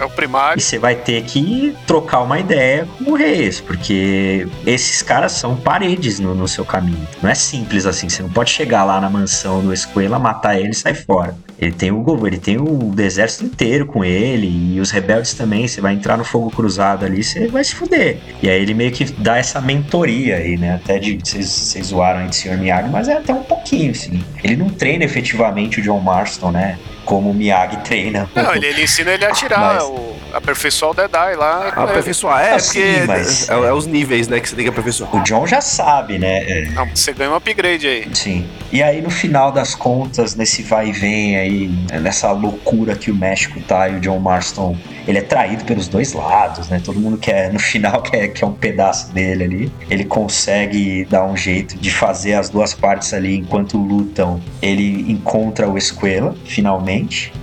É 0.00 0.04
o 0.04 0.10
primário. 0.10 0.58
e 0.58 0.62
você 0.62 0.78
vai 0.78 0.94
ter 0.94 1.22
que 1.24 1.74
trocar 1.86 2.20
uma 2.20 2.38
ideia 2.38 2.86
com 3.04 3.10
o 3.12 3.14
Reis, 3.16 3.60
porque 3.60 4.46
esses 4.66 5.02
caras 5.02 5.32
são 5.32 5.56
paredes 5.56 6.18
no, 6.20 6.34
no 6.34 6.46
seu 6.46 6.64
caminho. 6.64 7.06
Não 7.22 7.28
é 7.30 7.34
simples 7.34 7.84
assim, 7.86 8.08
você 8.08 8.22
não 8.22 8.30
pode 8.30 8.50
chegar 8.50 8.84
lá 8.84 9.00
na 9.00 9.10
mansão 9.10 9.60
do 9.60 9.72
Escuela, 9.72 10.18
matar 10.18 10.58
ele 10.58 10.70
e 10.70 10.74
sair 10.74 10.94
fora. 10.94 11.34
Ele 11.60 11.72
tem 11.72 11.90
o 11.90 12.26
ele 12.26 12.38
tem 12.38 12.56
o 12.56 12.94
exército 12.98 13.44
inteiro 13.44 13.86
com 13.86 14.04
ele 14.04 14.74
e 14.74 14.80
os 14.80 14.90
rebeldes 14.90 15.34
também. 15.34 15.66
Você 15.66 15.80
vai 15.80 15.94
entrar 15.94 16.16
no 16.16 16.24
fogo 16.24 16.50
cruzado 16.50 17.04
ali, 17.04 17.22
você 17.22 17.48
vai 17.48 17.64
se 17.64 17.74
fuder. 17.74 18.18
E 18.42 18.48
aí 18.48 18.62
ele 18.62 18.74
meio 18.74 18.92
que 18.92 19.04
dá 19.04 19.36
essa 19.36 19.60
mentoria 19.60 20.36
aí, 20.36 20.56
né? 20.56 20.74
Até 20.74 20.98
de 20.98 21.18
vocês, 21.18 21.46
vocês 21.46 21.86
zoaram 21.86 22.20
aí 22.20 22.28
de 22.28 22.36
Sr. 22.36 22.56
Miyagi, 22.56 22.88
mas 22.88 23.08
é 23.08 23.14
até 23.14 23.34
um 23.34 23.42
pouquinho, 23.42 23.90
assim. 23.90 24.22
Ele 24.42 24.56
não 24.56 24.68
treina 24.68 25.04
efetivamente 25.04 25.80
o 25.80 25.82
John 25.82 26.00
Marston, 26.00 26.52
né? 26.52 26.78
Como 27.08 27.30
o 27.30 27.34
Miyagi 27.34 27.78
treina. 27.78 28.28
Não, 28.34 28.54
ele, 28.54 28.66
ele 28.66 28.82
ensina 28.82 29.12
ele 29.12 29.24
a 29.24 29.30
atirar, 29.30 29.76
Mas- 29.76 29.82
o, 29.84 30.14
aperfeiçoar 30.34 30.90
o 30.90 30.94
Deadeye 30.94 31.36
lá. 31.36 31.72
com 31.72 31.80
ele. 31.80 31.90
Aperfeiçoar, 31.90 32.42
é, 32.44 32.50
Ah, 32.52 32.56
porque 32.58 33.02
mas- 33.06 33.48
é, 33.48 33.52
é 33.54 33.72
os 33.72 33.86
níveis, 33.86 34.28
né, 34.28 34.38
que 34.40 34.48
você 34.50 34.54
tem 34.56 34.64
que 34.66 34.68
aperfeiçoar. 34.70 35.16
O 35.16 35.22
John 35.24 35.46
já 35.46 35.62
sabe, 35.62 36.18
né? 36.18 36.44
É. 36.46 36.64
Não, 36.72 36.84
você 36.94 37.14
ganha 37.14 37.30
um 37.30 37.34
upgrade 37.34 37.86
aí. 37.86 38.06
Sim. 38.12 38.46
E 38.70 38.82
aí, 38.82 39.00
no 39.00 39.08
final 39.08 39.50
das 39.50 39.74
contas, 39.74 40.34
nesse 40.36 40.62
vai 40.62 40.88
e 40.88 40.92
vem 40.92 41.36
aí, 41.38 41.68
nessa 42.02 42.30
loucura 42.30 42.94
que 42.94 43.10
o 43.10 43.14
México 43.14 43.58
tá 43.62 43.88
e 43.88 43.96
o 43.96 44.00
John 44.00 44.18
Marston, 44.18 44.76
ele 45.06 45.16
é 45.16 45.22
traído 45.22 45.64
pelos 45.64 45.88
dois 45.88 46.12
lados, 46.12 46.68
né? 46.68 46.78
Todo 46.84 47.00
mundo 47.00 47.16
quer, 47.16 47.50
no 47.50 47.58
final, 47.58 48.02
quer, 48.04 48.28
quer 48.28 48.44
um 48.44 48.52
pedaço 48.52 49.10
dele 49.14 49.44
ali. 49.44 49.72
Ele 49.88 50.04
consegue 50.04 51.06
dar 51.06 51.24
um 51.24 51.34
jeito 51.34 51.78
de 51.78 51.90
fazer 51.90 52.34
as 52.34 52.50
duas 52.50 52.74
partes 52.74 53.14
ali 53.14 53.34
enquanto 53.36 53.78
lutam. 53.78 54.38
Ele 54.60 55.10
encontra 55.10 55.66
o 55.66 55.78
Escuela, 55.78 56.34
finalmente, 56.44 56.97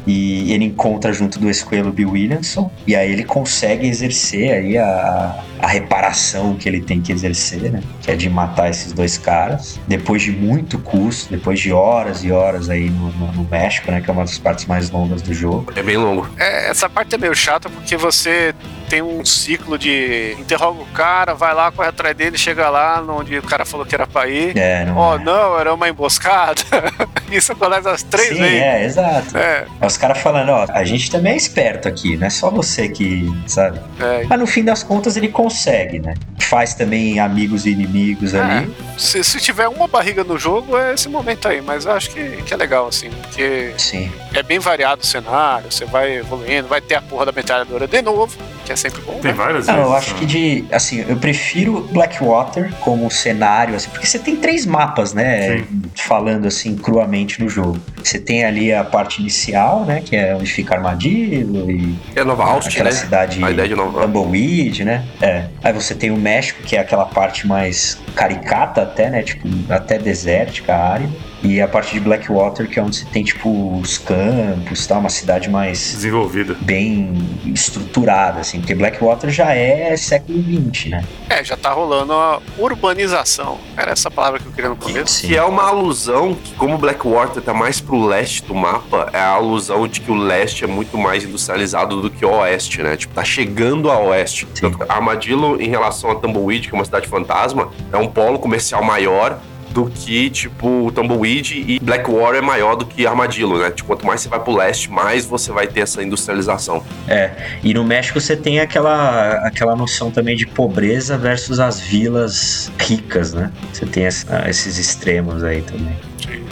e 0.07 0.51
ele 0.53 0.65
encontra 0.65 1.11
junto 1.13 1.39
do 1.39 1.49
Escuela 1.49 1.89
o 1.89 1.91
Bill 1.91 2.11
Williamson, 2.11 2.71
e 2.87 2.95
aí 2.95 3.11
ele 3.11 3.23
consegue 3.23 3.87
exercer 3.87 4.51
aí 4.51 4.77
a, 4.77 5.43
a 5.59 5.67
reparação 5.67 6.55
que 6.55 6.67
ele 6.67 6.81
tem 6.81 7.01
que 7.01 7.11
exercer, 7.11 7.71
né? 7.71 7.81
Que 8.01 8.11
é 8.11 8.15
de 8.15 8.29
matar 8.29 8.69
esses 8.69 8.91
dois 8.93 9.17
caras. 9.17 9.79
Depois 9.87 10.21
de 10.21 10.31
muito 10.31 10.77
custo, 10.79 11.31
depois 11.31 11.59
de 11.59 11.71
horas 11.71 12.23
e 12.23 12.31
horas 12.31 12.69
aí 12.69 12.89
no, 12.89 13.11
no- 13.13 13.31
no 13.31 13.43
México, 13.49 13.91
né? 13.91 14.01
Que 14.01 14.09
é 14.09 14.13
uma 14.13 14.23
das 14.23 14.37
partes 14.37 14.65
mais 14.65 14.89
longas 14.89 15.21
do 15.21 15.33
jogo. 15.33 15.71
É 15.75 15.83
bem 15.83 15.97
longo. 15.97 16.27
É, 16.37 16.69
essa 16.69 16.89
parte 16.89 17.15
é 17.15 17.17
meio 17.17 17.35
chata 17.35 17.69
porque 17.69 17.95
você 17.97 18.53
tem 18.89 19.01
um 19.01 19.23
ciclo 19.25 19.77
de 19.77 20.35
interroga 20.39 20.81
o 20.81 20.85
cara, 20.87 21.33
vai 21.33 21.53
lá, 21.53 21.71
corre 21.71 21.89
atrás 21.89 22.15
dele, 22.15 22.37
chega 22.37 22.69
lá 22.69 23.01
onde 23.07 23.37
o 23.37 23.43
cara 23.43 23.65
falou 23.65 23.85
que 23.85 23.93
era 23.95 24.05
pra 24.07 24.27
ir. 24.27 24.57
É, 24.57 24.85
não 24.85 24.95
Oh, 24.97 25.15
é. 25.15 25.19
não, 25.19 25.59
era 25.59 25.73
uma 25.73 25.89
emboscada. 25.89 26.61
Isso 27.31 27.51
acontece 27.51 27.87
as 27.89 28.03
três 28.03 28.29
Sim, 28.29 28.35
vezes. 28.41 28.61
é, 28.61 28.85
exato. 28.85 29.37
É, 29.37 29.65
É 29.81 29.85
os 29.85 29.97
caras 29.97 30.19
falando, 30.19 30.49
ó, 30.49 30.65
a 30.69 30.83
gente 30.83 31.09
também 31.11 31.33
é 31.33 31.35
esperto 31.35 31.87
aqui, 31.87 32.15
não 32.17 32.27
é 32.27 32.29
só 32.29 32.49
você 32.49 32.87
que, 32.89 33.31
sabe? 33.47 33.79
é. 33.99 34.25
Mas 34.29 34.39
no 34.39 34.47
fim 34.47 34.63
das 34.63 34.83
contas 34.83 35.17
ele 35.17 35.27
consegue, 35.29 35.99
né? 35.99 36.13
Faz 36.41 36.73
também 36.75 37.19
amigos 37.19 37.65
e 37.65 37.71
inimigos 37.71 38.33
ali. 38.35 38.71
Se, 38.97 39.23
se 39.23 39.39
tiver 39.39 39.67
uma 39.67 39.87
barriga 39.87 40.23
no 40.23 40.37
jogo, 40.37 40.77
é 40.77 40.93
esse 40.93 41.09
momento 41.09 41.47
aí. 41.47 41.61
Mas 41.61 41.85
eu 41.85 41.91
acho 41.91 42.11
que, 42.11 42.23
que 42.43 42.53
é 42.53 42.57
legal, 42.57 42.87
assim. 42.87 43.09
Porque 43.09 43.73
Sim. 43.77 44.11
é 44.33 44.43
bem 44.43 44.59
variado 44.59 45.01
o 45.01 45.05
cenário, 45.05 45.71
você 45.71 45.85
vai 45.85 46.17
evoluindo, 46.17 46.67
vai 46.67 46.79
ter 46.81 46.95
a 46.95 47.01
porra 47.01 47.25
da 47.25 47.31
metralhadora 47.31 47.87
de 47.87 48.01
novo, 48.01 48.37
que 48.65 48.73
é 48.73 48.75
sempre 48.75 49.01
bom. 49.01 49.13
Tem 49.21 49.31
Né? 49.31 49.37
várias 49.37 49.67
Não, 49.67 49.75
vezes. 49.75 49.89
eu 49.89 49.95
acho 49.95 50.15
que 50.15 50.25
de. 50.25 50.65
Assim, 50.71 51.05
eu 51.07 51.15
prefiro 51.17 51.87
Blackwater 51.91 52.71
como 52.81 53.09
cenário, 53.11 53.75
assim, 53.75 53.89
porque 53.89 54.05
você 54.07 54.19
tem 54.19 54.35
três 54.35 54.65
mapas, 54.65 55.13
né? 55.13 55.63
Falando 55.95 56.47
assim, 56.47 56.75
cruamente 56.75 57.41
no 57.41 57.47
jogo. 57.49 57.79
Você 58.03 58.19
tem 58.19 58.43
ali 58.43 58.73
a 58.73 58.83
parte 58.83 59.21
inicial, 59.21 59.85
né? 59.85 60.01
Que 60.03 60.15
é 60.15 60.35
onde 60.35 60.51
fica 60.51 60.75
Armadillo 60.75 61.69
e 61.71 61.95
É 62.15 62.23
Nova 62.23 62.43
Austin, 62.43 62.69
aquela 62.69 62.89
né? 62.89 62.95
cidade 62.95 63.43
A 63.43 63.51
ideia 63.51 63.67
de 63.67 63.75
Nova 63.75 64.01
Tumbleweed, 64.01 64.83
né? 64.83 65.05
É. 65.21 65.45
Aí 65.63 65.71
você 65.73 65.93
tem 65.95 66.11
o 66.11 66.17
México, 66.17 66.61
que 66.63 66.75
é 66.75 66.79
aquela 66.79 67.05
parte 67.05 67.47
mais 67.47 67.97
caricata 68.15 68.81
até, 68.81 69.09
né? 69.09 69.21
Tipo, 69.23 69.47
até 69.69 69.97
desértica, 69.97 70.75
árida. 70.75 71.13
E 71.45 71.61
a 71.61 71.67
parte 71.67 71.93
de 71.93 71.99
Blackwater, 71.99 72.67
que 72.67 72.79
é 72.79 72.81
onde 72.83 72.95
você 72.97 73.05
tem, 73.05 73.23
tipo, 73.23 73.77
os 73.79 73.99
campos, 73.99 74.87
tá? 74.87 74.97
Uma 74.97 75.09
cidade 75.09 75.47
mais 75.47 75.77
Desenvolvida. 75.93 76.57
bem 76.61 77.13
estruturada, 77.45 78.39
assim, 78.39 78.59
porque 78.59 78.73
Blackwater 78.73 79.29
já 79.29 79.53
é 79.53 79.95
século 79.95 80.39
XX, 80.73 80.89
né? 80.89 81.05
É, 81.29 81.43
já 81.43 81.55
tá 81.55 81.71
rolando 81.71 82.13
a 82.13 82.41
urbanização. 82.57 83.59
Era 83.77 83.91
essa 83.91 84.09
palavra 84.09 84.39
que 84.39 84.47
eu 84.47 84.51
queria 84.51 84.69
no 84.71 84.75
começo. 84.75 85.27
Que 85.27 85.37
é 85.37 85.43
uma 85.43 85.67
alusão 85.67 86.33
que, 86.33 86.53
como 86.55 86.79
Blackwater 86.79 87.43
tá 87.43 87.53
mais 87.53 87.79
pro 87.79 88.03
leste 88.03 88.43
do 88.43 88.55
mapa, 88.55 89.09
é 89.13 89.19
a 89.19 89.29
alusão 89.29 89.87
de 89.87 90.01
que 90.01 90.11
o 90.11 90.15
leste 90.15 90.63
é 90.63 90.67
muito 90.67 90.97
mais 90.97 91.23
industrializado 91.23 92.01
do 92.01 92.09
que 92.09 92.25
o 92.25 92.31
oeste, 92.39 92.81
né? 92.81 92.97
Tipo, 92.97 93.13
tá 93.13 93.23
chegando 93.23 93.91
a 93.91 93.99
oeste. 93.99 94.47
Sim. 94.55 94.61
Tanto 94.61 94.79
que 94.79 94.91
Armadillo, 94.91 95.61
em 95.61 95.69
relação 95.69 96.09
a 96.09 96.15
Tumbleweed, 96.15 96.67
que 96.69 96.73
é 96.75 96.77
uma 96.77 96.85
cidade 96.85 97.07
fantasma, 97.07 97.69
é 97.93 97.97
um 97.97 98.07
polo 98.07 98.39
comercial 98.39 98.83
maior 98.83 99.39
do 99.75 99.87
que, 99.87 100.29
tipo, 100.29 100.89
Tumbleweed 100.95 101.65
e 101.67 101.79
Blackwater 101.81 102.37
é 102.37 102.41
maior 102.41 102.75
do 102.77 102.85
que 102.85 103.05
Armadillo, 103.05 103.59
né? 103.59 103.69
Tipo, 103.71 103.89
quanto 103.89 104.05
mais 104.05 104.21
você 104.21 104.29
vai 104.29 104.39
pro 104.39 104.55
leste, 104.55 104.89
mais 104.89 105.25
você 105.25 105.51
vai 105.51 105.67
ter 105.67 105.81
essa 105.81 106.01
industrialização. 106.01 106.81
É, 107.09 107.31
e 107.61 107.73
no 107.73 107.83
México 107.83 108.21
você 108.21 108.37
tem 108.37 108.61
aquela, 108.61 109.33
aquela 109.45 109.75
noção 109.75 110.09
também 110.09 110.37
de 110.37 110.47
pobreza 110.47 111.17
versus 111.17 111.59
as 111.59 111.77
vilas 111.81 112.71
ricas, 112.79 113.33
né? 113.33 113.51
Você 113.73 113.85
tem 113.85 114.05
essa- 114.05 114.49
esses 114.49 114.77
extremos 114.77 115.43
aí 115.43 115.61
também. 115.61 115.93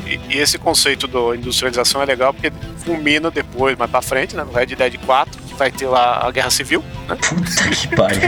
E, 0.05 0.19
e 0.35 0.37
esse 0.41 0.57
conceito 0.57 1.07
da 1.07 1.33
industrialização 1.33 2.01
é 2.01 2.05
legal 2.05 2.33
porque 2.33 2.51
fulmina 2.79 3.31
depois, 3.31 3.77
mais 3.77 3.89
pra 3.89 4.01
frente, 4.01 4.35
né, 4.35 4.43
no 4.43 4.51
Red 4.51 4.65
Dead 4.75 4.97
4, 5.05 5.39
que 5.53 5.59
vai 5.59 5.71
ter 5.71 5.87
lá 5.87 6.25
a 6.25 6.31
Guerra 6.31 6.49
Civil, 6.49 6.83
né? 7.07 7.15
Puta 7.15 7.69
que 7.69 7.87
pariu. 7.95 8.19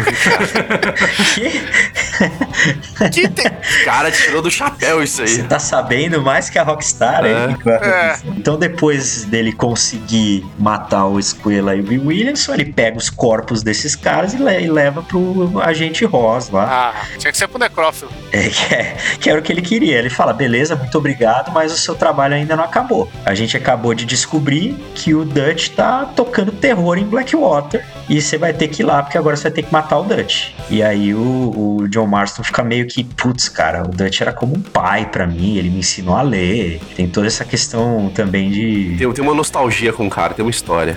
que? 1.34 1.66
Que 3.12 3.28
tem... 3.28 3.46
Cara, 3.84 4.10
tirou 4.10 4.42
do 4.42 4.50
chapéu 4.50 5.04
isso 5.04 5.26
Você 5.26 5.42
aí. 5.42 5.48
tá 5.48 5.60
sabendo 5.60 6.22
mais 6.22 6.50
que 6.50 6.58
a 6.58 6.64
Rockstar, 6.64 7.26
É. 7.26 7.30
hein? 7.50 7.58
É. 7.84 8.16
Então, 8.38 8.58
depois 8.58 9.26
dele 9.26 9.52
conseguir 9.52 10.46
matar 10.58 11.06
o 11.06 11.22
Squilla 11.22 11.76
e 11.76 11.82
o 11.82 11.88
Will 11.90 12.06
Williamson, 12.06 12.54
ele 12.54 12.66
pega 12.66 12.98
os 12.98 13.10
corpos 13.10 13.62
desses 13.62 13.96
caras 13.96 14.34
e, 14.34 14.38
le- 14.38 14.62
e 14.62 14.70
leva 14.70 15.02
pro 15.04 15.60
agente 15.62 16.06
Ross 16.06 16.50
lá. 16.50 16.94
Ah, 16.96 17.06
tinha 17.18 17.32
que 17.32 17.38
ser 17.38 17.48
pro 17.48 17.60
necrófilo. 17.60 18.10
É, 18.32 18.48
que, 18.50 18.74
é, 18.74 18.96
que 19.20 19.30
era 19.30 19.40
o 19.40 19.44
que 19.44 19.52
ele 19.52 19.62
queria. 19.62 19.98
Ele 19.98 20.10
fala: 20.10 20.32
beleza, 20.34 20.76
muito 20.76 20.98
obrigado, 20.98 21.52
mas 21.52 21.72
o 21.74 21.78
seu 21.78 21.96
trabalho 21.96 22.34
ainda 22.36 22.56
não 22.56 22.64
acabou. 22.64 23.12
A 23.26 23.36
gente 23.36 23.58
acabou 23.58 23.94
de 23.94 24.06
descobrir 24.06 24.74
que 24.96 25.14
o 25.14 25.26
Dutch 25.26 25.70
tá 25.70 26.06
tocando 26.16 26.52
terror 26.52 26.98
em 26.98 27.06
Blackwater. 27.26 27.84
E 28.08 28.22
você 28.22 28.38
vai 28.38 28.54
ter 28.54 28.68
que 28.68 28.84
ir 28.84 28.86
lá, 28.86 29.02
porque 29.02 29.18
agora 29.18 29.36
você 29.36 29.44
vai 29.44 29.52
ter 29.52 29.64
que 29.64 29.74
matar 29.74 29.98
o 29.98 30.04
Dutch. 30.04 30.50
E 30.70 30.84
aí 30.84 31.14
o, 31.14 31.80
o 31.82 31.88
John 31.90 32.06
Marston 32.06 32.44
fica 32.44 32.64
meio 32.64 32.86
que, 32.86 33.04
putz, 33.04 33.50
cara, 33.50 33.84
o 33.84 33.88
Dutch 33.88 34.22
era 34.22 34.32
como 34.32 34.56
um 34.56 34.62
pai 34.62 35.10
pra 35.10 35.26
mim, 35.26 35.58
ele 35.58 35.70
me 35.70 35.80
ensinou 35.80 36.16
a 36.16 36.22
ler. 36.22 36.80
Tem 36.96 37.08
toda 37.08 37.26
essa 37.26 37.44
questão 37.44 38.12
também 38.14 38.52
de. 38.52 38.96
Tem, 39.00 39.12
tem 39.12 39.24
uma 39.24 39.34
nostalgia 39.34 39.92
com 39.92 40.06
o 40.06 40.10
cara, 40.10 40.34
tem 40.36 40.46
uma 40.46 40.52
história. 40.52 40.96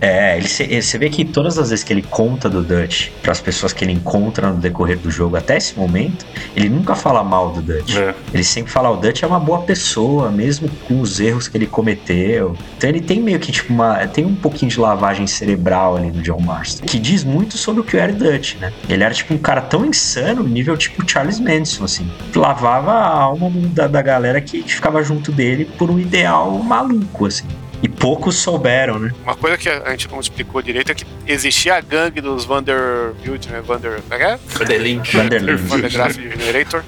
É, 0.00 0.36
ele, 0.36 0.46
cê- 0.48 0.80
você 0.80 0.96
vê 0.96 1.10
que 1.10 1.24
todas 1.24 1.58
as 1.58 1.70
vezes 1.70 1.84
que 1.84 1.92
ele 1.92 2.02
conta 2.02 2.48
do 2.48 2.62
Dutch 2.62 3.08
para 3.20 3.32
as 3.32 3.40
pessoas 3.40 3.72
que 3.72 3.84
ele 3.84 3.92
encontra 3.92 4.50
no 4.50 4.56
decorrer 4.58 4.98
do 4.98 5.10
jogo 5.10 5.36
até 5.36 5.56
esse 5.56 5.76
momento, 5.76 6.24
ele 6.54 6.68
nunca 6.68 6.94
fala 6.94 7.24
mal 7.24 7.50
do 7.50 7.60
Dutch. 7.60 7.96
É. 7.96 8.14
Ele 8.32 8.44
sempre 8.44 8.70
fala, 8.70 8.90
o 8.90 8.96
Dutch 8.96 9.22
é 9.24 9.26
uma 9.26 9.40
boa 9.40 9.62
pessoa, 9.62 10.30
mesmo 10.30 10.68
com 10.86 11.00
os 11.00 11.18
erros 11.18 11.48
que 11.48 11.56
ele 11.56 11.66
cometeu. 11.66 12.56
Então 12.76 12.88
ele 12.88 13.00
tem 13.00 13.20
meio 13.20 13.40
que 13.40 13.50
tipo 13.50 13.72
uma. 13.72 14.06
Tem 14.06 14.24
um 14.24 14.34
pouquinho 14.36 14.70
de 14.70 14.78
lavagem 14.78 15.26
cerebral 15.26 15.53
ali 15.96 16.10
no 16.10 16.22
John 16.22 16.40
Marston. 16.40 16.86
Que 16.86 16.98
diz 16.98 17.24
muito 17.24 17.56
sobre 17.56 17.80
o 17.80 17.84
que 17.84 17.96
era 17.96 18.12
Dutch, 18.12 18.56
né? 18.56 18.72
Ele 18.88 19.02
era 19.02 19.14
tipo 19.14 19.34
um 19.34 19.38
cara 19.38 19.60
tão 19.60 19.84
insano, 19.84 20.42
nível 20.42 20.76
tipo 20.76 21.08
Charles 21.08 21.40
Manson, 21.40 21.84
assim. 21.84 22.10
Lavava 22.34 22.92
a 22.92 23.22
alma 23.22 23.50
da, 23.50 23.86
da 23.86 24.02
galera 24.02 24.40
que 24.40 24.62
ficava 24.62 25.02
junto 25.02 25.32
dele 25.32 25.64
por 25.78 25.90
um 25.90 25.98
ideal 25.98 26.58
maluco, 26.58 27.26
assim. 27.26 27.46
E 27.82 27.88
poucos 27.88 28.36
souberam, 28.36 28.98
né? 28.98 29.12
Uma 29.22 29.34
coisa 29.34 29.56
que 29.58 29.68
a 29.68 29.90
gente 29.90 30.10
não 30.10 30.20
explicou 30.20 30.62
direito 30.62 30.90
é 30.92 30.94
que 30.94 31.04
existia 31.26 31.76
a 31.76 31.80
gangue 31.80 32.20
dos 32.20 32.44
Vanderbilt, 32.44 33.46
né? 33.46 33.60
Vander. 33.60 34.00
Como 34.02 34.14
é 34.14 34.18
que 34.18 34.24
é? 34.24 34.38
Vanderlink. 34.58 35.16
Vanderlinde. 35.16 35.62
Vandergraaf 35.62 36.14
Generator. 36.14 36.84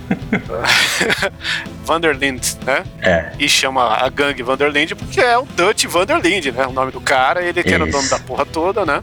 Vanderlind, 1.85 2.43
né? 2.65 2.85
É. 3.01 3.33
E 3.39 3.49
chama 3.49 3.97
a 3.97 4.09
gangue 4.09 4.43
Vanderlind 4.43 4.93
porque 4.93 5.21
é 5.21 5.37
o 5.37 5.45
Dutch 5.45 5.85
Vanderlind, 5.87 6.47
né? 6.47 6.67
O 6.67 6.73
nome 6.73 6.93
do 6.93 7.01
cara, 7.01 7.43
ele 7.43 7.63
que 7.63 7.73
era 7.73 7.85
o 7.85 7.91
dono 7.91 8.09
da 8.09 8.19
porra 8.19 8.45
toda, 8.47 8.85
né? 8.85 9.03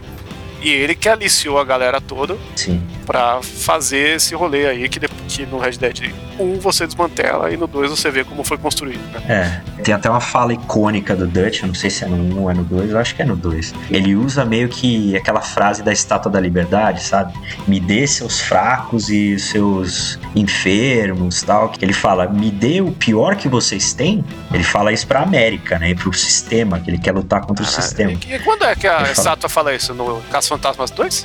E 0.63 0.69
ele 0.69 0.95
que 0.95 1.09
aliciou 1.09 1.59
a 1.59 1.63
galera 1.65 1.99
toda 1.99 2.37
Sim. 2.55 2.81
pra 3.05 3.41
fazer 3.43 4.15
esse 4.15 4.33
rolê 4.33 4.65
aí 4.67 4.87
que, 4.87 4.99
que 5.27 5.45
no 5.45 5.59
Red 5.59 5.71
Dead 5.73 6.13
1 6.39 6.59
você 6.59 6.85
desmantela 6.87 7.51
e 7.51 7.57
no 7.57 7.67
2 7.67 7.91
você 7.91 8.09
vê 8.09 8.23
como 8.23 8.43
foi 8.43 8.57
construído, 8.57 9.01
né? 9.11 9.61
É, 9.77 9.81
tem 9.83 9.93
até 9.93 10.09
uma 10.09 10.21
fala 10.21 10.53
icônica 10.53 11.15
do 11.15 11.27
Dutch, 11.27 11.61
eu 11.61 11.67
não 11.67 11.75
sei 11.75 11.89
se 11.89 12.03
é 12.05 12.07
no 12.07 12.15
1 12.37 12.41
ou 12.41 12.49
é 12.49 12.53
no 12.53 12.63
2, 12.63 12.91
eu 12.91 12.97
acho 12.97 13.13
que 13.13 13.21
é 13.21 13.25
no 13.25 13.35
2. 13.35 13.73
Ele 13.91 14.15
usa 14.15 14.45
meio 14.45 14.69
que 14.69 15.15
aquela 15.17 15.41
frase 15.41 15.83
da 15.83 15.91
Estátua 15.91 16.31
da 16.31 16.39
Liberdade, 16.39 17.03
sabe? 17.03 17.33
Me 17.67 17.79
dê 17.79 18.07
seus 18.07 18.39
fracos 18.39 19.09
e 19.09 19.37
seus 19.37 20.17
enfermos 20.35 21.41
tal. 21.43 21.71
Ele 21.81 21.93
fala, 21.93 22.27
me 22.27 22.49
dê 22.49 22.81
o 22.81 22.91
pior 22.91 23.35
que 23.35 23.47
vocês 23.49 23.93
têm. 23.93 24.23
Ele 24.53 24.63
fala 24.63 24.91
isso 24.93 25.05
pra 25.05 25.21
América, 25.21 25.77
né? 25.77 25.89
E 25.89 25.95
pro 25.95 26.13
sistema, 26.13 26.79
que 26.79 26.89
ele 26.89 26.97
quer 26.97 27.11
lutar 27.11 27.41
contra 27.41 27.63
o 27.63 27.67
sistema. 27.67 28.11
E, 28.11 28.35
e 28.35 28.39
quando 28.39 28.63
é 28.63 28.75
que 28.75 28.87
a 28.87 28.91
Ele 28.97 28.99
fala. 29.05 29.11
estátua 29.11 29.49
fala 29.49 29.75
isso? 29.75 29.93
No 29.93 30.21
Caça 30.31 30.52
Fantasmas 30.53 30.91
2? 30.91 31.03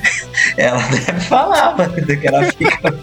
Ela 0.60 0.82
deve 0.88 1.20
falar, 1.20 1.74
mano, 1.76 1.94
que 1.94 2.26
ela 2.26 2.44
fica. 2.52 2.94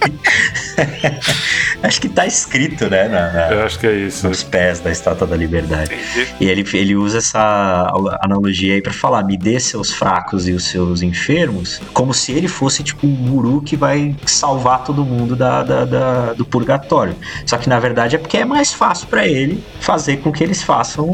Acho 1.84 2.02
que 2.02 2.10
tá 2.10 2.26
escrito, 2.26 2.90
né? 2.90 3.08
na- 3.08 3.32
na- 3.32 3.52
Eu 3.52 3.64
acho 3.66 3.78
que 3.80 3.86
é 3.88 3.94
isso. 3.94 4.28
nos 4.28 4.44
pés 4.44 4.80
da 4.80 4.92
Estátua 4.92 5.28
da 5.28 5.36
Liberdade. 5.36 5.94
Entendi. 5.94 6.28
E 6.40 6.50
ele, 6.50 6.66
ele 6.74 6.96
usa 6.96 7.20
essa 7.20 7.92
analogia 8.22 8.74
aí 8.76 8.82
pra 8.82 8.92
falar: 8.94 9.24
me 9.24 9.38
dê 9.38 9.60
seus 9.60 9.92
fracos 9.94 10.48
e 10.48 10.54
os 10.54 10.66
seus 10.66 11.02
enfermos, 11.02 11.80
como 11.94 12.14
se 12.14 12.32
ele 12.32 12.48
fosse 12.48 12.84
tipo 12.84 13.06
um 13.06 13.16
guru 13.16 13.62
que 13.62 13.76
vai 13.76 14.16
salvar 14.26 14.84
todo 14.84 15.06
mundo 15.06 15.36
da, 15.36 15.64
da- 15.64 15.86
da- 15.86 16.34
do 16.34 16.46
purgatório. 16.46 17.16
Só 17.46 17.58
que 17.58 17.70
na 17.70 17.80
verdade 17.80 18.16
é 18.16 18.20
porque 18.20 18.38
é 18.38 18.46
mais 18.46 18.74
fácil 18.74 19.08
pra 19.08 19.28
ele 19.28 19.64
fazer 19.80 20.18
com 20.18 20.32
que 20.32 20.44
eles 20.44 20.64
façam 20.64 21.08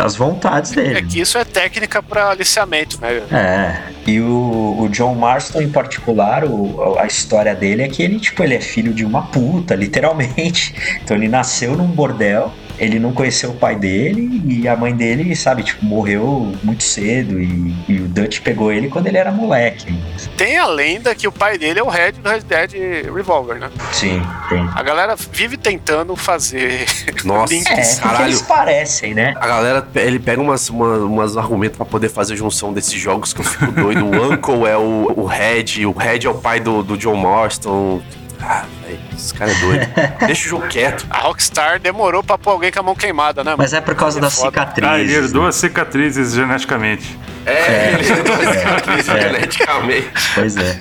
as 0.00 0.16
vontades 0.16 0.70
dele. 0.72 0.98
É 0.98 1.02
que 1.02 1.20
isso 1.20 1.36
é 1.38 1.44
técnica 1.44 2.02
pra 2.02 2.30
aliciamento, 2.30 2.98
né? 3.00 3.22
É, 3.30 3.82
e 4.06 4.20
o, 4.20 4.76
o 4.80 4.88
John 4.88 5.14
Marston 5.14 5.60
em 5.62 5.68
particular, 5.68 6.44
o- 6.44 6.96
a 6.98 7.06
história 7.06 7.54
dele 7.54 7.82
é 7.82 7.88
que 7.88 8.02
ele, 8.02 8.18
tipo, 8.18 8.42
ele 8.42 8.54
é 8.54 8.60
filho 8.60 8.92
de 8.92 9.04
uma 9.04 9.22
puta, 9.22 9.74
literalmente. 9.74 10.74
Então 11.02 11.16
ele 11.16 11.28
nasceu 11.28 11.76
num 11.76 11.86
bordel, 11.86 12.52
ele 12.80 12.98
não 12.98 13.12
conheceu 13.12 13.50
o 13.50 13.54
pai 13.54 13.76
dele 13.76 14.42
e 14.46 14.66
a 14.66 14.74
mãe 14.74 14.94
dele, 14.94 15.36
sabe, 15.36 15.62
tipo, 15.62 15.84
morreu 15.84 16.52
muito 16.64 16.82
cedo 16.82 17.40
e, 17.40 17.74
e 17.88 17.96
o 18.00 18.08
Dutch 18.08 18.40
pegou 18.40 18.72
ele 18.72 18.88
quando 18.88 19.06
ele 19.06 19.18
era 19.18 19.30
moleque. 19.30 19.94
Tem 20.36 20.56
a 20.56 20.66
lenda 20.66 21.14
que 21.14 21.28
o 21.28 21.32
pai 21.32 21.58
dele 21.58 21.78
é 21.78 21.82
o 21.82 21.88
Red 21.88 22.12
do 22.12 22.28
Red 22.28 22.40
Dead 22.40 22.72
Revolver, 23.14 23.58
né? 23.60 23.70
Sim, 23.92 24.22
tem. 24.48 24.66
A 24.74 24.82
galera 24.82 25.14
vive 25.30 25.56
tentando 25.56 26.16
fazer 26.16 26.86
Nossa, 27.24 27.52
links. 27.52 27.98
É, 27.98 28.00
caralho. 28.02 28.24
eles 28.24 28.42
parecem, 28.42 29.12
né? 29.14 29.34
A 29.36 29.46
galera, 29.46 29.86
ele 29.96 30.18
pega 30.18 30.40
umas, 30.40 30.70
uma- 30.70 30.98
umas 30.98 31.36
argumentos 31.36 31.76
pra 31.76 31.84
poder 31.86 32.08
fazer 32.08 32.34
junção 32.36 32.72
desses 32.72 32.94
jogos 32.94 33.32
que 33.34 33.40
eu 33.40 33.44
fico 33.44 33.70
doido. 33.72 34.06
O 34.06 34.24
Uncle 34.32 34.66
é 34.66 34.76
o, 34.76 35.12
o 35.16 35.26
Red, 35.26 35.84
o 35.84 35.92
Red 35.92 36.20
é 36.24 36.30
o 36.30 36.34
pai 36.34 36.60
do, 36.60 36.82
do 36.82 36.96
John 36.96 37.16
Marston. 37.16 38.00
Ah, 38.42 38.64
velho, 38.82 38.98
esse 39.14 39.34
cara 39.34 39.50
é 39.50 39.54
doido. 39.56 39.86
Deixa 40.26 40.46
o 40.46 40.50
jogo 40.50 40.66
quieto. 40.68 41.06
A 41.10 41.18
Rockstar 41.18 41.78
demorou 41.78 42.22
pra 42.22 42.38
pôr 42.38 42.50
alguém 42.52 42.72
com 42.72 42.80
a 42.80 42.82
mão 42.82 42.94
queimada, 42.94 43.44
né? 43.44 43.54
Mas 43.56 43.72
é 43.72 43.80
por 43.80 43.94
causa 43.94 44.18
É 44.18 44.22
das 44.22 44.34
foda. 44.34 44.50
cicatrizes. 44.50 44.90
Ah, 44.90 44.98
ele 44.98 45.12
né? 45.12 45.18
herdou 45.18 45.46
as 45.46 45.54
cicatrizes 45.56 46.32
geneticamente. 46.32 47.18
É, 47.46 47.94
ele 47.94 48.08
é 48.08 49.18
É. 49.18 49.22
geneticamente. 49.22 50.10
Pois 50.34 50.56
é. 50.56 50.80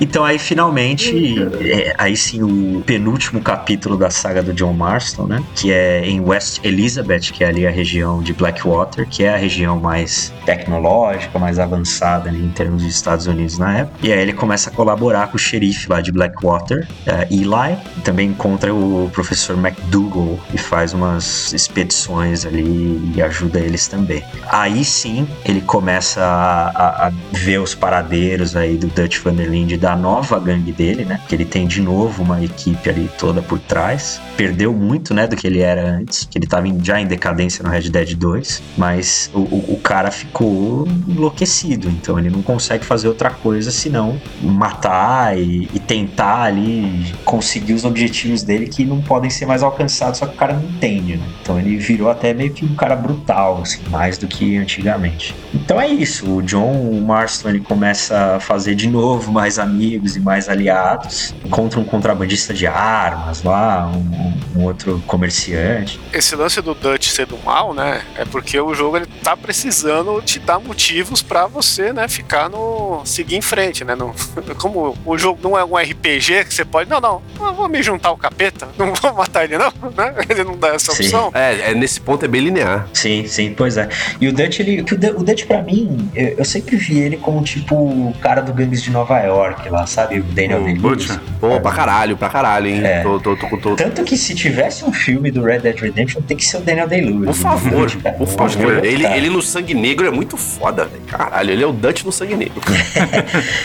Então 0.00 0.24
aí 0.24 0.38
finalmente, 0.38 1.38
é, 1.60 1.94
aí 1.98 2.16
sim 2.16 2.42
o 2.42 2.80
penúltimo 2.86 3.40
capítulo 3.40 3.96
da 3.96 4.10
saga 4.10 4.42
do 4.42 4.52
John 4.52 4.72
Marston, 4.72 5.26
né? 5.26 5.42
Que 5.54 5.72
é 5.72 6.04
em 6.06 6.20
West 6.20 6.60
Elizabeth, 6.64 7.32
que 7.32 7.44
é 7.44 7.48
ali 7.48 7.66
a 7.66 7.70
região 7.70 8.22
de 8.22 8.32
Blackwater, 8.32 9.06
que 9.08 9.24
é 9.24 9.34
a 9.34 9.36
região 9.36 9.78
mais 9.78 10.32
tecnológica, 10.46 11.38
mais 11.38 11.58
avançada 11.58 12.28
ali, 12.28 12.42
em 12.44 12.48
termos 12.50 12.82
dos 12.82 12.92
Estados 12.94 13.26
Unidos 13.26 13.58
na 13.58 13.78
época. 13.78 13.98
E 14.06 14.12
aí 14.12 14.18
ele 14.20 14.32
começa 14.32 14.70
a 14.70 14.72
colaborar 14.72 15.28
com 15.28 15.36
o 15.36 15.38
xerife 15.38 15.88
lá 15.88 16.00
de 16.00 16.10
Blackwater, 16.12 16.86
é, 17.06 17.26
Eli, 17.30 17.76
e 17.96 18.00
também 18.00 18.28
encontra 18.30 18.72
o 18.74 19.10
professor 19.12 19.56
McDougall 19.58 20.38
e 20.54 20.58
faz 20.58 20.92
umas 20.94 21.52
expedições 21.52 22.44
ali 22.46 23.12
e 23.14 23.22
ajuda 23.22 23.58
eles 23.58 23.86
também. 23.86 24.22
Aí 24.48 24.84
sim 24.84 25.26
ele 25.44 25.60
começa 25.60 26.20
a, 26.22 26.68
a- 26.70 27.06
a 27.08 27.12
ver 27.32 27.58
os 27.60 27.74
paradeiros 27.74 28.56
aí 28.56 28.76
do 28.76 28.86
Dutch 28.88 29.18
Van 29.20 29.34
der 29.34 29.48
Linde 29.48 29.74
e 29.74 29.78
da 29.90 29.96
nova 29.96 30.38
gangue 30.38 30.70
dele, 30.70 31.04
né? 31.04 31.20
Que 31.28 31.34
ele 31.34 31.44
tem 31.44 31.66
de 31.66 31.80
novo 31.82 32.22
uma 32.22 32.42
equipe 32.44 32.88
ali 32.88 33.10
toda 33.18 33.42
por 33.42 33.58
trás. 33.58 34.20
Perdeu 34.36 34.72
muito, 34.72 35.12
né, 35.12 35.26
do 35.26 35.34
que 35.36 35.46
ele 35.46 35.60
era 35.60 35.84
antes, 35.96 36.28
que 36.30 36.38
ele 36.38 36.46
tava 36.46 36.66
já 36.82 37.00
em 37.00 37.06
decadência 37.06 37.64
no 37.64 37.70
Red 37.70 37.90
Dead 37.90 38.14
2, 38.14 38.62
mas 38.78 39.30
o, 39.34 39.40
o- 39.40 39.64
o 39.74 39.80
cara 39.82 40.10
ficou 40.10 40.86
enlouquecido, 41.08 41.88
então 41.88 42.18
ele 42.18 42.30
não 42.30 42.40
consegue 42.42 42.84
fazer 42.84 43.08
outra 43.08 43.30
coisa 43.30 43.70
senão 43.70 44.20
matar 44.40 45.36
e, 45.36 45.68
e 45.74 45.78
tentar 45.80 46.42
ali 46.42 47.12
conseguir 47.24 47.72
os 47.72 47.84
objetivos 47.84 48.42
dele 48.42 48.66
que 48.68 48.84
não 48.84 49.00
podem 49.00 49.28
ser 49.30 49.46
mais 49.46 49.62
alcançados, 49.62 50.18
só 50.20 50.26
que 50.26 50.34
o 50.34 50.38
cara 50.38 50.52
não 50.54 50.62
entende, 50.62 51.16
né? 51.16 51.24
Então 51.42 51.58
ele 51.58 51.76
virou 51.76 52.08
até 52.10 52.32
meio 52.32 52.52
que 52.52 52.64
um 52.64 52.74
cara 52.74 52.94
brutal, 52.94 53.60
assim, 53.62 53.80
mais 53.90 54.16
do 54.18 54.26
que 54.28 54.56
antigamente. 54.56 55.34
Então 55.52 55.80
é 55.80 55.88
isso, 55.88 56.30
o 56.36 56.42
John 56.42 57.00
Marston 57.00 57.48
ele 57.50 57.60
começa 57.60 58.36
a 58.36 58.40
fazer 58.40 58.74
de 58.74 58.88
novo 58.88 59.32
mais 59.32 59.58
amigos 59.58 59.79
e 59.80 60.20
mais 60.20 60.48
aliados, 60.48 61.34
encontra 61.44 61.78
um 61.80 61.84
contrabandista 61.84 62.52
de 62.52 62.66
armas 62.66 63.42
lá, 63.42 63.86
um, 63.88 64.60
um 64.60 64.64
outro 64.64 65.02
comerciante. 65.06 65.98
Esse 66.12 66.34
lance 66.36 66.60
do 66.60 66.74
Dutch 66.74 67.08
ser 67.08 67.26
do 67.26 67.38
mal, 67.38 67.72
né? 67.72 68.02
É 68.16 68.24
porque 68.24 68.58
o 68.60 68.74
jogo 68.74 68.96
ele 68.98 69.06
tá 69.22 69.36
precisando 69.36 70.20
te 70.22 70.38
dar 70.38 70.58
motivos 70.58 71.22
pra 71.22 71.46
você, 71.46 71.92
né, 71.92 72.08
ficar 72.08 72.48
no. 72.48 73.02
seguir 73.04 73.36
em 73.36 73.40
frente, 73.40 73.84
né? 73.84 73.94
No- 73.94 74.14
como 74.58 74.96
o 75.04 75.16
jogo 75.18 75.38
não 75.42 75.56
é 75.58 75.64
um 75.64 75.76
RPG 75.76 76.44
que 76.44 76.54
você 76.54 76.64
pode. 76.64 76.88
Não, 76.90 77.00
não, 77.00 77.22
eu 77.40 77.54
vou 77.54 77.68
me 77.68 77.82
juntar 77.82 78.08
ao 78.10 78.16
capeta, 78.16 78.68
não 78.78 78.92
vou 78.94 79.12
matar 79.14 79.44
ele, 79.44 79.56
não, 79.56 79.72
né? 79.96 80.14
Ele 80.28 80.44
não 80.44 80.56
dá 80.56 80.68
essa 80.68 80.92
Sim. 80.92 81.04
opção. 81.04 81.30
É, 81.34 81.70
é, 81.70 81.74
nesse 81.74 82.00
ponto 82.00 82.24
é 82.24 82.28
bem 82.28 82.40
linear. 82.42 82.88
Sim, 82.92 83.26
sim, 83.26 83.54
pois 83.56 83.76
é. 83.76 83.88
E 84.20 84.28
o 84.28 84.32
Dutch, 84.32 84.60
ele, 84.60 84.80
o, 84.82 84.84
Du- 84.84 85.20
o 85.20 85.24
Dutch 85.24 85.46
pra 85.46 85.62
mim, 85.62 86.10
eu, 86.14 86.28
eu 86.38 86.44
sempre 86.44 86.76
vi 86.76 86.98
ele 86.98 87.16
como 87.16 87.42
tipo 87.42 87.74
o 87.74 88.14
cara 88.20 88.40
do 88.42 88.52
Gangues 88.52 88.82
de 88.82 88.90
Nova 88.90 89.18
York, 89.20 89.69
lá, 89.70 89.86
sabe? 89.86 90.20
O 90.20 90.22
Daniel 90.22 90.60
O 90.60 90.64
Day-Lewis. 90.64 91.18
Pô, 91.40 91.60
pra 91.60 91.72
caralho, 91.72 92.16
pra 92.16 92.28
caralho, 92.28 92.66
hein? 92.66 92.80
É. 92.84 93.02
Tô, 93.02 93.18
tô, 93.18 93.36
tô, 93.36 93.76
Tanto 93.76 94.04
que 94.04 94.16
se 94.16 94.34
tivesse 94.34 94.84
um 94.84 94.92
filme 94.92 95.30
do 95.30 95.42
Red 95.42 95.60
Dead 95.60 95.78
Redemption, 95.78 96.20
tem 96.22 96.36
que 96.36 96.44
ser 96.44 96.58
o 96.58 96.60
Daniel 96.60 96.88
Day-Lewis. 96.88 97.26
Por 97.26 97.34
favor, 97.34 97.86
Dutch, 97.86 98.02
cara. 98.02 98.16
por 98.16 98.28
favor. 98.28 98.84
Ele, 98.84 99.06
ele 99.06 99.30
no 99.30 99.40
Sangue 99.42 99.74
Negro 99.74 100.06
é 100.06 100.10
muito 100.10 100.36
foda, 100.36 100.84
velho. 100.84 101.02
Caralho, 101.06 101.50
ele 101.50 101.62
é 101.62 101.66
o 101.66 101.72
Dutch 101.72 102.04
no 102.04 102.12
Sangue 102.12 102.36
Negro. 102.36 102.60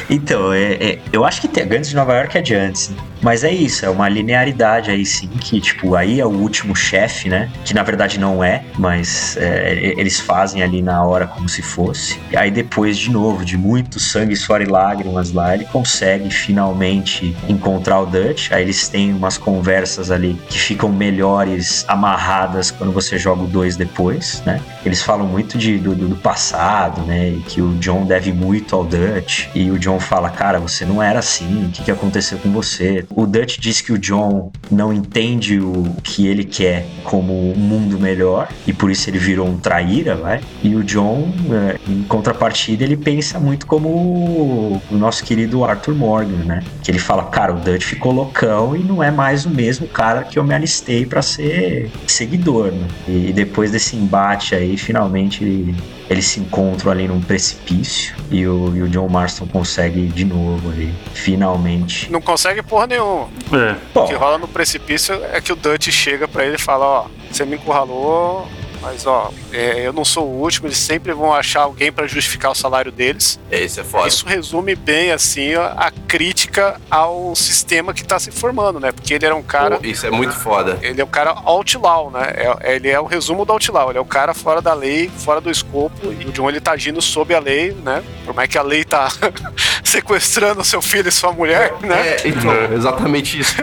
Então, 0.09 0.53
é, 0.53 0.73
é- 0.73 0.99
eu 1.11 1.25
acho 1.25 1.41
que 1.41 1.47
tem 1.47 1.67
Gangs 1.67 1.89
de 1.89 1.95
Nova 1.95 2.13
York 2.15 2.37
é 2.37 2.41
de 2.41 2.53
antes, 2.55 2.89
né? 2.89 2.95
Mas 3.21 3.43
é 3.43 3.51
isso, 3.51 3.85
é 3.85 3.89
uma 3.89 4.07
linearidade 4.07 4.91
aí 4.91 5.03
sim, 5.05 5.27
que 5.27 5.59
tipo, 5.59 5.95
aí 5.95 6.19
é 6.19 6.25
o 6.25 6.29
último 6.29 6.75
chefe, 6.75 7.27
né? 7.27 7.49
Que 7.63 7.73
na 7.73 7.81
verdade 7.81 8.19
não 8.19 8.43
é, 8.43 8.61
mas 8.77 9.35
é, 9.37 9.93
eles 9.97 10.19
fazem 10.19 10.61
ali 10.61 10.81
na 10.81 11.03
hora 11.03 11.25
como 11.25 11.49
se 11.49 11.61
fosse. 11.61 12.19
E 12.31 12.37
aí 12.37 12.51
depois, 12.51 12.97
de 12.97 13.09
novo, 13.09 13.43
de 13.43 13.57
muito 13.57 13.99
sangue, 13.99 14.35
suor 14.35 14.61
e 14.61 14.65
lágrimas 14.65 15.31
lá, 15.31 15.55
ele 15.55 15.65
consegue 15.65 15.94
finalmente 16.29 17.35
encontrar 17.47 18.01
o 18.01 18.05
Dutch. 18.05 18.51
Aí 18.51 18.63
eles 18.63 18.87
têm 18.87 19.13
umas 19.13 19.37
conversas 19.37 20.11
ali 20.11 20.39
que 20.49 20.59
ficam 20.59 20.89
melhores 20.89 21.85
amarradas 21.87 22.71
quando 22.71 22.91
você 22.91 23.17
joga 23.17 23.43
o 23.43 23.47
2 23.47 23.75
depois, 23.75 24.41
né? 24.45 24.61
Eles 24.85 25.01
falam 25.01 25.25
muito 25.25 25.57
de, 25.57 25.77
do, 25.77 25.95
do 25.95 26.15
passado, 26.15 27.01
né? 27.01 27.29
E 27.29 27.39
que 27.41 27.61
o 27.61 27.73
John 27.75 28.05
deve 28.05 28.31
muito 28.31 28.75
ao 28.75 28.83
Dutch. 28.83 29.47
E 29.53 29.69
o 29.71 29.79
John 29.79 29.99
fala, 29.99 30.29
cara, 30.29 30.59
você 30.59 30.85
não 30.85 31.01
era 31.01 31.19
assim, 31.19 31.65
o 31.65 31.69
que, 31.69 31.83
que 31.83 31.91
aconteceu 31.91 32.37
com 32.37 32.51
você? 32.51 33.05
O 33.09 33.25
Dutch 33.25 33.57
diz 33.59 33.81
que 33.81 33.91
o 33.91 33.97
John 33.97 34.51
não 34.69 34.93
entende 34.93 35.59
o 35.59 35.95
que 36.03 36.27
ele 36.27 36.43
quer 36.43 36.85
como 37.03 37.51
um 37.51 37.55
mundo 37.55 37.99
melhor, 37.99 38.49
e 38.65 38.73
por 38.73 38.89
isso 38.91 39.09
ele 39.09 39.17
virou 39.17 39.47
um 39.47 39.57
traíra, 39.57 40.15
vai. 40.15 40.41
E 40.63 40.75
o 40.75 40.83
John, 40.83 41.31
é, 41.51 41.79
em 41.89 42.03
contrapartida, 42.03 42.83
ele 42.83 42.97
pensa 42.97 43.39
muito 43.39 43.65
como 43.65 43.89
o 43.89 44.81
nosso 44.91 45.23
querido 45.23 45.63
Arthur 45.75 45.95
Morgan, 45.95 46.43
né? 46.45 46.63
Que 46.83 46.91
ele 46.91 46.99
fala, 46.99 47.23
cara, 47.25 47.53
o 47.53 47.59
Dutch 47.59 47.83
ficou 47.83 48.11
loucão 48.11 48.75
e 48.75 48.79
não 48.79 49.01
é 49.03 49.11
mais 49.11 49.45
o 49.45 49.49
mesmo 49.49 49.87
cara 49.87 50.23
que 50.23 50.37
eu 50.39 50.43
me 50.43 50.53
alistei 50.53 51.05
pra 51.05 51.21
ser 51.21 51.91
seguidor, 52.07 52.71
né? 52.71 52.87
E 53.07 53.31
depois 53.33 53.71
desse 53.71 53.95
embate 53.95 54.55
aí, 54.55 54.77
finalmente 54.77 55.43
ele- 55.43 55.75
eles 56.09 56.25
se 56.25 56.39
encontram 56.39 56.91
ali 56.91 57.07
num 57.07 57.19
precipício 57.19 58.15
e 58.29 58.45
o, 58.47 58.75
e 58.75 58.81
o 58.83 58.87
John 58.89 59.09
Marston 59.09 59.47
consegue 59.47 60.05
de 60.07 60.23
novo 60.23 60.69
ali, 60.69 60.93
finalmente. 61.13 62.11
Não 62.11 62.21
consegue 62.21 62.61
porra 62.61 62.87
nenhuma. 62.87 63.27
É. 63.51 63.75
O 63.93 64.05
que 64.05 64.13
rola 64.13 64.37
no 64.37 64.47
precipício 64.47 65.15
é 65.33 65.41
que 65.41 65.51
o 65.51 65.55
Dutch 65.55 65.89
chega 65.89 66.27
pra 66.27 66.45
ele 66.45 66.55
e 66.55 66.59
fala, 66.59 66.85
ó, 66.85 67.05
você 67.31 67.43
me 67.43 67.55
encurralou, 67.55 68.47
mas 68.85 69.07
ó, 69.07 69.31
é, 69.51 69.85
eu 69.87 69.91
não 69.91 70.05
sou 70.05 70.27
o 70.27 70.41
último, 70.41 70.67
eles 70.67 70.77
sempre 70.77 71.11
vão 71.11 71.33
achar 71.33 71.61
alguém 71.61 71.91
pra 71.91 72.05
justificar 72.05 72.51
o 72.51 72.55
salário 72.55 72.91
deles. 72.91 73.39
Esse 73.51 73.79
é 73.79 73.83
foda. 73.83 74.07
Isso 74.07 74.25
resume 74.27 74.75
bem, 74.75 75.11
assim, 75.11 75.55
a, 75.55 75.67
a 75.75 75.91
crítica 75.91 76.79
ao 76.89 77.35
sistema 77.35 77.93
que 77.95 78.03
tá 78.03 78.19
se 78.19 78.29
formando, 78.29 78.79
né? 78.79 78.91
Porque 78.91 79.15
ele 79.15 79.25
era 79.25 79.35
um 79.35 79.41
cara... 79.41 79.77
Pô, 79.77 79.85
Isso 79.85 80.05
é 80.05 80.11
muito 80.11 80.33
foda. 80.35 80.77
Ele 80.83 81.01
é 81.01 81.03
um 81.03 81.07
cara 81.07 81.31
outlaw, 81.43 82.11
né? 82.11 82.31
É- 82.35 82.75
ele 82.75 82.89
é 82.89 82.99
o 82.99 83.05
resumo 83.05 83.43
do 83.43 83.53
outlaw. 83.53 83.89
Ele 83.89 83.97
é 83.97 84.01
o 84.01 84.05
cara 84.05 84.33
fora 84.35 84.61
da 84.61 84.73
lei, 84.73 85.09
fora 85.17 85.41
do 85.41 85.49
escopo. 85.49 86.13
E 86.13 86.25
o 86.25 86.31
John, 86.31 86.47
ele 86.49 86.61
tá 86.61 86.71
agindo 86.73 87.01
sob 87.01 87.33
a 87.33 87.39
lei, 87.39 87.71
né? 87.83 88.03
Por 88.23 88.33
mais 88.35 88.47
que 88.47 88.57
a 88.57 88.61
lei 88.61 88.83
tá 88.85 89.07
sequestrando 89.85 90.63
seu 90.63 90.81
filho 90.81 91.07
e 91.07 91.11
sua 91.11 91.31
mulher, 91.31 91.73
né? 91.81 92.15
É, 92.15 92.27
então, 92.27 92.51
exatamente 92.73 93.39
isso. 93.39 93.55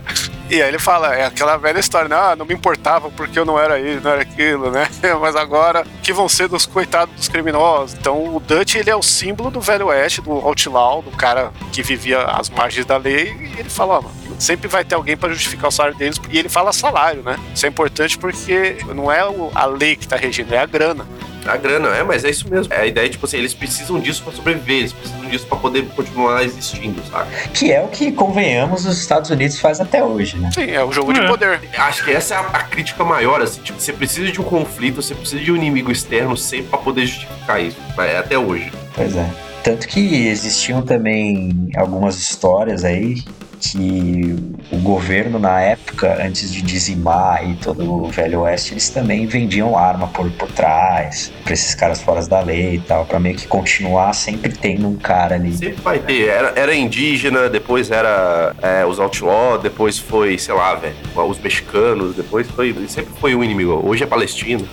E 0.49 0.62
aí 0.62 0.69
ele 0.69 0.78
fala, 0.78 1.15
é 1.15 1.27
aquela 1.27 1.57
velha 1.57 1.78
história, 1.78 2.09
né? 2.09 2.16
Ah, 2.16 2.36
não 2.36 2.47
me 2.47 2.55
importava 2.55 3.11
porque 3.11 3.39
eu 3.39 3.44
não 3.44 3.59
era 3.59 3.81
isso, 3.81 4.01
não 4.03 4.12
era 4.12 4.23
aquilo, 4.23 4.70
né? 4.70 4.86
Mas 5.20 5.35
agora, 5.35 5.85
que 6.03 6.12
vão 6.12 6.28
ser 6.28 6.49
dos 6.49 6.65
coitados 6.65 7.15
dos 7.15 7.28
criminosos? 7.28 7.97
Então 7.99 8.36
o 8.36 8.39
Dutch, 8.40 8.77
ele 8.77 8.90
é 8.90 8.97
o 8.97 9.03
símbolo 9.03 9.51
do 9.51 9.61
velho 9.61 9.86
oeste, 9.86 10.20
do 10.20 10.31
outlaw, 10.31 11.03
do 11.03 11.11
cara 11.11 11.51
que 11.73 11.82
vivia 11.82 12.23
às 12.23 12.49
margens 12.49 12.86
da 12.86 12.97
lei. 12.97 13.35
E 13.57 13.61
ele 13.61 13.70
fala, 13.70 13.99
ó, 13.99 14.03
mano, 14.03 14.15
sempre 14.39 14.69
vai 14.69 14.85
ter 14.85 14.94
alguém 14.94 15.16
pra 15.16 15.31
justificar 15.31 15.69
o 15.69 15.73
salário 15.73 15.97
deles. 15.97 16.20
E 16.31 16.39
ele 16.39 16.49
fala 16.49 16.73
salário, 16.73 17.23
né? 17.23 17.36
Isso 17.55 17.66
é 17.66 17.69
importante 17.69 18.19
porque 18.19 18.77
não 18.94 19.11
é 19.11 19.20
a 19.55 19.65
lei 19.66 19.97
que 19.97 20.07
tá 20.07 20.16
regindo, 20.16 20.53
é 20.53 20.59
a 20.59 20.66
grana. 20.66 21.07
A 21.47 21.56
grana, 21.56 21.89
é, 21.89 22.02
mas 22.02 22.24
é 22.24 22.31
isso 22.31 22.48
mesmo. 22.48 22.73
É 22.73 22.81
a 22.82 22.86
ideia, 22.86 23.09
tipo 23.09 23.27
assim, 23.27 23.36
eles 23.39 23.52
precisam 23.55 23.98
disso 23.98 24.23
pra 24.23 24.32
sobreviver, 24.32 24.77
eles 24.78 24.93
precisam 24.93 25.24
disso 25.28 25.47
pra 25.47 25.59
poder 25.59 25.85
continuar 25.97 26.43
existindo, 26.44 27.02
sabe? 27.10 27.31
que 27.55 27.73
é 27.73 27.81
o 27.82 27.89
que, 27.89 28.12
convenhamos, 28.12 28.86
os 28.86 28.98
Estados 28.98 29.31
Unidos 29.31 29.59
faz 29.59 29.81
até 29.81 30.02
hoje, 30.05 30.36
né? 30.39 30.51
Sim, 30.55 30.70
é 30.70 30.85
o 30.85 30.93
jogo 30.93 31.12
de 31.12 31.20
É. 31.20 31.27
poder. 31.27 31.60
Acho 31.77 32.05
que 32.05 32.10
essa 32.12 32.35
é 32.35 32.36
a, 32.39 32.40
a 32.40 32.62
crítica 32.64 33.05
maior, 33.05 33.40
assim, 33.43 33.60
tipo, 33.62 33.81
você 33.81 33.93
precisa 33.93 34.31
de 34.31 34.40
um 34.40 34.44
conflito, 34.44 35.02
você 35.02 35.14
precisa 35.14 35.43
de 35.43 35.51
um 35.51 35.56
inimigo 35.56 35.90
externo 35.90 36.36
sempre 36.36 36.69
pra 36.69 36.78
poder 36.78 37.06
justificar 37.06 37.60
isso. 37.62 37.77
É 37.98 38.19
até 38.19 38.39
hoje. 38.39 38.70
Pois 38.94 39.16
é. 39.16 39.28
Tanto 39.64 39.86
que 39.89 40.27
existiam 40.27 40.82
também 40.82 41.69
algumas 41.77 42.19
histórias 42.19 42.85
aí 42.85 43.23
que 43.70 44.36
o 44.72 44.78
governo 44.78 45.39
na 45.39 45.60
época, 45.60 46.18
antes 46.24 46.52
de 46.52 46.60
dizimar 46.62 47.36
aí 47.39 47.56
todo 47.62 48.05
o 48.05 48.09
Velho 48.10 48.40
Oeste, 48.40 48.74
eles 48.74 48.89
também 48.89 49.26
vendiam 49.26 49.78
arma 49.78 50.09
por, 50.09 50.28
por 50.32 50.51
trás, 50.51 51.32
pra 51.44 51.52
esses 51.52 51.74
caras 51.74 52.02
fora 52.02 52.24
da 52.26 52.40
lei 52.40 52.74
e 52.74 52.80
tal, 52.80 53.06
pra 53.06 53.20
meio 53.20 53.36
que 53.36 53.47
continuar 53.47 54.12
sempre 54.14 54.52
tendo 54.52 54.89
um 54.89 54.97
cara 54.97 55.36
ali. 55.36 55.52
Sempre 55.52 55.80
vai 55.82 55.98
ter. 56.01 56.28
Era, 56.28 56.52
era 56.56 56.74
indígena, 56.74 57.48
depois 57.48 57.90
era 57.90 58.55
é, 58.60 58.84
os 58.84 58.98
outlaw, 58.98 59.59
depois 59.59 59.98
foi, 59.98 60.36
sei 60.39 60.55
lá, 60.55 60.74
velho, 60.74 60.94
os 61.14 61.39
mexicanos, 61.39 62.16
depois 62.16 62.48
foi. 62.51 62.74
Sempre 62.89 63.12
foi 63.20 63.34
um 63.34 63.44
inimigo. 63.44 63.80
Hoje 63.84 64.02
é 64.02 64.06
palestino. 64.06 64.66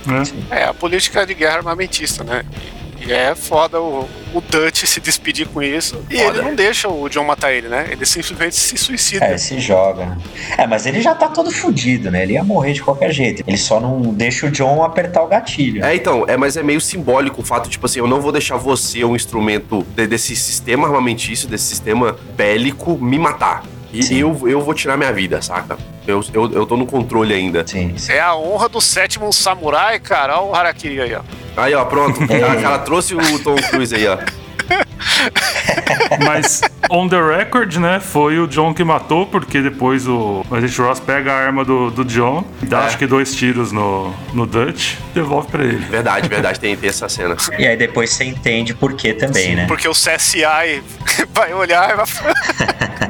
É. 0.50 0.60
É 0.60 0.64
a 0.64 0.74
política 0.74 1.24
de 1.24 1.34
guerra 1.34 1.58
armamentista, 1.58 2.24
né? 2.24 2.44
E 3.00 3.12
é 3.12 3.34
foda 3.34 3.80
o, 3.80 4.08
o 4.34 4.40
Dutch 4.42 4.84
se 4.84 5.00
despedir 5.00 5.48
com 5.48 5.62
isso. 5.62 6.04
E 6.10 6.18
Foda. 6.18 6.38
ele 6.38 6.42
não 6.48 6.54
deixa 6.54 6.86
o 6.88 7.08
John 7.08 7.24
matar 7.24 7.50
ele, 7.52 7.66
né? 7.68 7.88
Ele 7.90 8.04
simplesmente 8.04 8.54
se 8.54 8.76
suicida. 8.76 9.24
É, 9.24 9.38
se 9.38 9.58
joga. 9.58 10.04
né? 10.06 10.18
É, 10.58 10.66
mas 10.66 10.84
ele 10.86 11.00
já 11.00 11.14
tá 11.14 11.28
todo 11.28 11.50
fudido, 11.50 12.10
né? 12.10 12.22
Ele 12.22 12.34
ia 12.34 12.44
morrer 12.44 12.74
de 12.74 12.82
qualquer 12.82 13.10
jeito. 13.12 13.42
Ele 13.46 13.56
só 13.56 13.80
não 13.80 14.00
deixa 14.12 14.46
o 14.46 14.50
John 14.50 14.82
apertar 14.82 15.22
o 15.22 15.26
gatilho. 15.28 15.84
É, 15.84 15.94
então, 15.94 16.24
é, 16.28 16.36
mas 16.36 16.56
é 16.58 16.62
meio 16.62 16.80
simbólico 16.80 17.40
o 17.40 17.44
fato, 17.44 17.70
tipo 17.70 17.86
assim, 17.86 18.00
eu 18.00 18.06
não 18.06 18.20
vou 18.20 18.30
deixar 18.32 18.56
você, 18.58 19.02
um 19.04 19.16
instrumento 19.16 19.84
de- 19.96 20.06
desse 20.06 20.36
sistema 20.36 20.86
armamentício, 20.86 21.48
desse 21.48 21.64
sistema 21.64 22.16
bélico, 22.36 22.98
me 22.98 23.18
matar. 23.18 23.64
E 23.92 24.02
Sim. 24.04 24.18
eu, 24.18 24.48
eu 24.48 24.60
vou 24.60 24.72
tirar 24.72 24.96
minha 24.96 25.12
vida, 25.12 25.42
saca? 25.42 25.76
Eu, 26.06 26.24
eu, 26.32 26.52
eu 26.52 26.64
tô 26.66 26.76
no 26.76 26.86
controle 26.86 27.34
ainda. 27.34 27.66
Sim, 27.66 27.94
sim. 27.96 28.12
É 28.12 28.20
a 28.20 28.36
honra 28.36 28.68
do 28.68 28.80
sétimo 28.80 29.32
samurai, 29.32 29.98
cara. 29.98 30.38
Olha 30.40 30.50
o 30.50 30.54
Harakiri 30.54 31.00
aí, 31.00 31.14
ó. 31.14 31.22
Aí, 31.60 31.74
ó, 31.74 31.84
pronto. 31.84 32.20
Cara, 32.26 32.58
o 32.58 32.62
cara 32.62 32.78
trouxe 32.80 33.14
o 33.14 33.38
Tom 33.40 33.56
Cruise 33.56 33.94
aí, 33.94 34.06
ó. 34.06 34.18
Mas, 36.24 36.60
on 36.88 37.08
the 37.08 37.20
record, 37.20 37.76
né? 37.76 38.00
Foi 38.00 38.38
o 38.38 38.46
John 38.46 38.72
que 38.72 38.84
matou, 38.84 39.26
porque 39.26 39.60
depois 39.60 40.06
o 40.06 40.44
Agent 40.50 40.78
Ross 40.78 41.00
pega 41.00 41.32
a 41.32 41.36
arma 41.36 41.64
do, 41.64 41.90
do 41.90 42.04
John, 42.04 42.44
dá 42.62 42.82
É. 42.82 42.86
acho 42.86 42.98
que 42.98 43.06
dois 43.06 43.34
tiros 43.34 43.72
no, 43.72 44.14
no 44.32 44.46
Dutch, 44.46 44.94
devolve 45.14 45.48
pra 45.48 45.64
ele. 45.64 45.78
Verdade, 45.78 46.28
verdade, 46.30 46.60
tem, 46.60 46.76
tem 46.76 46.88
essa 46.88 47.08
cena. 47.08 47.36
E 47.58 47.66
aí 47.66 47.76
depois 47.76 48.10
você 48.10 48.24
entende 48.24 48.74
por 48.74 48.92
que 48.94 49.12
também, 49.12 49.56
né? 49.56 49.66
Porque 49.66 49.88
o 49.88 49.92
CSI 49.92 50.82
vai 51.34 51.52
olhar 51.52 51.90
e 51.92 51.96
vai 51.96 52.06
falar. 52.06 53.09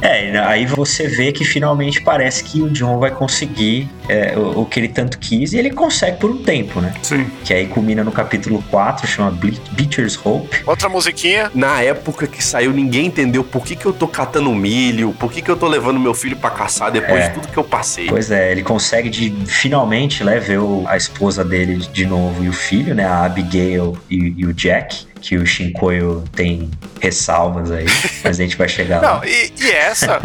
É, 0.00 0.38
aí 0.38 0.64
você 0.66 1.08
vê 1.08 1.32
que 1.32 1.44
finalmente 1.44 2.00
parece 2.00 2.44
que 2.44 2.60
o 2.62 2.70
John 2.70 2.98
vai 2.98 3.10
conseguir 3.10 3.88
é, 4.08 4.34
o, 4.36 4.60
o 4.60 4.64
que 4.66 4.78
ele 4.78 4.88
tanto 4.88 5.18
quis 5.18 5.52
e 5.52 5.58
ele 5.58 5.70
consegue 5.70 6.18
por 6.18 6.30
um 6.30 6.38
tempo, 6.42 6.80
né? 6.80 6.94
Sim. 7.02 7.26
Que 7.44 7.52
aí 7.52 7.66
culmina 7.66 8.04
no 8.04 8.12
capítulo 8.12 8.62
4, 8.70 9.06
chama 9.06 9.30
Beecher's 9.72 10.18
Hope. 10.24 10.62
Outra 10.66 10.88
musiquinha. 10.88 11.50
Na 11.54 11.82
época 11.82 12.26
que 12.26 12.42
saiu, 12.42 12.72
ninguém 12.72 13.06
entendeu 13.06 13.42
por 13.42 13.64
que, 13.64 13.74
que 13.74 13.86
eu 13.86 13.92
tô 13.92 14.06
catando 14.06 14.52
milho, 14.54 15.12
por 15.18 15.32
que, 15.32 15.42
que 15.42 15.50
eu 15.50 15.56
tô 15.56 15.66
levando 15.66 15.98
meu 15.98 16.14
filho 16.14 16.36
pra 16.36 16.50
caçar 16.50 16.90
depois 16.92 17.24
É. 17.24 17.28
de 17.28 17.34
tudo 17.34 17.48
que 17.48 17.56
eu 17.58 17.64
passei. 17.64 18.06
Pois 18.06 18.30
é, 18.30 18.52
ele 18.52 18.62
consegue 18.62 19.08
de 19.10 19.30
finalmente 19.46 20.22
né, 20.22 20.38
ver 20.38 20.58
o- 20.60 20.84
a 20.86 20.96
esposa 20.96 21.44
dele 21.44 21.76
de 21.92 22.06
novo 22.06 22.44
e 22.44 22.48
o 22.48 22.52
filho, 22.52 22.94
né? 22.94 23.04
A 23.04 23.24
Abigail 23.24 23.96
e, 24.08 24.32
e 24.36 24.46
o 24.46 24.54
Jack. 24.54 25.06
Que 25.20 25.36
o 25.36 25.44
Shinkoio 25.46 26.24
tem 26.34 26.70
ressalvas 27.00 27.70
aí, 27.70 27.86
mas 28.24 28.38
a 28.38 28.42
gente 28.42 28.56
vai 28.56 28.68
chegar 28.68 29.00
lá. 29.02 29.14
Não, 29.14 29.24
e, 29.24 29.52
e 29.60 29.70
essa 29.70 30.20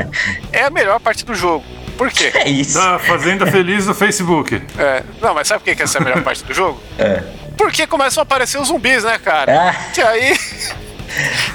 é 0.51 0.63
a 0.63 0.69
melhor 0.69 0.99
parte 0.99 1.25
do 1.25 1.33
jogo. 1.35 1.63
Por 1.97 2.09
quê? 2.11 2.31
É 2.33 2.49
isso. 2.49 2.73
Da 2.75 2.97
Fazenda 2.99 3.45
Feliz 3.45 3.85
do 3.85 3.93
Facebook. 3.93 4.61
É, 4.77 5.03
não, 5.21 5.33
mas 5.33 5.47
sabe 5.47 5.59
por 5.59 5.65
que 5.65 5.75
que 5.75 5.83
essa 5.83 5.97
é 5.99 6.01
a 6.01 6.03
melhor 6.03 6.23
parte 6.23 6.43
do 6.43 6.53
jogo? 6.53 6.81
É. 6.97 7.21
Porque 7.57 7.85
começam 7.85 8.21
a 8.21 8.23
aparecer 8.23 8.59
os 8.59 8.67
zumbis, 8.69 9.03
né, 9.03 9.19
cara? 9.23 9.69
Ah, 9.69 9.75
E 9.95 10.01
aí, 10.01 10.37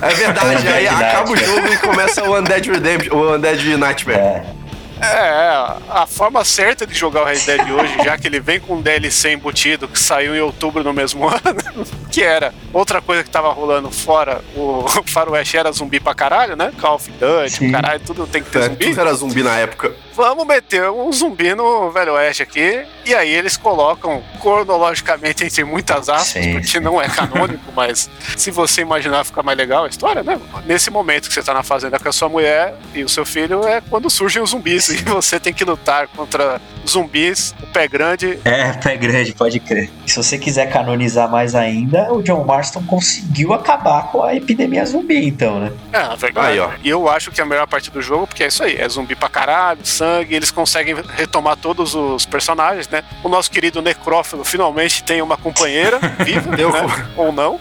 É 0.00 0.14
verdade, 0.14 0.68
É 0.68 0.72
aí 0.72 0.84
verdade. 0.84 1.04
acaba 1.04 1.30
o 1.32 1.36
jogo 1.36 1.66
e 1.72 1.76
começa 1.78 2.22
o 2.22 2.38
Undead 2.38 2.70
Redemption, 2.70 3.16
o 3.16 3.34
Undead 3.34 3.76
Nightmare. 3.76 4.18
é. 4.20 4.57
É, 5.00 5.76
a 5.90 6.06
forma 6.06 6.44
certa 6.44 6.86
de 6.86 6.94
jogar 6.94 7.22
o 7.22 7.24
Red 7.24 7.40
Dead 7.40 7.70
hoje, 7.70 7.94
já 8.04 8.16
que 8.18 8.26
ele 8.26 8.40
vem 8.40 8.60
com 8.60 8.76
um 8.76 8.82
DLC 8.82 9.32
embutido 9.32 9.86
que 9.88 9.98
saiu 9.98 10.34
em 10.34 10.40
outubro 10.40 10.82
do 10.82 10.92
mesmo 10.92 11.26
ano, 11.28 11.86
que 12.10 12.22
era 12.22 12.52
outra 12.72 13.00
coisa 13.00 13.22
que 13.24 13.30
tava 13.30 13.50
rolando 13.52 13.90
fora 13.90 14.42
o 14.56 14.84
Faroeste 15.06 15.56
era 15.56 15.70
zumbi 15.72 16.00
pra 16.00 16.14
caralho, 16.14 16.56
né? 16.56 16.72
Call 16.80 16.96
of 16.96 17.10
Duty, 17.10 17.70
caralho, 17.70 18.00
tudo 18.00 18.26
tem 18.26 18.42
que 18.42 18.50
ter 18.50 18.58
É, 18.60 18.68
zumbi. 18.68 18.84
tudo 18.86 19.00
era 19.00 19.14
zumbi 19.14 19.42
na 19.42 19.56
época. 19.56 19.92
Vamos 20.18 20.44
meter 20.48 20.90
um 20.90 21.12
zumbi 21.12 21.54
no 21.54 21.92
Velho 21.92 22.14
Oeste 22.14 22.42
aqui. 22.42 22.84
E 23.06 23.14
aí 23.14 23.32
eles 23.32 23.56
colocam 23.56 24.20
cronologicamente 24.40 25.44
entre 25.44 25.62
muitas 25.62 26.08
aspas, 26.08 26.42
Sim, 26.42 26.52
porque 26.54 26.66
sim. 26.66 26.80
não 26.80 27.00
é 27.00 27.08
canônico, 27.08 27.62
mas 27.74 28.10
se 28.36 28.50
você 28.50 28.82
imaginar 28.82 29.24
fica 29.24 29.42
mais 29.44 29.56
legal 29.56 29.84
a 29.84 29.88
história, 29.88 30.24
né? 30.24 30.38
Nesse 30.66 30.90
momento 30.90 31.28
que 31.28 31.34
você 31.34 31.42
tá 31.42 31.54
na 31.54 31.62
fazenda 31.62 31.98
com 32.00 32.08
a 32.08 32.12
sua 32.12 32.28
mulher 32.28 32.74
e 32.92 33.04
o 33.04 33.08
seu 33.08 33.24
filho 33.24 33.64
é 33.66 33.80
quando 33.80 34.10
surgem 34.10 34.42
os 34.42 34.50
zumbis 34.50 34.88
e 34.88 34.96
você 35.04 35.38
tem 35.38 35.54
que 35.54 35.64
lutar 35.64 36.08
contra 36.08 36.60
zumbis, 36.86 37.54
o 37.62 37.66
pé 37.68 37.86
grande. 37.86 38.38
É, 38.44 38.72
pé 38.72 38.96
grande, 38.96 39.32
pode 39.32 39.60
crer. 39.60 39.88
Se 40.04 40.16
você 40.16 40.36
quiser 40.36 40.66
canonizar 40.70 41.30
mais 41.30 41.54
ainda, 41.54 42.12
o 42.12 42.22
John 42.22 42.44
Marston 42.44 42.82
conseguiu 42.84 43.52
acabar 43.54 44.10
com 44.10 44.24
a 44.24 44.34
epidemia 44.34 44.84
zumbi, 44.84 45.26
então, 45.26 45.60
né? 45.60 45.72
É, 45.92 46.16
verdade. 46.16 46.48
Aí, 46.48 46.58
ó. 46.58 46.70
E 46.82 46.88
eu 46.88 47.08
acho 47.08 47.30
que 47.30 47.40
a 47.40 47.44
melhor 47.44 47.68
parte 47.68 47.90
do 47.90 48.02
jogo, 48.02 48.26
porque 48.26 48.42
é 48.42 48.48
isso 48.48 48.64
aí, 48.64 48.76
é 48.76 48.88
zumbi 48.88 49.14
pra 49.14 49.28
caralho, 49.28 49.84
sangue, 49.84 50.07
eles 50.28 50.50
conseguem 50.50 50.94
retomar 51.16 51.56
todos 51.56 51.94
os 51.94 52.26
personagens, 52.26 52.88
né? 52.88 53.02
O 53.22 53.28
nosso 53.28 53.50
querido 53.50 53.80
necrófilo 53.82 54.44
finalmente 54.44 55.02
tem 55.02 55.22
uma 55.22 55.36
companheira 55.36 55.98
viva, 56.24 56.50
né? 56.50 56.64
ou 57.16 57.32
não. 57.32 57.60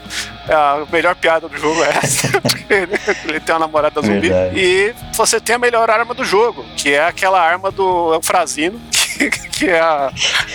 A 0.50 0.86
melhor 0.92 1.16
piada 1.16 1.50
do 1.50 1.58
jogo 1.58 1.84
é 1.84 1.90
essa, 1.90 2.30
porque 2.42 2.74
ele, 2.74 3.40
tem 3.40 3.54
uma 3.54 3.60
namorada 3.60 4.02
zumbi. 4.02 4.30
Verdade. 4.30 4.60
E 4.60 4.96
você 5.14 5.40
tem 5.40 5.56
a 5.56 5.60
melhor 5.60 5.90
arma 5.90 6.14
do 6.14 6.24
jogo, 6.24 6.66
que 6.76 6.94
é 6.94 7.06
aquela 7.06 7.42
arma 7.42 7.70
do 7.70 8.14
Eufrazino, 8.14 8.80
que, 8.92 9.30
que 9.30 9.70
é 9.70 9.80
a, 9.80 10.12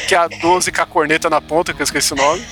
que 0.09 0.15
é 0.15 0.19
a 0.19 0.29
12 0.29 0.73
com 0.73 0.83
a 0.83 0.87
corneta 0.87 1.29
na 1.29 1.41
ponta, 1.41 1.75
que 1.75 1.83
eu 1.83 1.85
esqueci 1.85 2.13
o 2.15 2.17
nome. 2.17 2.43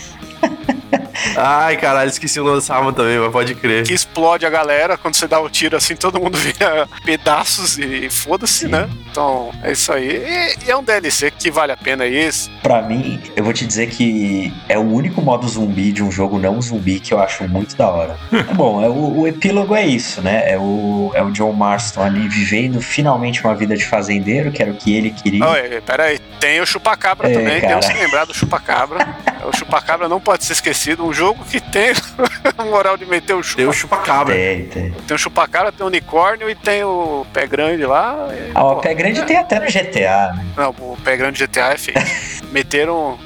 Ai, 1.37 1.77
caralho, 1.77 2.09
esqueci 2.09 2.41
o 2.41 2.45
nome 2.45 2.57
dessa 2.57 2.75
arma 2.75 2.93
também, 2.93 3.19
mas 3.19 3.31
pode 3.33 3.55
crer. 3.55 3.85
que 3.85 3.93
explode 3.93 4.45
a 4.47 4.51
galera. 4.51 4.97
Quando 4.97 5.15
você 5.15 5.27
dá 5.29 5.41
o 5.41 5.49
tiro 5.49 5.77
assim, 5.77 5.95
todo 5.95 6.21
mundo 6.21 6.37
vira 6.39 6.89
pedaços 7.05 7.79
e 7.79 8.09
foda-se, 8.11 8.67
né? 8.69 8.89
Então, 9.11 9.51
é 9.63 9.73
isso 9.73 9.93
aí. 9.93 10.09
E, 10.09 10.67
e 10.67 10.71
é 10.71 10.77
um 10.77 10.83
DLC 10.83 11.31
que 11.31 11.51
vale 11.51 11.73
a 11.73 11.77
pena 11.77 12.07
isso. 12.07 12.51
Pra 12.63 12.83
mim, 12.83 13.21
eu 13.37 13.45
vou 13.45 13.53
te 13.53 13.67
dizer 13.67 13.89
que 13.91 14.53
é 14.69 14.79
o 14.79 14.83
único 14.83 15.21
modo 15.21 15.47
zumbi 15.49 15.93
de 15.93 16.03
um 16.03 16.11
jogo 16.11 16.39
não 16.39 16.61
zumbi 16.61 17.01
que 17.01 17.13
eu 17.13 17.21
acho 17.21 17.45
muito 17.49 17.77
da 17.77 17.89
hora. 17.89 18.17
É 18.51 18.55
bom, 18.55 18.83
é 18.83 18.89
o, 18.89 19.21
o 19.21 19.29
epílogo 19.29 19.75
é 19.75 19.87
isso, 19.87 20.21
né? 20.23 20.51
É 20.51 20.59
o, 20.59 21.13
é 21.15 21.23
o 21.23 21.31
John 21.31 21.53
Marston 21.53 22.03
ali 22.03 22.27
vivendo 22.29 22.81
finalmente 22.81 23.45
uma 23.45 23.55
vida 23.55 23.77
de 23.77 23.85
fazendeiro, 23.85 24.51
que 24.51 24.63
era 24.63 24.71
o 24.73 24.75
que 24.75 24.95
ele 24.97 25.11
queria. 25.11 25.47
Oi, 25.47 25.81
pera 25.83 26.05
aí. 26.05 26.19
Tem 26.41 26.59
o 26.61 26.67
Chupacabra 26.67 27.29
É, 27.31 27.35
também, 27.35 27.61
cara. 27.61 27.69
temos 27.79 27.87
que 27.89 27.99
lembrar 28.03 28.25
do 28.25 28.35
Chupacabra. 28.35 29.07
o 29.45 29.57
Chupacabra 29.57 30.09
não 30.09 30.19
pode 30.21 30.45
ser 30.45 30.55
esquecido. 30.55 30.80
Um 30.99 31.13
jogo 31.13 31.45
que 31.45 31.61
tem 31.61 31.93
a 32.57 32.65
moral 32.65 32.97
de 32.97 33.05
meter 33.07 33.35
o 33.35 33.43
Tem 33.43 33.67
o 33.67 33.73
chupa. 33.73 33.97
chupacabra. 33.97 34.35
Tem, 34.35 34.65
tem. 34.67 34.91
Tem 34.91 35.15
o 35.15 35.19
Chupacabra, 35.19 35.71
tem 35.73 35.85
o 35.85 35.89
unicórnio 35.89 36.49
e 36.49 36.55
tem 36.55 36.83
o 36.85 37.27
pé 37.33 37.47
grande 37.47 37.85
lá. 37.85 38.29
E, 38.33 38.51
Ah, 38.55 38.65
o 38.65 38.75
pô, 38.77 38.81
pé 38.81 38.95
grande 38.95 39.23
tem 39.25 39.37
até 39.37 39.61
no 39.61 39.67
GTA, 39.67 40.33
né? 40.35 40.47
Não, 40.57 40.71
o 40.71 40.97
pé 41.05 41.17
grande 41.17 41.45
GTA 41.47 41.73
é 41.75 41.77
feio. 41.77 41.97
Meteram 42.51 43.19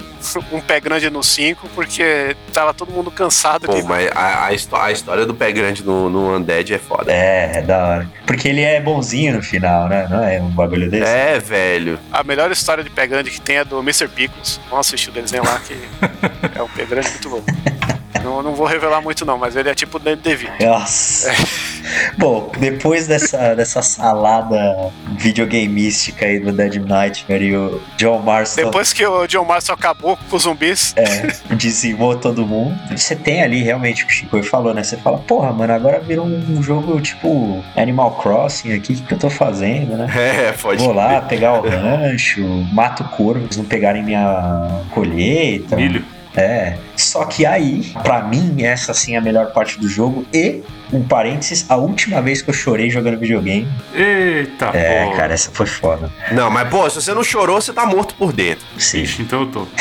um 0.52 0.60
pé 0.60 0.80
grande 0.80 1.10
no 1.10 1.22
5 1.22 1.68
porque 1.74 2.36
tava 2.52 2.72
todo 2.74 2.92
mundo 2.92 3.10
cansado 3.10 3.66
Pô, 3.66 3.74
de 3.74 3.82
mas 3.82 4.10
a, 4.14 4.48
a, 4.48 4.84
a 4.84 4.92
história 4.92 5.26
do 5.26 5.34
pé 5.34 5.52
grande 5.52 5.84
no, 5.84 6.08
no 6.08 6.36
Undead 6.36 6.74
é 6.74 6.78
foda. 6.78 7.12
É, 7.12 7.58
é 7.58 7.62
da 7.62 7.86
hora. 7.86 8.10
Porque 8.26 8.48
ele 8.48 8.62
é 8.62 8.80
bonzinho 8.80 9.34
no 9.34 9.42
final, 9.42 9.88
né? 9.88 10.06
Não 10.08 10.22
é 10.22 10.40
um 10.40 10.50
bagulho 10.50 10.90
desse? 10.90 11.04
É, 11.04 11.38
velho. 11.38 11.98
A 12.12 12.22
melhor 12.22 12.50
história 12.50 12.82
de 12.82 12.90
pé 12.90 13.06
grande 13.06 13.30
que 13.30 13.40
tem 13.40 13.56
é 13.56 13.64
do 13.64 13.78
Mr. 13.80 14.08
Pickles. 14.08 14.60
Vamos 14.70 14.86
assistir 14.86 15.10
o 15.10 15.12
desenho 15.12 15.44
lá 15.44 15.60
que 15.60 15.74
é 16.58 16.62
um 16.62 16.68
pé 16.68 16.84
grande 16.84 17.10
muito 17.10 17.30
bom. 17.30 17.44
Não, 18.22 18.42
não 18.42 18.54
vou 18.54 18.66
revelar 18.66 19.00
muito 19.00 19.24
não, 19.24 19.38
mas 19.38 19.56
ele 19.56 19.68
é 19.68 19.74
tipo 19.74 19.98
Danny 19.98 20.16
DeVito. 20.16 20.52
Nossa. 20.64 21.30
Bom, 22.16 22.50
depois 22.58 23.06
dessa, 23.06 23.54
dessa 23.54 23.82
salada 23.82 24.90
videogameística 25.18 26.24
aí 26.24 26.38
do 26.40 26.52
Dead 26.52 26.76
Nightmare 26.76 27.44
e 27.44 27.56
o 27.56 27.80
John 27.96 28.20
Marston 28.20 28.64
Depois 28.64 28.92
que 28.92 29.06
o 29.06 29.26
John 29.26 29.44
Marston 29.44 29.74
acabou 29.74 30.16
com 30.16 30.36
os 30.36 30.42
zumbis, 30.42 30.94
é, 30.96 31.54
dizimou 31.54 32.16
todo 32.16 32.46
mundo, 32.46 32.78
você 32.96 33.14
tem 33.14 33.42
ali 33.42 33.62
realmente 33.62 34.04
o 34.04 34.06
que 34.06 34.12
o 34.12 34.16
Chico 34.16 34.42
falou, 34.42 34.72
né? 34.72 34.82
Você 34.82 34.96
fala, 34.96 35.18
porra, 35.18 35.52
mano, 35.52 35.72
agora 35.72 36.00
virou 36.00 36.26
um 36.26 36.62
jogo 36.62 37.00
tipo 37.00 37.62
Animal 37.76 38.12
Crossing 38.12 38.72
aqui, 38.72 38.92
o 38.92 38.96
que, 38.96 39.02
que 39.02 39.14
eu 39.14 39.18
tô 39.18 39.30
fazendo, 39.30 39.96
né? 39.96 40.06
É, 40.16 40.52
pode 40.52 40.82
Vou 40.82 40.92
lá 40.92 41.20
pegar 41.20 41.54
o 41.54 41.68
rancho, 41.68 42.42
mato 42.72 43.04
corvos, 43.04 43.56
não 43.56 43.64
pegarem 43.64 44.02
minha 44.02 44.80
colheita. 44.90 45.76
Milho. 45.76 46.04
É. 46.36 46.76
Só 46.96 47.24
que 47.24 47.46
aí, 47.46 47.92
pra 48.02 48.22
mim, 48.22 48.62
essa 48.62 48.92
sim 48.92 49.14
é 49.14 49.18
a 49.18 49.20
melhor 49.20 49.52
parte 49.52 49.78
do 49.78 49.88
jogo. 49.88 50.26
E, 50.32 50.62
um 50.92 51.02
parênteses, 51.02 51.66
a 51.68 51.76
última 51.76 52.20
vez 52.22 52.40
que 52.42 52.50
eu 52.50 52.54
chorei 52.54 52.90
jogando 52.90 53.18
videogame. 53.18 53.68
Eita, 53.94 54.66
É, 54.74 55.06
pô. 55.06 55.16
cara, 55.16 55.34
essa 55.34 55.50
foi 55.52 55.66
foda. 55.66 56.10
Não, 56.32 56.50
mas 56.50 56.68
pô, 56.68 56.88
se 56.90 57.00
você 57.00 57.12
não 57.14 57.24
chorou, 57.24 57.60
você 57.60 57.72
tá 57.72 57.84
morto 57.86 58.14
por 58.14 58.32
dentro. 58.32 58.64
Sim. 58.78 59.02
Ixi, 59.02 59.22
então 59.22 59.40
eu 59.40 59.46
tô. 59.46 59.66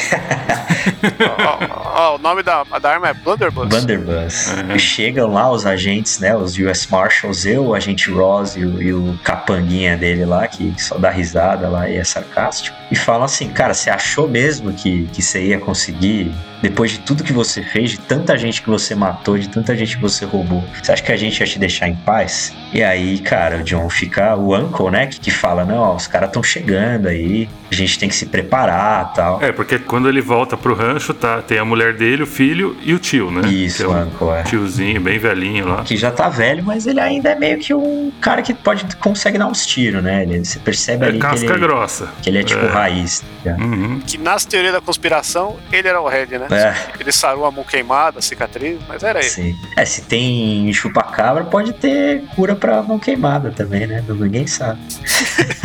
ó, 1.39 2.11
ó, 2.13 2.15
o 2.15 2.17
nome 2.17 2.43
da, 2.43 2.63
da 2.81 2.91
arma 2.91 3.09
é 3.09 3.13
Blunderbuss. 3.13 3.67
Blunderbuss. 3.69 4.53
E 4.75 4.79
Chegam 4.79 5.31
lá 5.31 5.51
os 5.51 5.65
agentes, 5.65 6.19
né? 6.19 6.35
Os 6.35 6.57
US 6.57 6.87
Marshals, 6.87 7.45
eu, 7.45 7.65
o 7.67 7.73
agente 7.75 8.09
Ross 8.11 8.55
e 8.55 8.65
o, 8.65 8.81
e 8.81 8.93
o 8.93 9.17
capanguinha 9.23 9.95
dele 9.97 10.25
lá, 10.25 10.47
que 10.47 10.73
só 10.77 10.97
dá 10.97 11.09
risada 11.09 11.67
lá 11.69 11.89
e 11.89 11.97
é 11.97 12.03
sarcástico. 12.03 12.75
E 12.91 12.95
falam 12.95 13.23
assim, 13.23 13.49
cara, 13.49 13.73
você 13.73 13.89
achou 13.89 14.27
mesmo 14.27 14.73
que, 14.73 15.07
que 15.13 15.21
você 15.21 15.41
ia 15.43 15.59
conseguir, 15.59 16.31
depois 16.63 16.91
de 16.91 16.99
tudo 16.99 17.23
que 17.23 17.33
você 17.33 17.61
fez, 17.61 17.91
de 17.91 17.99
tanta 17.99 18.35
gente 18.37 18.61
que 18.61 18.69
você 18.69 18.95
matou, 18.95 19.37
de 19.37 19.49
tanta 19.49 19.75
gente 19.75 19.97
que 19.97 20.01
você 20.01 20.23
roubou, 20.25 20.63
você 20.81 20.91
acha 20.93 21.03
que 21.03 21.11
a 21.11 21.17
gente 21.17 21.39
ia 21.39 21.45
te 21.45 21.59
deixar 21.59 21.87
em 21.89 21.95
paz? 21.95 22.53
E 22.73 22.81
aí, 22.81 23.19
cara, 23.19 23.57
o 23.57 23.63
John 23.63 23.87
fica, 23.89 24.35
o 24.35 24.55
Uncle, 24.57 24.89
né, 24.89 25.05
que, 25.07 25.19
que 25.19 25.29
fala, 25.29 25.65
não, 25.65 25.77
ó, 25.77 25.95
os 25.95 26.07
caras 26.07 26.29
estão 26.29 26.41
chegando 26.41 27.07
aí, 27.07 27.47
a 27.69 27.75
gente 27.75 27.99
tem 27.99 28.07
que 28.09 28.15
se 28.15 28.25
preparar 28.27 29.13
tal. 29.13 29.43
É, 29.43 29.51
porque 29.51 29.77
quando 29.77 30.07
ele 30.07 30.21
volta 30.21 30.55
pro 30.55 30.73
rancho, 30.73 31.13
tá, 31.13 31.41
tem 31.41 31.57
a 31.59 31.65
mulher 31.65 31.93
dele, 31.93 32.23
o 32.23 32.27
filho 32.27 32.77
e 32.81 32.93
o 32.93 32.99
tio, 32.99 33.29
né? 33.29 33.47
Isso, 33.49 33.77
Que 33.77 33.83
é 33.83 33.87
o 33.87 33.91
um 33.91 34.01
Uncle, 34.03 34.29
é. 34.29 34.43
tiozinho, 34.43 35.01
bem 35.01 35.19
velhinho 35.19 35.67
lá. 35.67 35.83
que 35.83 35.97
já 35.97 36.11
tá 36.11 36.29
velho, 36.29 36.63
mas 36.63 36.87
ele 36.87 36.99
ainda 37.01 37.29
é 37.29 37.35
meio 37.35 37.59
que 37.59 37.73
um 37.73 38.11
cara 38.21 38.41
que 38.41 38.53
pode 38.53 38.85
consegue 38.97 39.37
dar 39.37 39.47
uns 39.47 39.65
tiros, 39.65 40.01
né? 40.01 40.23
Ele, 40.23 40.43
você 40.45 40.59
percebe 40.59 41.03
É 41.05 41.09
ali 41.09 41.17
que 41.17 41.21
casca 41.21 41.45
ele, 41.51 41.59
grossa. 41.59 42.07
que 42.21 42.29
ele 42.29 42.37
é 42.39 42.43
tipo 42.43 42.63
É. 42.65 42.69
raiz. 42.69 43.23
tá? 43.43 43.51
Uhum. 43.59 43.99
Que 44.05 44.17
nas 44.17 44.45
teorias 44.45 44.71
da 44.73 44.79
conspiração, 44.81 45.57
ele 45.71 45.87
era 45.87 45.99
o 45.99 46.07
Red, 46.07 46.27
né? 46.37 46.47
É, 46.53 46.75
Ele 46.99 47.11
sarou 47.11 47.45
a 47.45 47.51
mão 47.51 47.63
queimada, 47.63 48.19
a 48.19 48.21
cicatriz, 48.21 48.79
mas 48.87 49.03
era 49.03 49.19
ele. 49.19 49.29
sim. 49.29 49.57
É, 49.75 49.85
se 49.85 50.01
tem 50.03 50.71
chupacabra, 50.73 51.43
pode 51.43 51.73
ter 51.73 52.23
cura 52.35 52.55
pra 52.55 52.81
mão 52.81 52.99
queimada 52.99 53.51
também, 53.51 53.87
né? 53.87 54.03
Ninguém 54.07 54.47
sabe. 54.47 54.79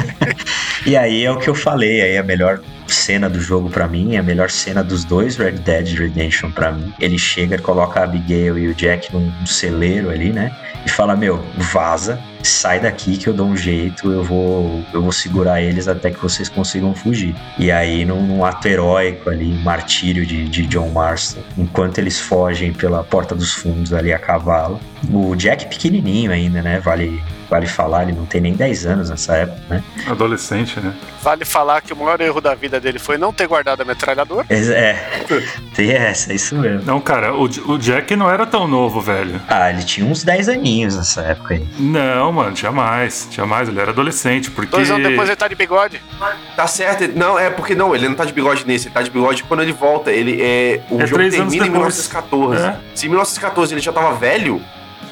e 0.87 0.97
aí 0.97 1.25
é 1.25 1.31
o 1.31 1.39
que 1.39 1.49
eu 1.49 1.55
falei, 1.55 2.01
aí 2.01 2.19
a 2.19 2.23
melhor 2.23 2.61
cena 2.95 3.29
do 3.29 3.41
jogo 3.41 3.71
pra 3.71 3.87
mim, 3.87 4.17
a 4.17 4.23
melhor 4.23 4.51
cena 4.51 4.83
dos 4.83 5.05
dois 5.05 5.37
Red 5.37 5.53
Dead 5.53 5.89
Redemption 5.99 6.51
pra 6.51 6.73
mim. 6.73 6.93
Ele 6.99 7.19
chega, 7.19 7.59
coloca 7.59 8.01
a 8.01 8.05
Abigail 8.05 8.59
e 8.59 8.69
o 8.69 8.75
Jack 8.75 9.13
num, 9.13 9.33
num 9.41 9.47
celeiro 9.47 10.11
ali, 10.11 10.33
né? 10.33 10.55
E 10.85 10.89
fala: 10.91 11.17
"Meu, 11.17 11.43
vaza, 11.57 12.21
sai 12.43 12.81
daqui 12.81 13.17
que 13.17 13.27
eu 13.27 13.35
dou 13.35 13.47
um 13.47 13.57
jeito, 13.57 14.11
eu 14.11 14.23
vou 14.23 14.85
eu 14.93 15.03
vou 15.03 15.13
segurar 15.13 15.61
eles 15.61 15.89
até 15.89 16.11
que 16.11 16.21
vocês 16.21 16.49
consigam 16.49 16.95
fugir". 16.95 17.35
E 17.59 17.71
aí 17.71 18.05
num, 18.05 18.23
num 18.27 18.45
ato 18.45 18.67
heróico 18.67 19.31
ali, 19.31 19.53
um 19.53 19.63
martírio 19.63 20.25
de, 20.27 20.49
de 20.49 20.67
John 20.67 20.89
Marston, 20.91 21.41
enquanto 21.57 21.99
eles 21.99 22.21
fogem 22.21 22.73
pela 22.73 23.05
porta 23.05 23.35
dos 23.35 23.53
fundos 23.55 23.93
ali 23.93 24.13
a 24.13 24.19
cavalo. 24.19 24.81
O 25.13 25.37
Jack 25.37 25.67
pequenininho 25.67 26.33
ainda, 26.33 26.63
né? 26.63 26.81
Vale 26.81 27.23
vale 27.49 27.67
falar, 27.67 28.03
ele 28.03 28.13
não 28.13 28.27
tem 28.27 28.41
nem 28.41 28.55
10 28.55 28.87
anos 28.87 29.11
nessa 29.11 29.35
época, 29.37 29.61
né? 29.69 29.85
Adolescente, 30.07 30.79
né? 30.81 30.95
Vale 31.23 31.45
falar 31.45 31.81
que 31.81 31.93
o 31.93 31.97
maior 31.97 32.21
erro 32.21 32.41
da 32.41 32.55
vida 32.55 32.78
dele 32.81 32.99
foi 32.99 33.19
não 33.19 33.33
ter 33.33 33.47
guardado 33.47 33.81
a 33.81 33.85
metralhadora. 33.85 34.47
É, 34.51 34.97
tem 35.75 35.93
essa, 35.93 36.33
é 36.33 36.37
isso 36.37 36.57
mesmo. 36.57 36.83
Não, 36.85 37.01
cara, 37.01 37.35
o, 37.35 37.45
o 37.45 37.79
Jack 37.79 38.15
não 38.17 38.31
era 38.31 38.47
tão 38.47 38.67
novo, 38.67 39.01
velho. 39.01 39.41
Ah, 39.49 39.71
ele 39.71 39.85
tinha 39.85 40.07
uns 40.07 40.23
10 40.25 40.49
aninhos 40.49 40.97
nessa 40.97 41.23
época 41.23 41.55
aí. 41.55 41.67
Não, 41.79 42.33
mano, 42.33 42.57
jamais. 42.57 43.29
Jamais. 43.31 43.69
Ele 43.69 43.81
era 43.81 43.91
adolescente, 43.91 44.51
porque. 44.51 44.71
Dois 44.71 44.91
anos 44.91 45.09
depois 45.09 45.29
ele 45.29 45.37
tá 45.37 45.49
de 45.49 45.55
bigode. 45.55 46.01
Tá 46.57 46.67
certo. 46.67 47.09
Não, 47.17 47.39
é 47.39 47.51
porque 47.51 47.75
não, 47.75 47.95
ele 47.95 48.09
não 48.09 48.15
tá 48.15 48.25
de 48.25 48.33
bigode 48.33 48.67
nesse, 48.67 48.89
ele 48.89 48.95
tá 48.95 49.03
de 49.03 49.11
bigode 49.11 49.43
quando 49.45 49.63
ele 49.63 49.73
volta. 49.73 50.11
Ele 50.11 50.41
é. 50.41 50.81
O 50.91 51.01
É 51.01 51.07
jogo 51.07 51.15
três 51.19 51.35
anos 51.35 51.53
termina 51.53 51.67
em 51.67 51.73
depois. 51.73 51.95
1914. 51.95 52.65
É. 52.65 52.77
Se 52.95 53.07
em 53.07 53.09
1914 53.09 53.75
ele 53.75 53.81
já 53.81 53.93
tava 53.93 54.15
velho, 54.15 54.61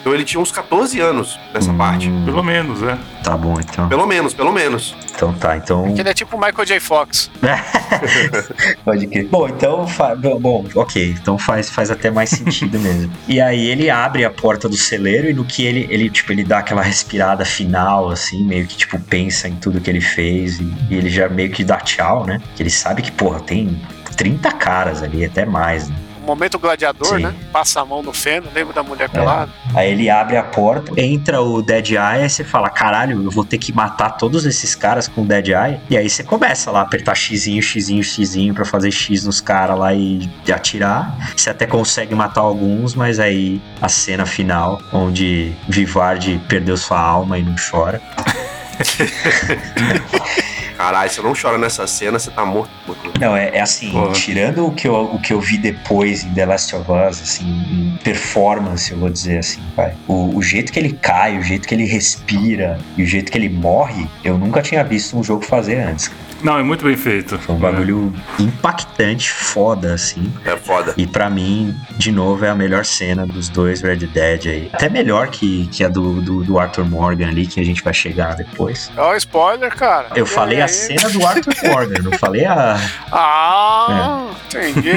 então 0.07 0.15
ele 0.15 0.23
tinha 0.25 0.41
uns 0.41 0.53
14 0.53 1.01
anos 1.01 1.37
nessa 1.53 1.73
Hum. 1.73 1.77
parte. 1.79 2.09
Pelo 2.25 2.41
menos, 2.45 2.81
é. 2.81 2.97
Tá 3.25 3.37
bom, 3.37 3.59
então. 3.59 3.89
Pelo 3.89 4.07
menos, 4.07 4.33
pelo 4.33 4.53
menos. 4.53 4.95
Então 5.13 5.33
tá, 5.33 5.57
então. 5.57 5.93
Que 5.95 6.01
ele 6.01 6.09
é 6.09 6.15
tipo 6.15 6.37
o 6.37 6.39
Michael 6.41 6.65
J. 6.65 6.79
Fox. 6.79 7.29
Pode 8.85 9.07
crer. 9.09 9.27
Bom, 9.27 9.49
então. 9.49 9.85
fa- 9.89 10.15
Bom, 10.15 10.65
ok. 10.77 11.17
Então 11.21 11.37
faz, 11.37 11.69
faz 11.71 11.91
até 11.91 12.09
mais 12.09 12.31
sentido 12.31 12.79
mesmo. 12.81 13.13
E 13.27 13.41
aí 13.41 13.67
ele 13.67 13.91
abre 13.91 14.25
a 14.25 14.31
porta 14.31 14.69
do 14.69 14.77
celeiro 14.77 15.29
e 15.29 15.35
no 15.35 15.45
que 15.45 15.65
ele, 15.65 15.89
ele, 15.91 16.09
tipo, 16.09 16.31
ele 16.31 16.45
dá 16.45 16.59
aquela 16.59 16.83
respirada 16.83 17.45
final, 17.45 18.09
assim, 18.11 18.45
meio 18.45 18.65
que, 18.67 18.77
tipo, 18.77 19.01
pensa 19.01 19.49
em 19.49 19.57
tudo 19.57 19.81
que 19.81 19.91
ele 19.91 20.01
fez 20.01 20.61
e, 20.61 20.73
e 20.89 20.95
ele 20.95 21.09
já 21.11 21.29
meio 21.29 21.51
que 21.51 21.65
dá 21.65 21.79
tchau, 21.79 22.25
né? 22.27 22.41
Que 22.55 22.63
ele 22.63 22.71
sabe 22.71 23.03
que, 23.03 23.11
porra, 23.11 23.41
tem 23.41 23.81
30 24.17 24.53
caras 24.53 25.03
ali, 25.03 25.25
até 25.25 25.45
mais, 25.45 25.89
né? 25.89 25.97
O 26.27 26.29
momento 26.35 26.59
gladiador, 26.59 27.19
Sim. 27.19 27.23
né? 27.23 27.33
Passa 27.53 27.81
a 27.81 27.85
mão 27.85 28.03
no 28.03 28.13
feno, 28.13 28.49
lembra 28.53 28.75
da 28.75 28.83
mulher 28.83 29.09
pelada? 29.09 29.49
Aí 29.73 29.93
ele 29.93 30.11
abre 30.11 30.37
a 30.37 30.43
porta, 30.43 31.01
entra 31.01 31.41
o 31.41 31.63
Dead 31.63 31.91
Eye, 31.91 32.23
aí 32.23 32.29
você 32.29 32.43
fala, 32.43 32.69
caralho, 32.69 33.23
eu 33.23 33.31
vou 33.31 33.45
ter 33.45 33.59
que 33.59 33.73
matar 33.73 34.11
todos 34.11 34.45
esses 34.45 34.75
caras 34.75 35.07
com 35.07 35.23
o 35.23 35.25
Dead 35.25 35.51
Eye. 35.51 35.79
E 35.89 35.97
aí 35.97 36.11
você 36.11 36.25
começa 36.25 36.73
lá 36.73 36.81
a 36.81 36.83
apertar 36.83 37.15
xizinho, 37.15 37.63
xizinho, 37.63 38.03
xizinho 38.03 38.53
pra 38.53 38.65
fazer 38.65 38.91
X 38.91 39.25
nos 39.25 39.41
caras 39.41 39.79
lá 39.79 39.95
e 39.95 40.29
atirar. 40.53 41.17
Você 41.37 41.49
até 41.49 41.65
consegue 41.65 42.13
matar 42.13 42.41
alguns, 42.41 42.97
mas 42.97 43.21
aí 43.21 43.63
a 43.81 43.89
cena 43.89 44.27
final, 44.27 44.83
onde 44.93 45.53
Vivard 45.69 46.41
perdeu 46.49 46.77
sua 46.77 46.99
alma 46.99 47.39
e 47.39 47.45
não 47.45 47.55
chora. 47.71 48.03
Caralho, 50.77 51.11
você 51.11 51.23
não 51.23 51.33
chora 51.35 51.57
nessa 51.57 51.87
cena, 51.87 52.19
você 52.19 52.31
tá 52.31 52.45
morto. 52.45 52.71
morto. 52.87 53.13
Não, 53.19 53.37
é, 53.37 53.51
é 53.55 53.61
assim, 53.61 53.91
Porra. 53.91 54.13
tirando 54.13 54.67
o 54.67 54.73
que, 54.73 54.87
eu, 54.87 54.95
o 54.95 55.19
que 55.19 55.33
eu 55.33 55.41
vi 55.41 55.57
depois 55.57 56.25
em 56.25 56.35
The 56.35 56.47
Last 56.47 56.77
of 56.77 56.91
Us, 56.91 57.23
assim, 57.23 57.47
em 57.47 57.99
performance, 58.03 58.93
eu 58.93 58.99
vou 58.99 59.09
dizer 59.09 59.39
assim, 59.39 59.61
vai. 59.75 59.95
O, 60.07 60.37
o 60.37 60.43
jeito 60.43 60.73
que 60.73 60.79
ele 60.79 60.93
cai, 60.93 61.39
o 61.39 61.43
jeito 61.43 61.67
que 61.67 61.75
ele 61.75 61.85
respira 61.85 62.79
e 62.97 63.03
o 63.03 63.07
jeito 63.07 63.33
que 63.33 63.39
ele 63.39 63.49
morre, 63.49 64.07
eu 64.23 64.37
nunca 64.37 64.61
tinha 64.61 64.85
visto 64.85 65.19
um 65.19 65.25
jogo 65.25 65.43
fazer 65.43 65.81
antes. 65.81 66.11
Não, 66.47 66.57
é 66.59 66.63
muito 66.63 66.85
bem 66.85 66.97
feito. 66.97 67.37
Foi 67.41 67.57
um 67.57 67.59
bagulho 67.59 68.15
impactante, 68.39 69.33
foda, 69.33 69.93
assim. 69.95 70.33
É 70.45 70.57
foda. 70.57 70.95
E 70.97 71.05
pra 71.05 71.29
mim, 71.29 71.75
de 71.97 72.13
novo, 72.13 72.45
é 72.45 72.49
a 72.51 72.55
melhor 72.55 72.85
cena 72.85 73.27
dos 73.27 73.49
dois 73.49 73.81
Red 73.83 73.97
Dead 73.97 74.47
aí. 74.47 74.71
Até 74.73 74.89
melhor 74.89 75.27
que, 75.27 75.67
que 75.73 75.83
a 75.83 75.89
do, 75.89 76.23
do, 76.23 76.45
do 76.45 76.57
Arthur 76.59 76.85
Morgan 76.85 77.27
ali, 77.27 77.49
que 77.49 77.59
a 77.59 77.65
gente 77.65 77.83
vai 77.83 77.93
chegar 77.93 78.37
depois. 78.37 78.93
Ó, 78.97 79.17
spoiler, 79.17 79.75
cara. 79.75 80.11
Eu 80.15 80.25
E 80.25 80.29
falei 80.29 80.59
aí? 80.59 80.63
a 80.63 80.69
cena 80.69 81.11
do 81.11 81.27
Arthur 81.27 81.55
Morgan, 81.69 82.03
não 82.05 82.13
falei 82.17 82.45
a. 82.45 82.77
Ah, 83.11 84.29
entendi. 84.47 84.91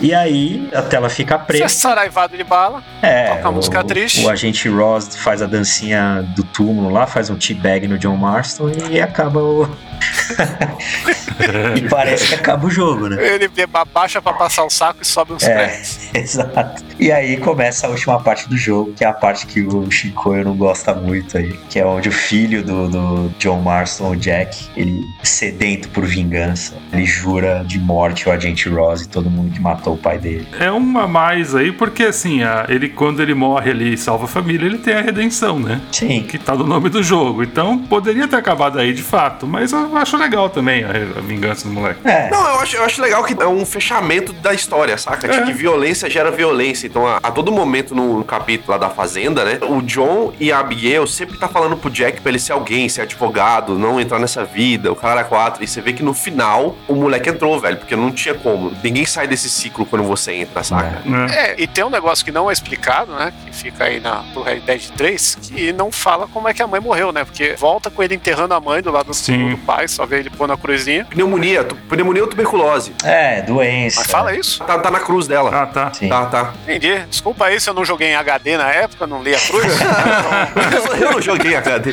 E 0.00 0.14
aí 0.14 0.68
a 0.72 0.80
tela 0.82 1.10
fica 1.10 1.36
Você 1.36 1.42
é 1.42 1.46
preta. 1.46 1.68
saraivado 1.68 2.36
de 2.36 2.44
bala. 2.44 2.82
É, 3.02 3.34
toca 3.36 3.48
a 3.48 3.52
música 3.52 3.84
triste. 3.84 4.24
o 4.24 4.30
agente 4.30 4.68
Ross 4.68 5.14
faz 5.16 5.42
a 5.42 5.46
dancinha 5.46 6.24
do 6.34 6.42
túmulo 6.42 6.88
lá, 6.90 7.06
faz 7.06 7.28
um 7.28 7.36
teabag 7.36 7.86
no 7.86 7.98
John 7.98 8.16
Marston 8.16 8.70
e 8.90 8.98
acaba 9.00 9.40
o. 9.40 9.68
e 11.76 11.88
parece 11.88 12.28
que 12.28 12.34
acaba 12.34 12.66
o 12.66 12.70
jogo, 12.70 13.08
né? 13.08 13.16
Ele 13.34 13.48
abaixa 13.72 14.20
pra 14.20 14.32
passar 14.32 14.64
o 14.64 14.70
saco 14.70 15.00
e 15.02 15.06
sobe 15.06 15.32
uns 15.32 15.42
É. 15.44 15.54
créditos. 15.54 15.98
Exato. 16.14 16.84
E 16.98 17.12
aí 17.12 17.36
começa 17.36 17.86
a 17.86 17.90
última 17.90 18.18
parte 18.20 18.48
do 18.48 18.56
jogo, 18.56 18.92
que 18.94 19.04
é 19.04 19.08
a 19.08 19.12
parte 19.12 19.46
que 19.46 19.60
o 19.60 19.88
Chicoio 19.90 20.44
não 20.44 20.56
gosta 20.56 20.92
muito 20.94 21.38
aí, 21.38 21.52
que 21.70 21.78
é 21.78 21.86
onde 21.86 22.08
o 22.08 22.12
filho 22.12 22.62
do, 22.62 22.88
do 22.88 23.28
John 23.38 23.60
Marston, 23.60 24.10
o 24.10 24.16
Jack, 24.16 24.68
ele 24.76 25.00
sedento 25.22 25.88
por 25.90 26.04
vingança, 26.04 26.74
ele 26.92 27.04
jura 27.06 27.62
de 27.64 27.78
morte 27.78 28.28
o 28.28 28.32
agente 28.32 28.68
Ross 28.68 29.02
e 29.02 29.08
todo 29.08 29.30
mundo 29.30 29.52
que 29.52 29.60
matou 29.60 29.94
o 29.94 29.98
pai 29.98 30.18
dele. 30.18 30.48
É 30.58 30.70
uma 30.72 31.04
a 31.04 31.08
mais 31.08 31.54
aí, 31.54 31.70
porque 31.70 32.02
assim, 32.04 32.42
a- 32.42 32.66
ele 32.68 32.88
quando 32.88 33.22
ele 33.22 33.34
morre 33.34 33.70
ali 33.70 33.94
e 33.94 33.98
salva 33.98 34.24
a 34.24 34.28
família, 34.28 34.66
ele 34.66 34.78
tem 34.78 34.94
a 34.94 35.00
redenção, 35.00 35.58
né? 35.60 35.80
Sim. 35.92 36.24
Que 36.28 36.36
tá 36.38 36.54
no 36.54 36.64
nome 36.66 36.88
do 36.88 37.02
jogo. 37.02 37.42
Então 37.44 37.78
poderia 37.78 38.26
ter 38.26 38.36
acabado 38.36 38.78
aí 38.78 38.92
de 38.92 39.02
fato, 39.02 39.46
mas 39.46 39.72
eu 39.72 39.96
acho 39.96 40.17
legal 40.18 40.50
também 40.50 40.84
a, 40.84 40.90
a 40.90 41.20
vingança 41.20 41.66
do 41.66 41.74
moleque. 41.74 42.00
É. 42.04 42.30
Não, 42.30 42.40
eu 42.40 42.60
acho, 42.60 42.76
eu 42.76 42.84
acho 42.84 43.00
legal 43.00 43.24
que 43.24 43.34
é 43.40 43.46
um 43.46 43.64
fechamento 43.64 44.32
da 44.32 44.52
história, 44.52 44.96
saca? 44.98 45.26
É. 45.26 45.30
Tipo, 45.30 45.46
que 45.46 45.52
violência 45.52 46.10
gera 46.10 46.30
violência. 46.30 46.86
Então, 46.86 47.06
a, 47.06 47.16
a 47.16 47.30
todo 47.30 47.50
momento 47.52 47.94
no, 47.94 48.24
capítulo 48.24 48.72
lá 48.72 48.78
da 48.78 48.90
Fazenda, 48.90 49.44
né? 49.44 49.58
O 49.62 49.80
John 49.82 50.32
e 50.38 50.52
a 50.52 50.58
Abigail 50.58 51.06
sempre 51.06 51.38
tá 51.38 51.48
falando 51.48 51.76
pro 51.76 51.90
Jack 51.90 52.20
pra 52.20 52.30
ele 52.30 52.38
ser 52.38 52.52
alguém, 52.52 52.88
ser 52.88 53.02
advogado, 53.02 53.78
não 53.78 54.00
entrar 54.00 54.18
nessa 54.18 54.44
vida, 54.44 54.92
o 54.92 54.96
cara 54.96 55.24
quatro. 55.24 55.64
E 55.64 55.66
você 55.66 55.80
vê 55.80 55.92
que 55.92 56.02
no 56.02 56.14
final 56.14 56.76
o 56.86 56.94
moleque 56.94 57.30
entrou, 57.30 57.58
velho, 57.58 57.78
porque 57.78 57.96
não 57.96 58.10
tinha 58.12 58.34
como. 58.34 58.72
Ninguém 58.82 59.06
sai 59.06 59.26
desse 59.26 59.48
ciclo 59.48 59.86
quando 59.86 60.04
você 60.04 60.32
entra, 60.32 60.62
saca? 60.62 61.00
Né? 61.04 61.26
É, 61.30 61.54
e 61.58 61.66
tem 61.66 61.84
um 61.84 61.90
negócio 61.90 62.24
que 62.24 62.30
não 62.30 62.50
é 62.50 62.52
explicado, 62.52 63.12
né? 63.12 63.32
Que 63.44 63.54
fica 63.54 63.84
aí 63.84 64.00
na, 64.00 64.16
do 64.34 64.42
Red 64.42 64.60
Dead 64.60 64.90
3, 64.96 65.38
que 65.42 65.72
não 65.72 65.90
fala 65.90 66.28
como 66.28 66.48
é 66.48 66.54
que 66.54 66.62
a 66.62 66.66
mãe 66.66 66.80
morreu, 66.80 67.12
né? 67.12 67.24
Porque 67.24 67.54
volta 67.58 67.90
com 67.90 68.02
ele 68.02 68.14
enterrando 68.14 68.54
a 68.54 68.60
mãe 68.60 68.82
do 68.82 68.90
lado 68.90 69.10
do, 69.12 69.50
do 69.50 69.58
pai, 69.58 69.88
só 69.88 70.04
ele 70.16 70.30
pôr 70.30 70.46
na 70.48 70.56
cruzinha. 70.56 71.04
Pneumonia, 71.06 71.64
tu- 71.64 71.74
pneumonia 71.88 72.22
ou 72.22 72.28
tuberculose. 72.28 72.92
É, 73.04 73.42
doença. 73.42 74.00
Mas 74.00 74.10
fala 74.10 74.34
isso. 74.34 74.62
Tá, 74.64 74.78
tá 74.78 74.90
na 74.90 75.00
cruz 75.00 75.26
dela. 75.26 75.50
Ah, 75.62 75.66
tá. 75.66 75.92
Sim. 75.92 76.08
Tá, 76.08 76.26
tá. 76.26 76.52
Entendi. 76.64 76.98
Desculpa 77.10 77.46
aí 77.46 77.60
se 77.60 77.68
eu 77.68 77.74
não 77.74 77.84
joguei 77.84 78.08
em 78.08 78.14
HD 78.16 78.56
na 78.56 78.68
época, 78.70 79.06
não 79.06 79.22
li 79.22 79.34
a 79.34 79.38
cruz. 79.40 79.66
Eu 81.00 81.12
não 81.12 81.20
joguei 81.22 81.54
a 81.54 81.58
HD. 81.58 81.92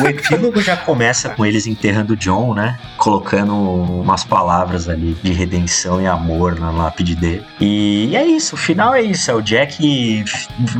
O 0.00 0.06
epílogo 0.06 0.60
já 0.60 0.76
começa 0.76 1.28
com 1.30 1.44
eles 1.44 1.66
enterrando 1.66 2.12
o 2.12 2.16
John, 2.16 2.54
né? 2.54 2.78
Colocando 2.96 3.54
umas 3.54 4.24
palavras 4.24 4.88
ali 4.88 5.14
de 5.22 5.32
redenção 5.32 6.00
e 6.00 6.06
amor 6.06 6.58
na 6.58 6.70
lápide 6.70 7.14
dele. 7.14 7.44
E 7.60 8.14
é 8.16 8.24
isso, 8.24 8.54
o 8.54 8.58
final 8.58 8.94
é 8.94 9.02
isso. 9.02 9.30
É 9.30 9.34
o 9.34 9.40
Jack, 9.42 10.24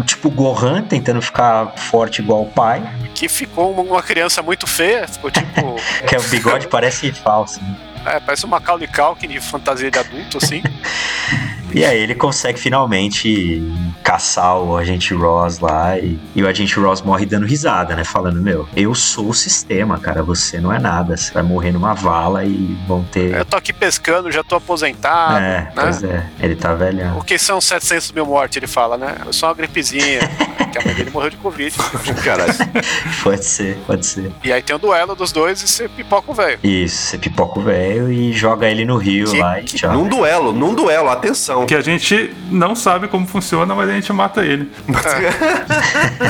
tipo, 0.07 0.31
Gohan, 0.31 0.83
tentando 0.83 1.21
ficar 1.21 1.73
forte 1.77 2.21
igual 2.21 2.43
o 2.43 2.47
pai. 2.47 2.83
que 3.15 3.29
ficou 3.29 3.73
uma- 3.73 3.83
uma 3.83 4.03
criança 4.03 4.41
muito 4.43 4.65
feia, 4.67 5.09
ficou 5.09 5.31
tipo. 5.31 5.77
Que 6.07 6.15
é 6.15 6.19
o 6.19 6.23
bigode 6.23 6.58
parece 6.67 7.13
falso. 7.13 7.61
né? 7.63 7.77
é, 8.07 8.21
parece 8.21 8.45
uma 8.45 8.59
Macaulay 8.59 8.89
Culkin 8.89 9.29
de 9.29 9.41
fantasia 9.41 9.91
de 9.91 9.99
adulto, 9.99 10.39
assim. 10.39 10.63
E 11.75 11.85
aí 11.85 11.99
ele 12.01 12.15
consegue 12.15 12.59
finalmente 12.59 13.63
caçar 14.03 14.59
o 14.59 14.77
agente 14.77 15.13
Ross 15.15 15.59
lá 15.59 15.99
e, 15.99 16.19
e 16.35 16.43
o 16.43 16.49
agente 16.49 16.79
Ross 16.81 17.03
morre 17.03 17.27
dando 17.27 17.47
risada, 17.47 17.95
né? 17.95 18.05
Falando, 18.05 18.41
meu, 18.41 18.67
eu 18.75 18.95
sou 18.95 19.29
o 19.29 19.35
sistema, 19.35 19.99
cara, 19.99 20.23
você 20.23 20.61
não 20.61 20.73
é 20.73 20.79
nada. 20.79 21.17
Você 21.17 21.33
vai 21.33 21.43
morrer 21.43 21.73
numa 21.73 21.95
vala 21.95 22.45
e 22.45 22.77
vão 22.87 23.05
ter... 23.05 23.35
Eu 23.35 23.45
tô 23.45 23.57
aqui 23.57 23.73
pescando, 23.73 24.31
já 24.33 24.43
tô 24.43 24.57
aposentado, 24.57 25.37
É, 25.39 25.41
né? 25.41 25.73
pois 25.75 26.03
é, 26.03 26.27
ele 26.41 26.57
tá 26.57 26.75
velhão. 26.75 27.19
O 27.19 27.23
que 27.25 27.39
são 27.39 27.61
700 27.61 28.13
mil 28.13 28.25
mortes, 28.27 28.57
ele 28.57 28.67
fala, 28.67 28.97
né? 28.97 29.17
É 29.29 29.33
só 29.33 29.49
uma 29.49 29.55
gripezinha, 29.55 30.21
que 30.73 30.79
a 30.79 30.85
mãe 30.85 30.95
dele 30.95 31.11
morreu 31.11 31.31
de 31.31 31.37
Covid. 31.37 31.75
Caralho. 32.25 32.53
Pode 33.23 33.45
ser, 33.45 33.77
pode 33.87 34.07
ser. 34.07 34.31
E 34.45 34.53
aí 34.53 34.63
tem 34.63 34.75
o 34.75 34.79
duelo 34.79 35.15
dos 35.15 35.33
dois 35.33 35.61
e 35.63 35.69
você 35.69 35.89
pipoca 35.89 36.31
o 36.31 36.35
velho. 36.35 36.59
Isso, 36.63 36.97
você 37.11 37.19
pipoca 37.19 37.59
o 37.59 37.63
velho 37.63 38.11
e 38.11 38.33
joga 38.33 38.69
ele 38.69 38.85
no 38.85 38.97
rio 38.97 39.31
Que- 39.31 39.39
lá 39.41 39.61
e 39.61 39.65
tchau. 39.65 39.93
Num 39.93 40.09
duelo, 40.09 40.53
num 40.53 40.75
duelo, 40.75 41.09
atenção. 41.11 41.58
Que 41.67 41.75
a 41.75 41.81
gente 41.81 42.35
não 42.51 42.75
sabe 42.75 43.09
como 43.09 43.27
funciona, 43.27 43.75
mas 43.75 43.89
a 43.89 43.93
gente 43.93 44.13
mata 44.13 44.45
ele. 44.45 44.71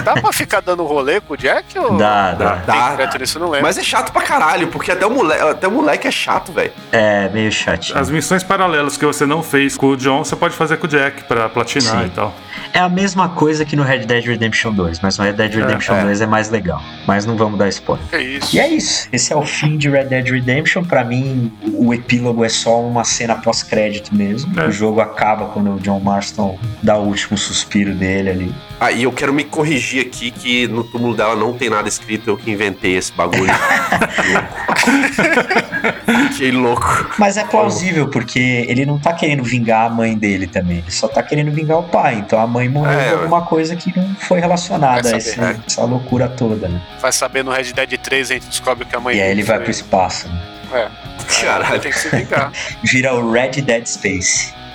Dá 0.05 0.15
pra 0.15 0.33
ficar 0.33 0.61
dando 0.61 0.85
rolê 0.85 1.21
com 1.21 1.35
o 1.35 1.37
Jack? 1.37 1.79
Ou... 1.79 1.97
Dá, 1.97 2.33
dá. 2.33 2.55
Dá. 2.67 3.19
nisso, 3.19 3.39
não 3.39 3.49
lembro. 3.51 3.67
Mas 3.67 3.79
é 3.79 3.83
chato 3.83 4.13
pra 4.13 4.23
caralho, 4.23 4.69
porque 4.69 4.93
até 4.93 5.07
o 5.07 5.11
moleque, 5.11 5.43
até 5.43 5.69
o 5.69 5.71
moleque 5.71 6.07
é 6.07 6.11
chato, 6.11 6.53
velho. 6.53 6.73
É, 6.93 7.29
meio 7.29 7.51
chatinho. 7.51 7.99
As 7.99 8.11
missões 8.11 8.43
paralelas 8.43 8.97
que 8.97 9.05
você 9.05 9.27
não 9.27 9.43
fez 9.43 9.77
com 9.77 9.89
o 9.89 9.97
John, 9.97 10.25
você 10.25 10.37
pode 10.37 10.55
fazer 10.55 10.77
com 10.77 10.87
o 10.87 10.89
Jack 10.89 11.25
pra 11.25 11.49
platinar 11.49 12.03
Sim. 12.03 12.07
e 12.07 12.11
tal. 12.11 12.35
É 12.73 12.81
a 12.81 12.89
mesma 12.89 13.29
coisa 13.31 13.65
que 13.65 13.75
no 13.75 13.83
Red 13.83 14.01
Dead 14.01 14.25
Redemption 14.25 14.73
2, 14.73 15.01
mas 15.01 15.19
no 15.19 15.25
Red 15.25 15.33
Dead 15.33 15.55
Redemption 15.55 15.95
é. 15.95 16.03
2 16.03 16.21
é 16.21 16.27
mais 16.27 16.51
legal. 16.51 16.83
Mas 17.07 17.25
não 17.25 17.37
vamos 17.37 17.59
dar 17.59 17.69
spoiler. 17.69 18.05
É 18.13 18.21
isso. 18.21 18.57
E 18.57 18.61
é 18.61 18.69
isso. 18.69 19.09
Esse 19.13 19.33
é 19.33 19.37
o 19.37 19.43
fim 19.43 19.77
de 19.77 19.89
Red 19.89 20.05
Dead 20.05 20.29
Redemption. 20.29 20.85
Pra 20.85 21.05
mim, 21.05 21.53
o 21.73 21.93
epílogo 21.95 22.45
é 22.45 22.49
só 22.49 22.81
uma 22.81 23.05
cena 23.05 23.37
pós-crédito 23.37 24.15
mesmo. 24.15 24.59
É. 24.61 24.67
O 24.67 24.71
jogo 24.71 25.01
acaba 25.01 25.18
quando 25.19 25.75
o 25.75 25.81
John 25.81 25.99
Marston 26.01 26.57
dá 26.83 26.97
o 26.97 27.07
último 27.07 27.37
suspiro 27.37 27.93
dele 27.95 28.31
ali. 28.31 28.55
Ah, 28.81 28.93
e 28.93 29.03
eu 29.03 29.11
quero 29.13 29.33
me 29.33 29.43
corrigir 29.43 30.07
aqui 30.07 30.31
que 30.31 30.69
no 30.69 30.85
túmulo 30.85 31.15
dela 31.17 31.35
não 31.35 31.53
tem 31.53 31.69
nada 31.69 31.89
escrito, 31.89 32.31
eu 32.31 32.37
que 32.37 32.51
inventei 32.51 32.97
esse 32.97 33.13
bagulho. 33.13 33.51
Fiquei 36.33 36.51
louco. 36.53 37.11
Mas 37.19 37.37
é 37.37 37.45
plausível, 37.45 38.09
porque 38.09 38.39
ele 38.69 38.87
não 38.87 38.99
tá 38.99 39.13
querendo 39.13 39.43
vingar 39.43 39.87
a 39.87 39.91
mãe 39.95 40.17
dele 40.17 40.47
também. 40.47 40.79
Ele 40.79 40.91
só 40.91 41.09
tá 41.09 41.23
querendo 41.23 41.51
vingar 41.51 41.79
o 41.79 41.83
pai. 41.83 42.15
Então 42.17 42.39
a 42.41 42.47
mãe 42.47 42.69
morreu 42.69 42.99
É, 42.99 43.09
de 43.09 43.15
alguma 43.15 43.43
coisa 43.43 43.75
que 43.77 43.93
não 43.99 44.15
foi 44.17 44.41
relacionada 44.41 45.15
a 45.15 45.17
esse- 45.19 45.41
né? 45.41 45.59
essa 45.67 45.83
loucura 45.85 46.29
toda, 46.29 46.69
né? 46.69 46.81
Vai 47.01 47.13
saber 47.13 47.43
no 47.43 47.51
Red 47.51 47.73
Dead 47.73 47.99
3 47.99 48.31
a 48.31 48.35
gente 48.35 48.47
descobre 48.49 48.85
que 48.85 48.95
a 48.95 49.01
mãe 49.01 49.17
E 49.17 49.23
aí 49.23 49.31
ele 49.31 49.43
vai 49.43 49.57
foi- 49.57 49.65
pro 49.65 49.71
espaço, 49.73 50.29
né? 50.29 50.41
É, 50.73 50.89
Caralho. 51.43 51.81
tem 51.81 51.91
que 51.91 51.99
se 51.99 52.09
vingar. 52.15 52.53
Vira 52.85 53.15
o 53.15 53.33
Red 53.33 53.63
Dead 53.63 53.87
Space. 53.87 54.53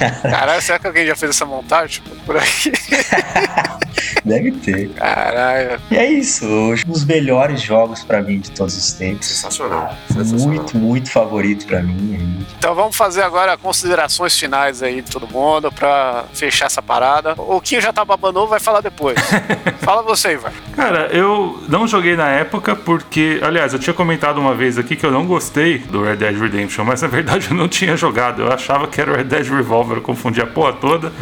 Caralho, 0.22 0.62
será 0.62 0.78
que 0.78 0.86
alguém 0.86 1.06
já 1.06 1.16
fez 1.16 1.30
essa 1.30 1.44
montagem? 1.44 2.02
Tipo, 2.02 2.16
por 2.24 2.36
aí. 2.36 2.42
Deve 4.24 4.52
ter. 4.52 4.90
Caralho. 4.90 5.80
E 5.90 5.96
é 5.96 6.10
isso. 6.10 6.46
Hoje, 6.46 6.84
um 6.86 6.92
dos 6.92 7.04
melhores 7.04 7.60
jogos 7.60 8.04
pra 8.04 8.22
mim 8.22 8.38
de 8.40 8.50
todos 8.50 8.76
os 8.76 8.92
tempos. 8.92 9.26
Sensacional. 9.26 9.94
Sensacional. 10.08 10.46
Muito, 10.46 10.76
muito 10.76 11.10
favorito 11.10 11.66
pra 11.66 11.82
mim. 11.82 12.46
Então 12.58 12.74
vamos 12.74 12.96
fazer 12.96 13.22
agora 13.22 13.56
considerações 13.56 14.38
finais 14.38 14.82
aí 14.82 15.00
de 15.00 15.10
todo 15.10 15.26
mundo 15.26 15.72
pra 15.72 16.24
fechar 16.32 16.66
essa 16.66 16.82
parada. 16.82 17.34
O 17.38 17.60
Kim 17.60 17.80
já 17.80 17.92
tá 17.92 18.04
babando, 18.04 18.46
vai 18.46 18.60
falar 18.60 18.80
depois. 18.80 19.18
Fala 19.80 20.02
você 20.02 20.28
aí, 20.28 20.36
vai. 20.36 20.52
Cara, 20.76 21.08
eu 21.12 21.62
não 21.68 21.86
joguei 21.86 22.16
na 22.16 22.28
época 22.28 22.76
porque, 22.76 23.40
aliás, 23.42 23.72
eu 23.72 23.78
tinha 23.78 23.94
comentado 23.94 24.38
uma 24.38 24.54
vez 24.54 24.78
aqui 24.78 24.94
que 24.94 25.04
eu 25.04 25.10
não 25.10 25.26
gostei 25.26 25.78
do 25.78 26.02
Red 26.04 26.16
Dead 26.16 26.36
Redemption, 26.36 26.84
mas 26.84 27.02
na 27.02 27.08
verdade 27.08 27.48
eu 27.50 27.56
não 27.56 27.68
tinha 27.68 27.96
jogado. 27.96 28.42
Eu 28.42 28.52
achava 28.52 28.86
que 28.86 29.00
era 29.00 29.10
o 29.12 29.16
Red 29.16 29.24
Dead 29.24 29.46
Revolver 29.48 29.89
Eu 29.98 30.02
confundi 30.02 30.40
a 30.40 30.46
porra 30.46 30.72
toda. 30.72 31.12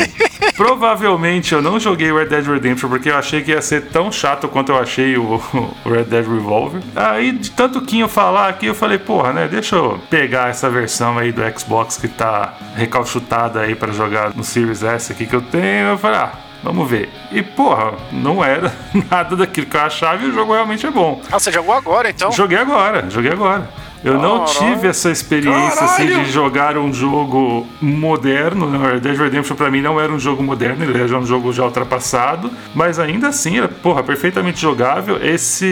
Provavelmente 0.56 1.52
eu 1.52 1.60
não 1.60 1.80
joguei 1.80 2.12
Red 2.12 2.26
Dead 2.26 2.46
Redemption 2.46 2.88
porque 2.88 3.10
eu 3.10 3.16
achei 3.16 3.42
que 3.42 3.50
ia 3.50 3.60
ser 3.60 3.86
tão 3.86 4.12
chato 4.12 4.46
quanto 4.48 4.70
eu 4.70 4.78
achei 4.78 5.16
o, 5.16 5.40
o 5.84 5.90
Red 5.90 6.04
Dead 6.04 6.26
Revolver. 6.26 6.80
Aí, 6.94 7.32
de 7.32 7.50
tanto 7.50 7.80
Quinho 7.80 8.08
falar 8.08 8.48
aqui, 8.48 8.66
eu 8.66 8.74
falei, 8.74 8.98
porra, 8.98 9.32
né? 9.32 9.48
Deixa 9.48 9.76
eu 9.76 10.00
pegar 10.08 10.50
essa 10.50 10.70
versão 10.70 11.18
aí 11.18 11.32
do 11.32 11.42
Xbox 11.58 11.96
que 11.96 12.08
tá 12.08 12.54
recalchutada 12.76 13.60
aí 13.60 13.74
pra 13.74 13.92
jogar 13.92 14.34
no 14.34 14.44
Series 14.44 14.82
S 14.82 15.12
aqui 15.12 15.26
que 15.26 15.34
eu 15.34 15.42
tenho. 15.42 15.88
Eu 15.88 15.98
falei, 15.98 16.18
ah. 16.18 16.32
Vamos 16.64 16.88
ver. 16.88 17.10
E, 17.30 17.42
porra, 17.42 17.92
não 18.10 18.42
era 18.42 18.72
nada 19.10 19.36
daquilo 19.36 19.66
que 19.66 19.76
eu 19.76 19.82
achava 19.82 20.24
e 20.24 20.30
o 20.30 20.32
jogo 20.32 20.54
realmente 20.54 20.86
é 20.86 20.90
bom. 20.90 21.20
Ah, 21.30 21.38
você 21.38 21.52
jogou 21.52 21.74
agora 21.74 22.08
então? 22.08 22.32
Joguei 22.32 22.56
agora, 22.56 23.04
joguei 23.10 23.32
agora. 23.32 23.68
Eu 24.04 24.18
não 24.18 24.44
tive 24.44 24.86
essa 24.86 25.10
experiência 25.10 25.84
assim, 25.84 26.06
de 26.06 26.30
jogar 26.30 26.76
um 26.76 26.92
jogo 26.92 27.66
moderno. 27.80 28.66
né? 28.68 28.92
Red 28.92 29.00
Dead 29.00 29.16
Redemption 29.18 29.56
pra 29.56 29.70
mim 29.70 29.80
não 29.80 29.98
era 30.00 30.12
um 30.12 30.18
jogo 30.18 30.42
moderno, 30.42 30.84
ele 30.84 31.00
era 31.00 31.18
um 31.18 31.24
jogo 31.26 31.52
já 31.52 31.64
ultrapassado, 31.64 32.50
mas 32.74 32.98
ainda 32.98 33.28
assim 33.28 33.58
era, 33.58 33.68
porra, 33.68 34.02
perfeitamente 34.02 34.60
jogável. 34.60 35.18
Esse 35.22 35.64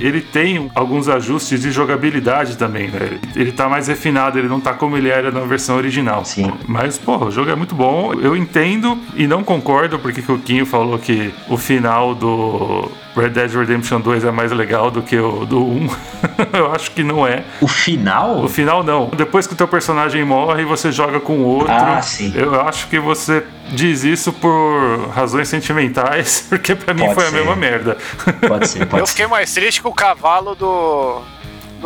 ele 0.00 0.20
tem 0.20 0.70
alguns 0.74 1.08
ajustes 1.08 1.60
de 1.60 1.70
jogabilidade 1.70 2.56
também, 2.56 2.88
né? 2.88 2.98
Ele- 3.02 3.20
Ele 3.36 3.52
tá 3.52 3.68
mais 3.68 3.86
refinado, 3.88 4.38
ele 4.38 4.48
não 4.48 4.60
tá 4.60 4.72
como 4.72 4.96
ele 4.96 5.08
era 5.08 5.30
na 5.30 5.40
versão 5.40 5.76
original. 5.76 6.24
Sim. 6.24 6.50
Mas, 6.66 6.96
porra, 6.98 7.26
o 7.26 7.30
jogo 7.30 7.50
é 7.50 7.54
muito 7.54 7.74
bom. 7.74 8.14
Eu 8.14 8.34
entendo 8.36 8.98
e 9.14 9.26
não 9.26 9.42
concordo 9.44 9.98
porque 9.98 10.22
que 10.22 10.32
o 10.32 10.38
Quinho 10.38 10.64
falou 10.64 10.98
que 10.98 11.32
o 11.48 11.56
final 11.56 12.14
do 12.14 12.88
Red 13.16 13.30
Dead 13.30 13.50
Redemption 13.54 14.00
2 14.00 14.24
é 14.24 14.30
mais 14.30 14.50
legal 14.52 14.90
do 14.90 15.00
que 15.02 15.16
o 15.16 15.44
do 15.46 15.64
1. 15.64 15.88
eu 16.58 16.72
acho 16.72 16.90
que 16.90 17.02
não 17.04 17.26
é. 17.26 17.44
O 17.60 17.68
final? 17.68 18.42
O 18.44 18.48
final 18.48 18.82
não. 18.82 19.10
Depois 19.16 19.46
que 19.46 19.52
o 19.54 19.56
teu 19.56 19.68
personagem 19.68 20.24
morre, 20.24 20.64
você 20.64 20.90
joga 20.90 21.20
com 21.20 21.40
outro. 21.42 21.72
Ah, 21.72 22.02
sim. 22.02 22.32
Eu 22.34 22.60
acho 22.62 22.88
que 22.88 22.98
você 22.98 23.44
diz 23.70 24.02
isso 24.04 24.32
por 24.32 25.08
razões 25.14 25.48
sentimentais, 25.48 26.44
porque 26.50 26.74
pra 26.74 26.92
mim 26.92 27.02
Pode 27.02 27.14
foi 27.14 27.24
a 27.24 27.30
ser. 27.30 27.36
mesma 27.36 27.56
merda. 27.56 27.96
Pode 28.46 28.68
ser, 28.68 28.86
pode 28.86 29.02
Eu 29.02 29.06
ser. 29.06 29.12
fiquei 29.12 29.26
mais 29.28 29.52
triste 29.54 29.80
que 29.80 29.88
o 29.88 29.92
cavalo 29.92 30.54
do. 30.54 31.20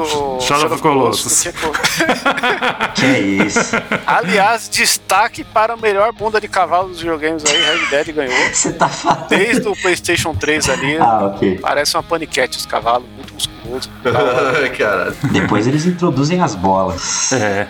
Do 0.04 0.40
Shadow 0.40 0.66
of 0.66 0.76
the 0.76 0.80
Colossus. 0.82 1.42
que 1.42 1.52
tinha- 1.52 2.88
Que 2.94 3.04
é 3.06 3.18
isso? 3.20 3.76
Aliás, 4.06 4.68
destaque 4.68 5.44
para 5.44 5.74
a 5.74 5.76
melhor 5.76 6.12
bunda 6.12 6.40
de 6.40 6.48
cavalo 6.48 6.88
dos 6.88 6.98
videogames 7.00 7.44
aí, 7.44 7.56
Red 7.62 7.86
Dead 7.90 8.14
ganhou. 8.14 8.48
Você 8.52 8.72
tá 8.72 8.88
falando. 8.88 9.28
Desde 9.28 9.68
o 9.68 9.74
PlayStation 9.76 10.34
3 10.34 10.68
ali, 10.70 10.96
Ah, 10.98 11.26
ok. 11.34 11.58
parece 11.60 11.96
uma 11.96 12.02
paniquete 12.02 12.58
os 12.58 12.66
cavalos, 12.66 13.06
muito 13.16 13.34
musculoso. 13.34 13.90
Cara, 14.78 15.14
Depois 15.32 15.66
eles 15.66 15.84
introduzem 15.86 16.40
as 16.40 16.54
bolas. 16.54 17.32
É. 17.32 17.66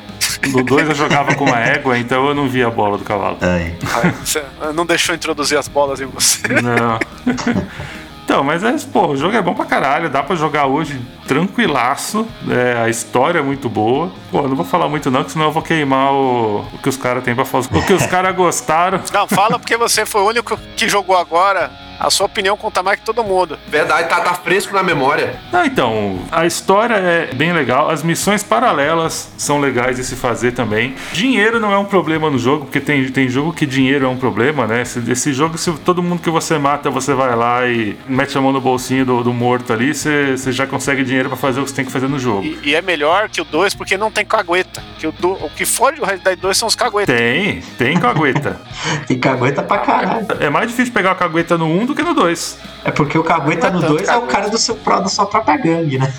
No 0.48 0.62
2 0.62 0.88
eu 0.90 0.94
jogava 0.94 1.34
com 1.34 1.44
uma 1.44 1.58
égua, 1.58 1.98
então 1.98 2.26
eu 2.28 2.34
não 2.34 2.48
via 2.48 2.68
a 2.68 2.70
bola 2.70 2.96
do 2.96 3.04
cavalo. 3.04 3.36
Ai. 3.40 3.74
Ai, 4.02 4.14
Você 4.24 4.42
não 4.74 4.86
deixou 4.86 5.14
introduzir 5.14 5.58
as 5.58 5.66
bolas 5.68 6.00
em 6.00 6.06
você. 6.06 6.46
Não. 6.48 6.98
Então, 8.28 8.44
mas 8.44 8.62
é, 8.62 8.76
pô, 8.92 9.06
o 9.06 9.16
jogo 9.16 9.34
é 9.34 9.40
bom 9.40 9.54
pra 9.54 9.64
caralho, 9.64 10.10
dá 10.10 10.22
pra 10.22 10.36
jogar 10.36 10.66
hoje 10.66 11.00
tranquilaço, 11.26 12.26
é, 12.50 12.82
a 12.82 12.88
história 12.90 13.38
é 13.38 13.42
muito 13.42 13.70
boa. 13.70 14.10
Pô, 14.30 14.42
não 14.42 14.54
vou 14.54 14.66
falar 14.66 14.86
muito 14.86 15.10
não, 15.10 15.24
que 15.24 15.32
senão 15.32 15.46
eu 15.46 15.52
vou 15.52 15.62
queimar 15.62 16.12
o, 16.12 16.60
o 16.74 16.78
que 16.82 16.90
os 16.90 16.96
caras 16.98 17.24
têm 17.24 17.34
pra 17.34 17.46
fazer. 17.46 17.74
O 17.74 17.86
que 17.86 17.92
os 17.94 18.04
caras 18.08 18.36
gostaram. 18.36 19.00
Não, 19.14 19.26
fala 19.26 19.58
porque 19.58 19.78
você 19.78 20.04
foi 20.04 20.20
o 20.20 20.26
único 20.26 20.58
que 20.76 20.86
jogou 20.90 21.16
agora. 21.16 21.70
A 21.98 22.10
sua 22.10 22.26
opinião 22.26 22.56
conta 22.56 22.80
mais 22.80 23.00
que 23.00 23.04
todo 23.04 23.24
mundo. 23.24 23.58
verdade, 23.66 24.08
tá, 24.08 24.20
tá 24.20 24.32
fresco 24.34 24.72
na 24.72 24.84
memória. 24.84 25.34
Não, 25.50 25.64
então, 25.64 26.20
a 26.30 26.46
história 26.46 26.94
é 26.94 27.34
bem 27.34 27.52
legal, 27.52 27.90
as 27.90 28.04
missões 28.04 28.44
paralelas 28.44 29.32
são 29.36 29.58
legais 29.58 29.96
de 29.96 30.04
se 30.04 30.14
fazer 30.14 30.52
também. 30.52 30.94
Dinheiro 31.12 31.58
não 31.58 31.72
é 31.72 31.78
um 31.78 31.84
problema 31.84 32.30
no 32.30 32.38
jogo, 32.38 32.66
porque 32.66 32.78
tem, 32.78 33.10
tem 33.10 33.28
jogo 33.28 33.52
que 33.52 33.66
dinheiro 33.66 34.06
é 34.06 34.08
um 34.08 34.16
problema, 34.16 34.64
né? 34.64 34.82
Esse, 34.82 35.10
esse 35.10 35.32
jogo, 35.32 35.58
se 35.58 35.72
todo 35.78 36.00
mundo 36.00 36.22
que 36.22 36.30
você 36.30 36.56
mata, 36.56 36.88
você 36.88 37.14
vai 37.14 37.34
lá 37.34 37.66
e 37.66 37.96
mete 38.18 38.36
a 38.36 38.40
mão 38.40 38.52
no 38.52 38.60
bolsinho 38.60 39.06
do, 39.06 39.22
do 39.22 39.32
morto 39.32 39.72
ali, 39.72 39.94
você, 39.94 40.36
já 40.50 40.66
consegue 40.66 41.04
dinheiro 41.04 41.28
pra 41.28 41.38
fazer 41.38 41.60
o 41.60 41.62
que 41.62 41.70
você 41.70 41.76
tem 41.76 41.84
que 41.84 41.92
fazer 41.92 42.08
no 42.08 42.18
jogo. 42.18 42.44
E, 42.44 42.70
e 42.70 42.74
é 42.74 42.82
melhor 42.82 43.28
que 43.28 43.40
o 43.40 43.44
2 43.44 43.76
porque 43.76 43.96
não 43.96 44.10
tem 44.10 44.26
cagueta. 44.26 44.82
Que 44.98 45.06
o, 45.06 45.12
do, 45.12 45.32
o 45.34 45.48
que 45.50 45.64
fode 45.64 46.00
o 46.00 46.04
Red 46.04 46.18
Dead 46.18 46.36
2 46.36 46.58
são 46.58 46.66
os 46.66 46.74
caguetas. 46.74 47.14
Tem, 47.14 47.60
tem 47.78 47.96
cagueta. 47.96 48.60
Tem 49.06 49.16
cagueta 49.20 49.62
pra 49.62 49.78
caralho. 49.78 50.26
é 50.40 50.50
mais 50.50 50.68
difícil 50.68 50.92
pegar 50.92 51.12
a 51.12 51.14
cagueta 51.14 51.56
no 51.56 51.66
1 51.66 51.86
do 51.86 51.94
que 51.94 52.02
no 52.02 52.12
2. 52.12 52.58
É 52.84 52.90
porque 52.90 53.16
o 53.16 53.22
cagueta 53.22 53.70
Não 53.70 53.78
é 53.78 53.82
no 53.82 53.88
tanto 53.88 53.98
2 53.98 54.08
é 54.08 54.16
o 54.16 54.22
cara 54.22 54.50
do 54.50 54.58
seu 54.58 54.74
pró 54.74 54.98
da 54.98 55.08
sua 55.08 55.26
própria 55.26 55.56
gangue, 55.56 55.98
né? 55.98 56.12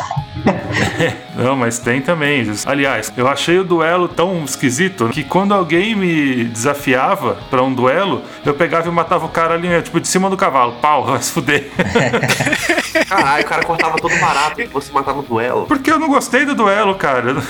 Não, 1.36 1.56
mas 1.56 1.80
tem 1.80 2.02
também. 2.02 2.46
Aliás, 2.66 3.12
eu 3.16 3.28
achei 3.28 3.58
o 3.60 3.64
duelo 3.64 4.08
tão 4.08 4.44
esquisito 4.44 5.10
que 5.10 5.24
quando 5.24 5.54
alguém 5.54 5.96
me 5.96 6.46
desafiava 6.46 7.38
pra 7.50 7.64
um 7.64 7.74
duelo, 7.74 8.24
eu 8.46 8.54
pegava 8.54 8.88
e 8.88 8.92
matava 8.92 9.26
o 9.26 9.30
cara 9.30 9.54
ali, 9.54 9.82
tipo, 9.82 10.00
de 10.00 10.08
cima 10.08 10.30
do 10.30 10.38
cavalo. 10.38 10.74
Pau, 10.82 11.06
vai 11.08 11.22
se 11.22 11.32
fuder. 11.32 11.70
Caralho, 13.08 13.44
o 13.44 13.48
cara 13.48 13.64
cortava 13.64 13.98
todo 13.98 14.16
barato 14.20 14.62
e 14.62 14.68
você 14.68 14.92
matava 14.92 15.18
no 15.18 15.24
duelo. 15.24 15.66
Porque 15.68 15.92
eu 15.92 16.00
não 16.00 16.08
gostei 16.08 16.46
do 16.46 16.56
duelo, 16.56 16.96
cara. 16.96 17.36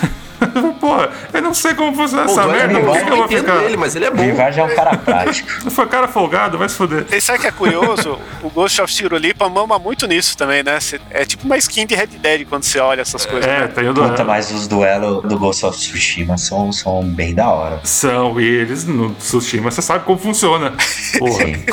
Pô, 0.80 0.96
eu 1.34 1.42
não 1.42 1.54
sei 1.54 1.74
como 1.74 1.94
funciona 1.94 2.24
Pô, 2.24 2.32
essa 2.32 2.42
o 2.46 2.48
duelo 2.48 2.62
é 2.62 2.68
merda. 2.68 2.80
bom, 2.80 2.94
Por 2.94 3.04
que 3.04 3.04
eu 3.04 3.10
eu 3.10 3.18
vou 3.18 3.28
ficar? 3.28 3.64
ele, 3.66 3.76
mas 3.78 3.96
ele 3.96 4.06
é 4.06 4.10
bom. 4.12 4.24
Vivar 4.24 4.52
já 4.54 4.62
é 4.62 4.66
um 4.66 4.74
cara 4.74 4.98
prático. 4.98 5.50
Se 5.64 5.70
for 5.70 5.86
cara 5.88 6.08
folgado, 6.08 6.58
vai 6.58 6.70
se 6.70 6.76
fuder. 6.76 7.06
E 7.12 7.20
sabe 7.20 7.40
que 7.40 7.48
é 7.48 7.52
curioso? 7.52 8.18
o 8.42 8.50
Ghost 8.50 8.82
of 8.82 8.94
Tirolipa 8.94 9.50
mama 9.50 9.78
muito 9.78 10.08
nisso 10.08 10.38
também, 10.38 10.64
né? 10.64 10.80
É 11.12 11.26
tipo 11.26 11.46
uma 11.46 11.58
skin 11.58 11.86
de 11.86 11.94
Red 11.94 12.08
Dead 12.08 12.48
quando 12.48 12.64
você 12.64 12.80
olha 12.80 13.02
essas 13.02 13.26
coisas. 13.26 13.46
É, 13.52 13.60
né? 13.62 13.68
tem 13.68 13.90
o 13.90 13.94
Puta, 13.94 14.08
duelo. 14.12 14.26
mas 14.26 14.50
os 14.50 14.66
duelos 14.66 15.24
do 15.24 15.38
Ghost 15.38 15.66
of 15.66 15.78
Tsushima 15.78 16.38
são, 16.38 16.72
são 16.72 17.04
bem 17.04 17.36
da 17.36 17.50
hora. 17.50 17.82
São, 17.84 18.40
e 18.40 18.46
eles 18.46 18.86
no 18.86 19.10
Tsushima, 19.16 19.70
você 19.70 19.82
sabe 19.82 20.06
como 20.06 20.18
funciona. 20.18 20.74
Porra. 21.20 21.46
Sim. 21.46 21.66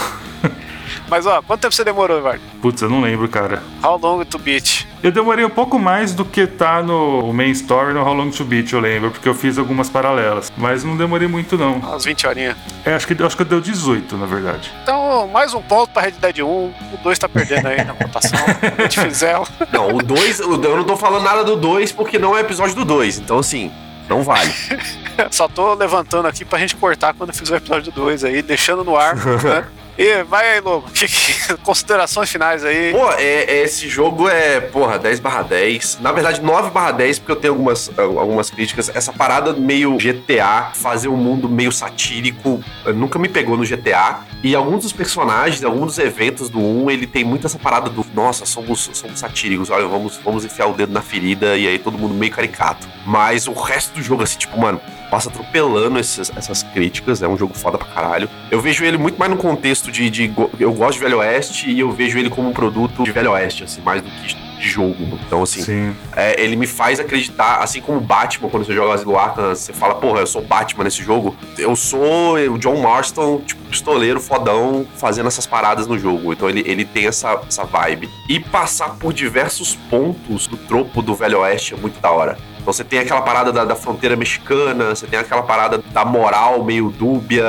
Mas 1.09 1.27
ó, 1.27 1.41
quanto 1.43 1.61
tempo 1.61 1.74
você 1.74 1.85
demorou, 1.85 2.19
Eduardo? 2.19 2.41
Putz, 2.61 2.83
eu 2.83 2.89
não 2.89 3.01
lembro, 3.01 3.28
cara. 3.28 3.62
How 3.83 3.99
long 3.99 4.24
to 4.24 4.39
beat? 4.39 4.87
Eu 5.03 5.12
demorei 5.12 5.45
um 5.45 5.51
pouco 5.51 5.78
mais 5.78 6.15
do 6.15 6.24
que 6.24 6.47
tá 6.47 6.83
no 6.83 7.33
main 7.33 7.51
story 7.51 7.95
no 7.95 8.03
How 8.03 8.12
Long 8.15 8.31
to 8.31 8.45
Beat, 8.45 8.73
eu 8.73 8.81
lembro, 8.81 9.11
porque 9.12 9.28
eu 9.28 9.35
fiz 9.35 9.57
algumas 9.57 9.89
paralelas. 9.89 10.53
Mas 10.57 10.83
não 10.83 10.97
demorei 10.97 11.28
muito, 11.28 11.57
não. 11.57 11.74
Umas 11.74 12.05
20 12.05 12.27
horinhas. 12.27 12.57
É, 12.85 12.95
acho 12.95 13.07
que, 13.07 13.23
acho 13.23 13.37
que 13.37 13.45
deu 13.45 13.61
18, 13.61 14.16
na 14.16 14.27
verdade. 14.27 14.73
Então, 14.83 15.28
mais 15.28 15.55
um 15.55 15.62
ponto 15.62 15.91
pra 15.93 16.03
Red 16.03 16.12
Dead 16.12 16.41
1. 16.41 16.45
O 16.45 16.74
2 17.05 17.19
tá 17.20 17.28
perdendo 17.28 17.69
aí 17.69 17.85
na 17.85 17.93
votação. 17.93 18.39
Gente 18.81 19.01
fizer. 19.01 19.37
Não, 19.73 19.95
o 19.95 20.03
2, 20.03 20.41
eu 20.41 20.77
não 20.77 20.85
tô 20.85 20.97
falando 20.97 21.23
nada 21.23 21.45
do 21.45 21.55
2 21.55 21.93
porque 21.93 22.19
não 22.19 22.37
é 22.37 22.41
episódio 22.41 22.74
do 22.74 22.85
2. 22.85 23.19
Então, 23.19 23.39
assim, 23.39 23.70
não 24.09 24.24
vale. 24.24 24.53
Só 25.31 25.47
tô 25.47 25.74
levantando 25.74 26.27
aqui 26.27 26.45
pra 26.45 26.59
gente 26.59 26.74
cortar 26.74 27.15
quando 27.15 27.33
fizer 27.33 27.55
o 27.55 27.59
episódio 27.59 27.93
2 27.93 28.24
aí, 28.24 28.43
deixando 28.43 28.83
no 28.83 28.97
ar. 28.97 29.15
né? 29.15 29.65
E 29.98 30.23
vai 30.24 30.51
aí, 30.51 30.60
Lobo. 30.60 30.86
Considerações 31.64 32.31
finais 32.31 32.64
aí. 32.64 32.93
Pô, 32.93 33.10
é, 33.12 33.44
é- 33.44 33.62
esse 33.62 33.89
jogo 33.89 34.28
é, 34.28 34.60
porra, 34.60 34.98
10 34.98 35.20
barra 35.20 35.43
10. 35.43 35.98
Na 36.01 36.12
verdade, 36.12 36.40
9 36.43 36.70
barra 36.70 36.93
10, 36.93 37.18
porque 37.18 37.32
eu 37.32 37.36
tenho 37.36 37.55
algumas, 37.55 37.90
algumas 37.98 38.51
críticas. 38.51 38.90
Essa 38.94 39.12
parada 39.12 39.52
meio 39.55 39.97
GTA, 39.97 40.70
fazer 40.74 41.09
um 41.09 41.16
mundo 41.16 41.48
meio 41.48 41.73
satírico, 41.73 42.62
nunca 42.94 43.18
me 43.18 43.28
pegou 43.28 43.56
no 43.56 43.64
GTA. 43.64 44.20
E 44.42 44.54
alguns 44.54 44.82
dos 44.82 44.92
personagens, 44.92 45.64
alguns 45.64 45.86
dos 45.86 45.98
eventos 45.98 46.48
do 46.48 46.60
1, 46.60 46.90
ele 46.90 47.06
tem 47.06 47.24
muito 47.24 47.46
essa 47.46 47.58
parada 47.58 47.90
do, 47.90 48.06
nossa, 48.14 48.46
somos, 48.46 48.88
somos 48.92 49.18
satíricos, 49.18 49.70
olha, 49.70 49.86
vamos, 49.88 50.20
vamos 50.24 50.44
enfiar 50.44 50.66
o 50.68 50.72
dedo 50.74 50.92
na 50.92 51.02
ferida 51.02 51.56
e 51.56 51.66
aí 51.66 51.78
todo 51.78 51.98
mundo 51.98 52.14
meio 52.14 52.30
caricato. 52.30 52.86
Mas 53.04 53.48
o 53.48 53.52
resto 53.52 53.94
do 53.94 54.02
jogo, 54.02 54.22
assim, 54.22 54.38
tipo, 54.38 54.56
mano, 54.60 54.80
passa 55.10 55.30
atropelando 55.30 55.98
esses- 55.98 56.30
essas 56.36 56.62
críticas, 56.62 57.22
é 57.22 57.28
um 57.28 57.36
jogo 57.36 57.54
foda 57.54 57.76
pra 57.78 57.88
caralho. 57.88 58.28
Eu 58.50 58.60
vejo 58.60 58.84
ele 58.84 58.98
muito 58.98 59.18
mais 59.18 59.30
no 59.30 59.36
contexto 59.38 59.90
de, 59.90 60.08
de 60.10 60.32
eu 60.60 60.72
gosto 60.72 60.98
de 60.98 61.04
Velho 61.04 61.18
Oeste 61.18 61.68
e 61.70 61.80
eu 61.80 61.90
vejo 61.90 62.16
ele 62.18 62.30
como 62.30 62.48
um 62.50 62.52
produto 62.52 63.02
de 63.02 63.10
Velho 63.10 63.32
Oeste, 63.32 63.64
assim, 63.64 63.80
mais 63.80 64.00
do 64.02 64.08
que 64.10 64.36
jogo. 64.59 65.19
Então, 65.27 65.43
assim, 65.43 65.62
Sim. 65.62 65.97
é, 66.15 66.41
ele 66.43 66.57
me 66.57 66.66
faz 66.66 66.99
acreditar, 67.01 67.59
assim 67.59 67.81
como 67.81 67.99
o 67.99 68.01
Batman, 68.01 68.49
quando 68.49 68.65
você 68.65 68.74
joga 68.74 68.95
Asilo 68.95 69.19
Arkham, 69.19 69.55
você 69.55 69.73
fala, 69.73 69.95
porra, 69.95 70.20
eu 70.20 70.27
sou 70.27 70.43
Batman 70.43 70.85
nesse 70.85 71.03
jogo. 71.03 71.37
Eu 71.59 71.74
sou 71.77 72.35
o 72.35 72.59
John 72.59 72.81
Marston, 72.81 73.41
tipo, 73.41 73.62
pistoleiro, 73.65 74.20
fodão, 74.20 74.87
fazendo 74.97 75.27
essas 75.27 75.47
paradas 75.47 75.87
no 75.87 75.99
jogo. 75.99 76.33
Então 76.33 76.49
ele, 76.49 76.62
ele 76.66 76.85
tem 76.85 77.07
essa, 77.07 77.41
essa 77.47 77.65
vibe. 77.65 78.09
E 78.28 78.41
passar 78.41 78.91
por 78.97 79.12
diversos 79.12 79.74
pontos 79.91 80.47
do 80.47 80.57
tropo 80.57 81.03
do 81.03 81.15
Velho 81.15 81.41
Oeste 81.41 81.74
é 81.74 81.77
muito 81.77 82.01
da 82.01 82.11
hora. 82.11 82.39
Então 82.66 82.72
você 82.72 82.82
tem 82.82 82.98
aquela 82.98 83.22
parada 83.22 83.52
da, 83.52 83.64
da 83.64 83.76
fronteira 83.76 84.16
mexicana, 84.16 84.86
você 84.93 85.06
tem 85.06 85.16
aquela 85.16 85.44
parada 85.44 85.78
da 85.78 86.05
moral 86.05 86.64
meio 86.64 86.90
dúbia, 86.90 87.44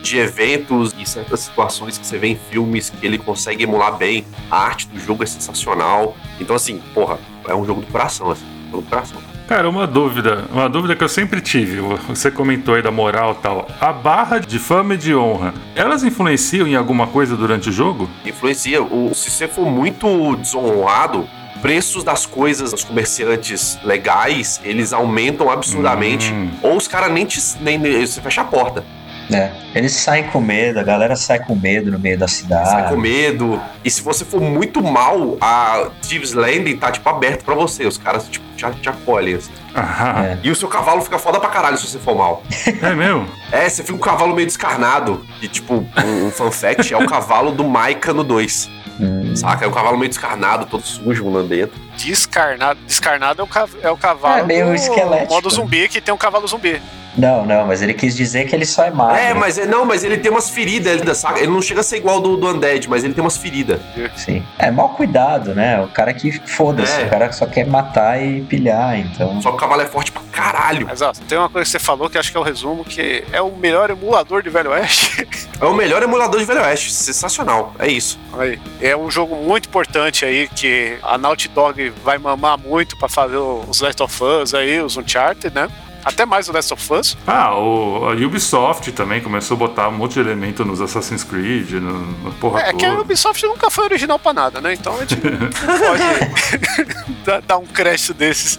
de 0.00 0.16
eventos 0.16 0.94
e 0.98 1.06
certas 1.06 1.40
situações 1.40 1.98
que 1.98 2.06
você 2.06 2.16
vê 2.16 2.28
em 2.28 2.36
filmes 2.36 2.88
que 2.88 3.04
ele 3.04 3.18
consegue 3.18 3.64
emular 3.64 3.94
bem. 3.98 4.24
A 4.50 4.56
arte 4.56 4.88
do 4.88 4.98
jogo 4.98 5.22
é 5.24 5.26
sensacional. 5.26 6.16
Então, 6.40 6.56
assim, 6.56 6.80
porra, 6.94 7.18
é 7.46 7.54
um 7.54 7.66
jogo 7.66 7.82
do 7.82 7.86
coração, 7.88 8.30
assim, 8.30 8.46
jogo 8.70 8.82
do 8.82 8.88
coração. 8.88 9.20
Cara, 9.46 9.68
uma 9.68 9.86
dúvida, 9.86 10.46
uma 10.50 10.70
dúvida 10.70 10.96
que 10.96 11.04
eu 11.04 11.08
sempre 11.10 11.42
tive. 11.42 11.76
Você 12.08 12.30
comentou 12.30 12.74
aí 12.74 12.80
da 12.80 12.90
moral 12.90 13.36
e 13.38 13.42
tal. 13.42 13.68
A 13.78 13.92
barra 13.92 14.38
de 14.38 14.58
fama 14.58 14.94
e 14.94 14.96
de 14.96 15.14
honra, 15.14 15.52
elas 15.76 16.02
influenciam 16.02 16.66
em 16.66 16.76
alguma 16.76 17.06
coisa 17.06 17.36
durante 17.36 17.68
o 17.68 17.72
jogo? 17.72 18.08
Influencia. 18.24 18.82
O, 18.82 19.14
se 19.14 19.30
você 19.30 19.46
for 19.46 19.66
muito 19.66 20.34
desonrado, 20.36 21.28
preços 21.62 22.04
das 22.04 22.26
coisas 22.26 22.72
dos 22.72 22.84
comerciantes 22.84 23.78
legais, 23.84 24.60
eles 24.64 24.92
aumentam 24.92 25.48
absurdamente. 25.50 26.32
Hum. 26.32 26.50
Ou 26.62 26.76
os 26.76 26.86
caras 26.88 27.10
nem 27.12 27.24
te. 27.24 27.40
Nem, 27.60 27.78
nem- 27.78 28.04
você 28.04 28.20
fecha 28.20 28.42
a 28.42 28.44
porta. 28.44 28.84
É. 29.32 29.50
Eles 29.74 29.92
saem 29.92 30.24
com 30.24 30.40
medo, 30.40 30.78
a 30.78 30.82
galera 30.82 31.16
sai 31.16 31.38
com 31.38 31.54
medo 31.54 31.90
no 31.90 31.98
meio 31.98 32.18
da 32.18 32.28
cidade. 32.28 32.68
Sai 32.68 32.88
com 32.90 32.96
medo. 32.96 33.58
E 33.82 33.90
se 33.90 34.02
você 34.02 34.24
for 34.26 34.40
muito 34.42 34.82
mal, 34.82 35.38
a 35.40 35.86
Thieves 36.02 36.32
Landing 36.32 36.76
tá, 36.76 36.90
tipo, 36.90 37.08
aberto 37.08 37.42
pra 37.44 37.54
você. 37.54 37.86
Os 37.86 37.96
caras, 37.96 38.28
tipo, 38.28 38.44
te, 38.56 38.66
te 38.80 38.88
acolhem, 38.90 39.36
assim. 39.36 39.52
Ah, 39.74 40.24
É. 40.26 40.38
E 40.42 40.50
o 40.50 40.56
seu 40.56 40.68
cavalo 40.68 41.00
fica 41.00 41.18
foda 41.18 41.40
pra 41.40 41.48
caralho 41.48 41.78
se 41.78 41.86
você 41.86 41.98
for 41.98 42.14
mal. 42.14 42.42
é 42.82 42.94
meu? 42.94 43.24
É, 43.50 43.68
você 43.68 43.82
fica 43.82 43.94
um 43.96 44.00
cavalo 44.00 44.34
meio 44.34 44.46
descarnado. 44.46 45.24
E, 45.40 45.48
tipo, 45.48 45.74
um, 45.74 46.26
um 46.26 46.30
fun 46.30 46.50
fact 46.50 46.92
é 46.92 46.96
o 46.98 47.06
cavalo 47.06 47.52
do 47.52 47.64
Maika 47.64 48.12
no 48.12 48.24
2. 48.24 48.68
Hum. 49.00 49.34
Saca? 49.34 49.64
É 49.64 49.68
um 49.68 49.72
cavalo 49.72 49.96
meio 49.96 50.08
descarnado, 50.08 50.66
todo 50.66 50.82
sujo 50.84 51.28
lá 51.30 51.42
dentro. 51.42 51.80
Descarnado, 52.06 52.80
descarnado 52.86 53.40
é 53.40 53.44
o, 53.44 53.46
ca- 53.48 53.68
é 53.82 53.90
o 53.90 53.96
cavalo 53.96 54.40
É, 54.40 54.42
meio 54.42 54.74
esquelético. 54.74 55.32
modo 55.32 55.48
zumbi, 55.50 55.88
que 55.88 56.00
tem 56.00 56.12
um 56.12 56.18
cavalo 56.18 56.46
zumbi. 56.46 56.80
Não, 57.14 57.44
não, 57.44 57.66
mas 57.66 57.82
ele 57.82 57.92
quis 57.92 58.16
dizer 58.16 58.46
que 58.48 58.56
ele 58.56 58.64
só 58.64 58.84
é 58.84 58.90
magro. 58.90 59.16
É, 59.18 59.34
mas 59.34 59.58
é- 59.58 59.66
não, 59.66 59.84
mas 59.84 60.02
ele 60.02 60.16
tem 60.16 60.30
umas 60.30 60.48
feridas 60.48 60.94
ainda, 60.98 61.14
saca? 61.14 61.38
Ele 61.40 61.48
não 61.52 61.60
chega 61.60 61.80
a 61.80 61.84
ser 61.84 61.98
igual 61.98 62.22
do, 62.22 62.38
do 62.38 62.48
Undead, 62.48 62.88
mas 62.88 63.04
ele 63.04 63.12
tem 63.12 63.22
umas 63.22 63.36
feridas. 63.36 63.78
Sim. 64.16 64.42
É 64.58 64.70
mal 64.70 64.88
cuidado, 64.90 65.54
né? 65.54 65.78
O 65.82 65.88
cara 65.88 66.14
que 66.14 66.32
foda-se, 66.32 67.02
É. 67.02 67.04
o 67.04 67.10
cara 67.10 67.28
que 67.28 67.36
só 67.36 67.44
quer 67.44 67.66
matar 67.66 68.18
e 68.22 68.40
pilhar, 68.40 68.98
então. 68.98 69.42
Só 69.42 69.50
que 69.50 69.56
o 69.56 69.58
cavalo 69.58 69.82
é 69.82 69.86
forte 69.86 70.10
pra 70.10 70.22
caralho. 70.32 70.86
Mas 70.86 71.02
ó, 71.02 71.12
tem 71.28 71.36
uma 71.36 71.50
coisa 71.50 71.66
que 71.66 71.70
você 71.72 71.78
falou 71.78 72.08
que 72.08 72.16
acho 72.16 72.30
que 72.30 72.36
é 72.38 72.40
o 72.40 72.42
resumo, 72.42 72.82
que 72.82 73.22
é 73.30 73.42
o 73.42 73.50
melhor 73.54 73.90
emulador 73.90 74.42
de 74.42 74.48
Velho 74.48 74.70
Oeste. 74.70 75.28
É 75.62 75.64
o 75.64 75.74
melhor 75.74 76.02
emulador 76.02 76.40
de 76.40 76.46
Velho 76.46 76.60
Oeste. 76.62 76.90
Sensacional. 76.92 77.72
É 77.78 77.86
isso. 77.86 78.18
Aí. 78.36 78.58
É 78.80 78.96
um 78.96 79.08
jogo 79.08 79.36
muito 79.36 79.68
importante 79.68 80.24
aí, 80.24 80.48
que 80.48 80.96
a 81.04 81.16
Naughty 81.16 81.46
Dog 81.50 81.91
vai 82.04 82.18
mamar 82.18 82.58
muito 82.58 82.96
pra 82.96 83.08
fazer 83.08 83.36
os 83.36 83.80
Last 83.80 84.02
of 84.02 84.24
Us 84.24 84.54
aí, 84.54 84.80
os 84.80 84.96
Uncharted, 84.96 85.54
né? 85.54 85.68
Até 86.04 86.26
mais 86.26 86.48
o 86.48 86.52
Last 86.52 86.74
of 86.74 86.92
Us. 86.94 87.16
Ah, 87.24 87.54
o, 87.56 88.08
a 88.08 88.12
Ubisoft 88.26 88.90
também 88.90 89.20
começou 89.20 89.54
a 89.54 89.58
botar 89.58 89.86
um 89.88 89.92
monte 89.92 90.14
de 90.14 90.20
elemento 90.20 90.64
nos 90.64 90.80
Assassin's 90.80 91.22
Creed, 91.22 91.70
no, 91.74 91.92
no 92.00 92.32
porra 92.40 92.58
É 92.62 92.72
que 92.72 92.84
a 92.84 92.88
toda. 92.90 93.02
Ubisoft 93.02 93.46
nunca 93.46 93.70
foi 93.70 93.84
original 93.84 94.18
pra 94.18 94.32
nada, 94.32 94.60
né? 94.60 94.72
Então 94.74 94.96
a 94.96 94.98
gente 95.04 95.14
pode 95.22 97.14
dar- 97.24 97.40
dar 97.42 97.58
um 97.58 97.66
crédito 97.66 98.12
desses 98.14 98.58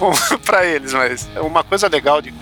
pra 0.44 0.64
eles, 0.64 0.92
mas 0.92 1.28
uma 1.36 1.62
coisa 1.64 1.88
legal 1.88 2.20
de 2.22 2.32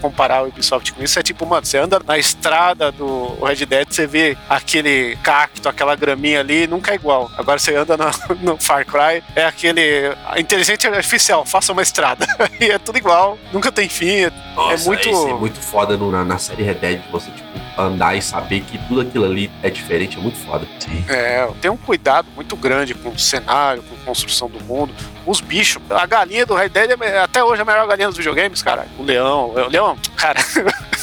comparar 0.00 0.42
o 0.44 0.48
Ubisoft 0.48 0.92
com 0.92 1.02
isso 1.02 1.18
é 1.18 1.22
tipo, 1.22 1.44
mano, 1.46 1.64
você 1.64 1.78
anda 1.78 2.00
na 2.06 2.18
estrada 2.18 2.90
do 2.92 3.36
Red 3.44 3.66
Dead, 3.66 3.86
você 3.90 4.06
vê 4.06 4.36
aquele 4.48 5.16
cacto, 5.22 5.68
aquela 5.68 5.94
graminha 5.96 6.40
ali, 6.40 6.66
nunca 6.66 6.92
é 6.92 6.94
igual. 6.94 7.30
Agora 7.36 7.58
você 7.58 7.74
anda 7.74 7.96
no, 7.96 8.06
no 8.42 8.56
Far 8.58 8.84
Cry, 8.84 9.22
é 9.34 9.44
aquele 9.44 10.12
a 10.26 10.40
inteligência 10.40 10.90
artificial, 10.90 11.44
faça 11.44 11.72
uma 11.72 11.82
estrada. 11.82 12.26
e 12.60 12.66
é 12.70 12.78
tudo 12.78 12.98
igual, 12.98 13.38
nunca 13.52 13.70
tem 13.72 13.88
fim. 13.88 14.24
é- 14.24 14.32
Nossa, 14.54 14.86
muito- 14.86 15.08
isso 15.08 15.28
é 15.28 15.34
muito 15.34 15.60
foda 15.60 15.96
no- 15.96 16.10
na, 16.10 16.24
na 16.24 16.38
série 16.38 16.62
Red 16.62 16.74
Dead, 16.74 17.00
você, 17.10 17.30
tipo, 17.30 17.46
andar 17.78 18.16
e 18.16 18.22
saber 18.22 18.60
que 18.62 18.78
tudo 18.88 19.02
aquilo 19.02 19.24
ali 19.24 19.50
é 19.62 19.68
diferente, 19.70 20.16
é 20.16 20.20
muito 20.20 20.38
foda. 20.38 20.66
É, 21.08 21.46
tem 21.60 21.70
um 21.70 21.76
cuidado 21.76 22.26
muito 22.34 22.56
grande 22.56 22.94
com 22.94 23.10
o 23.10 23.18
cenário, 23.18 23.82
com 23.82 23.94
a 23.94 23.98
construção 24.04 24.48
do 24.48 24.62
mundo. 24.64 24.94
Os 25.26 25.40
bichos, 25.40 25.82
a 25.90 26.06
galinha 26.06 26.46
do 26.46 26.54
Red 26.54 26.70
Dead 26.70 26.90
é 27.02 27.18
até 27.20 27.42
hoje 27.44 27.60
a 27.60 27.64
melhor 27.64 27.86
galinha 27.86 28.08
dos 28.08 28.16
videogames, 28.16 28.62
cara. 28.62 28.86
O 28.98 29.02
leão, 29.02 29.50
o 29.50 29.68
leão, 29.68 29.96
cara, 30.16 30.40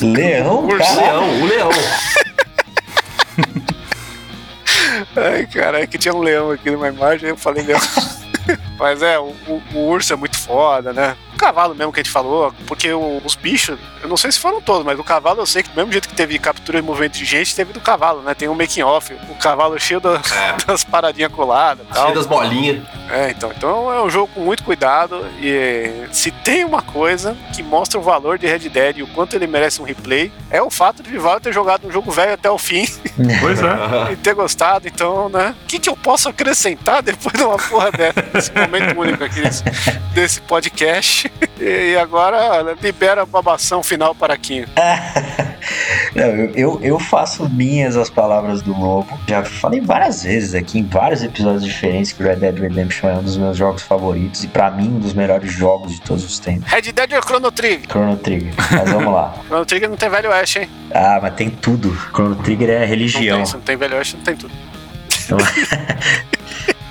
Leão, 0.01 0.65
O 0.65 0.73
leão, 0.73 1.41
o 1.41 1.45
leão. 1.45 1.69
ai, 5.15 5.45
cara, 5.47 5.81
é 5.81 5.87
que 5.87 5.97
tinha 5.97 6.13
um 6.13 6.21
leão 6.21 6.51
aqui 6.51 6.69
numa 6.71 6.87
imagem, 6.87 7.29
eu 7.29 7.37
falei 7.37 7.63
leão. 7.63 7.79
Mas 8.77 9.01
é, 9.01 9.17
o, 9.17 9.33
o- 9.47 9.61
o 9.73 9.77
urso 9.87 10.11
é 10.11 10.15
muito 10.15 10.32
foda, 10.45 10.93
né? 10.93 11.15
O 11.33 11.37
cavalo 11.37 11.73
mesmo 11.75 11.91
que 11.91 11.99
a 11.99 12.03
gente 12.03 12.11
falou, 12.11 12.53
porque 12.67 12.91
o- 12.93 13.21
os 13.25 13.35
bichos, 13.35 13.77
eu 14.01 14.07
não 14.07 14.15
sei 14.17 14.31
se 14.31 14.39
foram 14.39 14.61
todos, 14.61 14.85
mas 14.85 14.97
o 14.99 15.03
cavalo 15.03 15.41
eu 15.41 15.45
sei 15.45 15.63
que 15.63 15.69
do 15.69 15.75
mesmo 15.75 15.91
jeito 15.91 16.07
que 16.07 16.15
teve 16.15 16.37
captura 16.39 16.79
e 16.79 16.81
movimento 16.81 17.13
de 17.17 17.25
gente, 17.25 17.55
teve 17.55 17.73
do 17.73 17.81
cavalo, 17.81 18.21
né? 18.21 18.33
Tem 18.33 18.47
um 18.47 18.55
making 18.55 18.83
off, 18.83 19.13
o 19.29 19.35
cavalo 19.35 19.77
cheio 19.79 19.99
da- 19.99 20.15
É. 20.15 20.55
das 20.67 20.83
paradinhas 20.83 21.31
coladas 21.31 21.85
tal. 21.91 22.03
Cheio 22.03 22.15
das 22.15 22.25
bolinhas. 22.27 22.83
É, 23.09 23.29
então, 23.31 23.51
então 23.55 23.91
é 23.93 24.01
um 24.01 24.09
jogo 24.09 24.31
com 24.33 24.39
muito 24.41 24.63
cuidado 24.63 25.25
e 25.39 26.07
se 26.11 26.31
tem 26.31 26.63
uma 26.63 26.81
coisa 26.81 27.35
que 27.53 27.61
mostra 27.61 27.99
o 27.99 28.01
valor 28.03 28.37
de 28.37 28.47
Red 28.47 28.69
Dead 28.69 28.97
e 28.99 29.03
o 29.03 29.07
quanto 29.07 29.35
ele 29.35 29.45
merece 29.45 29.81
um 29.81 29.85
replay, 29.85 30.31
é 30.49 30.61
o 30.61 30.69
fato 30.69 31.03
de 31.03 31.09
Vival 31.09 31.39
ter 31.39 31.53
jogado 31.53 31.87
um 31.87 31.91
jogo 31.91 32.09
velho 32.11 32.33
até 32.33 32.49
o 32.49 32.57
fim 32.57 32.85
Pois 33.41 33.59
é. 33.61 33.73
e 34.13 34.15
ter 34.15 34.33
gostado, 34.33 34.87
então, 34.87 35.29
né? 35.29 35.53
O 35.63 35.67
que, 35.67 35.79
que 35.79 35.89
eu 35.89 35.97
posso 35.97 36.29
acrescentar 36.29 37.01
depois 37.03 37.33
de 37.35 37.43
uma 37.43 37.57
porra 37.57 37.91
dessa, 37.91 38.23
nesse 38.33 38.51
momento 38.53 38.99
único 38.99 39.23
aqui 39.23 39.41
desse, 39.41 39.63
desse 40.13 40.32
podcast? 40.41 41.31
E 41.65 41.95
agora 41.95 42.75
libera 42.81 43.21
a 43.21 43.25
babação 43.25 43.81
final 43.81 44.13
para 44.13 44.35
Kim. 44.35 44.65
Não, 46.13 46.25
eu, 46.55 46.79
eu, 46.83 46.99
faço 46.99 47.47
minhas 47.49 47.95
as 47.95 48.09
palavras 48.09 48.61
do 48.61 48.77
Lobo. 48.77 49.17
Já 49.29 49.45
falei 49.45 49.79
várias 49.79 50.23
vezes 50.23 50.55
aqui 50.55 50.79
em 50.79 50.83
vários 50.83 51.23
episódios 51.23 51.63
diferentes 51.63 52.11
que 52.11 52.21
Red 52.21 52.37
Dead 52.37 52.59
Redemption 52.59 53.09
é 53.09 53.13
um 53.13 53.23
dos 53.23 53.37
meus 53.37 53.55
jogos 53.55 53.81
favoritos 53.81 54.43
e 54.43 54.47
pra 54.47 54.69
mim 54.71 54.89
um 54.89 54.99
dos 54.99 55.13
melhores 55.13 55.53
jogos 55.53 55.93
de 55.93 56.01
todos 56.01 56.25
os 56.25 56.37
tempos. 56.37 56.69
Red 56.69 56.91
Dead 56.91 57.13
ou 57.13 57.21
Chrono 57.21 57.51
Trigger? 57.51 57.87
Chrono 57.89 58.17
Trigger. 58.17 58.53
Mas 58.71 58.91
vamos 58.91 59.13
lá. 59.13 59.33
Chrono 59.47 59.65
Trigger 59.65 59.89
não 59.89 59.97
tem 59.97 60.09
Velho 60.09 60.29
Oeste, 60.31 60.59
hein? 60.59 60.69
Ah, 60.93 61.19
mas 61.21 61.33
tem 61.35 61.49
tudo. 61.49 61.95
Chrono 62.13 62.35
Trigger 62.35 62.69
é 62.69 62.79
Não 62.79 62.87
religião. 62.87 63.37
tem, 63.37 63.45
se 63.45 63.53
não 63.53 63.61
tem 63.61 63.77
Velho 63.77 63.95
Oeste, 63.95 64.17
não 64.17 64.23
tem 64.23 64.35
tudo. 64.35 64.53
Então- 65.25 65.37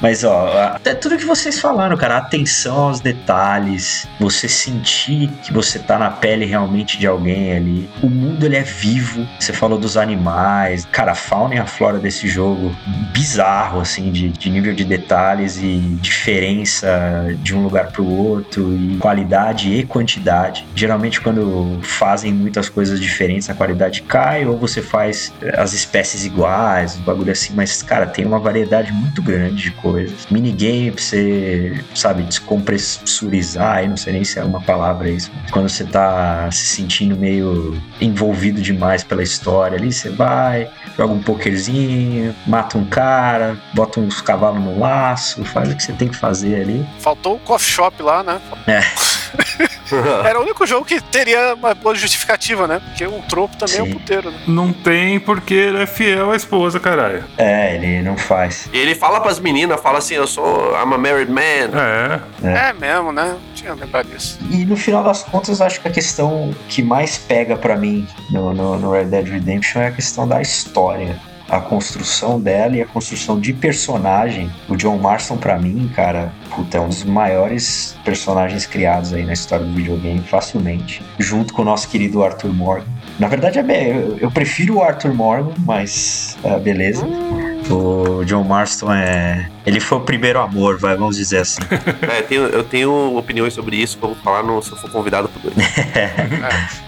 Mas 0.03 0.25
ó, 0.25 0.75
até 0.75 0.97
tudo 0.97 1.17
que 1.17 1.25
vocês 1.25 1.61
falaram, 1.61 1.97
cara, 1.97 2.17
atenção 2.17 2.77
aos 2.77 3.01
detalhes, 3.01 4.09
você 4.19 4.49
sentir 4.49 5.29
que 5.45 5.53
você 5.53 5.79
tá 5.79 5.97
na 5.97 6.11
pele 6.11 6.45
realmente 6.45 6.99
de 6.99 7.07
alguém 7.07 7.57
ali. 7.57 7.89
O 8.03 8.11
mundo 8.11 8.45
ele 8.45 8.57
é 8.57 8.63
vivo. 8.63 9.25
Você 9.39 9.53
falou 9.53 9.79
dos 9.79 9.97
animais, 9.97 10.85
cara, 10.91 11.13
a 11.13 11.15
fauna 11.15 11.55
e 11.55 11.59
a 11.59 11.67
flora 11.67 12.01
desse 12.01 12.27
jogo 12.27 12.75
bizarro 13.13 13.81
assim 13.81 14.11
de, 14.11 14.31
de 14.31 14.51
nível 14.51 14.75
de 14.75 14.85
detalhes 14.85 15.57
e 15.59 15.79
diferença 16.01 16.89
de 17.39 17.55
um 17.55 17.63
lugar 17.63 17.93
pro 17.93 18.05
outro 18.05 18.75
e 18.75 18.97
qualidade 18.99 19.73
e 19.73 19.85
quantidade. 19.85 20.67
Geralmente 20.75 21.21
quando 21.21 21.79
fazem 21.83 22.33
muitas 22.33 22.69
coisas 22.69 22.99
diferentes, 22.99 23.49
a 23.49 23.55
qualidade 23.55 24.03
cai 24.03 24.45
ou 24.45 24.59
você 24.59 24.83
faz 24.83 25.33
as 25.57 25.73
espécies 25.73 26.25
iguais, 26.25 26.97
bagulho 26.97 27.31
assim, 27.31 27.53
mas 27.55 27.83
cara, 27.83 28.07
tem 28.07 28.25
uma 28.25 28.41
variedade 28.41 28.91
muito 28.93 29.23
grande 29.23 29.63
de 29.63 29.71
coisas. 29.71 29.92
Minigame 30.31 30.91
pra 30.91 31.03
você, 31.03 31.85
sabe, 31.95 32.23
descompressurizar, 32.23 33.79
aí 33.79 33.89
não 33.89 33.97
sei 33.97 34.13
nem 34.13 34.25
se 34.25 34.39
é 34.39 34.45
uma 34.45 34.61
palavra 34.61 35.09
isso, 35.09 35.31
quando 35.51 35.69
você 35.69 35.85
tá 35.85 36.51
se 36.51 36.67
sentindo 36.67 37.17
meio 37.17 37.81
envolvido 38.01 38.61
demais 38.61 39.05
pela 39.05 39.23
história 39.23 39.79
ali, 39.79 39.93
você 39.93 40.11
vai, 40.11 40.71
joga 40.97 41.13
um 41.13 41.23
pokerzinho, 41.23 42.35
mata 42.47 42.79
um 42.79 42.85
cara, 42.85 43.57
bota 43.75 44.01
uns 44.01 44.21
cavalos 44.21 44.63
no 44.63 44.79
laço, 44.79 45.45
faz 45.45 45.71
o 45.73 45.77
que 45.77 45.83
você 45.83 45.93
tem 45.93 46.09
que 46.09 46.17
fazer 46.17 46.63
ali. 46.63 46.87
Faltou 46.99 47.37
o 47.37 47.39
coffee 47.39 47.71
shop 47.71 48.03
lá, 48.03 48.23
né? 48.23 48.41
É. 48.67 48.81
Era 50.25 50.39
o 50.39 50.43
único 50.43 50.67
jogo 50.67 50.85
que 50.85 51.01
teria 51.01 51.55
uma 51.55 51.75
boa 51.75 51.95
justificativa, 51.95 52.67
né? 52.67 52.81
Porque 52.81 53.07
o 53.07 53.21
tropo 53.29 53.57
também 53.57 53.79
é 53.79 53.83
um 53.83 53.87
Sim. 53.87 53.93
puteiro, 53.93 54.31
né? 54.31 54.39
Não 54.47 54.73
tem 54.73 55.21
porque 55.21 55.55
ele 55.55 55.83
é 55.83 55.87
fiel 55.87 56.31
à 56.31 56.37
esposa, 56.37 56.81
caralho. 56.81 57.25
É, 57.37 57.75
ele 57.75 58.03
não 58.03 58.17
faz. 58.17 58.69
E 58.73 58.79
ele 58.79 58.95
fala 58.95 59.21
pras 59.21 59.39
meninas, 59.39 59.81
fala 59.81 59.99
assim, 59.99 60.15
eu 60.15 60.27
sou 60.27 60.73
I'm 60.73 60.95
a 60.95 60.99
married 60.99 61.31
man. 61.31 61.43
É. 61.43 62.21
É. 62.43 62.69
É, 62.69 62.73
mesmo, 62.73 63.13
né? 63.13 63.37
Não 63.47 63.55
tinha 63.55 63.75
lembrado 63.75 64.09
disso. 64.09 64.39
E 64.51 64.65
no 64.65 64.77
final 64.77 65.05
das 65.05 65.23
contas, 65.23 65.61
acho 65.61 65.81
que 65.81 65.89
a 65.89 65.91
questão 65.91 66.55
que 66.69 66.83
mais 66.83 67.19
pega 67.19 67.57
pra 67.57 67.77
mim 67.77 68.07
no, 68.31 68.53
no, 68.55 68.79
no 68.79 68.93
Red 68.93 69.07
Dead 69.07 69.29
Redemption 69.29 69.83
é 69.83 69.89
a 69.89 69.93
questão 69.93 70.27
da 70.27 70.41
história. 70.41 71.19
A 71.49 71.61
construção 71.61 72.41
dela 72.41 72.77
e 72.77 72.83
a 72.83 72.87
construção 72.87 73.39
de 73.39 73.53
personagem. 73.53 74.51
O 74.69 74.77
John 74.77 74.99
Marston, 74.99 75.37
pra 75.37 75.59
mim, 75.59 75.91
cara, 75.95 76.33
puta, 76.55 76.79
é 76.79 76.81
um 76.81 76.89
dos 76.89 77.05
maiores 77.05 77.97
personagens 78.05 78.67
criados 78.67 79.13
aí 79.13 79.25
na 79.25 79.33
história 79.33 79.65
do 79.65 79.73
videogame, 79.73 80.21
facilmente. 80.21 81.03
Junto 81.19 81.53
com 81.53 81.63
o 81.63 81.65
nosso 81.65 81.89
querido 81.89 82.23
Arthur 82.23 82.53
Morgan. 82.53 82.87
Na 83.19 83.29
verdade, 83.29 83.59
é 83.59 84.17
eu, 84.19 84.31
prefiro 84.31 84.77
o 84.77 84.83
Arthur 84.83 85.15
Morgan, 85.15 85.53
mas 85.59 86.37
é, 86.43 86.59
beleza. 86.59 87.07
O 87.71 88.25
John 88.25 88.45
Marston 88.45 88.93
é. 88.93 89.49
Ele 89.65 89.79
foi 89.81 89.99
o 89.99 90.01
primeiro 90.01 90.41
amor, 90.41 90.79
vai, 90.79 90.97
vamos 90.97 91.17
dizer 91.17 91.39
assim. 91.39 91.61
É, 92.11 92.21
tenho- 92.23 92.47
eu 92.47 92.63
tenho 92.65 93.17
opiniões 93.17 93.55
sobre 93.55 93.77
isso 93.77 93.97
que 93.97 94.05
eu 94.05 94.09
vou 94.15 94.19
falar 94.23 94.43
no- 94.43 94.61
se 94.63 94.71
eu 94.73 94.77
for 94.77 94.91
convidado 94.91 95.29
pro 95.29 95.41
dois. 95.51 95.57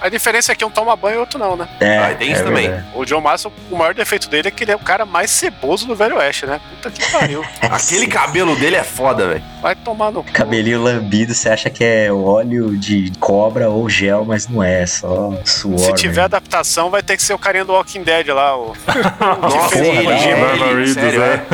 A 0.00 0.08
diferença 0.08 0.52
é 0.52 0.54
que 0.54 0.64
um 0.64 0.70
toma 0.70 0.94
banho 0.96 1.16
e 1.16 1.18
outro 1.18 1.38
não, 1.38 1.56
né? 1.56 1.68
É, 1.80 1.98
Ah, 1.98 2.14
tem 2.14 2.32
isso 2.32 2.40
é 2.42 2.44
também. 2.44 2.68
verdade. 2.68 2.88
O 2.94 3.04
John 3.04 3.20
Marston, 3.20 3.52
o 3.70 3.76
maior 3.76 3.94
defeito 3.94 4.28
dele 4.28 4.48
é 4.48 4.50
que 4.50 4.64
ele 4.64 4.72
é 4.72 4.76
o 4.76 4.80
cara 4.80 5.04
mais 5.06 5.30
ceboso 5.30 5.86
do 5.86 5.94
Velho 5.94 6.16
Oeste, 6.16 6.46
né? 6.46 6.60
Puta 6.70 6.90
que 6.90 7.10
pariu. 7.12 7.44
Aquele 7.62 8.06
cabelo 8.06 8.56
dele 8.56 8.76
é 8.76 8.84
foda, 8.84 9.28
velho. 9.28 9.42
Vai 9.64 9.74
tomar 9.74 10.12
no 10.12 10.22
cu. 10.22 10.30
Cabelinho 10.30 10.82
lambido, 10.82 11.32
você 11.32 11.48
acha 11.48 11.70
que 11.70 11.82
é 11.82 12.12
óleo 12.12 12.76
de 12.76 13.10
cobra 13.18 13.70
ou 13.70 13.88
gel, 13.88 14.22
mas 14.22 14.46
não 14.46 14.62
é, 14.62 14.82
é 14.82 14.86
só 14.86 15.32
suor. 15.42 15.78
Se 15.78 15.94
tiver 15.94 16.08
mesmo. 16.08 16.24
adaptação, 16.24 16.90
vai 16.90 17.02
ter 17.02 17.16
que 17.16 17.22
ser 17.22 17.32
o 17.32 17.38
carinha 17.38 17.64
do 17.64 17.72
Walking 17.72 18.02
Dead 18.02 18.26
lá, 18.28 18.58
o. 18.58 18.74
Nossa. 19.40 19.82
Norman 19.82 20.76
Reedus, 20.76 20.96
é. 20.98 21.46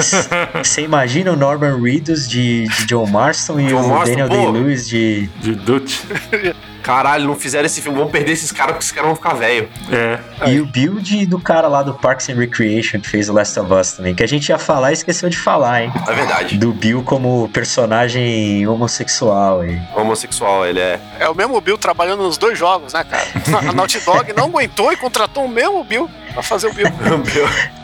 Você 0.59 0.83
imagina 0.83 1.31
o 1.31 1.37
Norman 1.37 1.81
Reedus 1.81 2.29
de, 2.29 2.67
de 2.67 2.87
John 2.87 3.07
Marston 3.07 3.61
e 3.61 3.69
John 3.69 3.81
o 3.81 3.89
Marston, 3.91 4.27
Daniel. 4.27 4.53
Day-Lewis 4.53 4.89
de. 4.89 5.29
De 5.41 5.55
Dutch. 5.55 6.01
Caralho, 6.83 7.27
não 7.27 7.37
fizeram 7.37 7.67
esse 7.67 7.81
filme, 7.81 7.99
vamos 7.99 8.13
perder 8.13 8.33
esses 8.33 8.51
caras 8.53 8.73
porque 8.73 8.85
esses 8.85 8.93
caras 8.93 9.09
vão 9.09 9.17
ficar 9.17 9.35
velho. 9.35 9.69
É. 9.91 10.51
E 10.51 10.61
o 10.61 10.67
build 10.67 11.27
do 11.27 11.41
cara 11.41 11.69
lá 11.69 11.83
do 11.83 11.95
Parks 11.95 12.29
and 12.29 12.35
Recreation 12.35 13.01
que 13.01 13.09
fez 13.09 13.29
o 13.29 13.33
Last 13.33 13.59
of 13.59 13.73
Us 13.73 13.93
também, 13.93 14.15
que 14.15 14.23
a 14.23 14.29
gente 14.29 14.49
ia 14.49 14.59
falar 14.59 14.91
e 14.91 14.95
esqueceu 14.95 15.29
de 15.29 15.37
falar, 15.39 15.83
hein? 15.83 15.93
É 16.09 16.13
verdade. 16.13 16.59
Do 16.59 16.73
Bill 16.73 17.03
como 17.03 17.49
personagem 17.53 18.67
homossexual 18.67 19.61
aí. 19.61 19.81
Homossexual, 19.95 20.67
ele 20.67 20.81
é. 20.81 21.01
É 21.19 21.29
o 21.29 21.35
mesmo 21.35 21.61
Bill 21.61 21.77
trabalhando 21.79 22.23
nos 22.23 22.39
dois 22.39 22.59
jogos, 22.59 22.93
né, 22.93 23.05
cara? 23.05 23.27
A 23.69 23.73
Naughty 23.73 24.01
Dog 24.01 24.33
não 24.33 24.45
aguentou 24.45 24.93
e 24.93 24.97
contratou 24.97 25.45
o 25.45 25.49
mesmo 25.49 25.83
Bill 25.85 26.09
pra 26.33 26.43
fazer 26.43 26.69
o 26.71 26.73
Bill. 26.73 26.87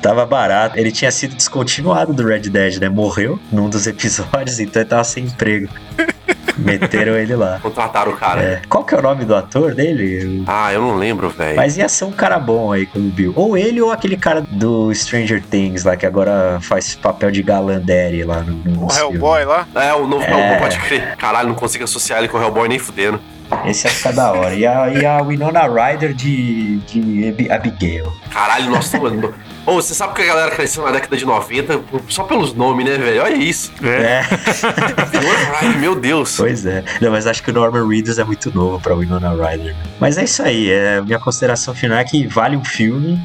Tava 0.02 0.24
barato. 0.24 0.78
Ele 0.78 0.90
tinha 0.90 1.10
sido 1.10 1.35
descontinuado 1.35 2.12
do 2.12 2.27
Red 2.27 2.40
Dead, 2.40 2.78
né? 2.78 2.89
Morreu 2.89 3.39
num 3.51 3.68
dos 3.68 3.86
episódios, 3.86 4.60
então 4.60 4.82
ele 4.82 4.89
tava 4.89 5.05
sem 5.05 5.24
emprego. 5.24 5.68
Meteram 6.56 7.16
ele 7.16 7.35
lá. 7.35 7.59
Contrataram 7.60 8.12
o 8.12 8.16
cara. 8.16 8.43
É. 8.43 8.62
Qual 8.68 8.85
que 8.85 8.94
é 8.94 8.98
o 8.98 9.02
nome 9.02 9.24
do 9.24 9.35
ator 9.35 9.74
dele? 9.74 10.43
Ah, 10.47 10.73
eu 10.73 10.81
não 10.81 10.97
lembro, 10.97 11.28
velho. 11.31 11.56
Mas 11.56 11.77
ia 11.77 11.89
ser 11.89 12.05
um 12.05 12.12
cara 12.12 12.39
bom 12.39 12.73
aí 12.73 12.86
como 12.86 13.09
Bill. 13.10 13.32
Ou 13.36 13.56
ele 13.56 13.81
ou 13.81 13.90
aquele 13.93 14.16
cara 14.16 14.40
do 14.43 14.93
Stranger 14.94 15.43
Things 15.43 15.85
lá, 15.85 15.97
que 15.97 16.06
agora 16.06 16.59
faz 16.62 16.94
papel 16.94 17.31
de 17.31 17.43
galandere 17.43 18.24
lá 18.24 18.40
no, 18.40 18.55
no 18.70 18.86
O. 18.86 18.93
Hellboy 18.93 19.44
lá. 19.44 19.66
É, 19.74 19.93
o 19.94 20.06
novo 20.06 20.24
É. 20.24 20.31
Hellboy, 20.31 20.59
pode 20.60 20.78
crer. 20.81 21.16
Caralho, 21.16 21.48
não 21.48 21.55
consigo 21.55 21.85
associar 21.85 22.18
ele 22.18 22.28
com 22.28 22.39
o 22.39 22.43
Hellboy 22.43 22.68
nem 22.68 22.78
fudendo. 22.78 23.20
Esse 23.64 23.86
ia 23.86 23.93
ficar 23.93 24.12
da 24.12 24.32
hora. 24.32 24.55
E 24.55 24.66
a, 24.66 24.89
e 24.90 25.06
a 25.06 25.23
Winona 25.23 25.62
Ryder 25.68 26.12
de, 26.14 26.78
de 26.78 27.28
Abi- 27.28 27.51
Abigail. 27.51 28.12
Caralho, 28.31 28.70
nossa, 28.70 28.98
mano. 28.98 29.32
Ô, 29.66 29.74
você 29.74 29.94
sabe 29.94 30.14
que 30.14 30.22
a 30.22 30.26
galera 30.26 30.51
cresceu 30.52 30.84
na 30.84 30.93
década 30.93 31.16
de 31.16 31.24
90 31.24 31.80
só 32.09 32.22
pelos 32.22 32.55
nomes, 32.55 32.86
né, 32.86 32.97
velho? 32.97 33.22
Olha 33.22 33.34
isso. 33.34 33.72
É. 33.82 34.20
É, 34.20 34.22
Ai, 35.60 35.76
meu 35.78 35.97
Deus. 35.97 36.36
pois 36.36 36.64
é. 36.64 36.84
Não, 37.01 37.10
mas 37.10 37.26
acho 37.26 37.43
que 37.43 37.51
o 37.51 37.52
Norman 37.52 37.86
Reedus 37.88 38.18
é 38.18 38.24
muito 38.24 38.55
novo 38.55 38.80
pra 38.80 38.94
Winona 38.94 39.30
Ryder. 39.30 39.74
Mas 39.98 40.18
é 40.18 40.24
isso 40.24 40.40
aí. 40.43 40.70
É, 40.70 41.01
minha 41.01 41.18
consideração 41.18 41.74
final 41.74 41.98
é 41.98 42.05
que 42.05 42.26
vale 42.28 42.56
um 42.56 42.64
filme. 42.64 43.20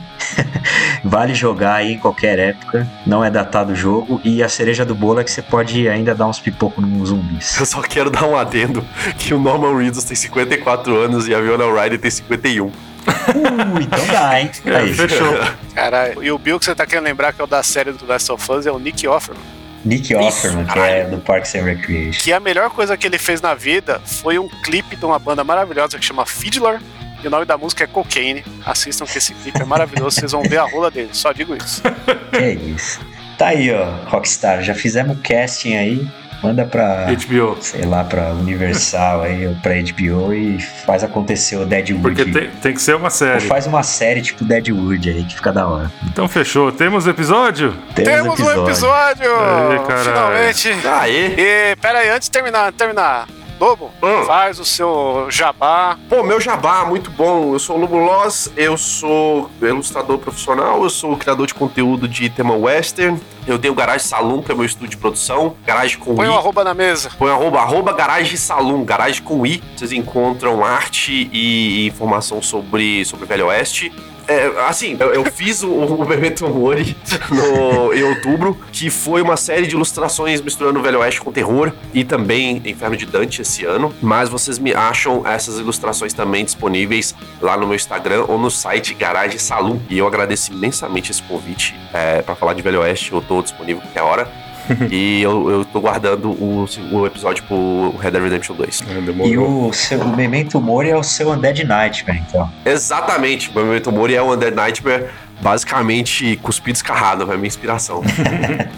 vale 1.06 1.36
jogar 1.36 1.76
aí 1.76 1.94
em 1.94 2.00
qualquer 2.00 2.40
época. 2.40 2.88
Não 3.06 3.24
é 3.24 3.30
datado 3.30 3.74
o 3.74 3.76
jogo. 3.76 4.20
E 4.24 4.42
a 4.42 4.50
cereja 4.50 4.84
do 4.84 4.96
bolo 4.96 5.20
é 5.20 5.24
que 5.24 5.30
você 5.32 5.44
pode 5.44 5.88
ainda 5.88 6.16
dar 6.16 6.26
uns 6.26 6.40
pipocos 6.40 6.84
nos 6.84 7.10
zumbis. 7.10 7.60
Eu 7.60 7.66
só 7.68 7.82
quero 7.82 8.10
dar 8.10 8.26
um 8.26 8.36
adendo 8.36 8.84
que 9.18 9.32
o 9.34 9.40
Norman 9.40 9.78
Reedus 9.78 10.04
tem 10.06 10.16
54 10.16 10.96
anos 10.98 11.28
e 11.28 11.36
a 11.36 11.40
Viola 11.40 11.84
Ryder 11.84 12.00
tem 12.00 12.10
51. 12.10 12.72
Uh, 13.32 13.80
então 13.82 14.06
dá, 14.08 14.40
hein? 14.42 14.52
É, 14.66 14.76
Aí. 14.78 14.94
fechou. 14.94 15.38
Caralho. 15.74 16.24
E 16.24 16.32
o 16.32 16.38
Bill 16.38 16.60
que 16.60 16.66
você 16.66 16.76
tá 16.76 16.86
querendo 16.86 17.06
lembrar 17.06 17.32
que 17.32 17.40
é 17.40 17.44
o 17.44 17.48
da 17.48 17.64
série 17.64 17.92
do 17.92 18.06
Last 18.06 18.32
of 18.32 18.52
Us 18.52 18.66
é 18.66 18.72
o 18.72 18.78
Nick 18.80 19.08
Offerman. 19.08 19.42
Nick 19.86 20.14
Isso, 20.14 20.18
Offerman, 20.22 20.66
que 20.66 20.74
caralho. 20.74 20.94
é 20.94 21.04
do 21.06 21.18
Parks 21.20 21.56
and 21.56 21.64
Recreation. 21.64 22.22
Que 22.22 22.34
a 22.34 22.40
melhor 22.40 22.70
coisa 22.72 22.98
que 22.98 23.08
ele 23.08 23.18
fez 23.18 23.40
na 23.42 23.54
vida 23.54 24.02
foi 24.06 24.38
um 24.38 24.48
clipe 24.64 24.96
de 24.96 25.06
uma 25.06 25.18
banda 25.18 25.44
maravilhosa 25.44 25.98
que 25.98 26.06
chama 26.06 26.26
Fiddler. 26.26 26.80
E 27.24 27.28
o 27.28 27.30
nome 27.30 27.46
da 27.46 27.58
música 27.58 27.84
é 27.84 27.88
Cocaine. 27.88 28.44
Assistam 28.66 29.06
que 29.06 29.18
esse 29.18 29.34
clipe 29.34 29.62
é 29.62 29.66
maravilhoso, 29.66 30.20
vocês 30.20 30.32
vão 30.32 30.44
ver 30.44 30.58
a 30.58 30.64
rola 30.64 30.92
dele. 30.92 31.10
Só 31.14 31.32
digo 31.32 31.56
isso. 31.56 31.82
Que 32.32 32.38
é 32.38 32.54
isso. 32.54 33.00
Tá 33.38 33.48
aí, 33.48 33.72
ó, 33.74 33.86
Rockstar. 34.08 34.62
Já 34.62 34.74
fizemos 34.74 35.18
o 35.18 35.22
casting 35.22 35.76
aí. 35.76 36.08
Manda 36.42 36.66
pra, 36.66 37.06
HBO. 37.06 37.58
sei 37.62 37.84
lá, 37.86 38.04
pra 38.04 38.32
Universal 38.32 39.22
aí, 39.24 39.48
ou 39.48 39.56
pra 39.56 39.74
HBO 39.76 40.34
e 40.34 40.60
faz 40.60 41.04
acontecer 41.04 41.58
o 41.58 41.66
Deadwood. 41.66 42.02
Porque 42.02 42.26
tem, 42.26 42.50
tem 42.50 42.74
que 42.74 42.82
ser 42.82 42.96
uma 42.96 43.06
Ou 43.06 43.12
série. 43.12 43.42
faz 43.42 43.68
uma 43.68 43.84
série 43.84 44.22
tipo 44.22 44.44
Deadwood 44.44 45.10
aí, 45.10 45.24
que 45.24 45.36
fica 45.36 45.52
da 45.52 45.68
hora. 45.68 45.92
Então 46.08 46.28
fechou. 46.28 46.72
Temos 46.72 47.06
episódio? 47.08 47.74
Temos 47.94 48.40
um 48.40 48.64
episódio! 48.66 49.32
Aê, 49.32 49.80
caralho. 49.80 50.04
finalmente! 50.04 50.70
Aê! 50.88 51.36
E 51.38 51.76
pera 51.76 52.00
aí, 52.00 52.10
antes 52.10 52.28
de 52.28 52.32
terminar, 52.32 52.62
antes 52.68 52.74
de 52.74 52.78
terminar. 52.78 53.28
Lobo, 53.62 53.92
Hum. 54.02 54.26
faz 54.26 54.60
o 54.60 54.66
seu 54.66 55.28
jabá. 55.30 55.96
Pô, 56.10 56.24
meu 56.24 56.42
jabá, 56.42 56.84
muito 56.84 57.12
bom. 57.12 57.54
Eu 57.54 57.60
sou 57.60 57.78
o 57.78 57.80
Lobo 57.80 57.96
Loss, 57.96 58.52
eu 58.58 58.76
sou 58.76 59.52
ilustrador 59.62 60.18
profissional, 60.18 60.82
eu 60.84 60.90
sou 60.90 61.16
criador 61.16 61.46
de 61.46 61.54
conteúdo 61.54 62.08
de 62.08 62.28
tema 62.28 62.56
western. 62.56 63.22
Eu 63.46 63.60
tenho 63.60 63.74
o 63.74 63.76
Garage 63.78 64.04
Saloon, 64.06 64.42
que 64.42 64.52
é 64.52 64.56
meu 64.56 64.66
estúdio 64.66 64.90
de 64.90 64.98
produção. 64.98 65.56
Garage 65.64 65.98
com 65.98 66.16
Põe 66.16 66.26
I. 66.26 66.30
um 66.30 66.36
arroba 66.38 66.64
na 66.64 66.74
mesa. 66.74 67.12
Põe 67.20 67.30
arroba, 67.32 67.60
arroba 67.60 67.94
Garage 67.94 68.36
Saloon, 68.36 68.84
Garage 68.84 69.22
com 69.22 69.46
I. 69.46 69.62
Vocês 69.76 69.92
encontram 69.92 70.64
arte 70.66 71.30
e 71.32 71.86
informação 71.88 72.42
sobre, 72.42 73.06
sobre 73.06 73.28
Velho 73.28 73.46
Oeste. 73.48 73.92
É, 74.32 74.66
assim, 74.66 74.96
eu, 74.98 75.14
eu 75.14 75.26
fiz 75.26 75.62
o, 75.62 75.70
o 75.70 76.08
Memento 76.08 76.48
Mori 76.48 76.96
no, 77.30 77.94
em 77.94 78.02
outubro, 78.04 78.58
que 78.72 78.90
foi 78.90 79.22
uma 79.22 79.36
série 79.36 79.68
de 79.68 79.76
ilustrações 79.76 80.40
misturando 80.40 80.80
o 80.80 80.82
Velho 80.82 81.00
Oeste 81.00 81.20
com 81.20 81.34
terror 81.34 81.74
e 81.94 82.06
também 82.06 82.62
Inferno 82.66 82.96
de 82.96 83.06
Dante 83.06 83.42
esse 83.42 83.66
ano. 83.66 83.94
Mas 84.02 84.30
vocês 84.30 84.58
me 84.58 84.74
acham 84.74 85.28
essas 85.28 85.60
ilustrações 85.60 86.14
também 86.14 86.46
disponíveis 86.46 87.14
lá 87.42 87.58
no 87.58 87.68
meu 87.68 87.76
Instagram 87.76 88.24
ou 88.30 88.38
no 88.38 88.50
site 88.50 88.94
Garage 88.94 89.38
Saloon. 89.38 89.80
E 89.90 89.98
eu 89.98 90.08
agradeço 90.08 90.54
imensamente 90.54 91.12
esse 91.12 91.22
convite 91.24 91.76
é, 91.94 92.22
para 92.22 92.34
falar 92.34 92.54
de 92.54 92.62
Velho 92.62 92.80
Oeste. 92.80 93.12
Eu 93.12 93.22
tô 93.22 93.42
disponível 93.42 93.82
qualquer 93.82 94.02
hora. 94.02 94.32
e 94.90 95.22
eu, 95.22 95.50
eu 95.50 95.66
tô 95.66 95.80
guardando 95.80 96.30
o, 96.32 96.66
o 96.92 97.06
episódio 97.06 97.44
pro 97.44 97.96
Red 98.00 98.12
Dead 98.12 98.24
Redemption 98.24 98.56
2. 98.56 98.84
É, 98.88 99.28
E 99.28 99.38
o, 99.38 99.72
seu, 99.74 100.00
o 100.02 100.16
Memento 100.16 100.60
Mori 100.60 100.90
é 100.90 100.98
o 100.98 101.04
seu 101.04 101.32
Undead 101.32 101.64
Nightmare, 101.66 102.22
então. 102.28 102.52
Exatamente, 102.66 103.50
o 103.50 103.54
meu 103.54 103.66
Memento 103.66 103.92
Mori 103.92 104.16
é 104.16 104.22
o 104.22 104.34
Undead 104.34 104.56
Nightmare, 104.56 105.06
basicamente 105.42 106.38
cuspido 106.38 106.76
escarrado, 106.76 107.30
é 107.30 107.34
a 107.34 107.38
minha 107.38 107.48
inspiração. 107.48 108.02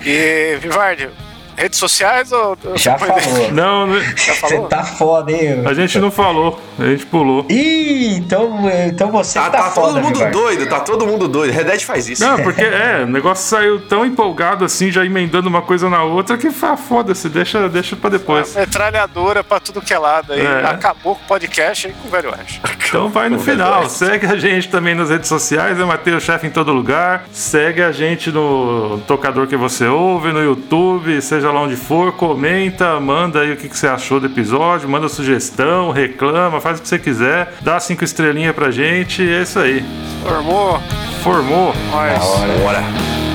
E, 0.05 0.57
Vivardi, 0.57 1.09
redes 1.55 1.77
sociais 1.79 2.31
ou. 2.31 2.57
Já 2.75 2.97
você 2.97 3.05
põe- 3.05 3.21
falou. 3.21 3.51
Não, 3.51 3.87
né? 3.87 3.99
Já 4.15 4.33
Você 4.33 4.39
falou? 4.39 4.67
tá 4.67 4.83
foda, 4.83 5.31
hein? 5.31 5.63
a 5.65 5.73
gente 5.73 5.99
não 5.99 6.11
falou. 6.11 6.59
A 6.79 6.85
gente 6.85 7.05
pulou. 7.05 7.45
Ih, 7.49 8.15
então, 8.17 8.59
então 8.87 9.11
você 9.11 9.39
Tá, 9.39 9.49
tá, 9.49 9.57
tá 9.63 9.71
foda, 9.71 9.93
todo 9.93 10.03
mundo 10.03 10.31
doido, 10.31 10.65
tá 10.67 10.79
todo 10.79 11.05
mundo 11.07 11.27
doido. 11.27 11.51
Red 11.53 11.63
Dead 11.65 11.81
faz 11.81 12.09
isso. 12.09 12.23
Não, 12.23 12.37
porque 12.41 12.61
é, 12.61 13.03
o 13.03 13.07
negócio 13.07 13.45
saiu 13.47 13.79
tão 13.87 14.05
empolgado 14.05 14.65
assim, 14.65 14.91
já 14.91 15.05
emendando 15.05 15.47
uma 15.49 15.61
coisa 15.61 15.89
na 15.89 16.03
outra, 16.03 16.37
que 16.37 16.49
fa- 16.51 16.75
foda-se, 16.77 17.29
deixa, 17.29 17.67
deixa 17.69 17.95
pra 17.95 18.09
depois. 18.09 18.55
Metralhadora 18.55 19.43
pra 19.43 19.59
tudo 19.59 19.81
que 19.81 19.93
é 19.93 19.97
lado 19.97 20.33
aí. 20.33 20.41
É. 20.45 20.65
Acabou 20.65 21.15
com 21.15 21.23
o 21.23 21.27
podcast 21.27 21.87
aí 21.87 21.93
com 22.01 22.07
o 22.07 22.11
Velho 22.11 22.31
Oeste. 22.31 22.61
Então 22.87 23.09
vai 23.09 23.29
no 23.29 23.39
final. 23.39 23.89
Segue 23.89 24.25
a 24.25 24.35
gente 24.35 24.69
também 24.69 24.95
nas 24.95 25.09
redes 25.09 25.27
sociais, 25.29 25.79
é 25.79 25.83
Matheus 25.83 26.23
Chefe 26.23 26.47
em 26.47 26.49
todo 26.49 26.71
lugar. 26.73 27.25
Segue 27.31 27.81
a 27.83 27.91
gente 27.91 28.31
no 28.31 28.99
tocador 29.07 29.47
que 29.47 29.55
você 29.57 29.87
ouve, 29.87 30.31
no 30.31 30.41
YouTube, 30.43 31.21
seja 31.21 31.42
lá 31.51 31.61
onde 31.61 31.75
for, 31.75 32.13
comenta, 32.13 32.99
manda 32.99 33.41
aí 33.41 33.51
o 33.51 33.57
que, 33.57 33.67
que 33.67 33.77
você 33.77 33.87
achou 33.87 34.19
do 34.19 34.27
episódio, 34.27 34.87
manda 34.87 35.09
sugestão, 35.09 35.91
reclama, 35.91 36.61
faz 36.61 36.79
o 36.79 36.81
que 36.81 36.87
você 36.87 36.99
quiser, 36.99 37.53
dá 37.61 37.79
cinco 37.79 38.03
estrelinhas 38.03 38.55
pra 38.55 38.71
gente, 38.71 39.21
e 39.21 39.33
é 39.33 39.41
isso 39.41 39.59
aí. 39.59 39.83
Formou? 40.23 40.79
Formou. 41.23 41.73
Da 41.91 42.25
hora. 42.25 42.53
Bora. 42.59 43.32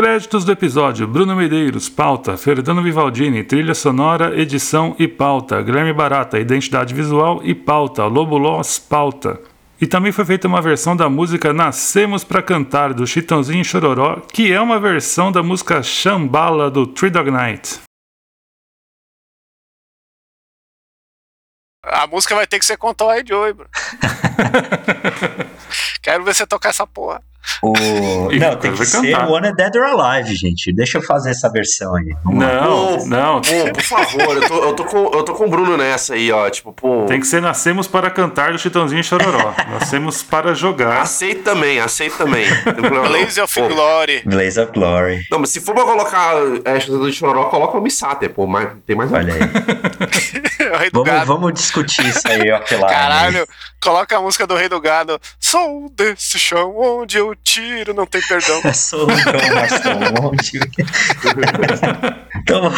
Créditos 0.00 0.46
do 0.46 0.52
episódio: 0.52 1.06
Bruno 1.06 1.36
Medeiros, 1.36 1.90
pauta, 1.90 2.34
Fernando 2.34 2.82
Vivaldini, 2.82 3.44
trilha 3.44 3.74
sonora, 3.74 4.34
edição 4.40 4.96
e 4.98 5.06
pauta, 5.06 5.60
Guilherme 5.60 5.92
Barata, 5.92 6.38
identidade 6.38 6.94
visual 6.94 7.42
e 7.44 7.54
pauta, 7.54 8.06
Lobo 8.06 8.38
Loss, 8.38 8.78
pauta. 8.78 9.38
E 9.78 9.86
também 9.86 10.10
foi 10.10 10.24
feita 10.24 10.48
uma 10.48 10.62
versão 10.62 10.96
da 10.96 11.10
música 11.10 11.52
Nascemos 11.52 12.24
pra 12.24 12.42
Cantar, 12.42 12.94
do 12.94 13.06
Chitãozinho 13.06 13.60
e 13.60 13.64
Chororó, 13.64 14.22
que 14.32 14.50
é 14.50 14.58
uma 14.58 14.80
versão 14.80 15.30
da 15.30 15.42
música 15.42 15.82
Shambhala 15.82 16.70
do 16.70 16.86
Three 16.86 17.10
Dog 17.10 17.30
Night. 17.30 17.80
A 21.84 22.06
música 22.06 22.34
vai 22.34 22.46
ter 22.46 22.58
que 22.58 22.64
ser 22.64 22.78
com 22.78 22.94
Tom 22.94 23.12
e 23.12 23.22
Joey, 23.22 23.52
bro. 23.52 23.68
Quero 26.00 26.24
ver 26.24 26.34
você 26.34 26.46
tocar 26.46 26.70
essa 26.70 26.86
porra. 26.86 27.22
O... 27.62 27.72
Não, 28.32 28.56
tem 28.56 28.72
que 28.72 28.86
ser 28.86 29.12
cantar. 29.12 29.28
One 29.28 29.54
Dead 29.54 29.74
or 29.76 29.84
Alive, 29.84 30.34
gente. 30.34 30.72
Deixa 30.72 30.98
eu 30.98 31.02
fazer 31.02 31.30
essa 31.30 31.50
versão 31.50 31.94
aí. 31.94 32.14
Vamos 32.24 32.44
lá. 32.44 32.60
Não, 32.62 32.98
Pô, 32.98 33.06
não. 33.06 33.40
Pô, 33.40 33.72
por 33.72 33.82
favor, 33.82 34.36
eu 34.36 34.48
tô, 34.48 34.64
eu, 34.64 34.72
tô 34.74 34.84
com, 34.84 34.98
eu 34.98 35.22
tô 35.22 35.34
com 35.34 35.44
o 35.44 35.48
Bruno 35.48 35.76
nessa 35.76 36.14
aí, 36.14 36.30
ó. 36.32 36.48
Tipo, 36.48 36.72
pô. 36.72 37.04
Tem 37.06 37.20
que 37.20 37.26
ser 37.26 37.40
Nascemos 37.40 37.86
para 37.86 38.10
Cantar 38.10 38.52
do 38.52 38.58
Chitãozinho 38.58 39.00
e 39.00 39.04
Chororó. 39.04 39.54
Nascemos 39.68 40.22
para 40.22 40.54
jogar. 40.54 41.00
Aceito 41.02 41.42
também, 41.42 41.80
aceito 41.80 42.16
também. 42.16 42.46
Não 42.82 42.90
não. 42.90 43.08
Blaze 43.08 43.40
of 43.40 43.54
Pô, 43.60 43.68
Glory. 43.68 44.22
Blaze 44.24 44.60
of 44.60 44.72
Glory. 44.72 45.26
Não, 45.30 45.38
mas 45.38 45.50
se 45.50 45.60
for 45.60 45.74
pra 45.74 45.84
colocar 45.84 46.34
é, 46.64 46.80
Chutador 46.80 47.10
de 47.10 47.16
Chororó, 47.16 47.44
coloca 47.46 47.76
o 47.76 47.80
Missater, 47.80 48.30
pô. 48.30 48.46
Mas 48.46 48.70
tem 48.86 48.96
mais 48.96 49.10
um. 49.10 49.16
Olha 49.16 49.34
aí. 49.34 49.40
Rei 50.78 50.90
do 50.90 50.98
Vamos, 51.04 51.08
Gado. 51.08 51.26
vamos 51.26 51.52
discutir 51.54 52.06
isso 52.06 52.26
aí, 52.26 52.50
ó, 52.50 52.60
pela. 52.60 52.86
Caralho, 52.86 53.46
coloca 53.80 54.16
a 54.16 54.20
música 54.20 54.46
do 54.46 54.54
Rei 54.54 54.68
do 54.68 54.80
Gado. 54.80 55.20
Sou 55.38 55.90
desse 55.90 56.38
chão 56.38 56.74
onde 56.76 57.18
eu 57.18 57.29
o 57.30 57.36
tiro, 57.36 57.94
não 57.94 58.06
tem 58.06 58.20
perdão. 58.22 58.60
Sou 58.74 59.06
um 59.08 60.22
monte. 60.22 60.58
então 62.36 62.70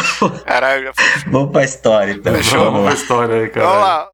Caralho, 0.45 0.85
já 0.85 0.93
foi. 0.93 1.31
vamos 1.31 1.51
pra 1.51 1.63
história, 1.63 2.11
então. 2.13 2.33
Fechou. 2.35 2.71
Vamos 2.71 2.83
pra 2.85 2.93
história 2.93 3.35
aí, 3.41 3.49
cara. 3.49 3.67
Vamos 3.67 3.81
lá. 3.81 4.12